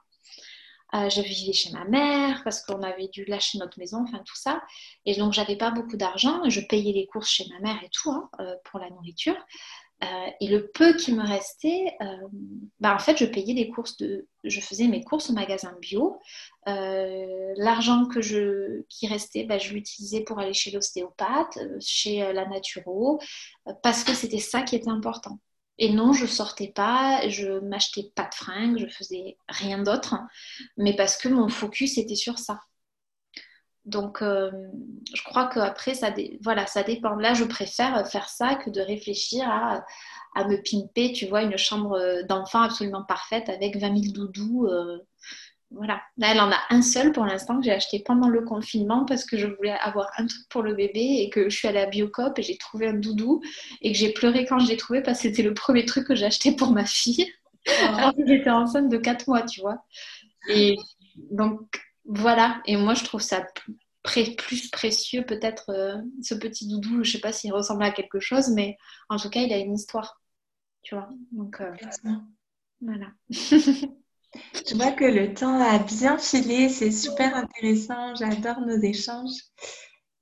Euh, 0.93 1.09
je 1.09 1.21
vivais 1.21 1.51
chez 1.51 1.71
ma 1.71 1.83
mère 1.85 2.41
parce 2.43 2.61
qu'on 2.61 2.81
avait 2.83 3.09
dû 3.09 3.25
lâcher 3.25 3.57
notre 3.57 3.79
maison, 3.79 4.03
enfin 4.03 4.19
tout 4.19 4.35
ça. 4.35 4.61
Et 5.05 5.15
donc, 5.15 5.33
j'avais 5.33 5.57
pas 5.57 5.71
beaucoup 5.71 5.97
d'argent. 5.97 6.47
Je 6.47 6.61
payais 6.61 6.93
les 6.93 7.07
courses 7.07 7.29
chez 7.29 7.45
ma 7.49 7.59
mère 7.59 7.83
et 7.83 7.89
tout 7.91 8.11
hein, 8.11 8.29
euh, 8.39 8.55
pour 8.63 8.79
la 8.79 8.89
nourriture. 8.89 9.35
Euh, 10.03 10.27
et 10.41 10.47
le 10.47 10.69
peu 10.71 10.95
qui 10.95 11.13
me 11.13 11.25
restait, 11.25 11.97
bah, 12.79 12.93
en 12.93 12.99
fait, 12.99 13.17
je 13.17 13.25
payais 13.25 13.53
les 13.53 13.69
courses 13.69 13.97
de. 13.97 14.27
Je 14.43 14.59
faisais 14.59 14.87
mes 14.87 15.03
courses 15.03 15.29
au 15.29 15.33
magasin 15.33 15.75
bio. 15.81 16.19
L'argent 16.65 18.07
qui 18.89 19.07
restait, 19.07 19.45
bah, 19.45 19.57
je 19.57 19.73
l'utilisais 19.73 20.21
pour 20.21 20.39
aller 20.39 20.53
chez 20.53 20.71
l'ostéopathe, 20.71 21.57
chez 21.79 22.33
la 22.33 22.45
naturo, 22.45 23.19
parce 23.83 24.03
que 24.03 24.13
c'était 24.13 24.39
ça 24.39 24.61
qui 24.61 24.75
était 24.75 24.89
important. 24.89 25.39
Et 25.77 25.91
non, 25.91 26.13
je 26.13 26.25
sortais 26.25 26.71
pas, 26.73 27.27
je 27.27 27.59
m'achetais 27.59 28.11
pas 28.15 28.29
de 28.29 28.33
fringues, 28.33 28.77
je 28.77 28.87
faisais 28.87 29.37
rien 29.49 29.83
d'autre, 29.83 30.15
mais 30.77 30.95
parce 30.95 31.17
que 31.17 31.27
mon 31.27 31.49
focus 31.49 31.97
était 31.97 32.15
sur 32.15 32.39
ça. 32.39 32.61
Donc, 33.85 34.23
euh, 34.23 34.51
je 35.13 35.23
crois 35.23 35.47
qu'après, 35.47 35.93
ça, 35.93 36.11
voilà, 36.41 36.65
ça 36.65 36.81
dépend. 36.81 37.15
Là, 37.15 37.35
je 37.35 37.43
préfère 37.43 38.07
faire 38.07 38.29
ça 38.29 38.55
que 38.55 38.71
de 38.71 38.81
réfléchir 38.81 39.47
à, 39.47 39.85
me 40.47 40.57
pimper, 40.57 41.13
tu 41.13 41.27
vois, 41.27 41.43
une 41.43 41.57
chambre 41.57 42.23
d'enfant 42.23 42.61
absolument 42.61 43.03
parfaite 43.03 43.47
avec 43.47 43.77
20 43.77 44.01
000 44.01 44.13
doudous. 44.13 44.65
Euh, 44.67 44.97
voilà. 45.71 46.01
Là, 46.17 46.31
elle 46.31 46.39
en 46.39 46.51
a 46.51 46.59
un 46.69 46.81
seul 46.81 47.11
pour 47.11 47.25
l'instant 47.25 47.57
que 47.57 47.65
j'ai 47.65 47.71
acheté 47.71 47.99
pendant 47.99 48.29
le 48.29 48.41
confinement 48.41 49.05
parce 49.05 49.25
que 49.25 49.37
je 49.37 49.47
voulais 49.47 49.71
avoir 49.71 50.09
un 50.17 50.25
truc 50.25 50.47
pour 50.49 50.61
le 50.61 50.73
bébé 50.73 51.19
et 51.19 51.29
que 51.29 51.49
je 51.49 51.57
suis 51.57 51.67
allée 51.67 51.79
à 51.79 51.87
Biocop 51.87 52.37
et 52.37 52.43
j'ai 52.43 52.57
trouvé 52.57 52.87
un 52.87 52.93
doudou 52.93 53.41
et 53.81 53.91
que 53.91 53.97
j'ai 53.97 54.13
pleuré 54.13 54.45
quand 54.45 54.59
je 54.59 54.67
l'ai 54.67 54.77
trouvé 54.77 55.01
parce 55.01 55.21
que 55.21 55.27
c'était 55.27 55.43
le 55.43 55.53
premier 55.53 55.85
truc 55.85 56.07
que 56.07 56.15
j'ai 56.15 56.25
acheté 56.25 56.55
pour 56.55 56.71
ma 56.71 56.85
fille. 56.85 57.31
Oh. 57.67 57.95
Alors 57.97 58.15
que 58.15 58.23
j'étais 58.27 58.51
enceinte 58.51 58.89
de 58.89 58.97
4 58.97 59.27
mois, 59.27 59.41
tu 59.41 59.59
vois. 59.61 59.83
Et 60.49 60.77
donc, 61.31 61.61
voilà. 62.05 62.61
Et 62.67 62.77
moi, 62.77 62.93
je 62.93 63.03
trouve 63.03 63.21
ça 63.21 63.43
plus 64.03 64.69
précieux, 64.69 65.25
peut-être, 65.25 65.71
euh, 65.71 65.95
ce 66.21 66.35
petit 66.35 66.67
doudou. 66.67 67.03
Je 67.03 67.13
sais 67.13 67.19
pas 67.19 67.31
s'il 67.31 67.51
ressemble 67.51 67.81
à 67.81 67.89
quelque 67.89 68.19
chose, 68.19 68.49
mais 68.49 68.77
en 69.09 69.17
tout 69.17 69.31
cas, 69.31 69.41
il 69.41 69.51
a 69.51 69.57
une 69.57 69.73
histoire. 69.73 70.21
Tu 70.83 70.93
vois. 70.93 71.09
Donc, 71.31 71.59
euh, 71.59 71.73
voilà. 72.81 73.07
Je 74.67 74.75
vois 74.75 74.91
que 74.91 75.05
le 75.05 75.33
temps 75.33 75.59
a 75.59 75.79
bien 75.79 76.17
filé, 76.17 76.69
c'est 76.69 76.91
super 76.91 77.35
intéressant, 77.35 78.15
j'adore 78.15 78.61
nos 78.61 78.79
échanges. 78.81 79.31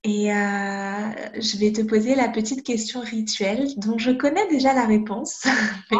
Et 0.03 0.33
euh, 0.33 1.09
je 1.35 1.57
vais 1.57 1.71
te 1.71 1.81
poser 1.81 2.15
la 2.15 2.27
petite 2.27 2.63
question 2.63 2.99
rituelle 2.99 3.69
dont 3.77 3.97
je 3.97 4.11
connais 4.11 4.45
déjà 4.49 4.73
la 4.73 4.85
réponse, 4.85 5.45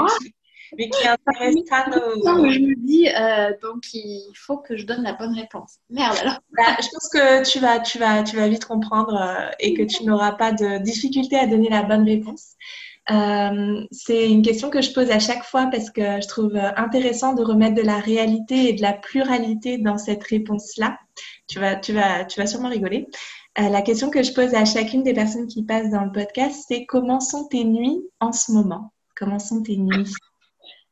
mais, 0.77 0.89
qui, 0.89 1.07
ah. 1.07 1.15
intéressera 1.25 1.89
nos... 1.89 2.51
Je 2.51 2.59
me 2.59 2.75
dis, 2.85 3.07
euh, 3.07 3.53
donc 3.61 3.93
il 3.93 4.33
faut 4.35 4.57
que 4.57 4.75
je 4.75 4.85
donne 4.85 5.03
la 5.03 5.13
bonne 5.13 5.33
réponse. 5.33 5.77
Merde 5.89 6.17
alors. 6.21 6.39
Bah, 6.51 6.75
je 6.81 6.87
pense 6.91 7.07
que 7.13 7.49
tu 7.49 7.59
vas, 7.59 7.79
tu 7.79 7.97
vas, 7.97 8.23
tu 8.23 8.35
vas 8.35 8.49
vite 8.49 8.65
comprendre 8.65 9.15
euh, 9.15 9.49
et 9.59 9.73
que 9.73 9.83
tu 9.83 10.03
n'auras 10.03 10.33
pas 10.33 10.51
de 10.51 10.83
difficulté 10.83 11.37
à 11.37 11.47
donner 11.47 11.69
la 11.69 11.83
bonne 11.83 12.03
réponse. 12.03 12.55
Euh, 13.11 13.85
c'est 13.91 14.31
une 14.31 14.41
question 14.41 14.69
que 14.69 14.81
je 14.81 14.93
pose 14.93 15.11
à 15.11 15.19
chaque 15.19 15.43
fois 15.43 15.67
parce 15.67 15.89
que 15.89 16.21
je 16.21 16.27
trouve 16.27 16.55
intéressant 16.55 17.33
de 17.33 17.43
remettre 17.43 17.75
de 17.75 17.81
la 17.81 17.99
réalité 17.99 18.69
et 18.69 18.73
de 18.73 18.81
la 18.81 18.93
pluralité 18.93 19.77
dans 19.77 19.97
cette 19.97 20.23
réponse-là. 20.23 20.97
Tu 21.47 21.59
vas, 21.59 21.75
tu, 21.75 21.91
vas, 21.93 22.23
tu 22.25 22.39
vas 22.39 22.47
sûrement 22.47 22.69
rigoler. 22.69 23.07
Euh, 23.59 23.69
la 23.69 23.81
question 23.81 24.09
que 24.09 24.23
je 24.23 24.33
pose 24.33 24.53
à 24.55 24.65
chacune 24.65 25.03
des 25.03 25.13
personnes 25.13 25.47
qui 25.47 25.63
passent 25.63 25.91
dans 25.91 26.05
le 26.05 26.11
podcast, 26.11 26.65
c'est 26.67 26.85
comment 26.85 27.19
sont 27.19 27.47
tes 27.47 27.65
nuits 27.65 28.01
en 28.19 28.31
ce 28.31 28.51
moment? 28.51 28.93
Comment 29.15 29.39
sont 29.39 29.61
tes 29.61 29.77
nuits? 29.77 30.11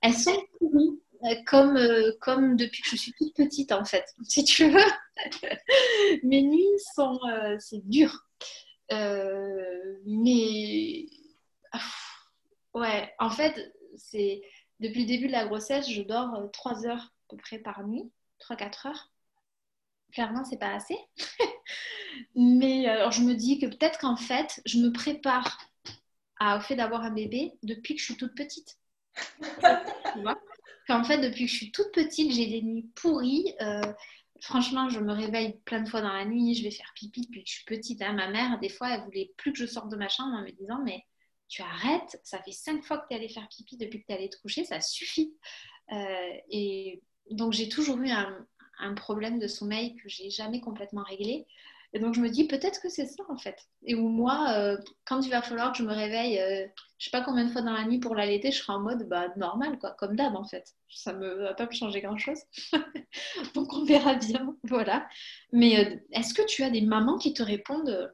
Elles 0.01 0.13
sont 0.13 0.37
euh, 0.61 1.35
comme, 1.47 1.79
comme 2.19 2.55
depuis 2.57 2.83
que 2.83 2.89
je 2.89 2.97
suis 2.97 3.13
toute 3.13 3.33
petite 3.35 3.71
en 3.71 3.85
fait, 3.85 4.05
si 4.23 4.43
tu 4.43 4.69
veux. 4.69 4.79
Mes 6.23 6.41
nuits 6.43 6.79
sont... 6.93 7.19
c'est 7.59 7.87
dur. 7.87 8.27
mais 10.05 11.05
Ouais, 12.73 13.13
en 13.19 13.29
fait, 13.29 13.73
c'est 13.97 14.41
depuis 14.79 15.01
le 15.01 15.07
début 15.07 15.27
de 15.27 15.31
la 15.31 15.45
grossesse, 15.45 15.89
je 15.89 16.01
dors 16.01 16.49
3 16.53 16.85
euh, 16.85 16.89
heures 16.89 17.03
à 17.03 17.11
peu 17.29 17.37
près 17.37 17.59
par 17.59 17.85
nuit, 17.85 18.11
3-4 18.39 18.87
heures. 18.87 19.11
Clairement, 20.13 20.43
c'est 20.43 20.59
pas 20.59 20.73
assez. 20.73 20.97
Mais 22.35 22.87
euh, 22.87 22.93
alors, 22.93 23.11
je 23.11 23.21
me 23.21 23.33
dis 23.33 23.59
que 23.59 23.67
peut-être 23.67 23.99
qu'en 23.99 24.15
fait, 24.15 24.61
je 24.65 24.79
me 24.79 24.91
prépare 24.91 25.57
à, 26.39 26.57
au 26.57 26.61
fait 26.61 26.75
d'avoir 26.75 27.03
un 27.03 27.11
bébé 27.11 27.53
depuis 27.63 27.95
que 27.95 27.99
je 27.99 28.05
suis 28.05 28.17
toute 28.17 28.35
petite. 28.35 28.77
tu 30.13 30.21
vois? 30.21 30.39
Qu'en 30.87 31.03
fait, 31.03 31.19
depuis 31.19 31.45
que 31.45 31.51
je 31.51 31.55
suis 31.55 31.71
toute 31.71 31.91
petite, 31.93 32.33
j'ai 32.33 32.47
des 32.47 32.61
nuits 32.61 32.89
pourries. 32.95 33.53
Euh, 33.61 33.93
franchement, 34.41 34.89
je 34.89 34.99
me 34.99 35.13
réveille 35.13 35.59
plein 35.65 35.81
de 35.81 35.89
fois 35.89 36.01
dans 36.01 36.11
la 36.11 36.25
nuit, 36.25 36.55
je 36.55 36.63
vais 36.63 36.71
faire 36.71 36.91
pipi 36.95 37.21
depuis 37.21 37.43
que 37.43 37.49
je 37.49 37.55
suis 37.55 37.65
petite. 37.65 38.01
Hein. 38.01 38.13
Ma 38.13 38.29
mère, 38.29 38.59
des 38.59 38.69
fois, 38.69 38.89
elle 38.89 39.03
voulait 39.03 39.31
plus 39.37 39.53
que 39.53 39.59
je 39.59 39.65
sorte 39.65 39.89
de 39.89 39.95
ma 39.95 40.09
chambre 40.09 40.35
en 40.35 40.41
me 40.41 40.51
disant, 40.51 40.81
mais 40.83 41.05
tu 41.51 41.61
arrêtes, 41.61 42.19
ça 42.23 42.41
fait 42.41 42.53
cinq 42.53 42.81
fois 42.81 42.97
que 42.97 43.07
tu 43.09 43.13
es 43.13 43.17
allée 43.17 43.29
faire 43.29 43.47
pipi 43.49 43.75
depuis 43.75 44.01
que 44.01 44.05
tu 44.07 44.13
es 44.13 44.15
allée 44.15 44.29
te 44.29 44.39
coucher, 44.41 44.63
ça 44.63 44.79
suffit. 44.79 45.35
Euh, 45.91 46.31
et 46.49 47.03
donc, 47.29 47.51
j'ai 47.51 47.67
toujours 47.67 47.97
eu 47.97 48.09
un, 48.09 48.47
problème 48.95 49.37
de 49.37 49.47
sommeil 49.47 49.95
que 49.97 50.09
j'ai 50.09 50.29
jamais 50.29 50.61
complètement 50.61 51.03
réglé. 51.03 51.45
Et 51.93 51.99
donc, 51.99 52.15
je 52.15 52.21
me 52.21 52.29
dis, 52.29 52.47
peut-être 52.47 52.81
que 52.81 52.87
c'est 52.87 53.05
ça, 53.05 53.23
en 53.27 53.37
fait. 53.37 53.67
Et 53.83 53.95
où 53.95 54.07
moi, 54.07 54.53
euh, 54.55 54.77
quand 55.05 55.21
il 55.21 55.29
va 55.29 55.41
falloir 55.41 55.73
que 55.73 55.77
je 55.77 55.83
me 55.83 55.93
réveille, 55.93 56.39
euh, 56.39 56.65
je 56.97 57.05
sais 57.05 57.11
pas 57.11 57.21
combien 57.21 57.43
de 57.45 57.51
fois 57.51 57.61
dans 57.61 57.73
la 57.73 57.83
nuit 57.83 57.99
pour 57.99 58.15
l'allaiter, 58.15 58.51
je 58.51 58.59
serai 58.59 58.73
en 58.73 58.79
mode 58.79 59.07
bah, 59.09 59.27
normal, 59.35 59.77
quoi, 59.77 59.91
comme 59.91 60.15
d'hab, 60.15 60.35
en 60.37 60.45
fait. 60.45 60.73
Ça 60.89 61.11
ne 61.11 61.27
va 61.27 61.53
pas 61.53 61.65
me 61.65 61.71
changer 61.71 61.99
grand-chose. 61.99 62.39
donc, 63.55 63.73
on 63.73 63.83
verra 63.83 64.15
bien. 64.15 64.55
Voilà. 64.63 65.05
Mais 65.51 66.01
est-ce 66.13 66.33
que 66.33 66.45
tu 66.45 66.63
as 66.63 66.69
des 66.69 66.81
mamans 66.81 67.17
qui 67.17 67.33
te 67.33 67.43
répondent, 67.43 68.13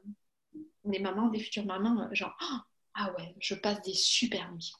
des 0.84 0.98
mamans, 0.98 1.28
des 1.28 1.38
futures 1.38 1.66
mamans, 1.66 2.08
genre, 2.12 2.36
oh, 2.42 2.56
ah 3.00 3.14
ouais, 3.16 3.34
je 3.38 3.54
passe 3.54 3.80
des 3.82 3.94
super 3.94 4.50
nuits. 4.52 4.72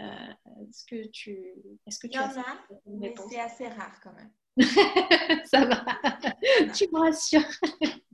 Euh, 0.00 0.32
est-ce 0.68 0.84
que 0.84 1.08
tu, 1.08 1.38
est-ce 1.86 1.98
que 1.98 2.06
tu 2.06 2.18
Il 2.18 2.20
y 2.20 2.24
en 2.24 2.40
a, 2.40 2.58
mais 2.86 3.14
c'est 3.28 3.40
assez 3.40 3.68
rare 3.68 3.98
quand 4.02 4.12
même. 4.12 4.30
ça 5.46 5.64
va, 5.64 5.84
tu 6.74 6.86
me 6.92 6.98
rassures. 6.98 7.40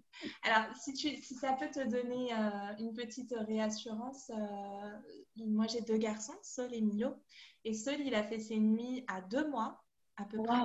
Alors, 0.42 0.76
si, 0.76 0.92
tu, 0.92 1.16
si, 1.16 1.34
ça 1.34 1.54
peut 1.54 1.70
te 1.70 1.88
donner 1.88 2.32
euh, 2.32 2.76
une 2.78 2.92
petite 2.92 3.34
réassurance, 3.48 4.30
euh, 4.30 5.44
moi 5.46 5.66
j'ai 5.66 5.80
deux 5.80 5.96
garçons, 5.96 6.38
Sol 6.42 6.72
et 6.72 6.80
Milo. 6.80 7.16
Et 7.64 7.74
Sol, 7.74 7.96
il 8.00 8.14
a 8.14 8.22
fait 8.22 8.38
ses 8.38 8.58
nuits 8.58 9.04
à 9.08 9.20
deux 9.20 9.48
mois 9.48 9.82
à 10.16 10.26
peu 10.26 10.40
près. 10.42 10.60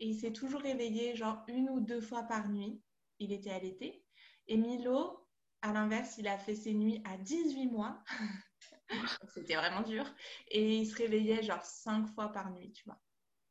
Et 0.00 0.08
il 0.08 0.18
s'est 0.18 0.32
toujours 0.32 0.60
réveillé 0.60 1.14
genre 1.14 1.44
une 1.46 1.70
ou 1.70 1.80
deux 1.80 2.00
fois 2.00 2.24
par 2.24 2.48
nuit. 2.48 2.80
Il 3.20 3.32
était 3.32 3.50
allaité. 3.50 4.02
Et 4.48 4.56
Milo, 4.56 5.25
à 5.66 5.72
l'inverse, 5.72 6.16
il 6.18 6.28
a 6.28 6.38
fait 6.38 6.54
ses 6.54 6.74
nuits 6.74 7.02
à 7.04 7.16
18 7.18 7.66
mois. 7.66 8.02
C'était 9.34 9.56
vraiment 9.56 9.82
dur. 9.82 10.04
Et 10.48 10.78
il 10.78 10.86
se 10.86 10.96
réveillait 10.96 11.42
genre 11.42 11.64
5 11.64 12.06
fois 12.14 12.32
par 12.32 12.50
nuit, 12.50 12.72
tu 12.72 12.84
vois. 12.84 12.98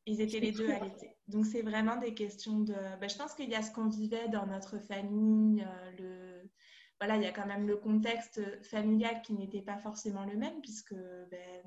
Ils 0.06 0.20
étaient 0.20 0.40
les 0.40 0.52
deux 0.52 0.70
à 0.70 0.78
l'été. 0.78 1.16
Donc, 1.26 1.46
c'est 1.46 1.62
vraiment 1.62 1.96
des 1.96 2.14
questions 2.14 2.60
de. 2.60 2.74
Ben, 3.00 3.10
je 3.10 3.16
pense 3.16 3.34
qu'il 3.34 3.50
y 3.50 3.54
a 3.54 3.62
ce 3.62 3.72
qu'on 3.72 3.88
vivait 3.88 4.28
dans 4.28 4.46
notre 4.46 4.78
famille. 4.78 5.62
Euh, 5.62 5.90
le... 5.98 6.50
Voilà, 7.00 7.16
il 7.16 7.22
y 7.22 7.26
a 7.26 7.32
quand 7.32 7.46
même 7.46 7.66
le 7.66 7.76
contexte 7.76 8.40
familial 8.64 9.20
qui 9.22 9.34
n'était 9.34 9.62
pas 9.62 9.76
forcément 9.76 10.24
le 10.24 10.36
même, 10.36 10.60
puisque 10.62 10.94
ben, 10.94 11.62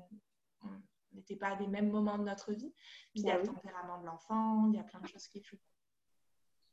on 0.62 0.70
n'était 1.12 1.36
pas 1.36 1.48
à 1.48 1.56
des 1.56 1.68
mêmes 1.68 1.90
moments 1.90 2.18
de 2.18 2.24
notre 2.24 2.52
vie. 2.52 2.72
Puis 3.12 3.20
il 3.20 3.26
y 3.26 3.30
a 3.30 3.34
bah 3.34 3.42
le 3.42 3.46
tempérament 3.46 4.00
de 4.00 4.06
l'enfant, 4.06 4.66
il 4.68 4.76
y 4.76 4.80
a 4.80 4.84
plein 4.84 5.00
de 5.00 5.06
choses 5.06 5.28
qui 5.28 5.42
jouent. 5.42 5.60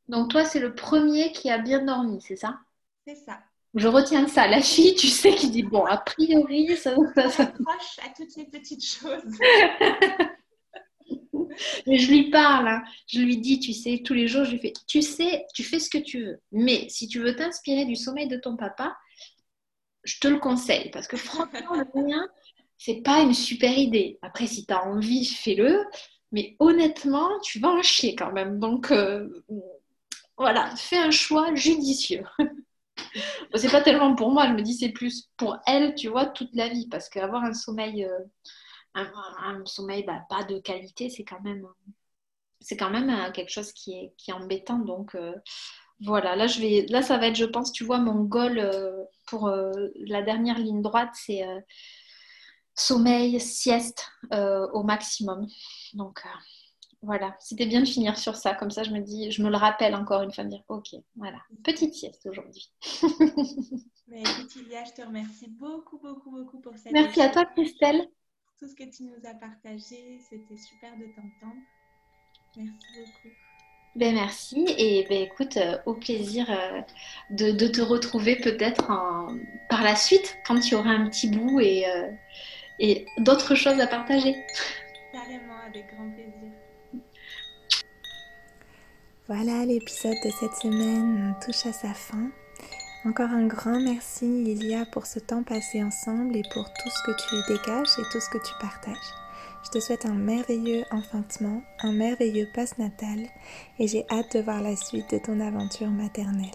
Donc, 0.08 0.32
toi, 0.32 0.46
c'est 0.46 0.62
le 0.62 0.74
premier 0.74 1.34
qui 1.34 1.50
a 1.50 1.58
bien 1.58 1.84
dormi, 1.84 2.22
c'est 2.22 2.38
ça? 2.38 2.60
C'est 3.06 3.16
ça. 3.16 3.44
Je 3.76 3.88
retiens 3.88 4.28
ça. 4.28 4.48
La 4.48 4.62
fille, 4.62 4.96
tu 4.96 5.08
sais, 5.08 5.36
qui 5.36 5.50
dit 5.50 5.64
bon, 5.64 5.86
a 5.86 5.98
priori, 5.98 6.76
ça. 6.78 6.96
ça, 7.16 7.30
ça... 7.30 7.44
à 7.44 8.10
toutes 8.16 8.36
les 8.36 8.46
petites 8.46 8.86
choses. 8.86 9.38
mais 11.88 11.98
je 11.98 12.12
lui 12.12 12.30
parle, 12.30 12.68
hein. 12.68 12.84
je 13.08 13.20
lui 13.20 13.38
dis, 13.38 13.60
tu 13.60 13.74
sais, 13.74 14.02
tous 14.04 14.14
les 14.14 14.28
jours, 14.28 14.46
je 14.46 14.52
lui 14.52 14.60
fais, 14.60 14.74
tu 14.88 15.02
sais, 15.02 15.46
tu 15.54 15.64
fais 15.64 15.80
ce 15.80 15.90
que 15.90 15.98
tu 15.98 16.24
veux. 16.24 16.42
Mais 16.52 16.88
si 16.90 17.08
tu 17.08 17.20
veux 17.20 17.36
t'inspirer 17.36 17.86
du 17.86 17.96
sommeil 17.96 18.28
de 18.28 18.38
ton 18.38 18.56
papa, 18.56 18.96
je 20.04 20.20
te 20.20 20.28
le 20.28 20.40
conseille. 20.40 20.90
Parce 20.92 21.08
que 21.08 21.18
franchement, 21.18 21.76
le 21.76 22.04
mien, 22.04 22.28
c'est 22.78 23.02
pas 23.02 23.22
une 23.22 23.34
super 23.34 23.78
idée. 23.78 24.18
Après, 24.22 24.48
si 24.48 24.66
tu 24.66 24.74
as 24.74 24.86
envie, 24.86 25.26
fais-le. 25.26 25.86
Mais 26.32 26.56
honnêtement, 26.60 27.40
tu 27.42 27.60
vas 27.60 27.70
en 27.70 27.82
chier 27.82 28.16
quand 28.16 28.32
même. 28.32 28.60
Donc, 28.60 28.92
euh, 28.92 29.30
voilà, 30.38 30.76
fais 30.76 30.98
un 30.98 31.12
choix 31.12 31.54
judicieux. 31.56 32.24
c'est 33.56 33.72
pas 33.72 33.82
tellement 33.82 34.16
pour 34.16 34.32
moi, 34.32 34.48
je 34.48 34.54
me 34.54 34.62
dis 34.62 34.74
c'est 34.74 34.90
plus 34.90 35.30
pour 35.38 35.58
elle, 35.66 35.96
tu 35.96 36.10
vois, 36.10 36.26
toute 36.26 36.54
la 36.54 36.70
vie. 36.70 36.88
Parce 36.90 37.10
qu'avoir 37.10 37.44
un 37.44 37.54
sommeil, 37.54 38.06
euh, 38.06 38.20
un, 38.96 39.66
sommeil 39.66 40.04
bah, 40.04 40.22
pas 40.30 40.44
de 40.44 40.60
qualité, 40.60 41.10
c'est 41.10 41.24
quand 41.24 41.42
même, 41.42 41.66
c'est 42.60 42.78
quand 42.78 42.90
même 42.90 43.10
euh, 43.10 43.32
quelque 43.32 43.52
chose 43.52 43.72
qui 43.74 43.94
est, 43.94 44.14
qui 44.18 44.32
embêtant. 44.32 44.80
Donc 44.80 45.16
euh, 45.16 45.34
voilà, 46.02 46.36
là, 46.36 46.48
je 46.48 46.60
vais, 46.62 46.86
là, 46.90 47.02
ça 47.02 47.18
va 47.18 47.28
être, 47.28 47.36
je 47.36 47.46
pense, 47.46 47.72
tu 47.72 47.84
vois, 47.84 48.00
mon 48.00 48.24
goal 48.24 48.72
pour 49.28 49.50
la 49.50 50.22
dernière 50.22 50.60
ligne 50.60 50.82
droite, 50.82 51.10
c'est 51.14 51.44
sommeil, 52.76 53.40
sieste 53.40 54.08
au 54.32 54.84
maximum. 54.84 55.48
Donc 55.94 56.22
voilà, 57.08 57.36
c'était 57.40 57.66
bien 57.66 57.80
de 57.80 57.88
finir 57.88 58.18
sur 58.18 58.36
ça. 58.36 58.54
Comme 58.54 58.70
ça, 58.70 58.84
je 58.84 58.92
me 58.92 59.00
dis, 59.00 59.32
je 59.32 59.42
me 59.42 59.50
le 59.50 59.56
rappelle 59.56 59.96
encore 59.96 60.22
une 60.24 60.34
fois, 60.34 60.44
de 60.44 60.50
dire, 60.50 60.64
ok, 60.68 60.90
voilà, 61.16 61.40
petite 61.64 61.94
sieste 61.94 62.28
aujourd'hui. 62.30 62.70
Mais 64.10 64.20
écoute, 64.20 64.52
je 64.54 64.94
te 64.94 65.02
remercie 65.02 65.48
beaucoup, 65.50 66.00
beaucoup, 66.00 66.32
beaucoup 66.32 66.60
pour 66.60 66.78
cette. 66.78 66.92
Merci 66.92 67.22
à 67.22 67.30
toi, 67.30 67.46
Christelle. 67.46 68.10
Tout 68.60 68.68
ce 68.68 68.76
que 68.76 68.84
tu 68.84 69.04
nous 69.04 69.26
as 69.26 69.36
partagé, 69.36 70.20
c'était 70.30 70.58
super 70.58 70.98
de 70.98 71.06
t'entendre. 71.16 71.62
Merci 72.58 72.88
beaucoup. 72.98 73.36
Ben 73.96 74.14
merci 74.14 74.66
et 74.78 75.08
ben 75.10 75.24
écoute, 75.24 75.58
euh, 75.58 75.78
au 75.86 75.96
plaisir 75.96 76.46
euh, 76.52 76.82
de, 77.32 77.68
te 77.68 77.82
retrouver 77.82 78.36
peut-être 78.36 78.92
par 79.70 79.82
la 79.82 79.96
suite 79.96 80.38
quand 80.46 80.60
tu 80.60 80.76
auras 80.76 80.92
un 80.92 81.10
petit 81.10 81.30
bout 81.30 81.60
et, 81.62 81.88
euh, 81.88 82.12
et 82.80 83.06
d'autres 83.18 83.56
choses 83.56 83.80
à 83.80 83.88
partager. 83.88 84.36
Carrément, 85.12 85.58
avec 85.66 85.88
grand 85.96 86.12
plaisir. 86.12 86.47
Voilà, 89.30 89.66
l'épisode 89.66 90.16
de 90.24 90.30
cette 90.30 90.56
semaine 90.56 91.36
touche 91.44 91.66
à 91.66 91.74
sa 91.74 91.94
fin. 91.94 92.32
Encore 93.04 93.30
un 93.30 93.46
grand 93.46 93.78
merci 93.78 94.26
Lilia 94.26 94.86
pour 94.86 95.06
ce 95.06 95.20
temps 95.20 95.44
passé 95.44 95.84
ensemble 95.84 96.38
et 96.38 96.44
pour 96.54 96.64
tout 96.64 96.90
ce 96.90 97.04
que 97.04 97.12
tu 97.12 97.36
dégages 97.52 97.90
et 98.00 98.10
tout 98.10 98.22
ce 98.22 98.30
que 98.30 98.38
tu 98.38 98.54
partages. 98.62 98.96
Je 99.66 99.72
te 99.72 99.80
souhaite 99.82 100.06
un 100.06 100.14
merveilleux 100.14 100.86
enfantement, 100.92 101.62
un 101.84 101.92
merveilleux 101.92 102.48
passe 102.56 102.78
natal 102.78 103.20
et 103.80 103.88
j'ai 103.90 104.06
hâte 104.10 104.38
de 104.38 104.44
voir 104.44 104.62
la 104.62 104.78
suite 104.78 105.12
de 105.12 105.18
ton 105.18 105.42
aventure 105.42 105.90
maternelle. 105.90 106.48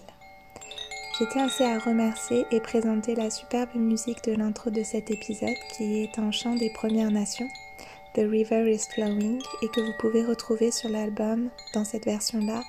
J'étais 1.19 1.41
assez 1.41 1.65
à 1.65 1.77
remercier 1.77 2.43
et 2.49 2.59
présenter 2.59 3.13
la 3.13 3.29
superbe 3.29 3.75
musique 3.75 4.23
de 4.23 4.33
l'intro 4.33 4.71
de 4.71 4.81
cet 4.81 5.11
épisode 5.11 5.53
qui 5.77 6.01
est 6.01 6.17
un 6.17 6.31
chant 6.31 6.55
des 6.55 6.71
Premières 6.73 7.11
Nations 7.11 7.49
The 8.13 8.27
River 8.29 8.67
is 8.69 8.85
Flowing 8.93 9.41
et 9.61 9.67
que 9.69 9.81
vous 9.81 9.93
pouvez 9.99 10.23
retrouver 10.23 10.71
sur 10.71 10.89
l'album 10.89 11.49
dans 11.73 11.83
cette 11.83 12.05
version-là, 12.05 12.61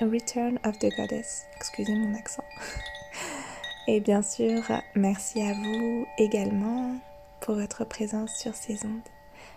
Return 0.00 0.58
of 0.64 0.78
the 0.78 0.94
Goddess. 0.96 1.46
Excusez 1.56 1.94
mon 1.94 2.14
accent. 2.14 2.44
Et 3.88 4.00
bien 4.00 4.22
sûr, 4.22 4.62
merci 4.94 5.40
à 5.40 5.52
vous 5.52 6.06
également 6.18 6.96
pour 7.40 7.54
votre 7.54 7.84
présence 7.84 8.34
sur 8.36 8.54
ces 8.54 8.84
ondes. 8.84 9.08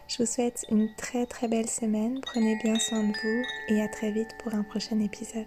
Je 0.07 0.17
vous 0.17 0.25
souhaite 0.25 0.65
une 0.69 0.93
très 0.95 1.25
très 1.25 1.47
belle 1.47 1.69
semaine, 1.69 2.19
prenez 2.21 2.57
bien 2.63 2.77
soin 2.79 3.03
de 3.03 3.13
vous 3.13 3.75
et 3.75 3.81
à 3.81 3.87
très 3.87 4.11
vite 4.11 4.29
pour 4.41 4.53
un 4.53 4.63
prochain 4.63 4.99
épisode. 4.99 5.45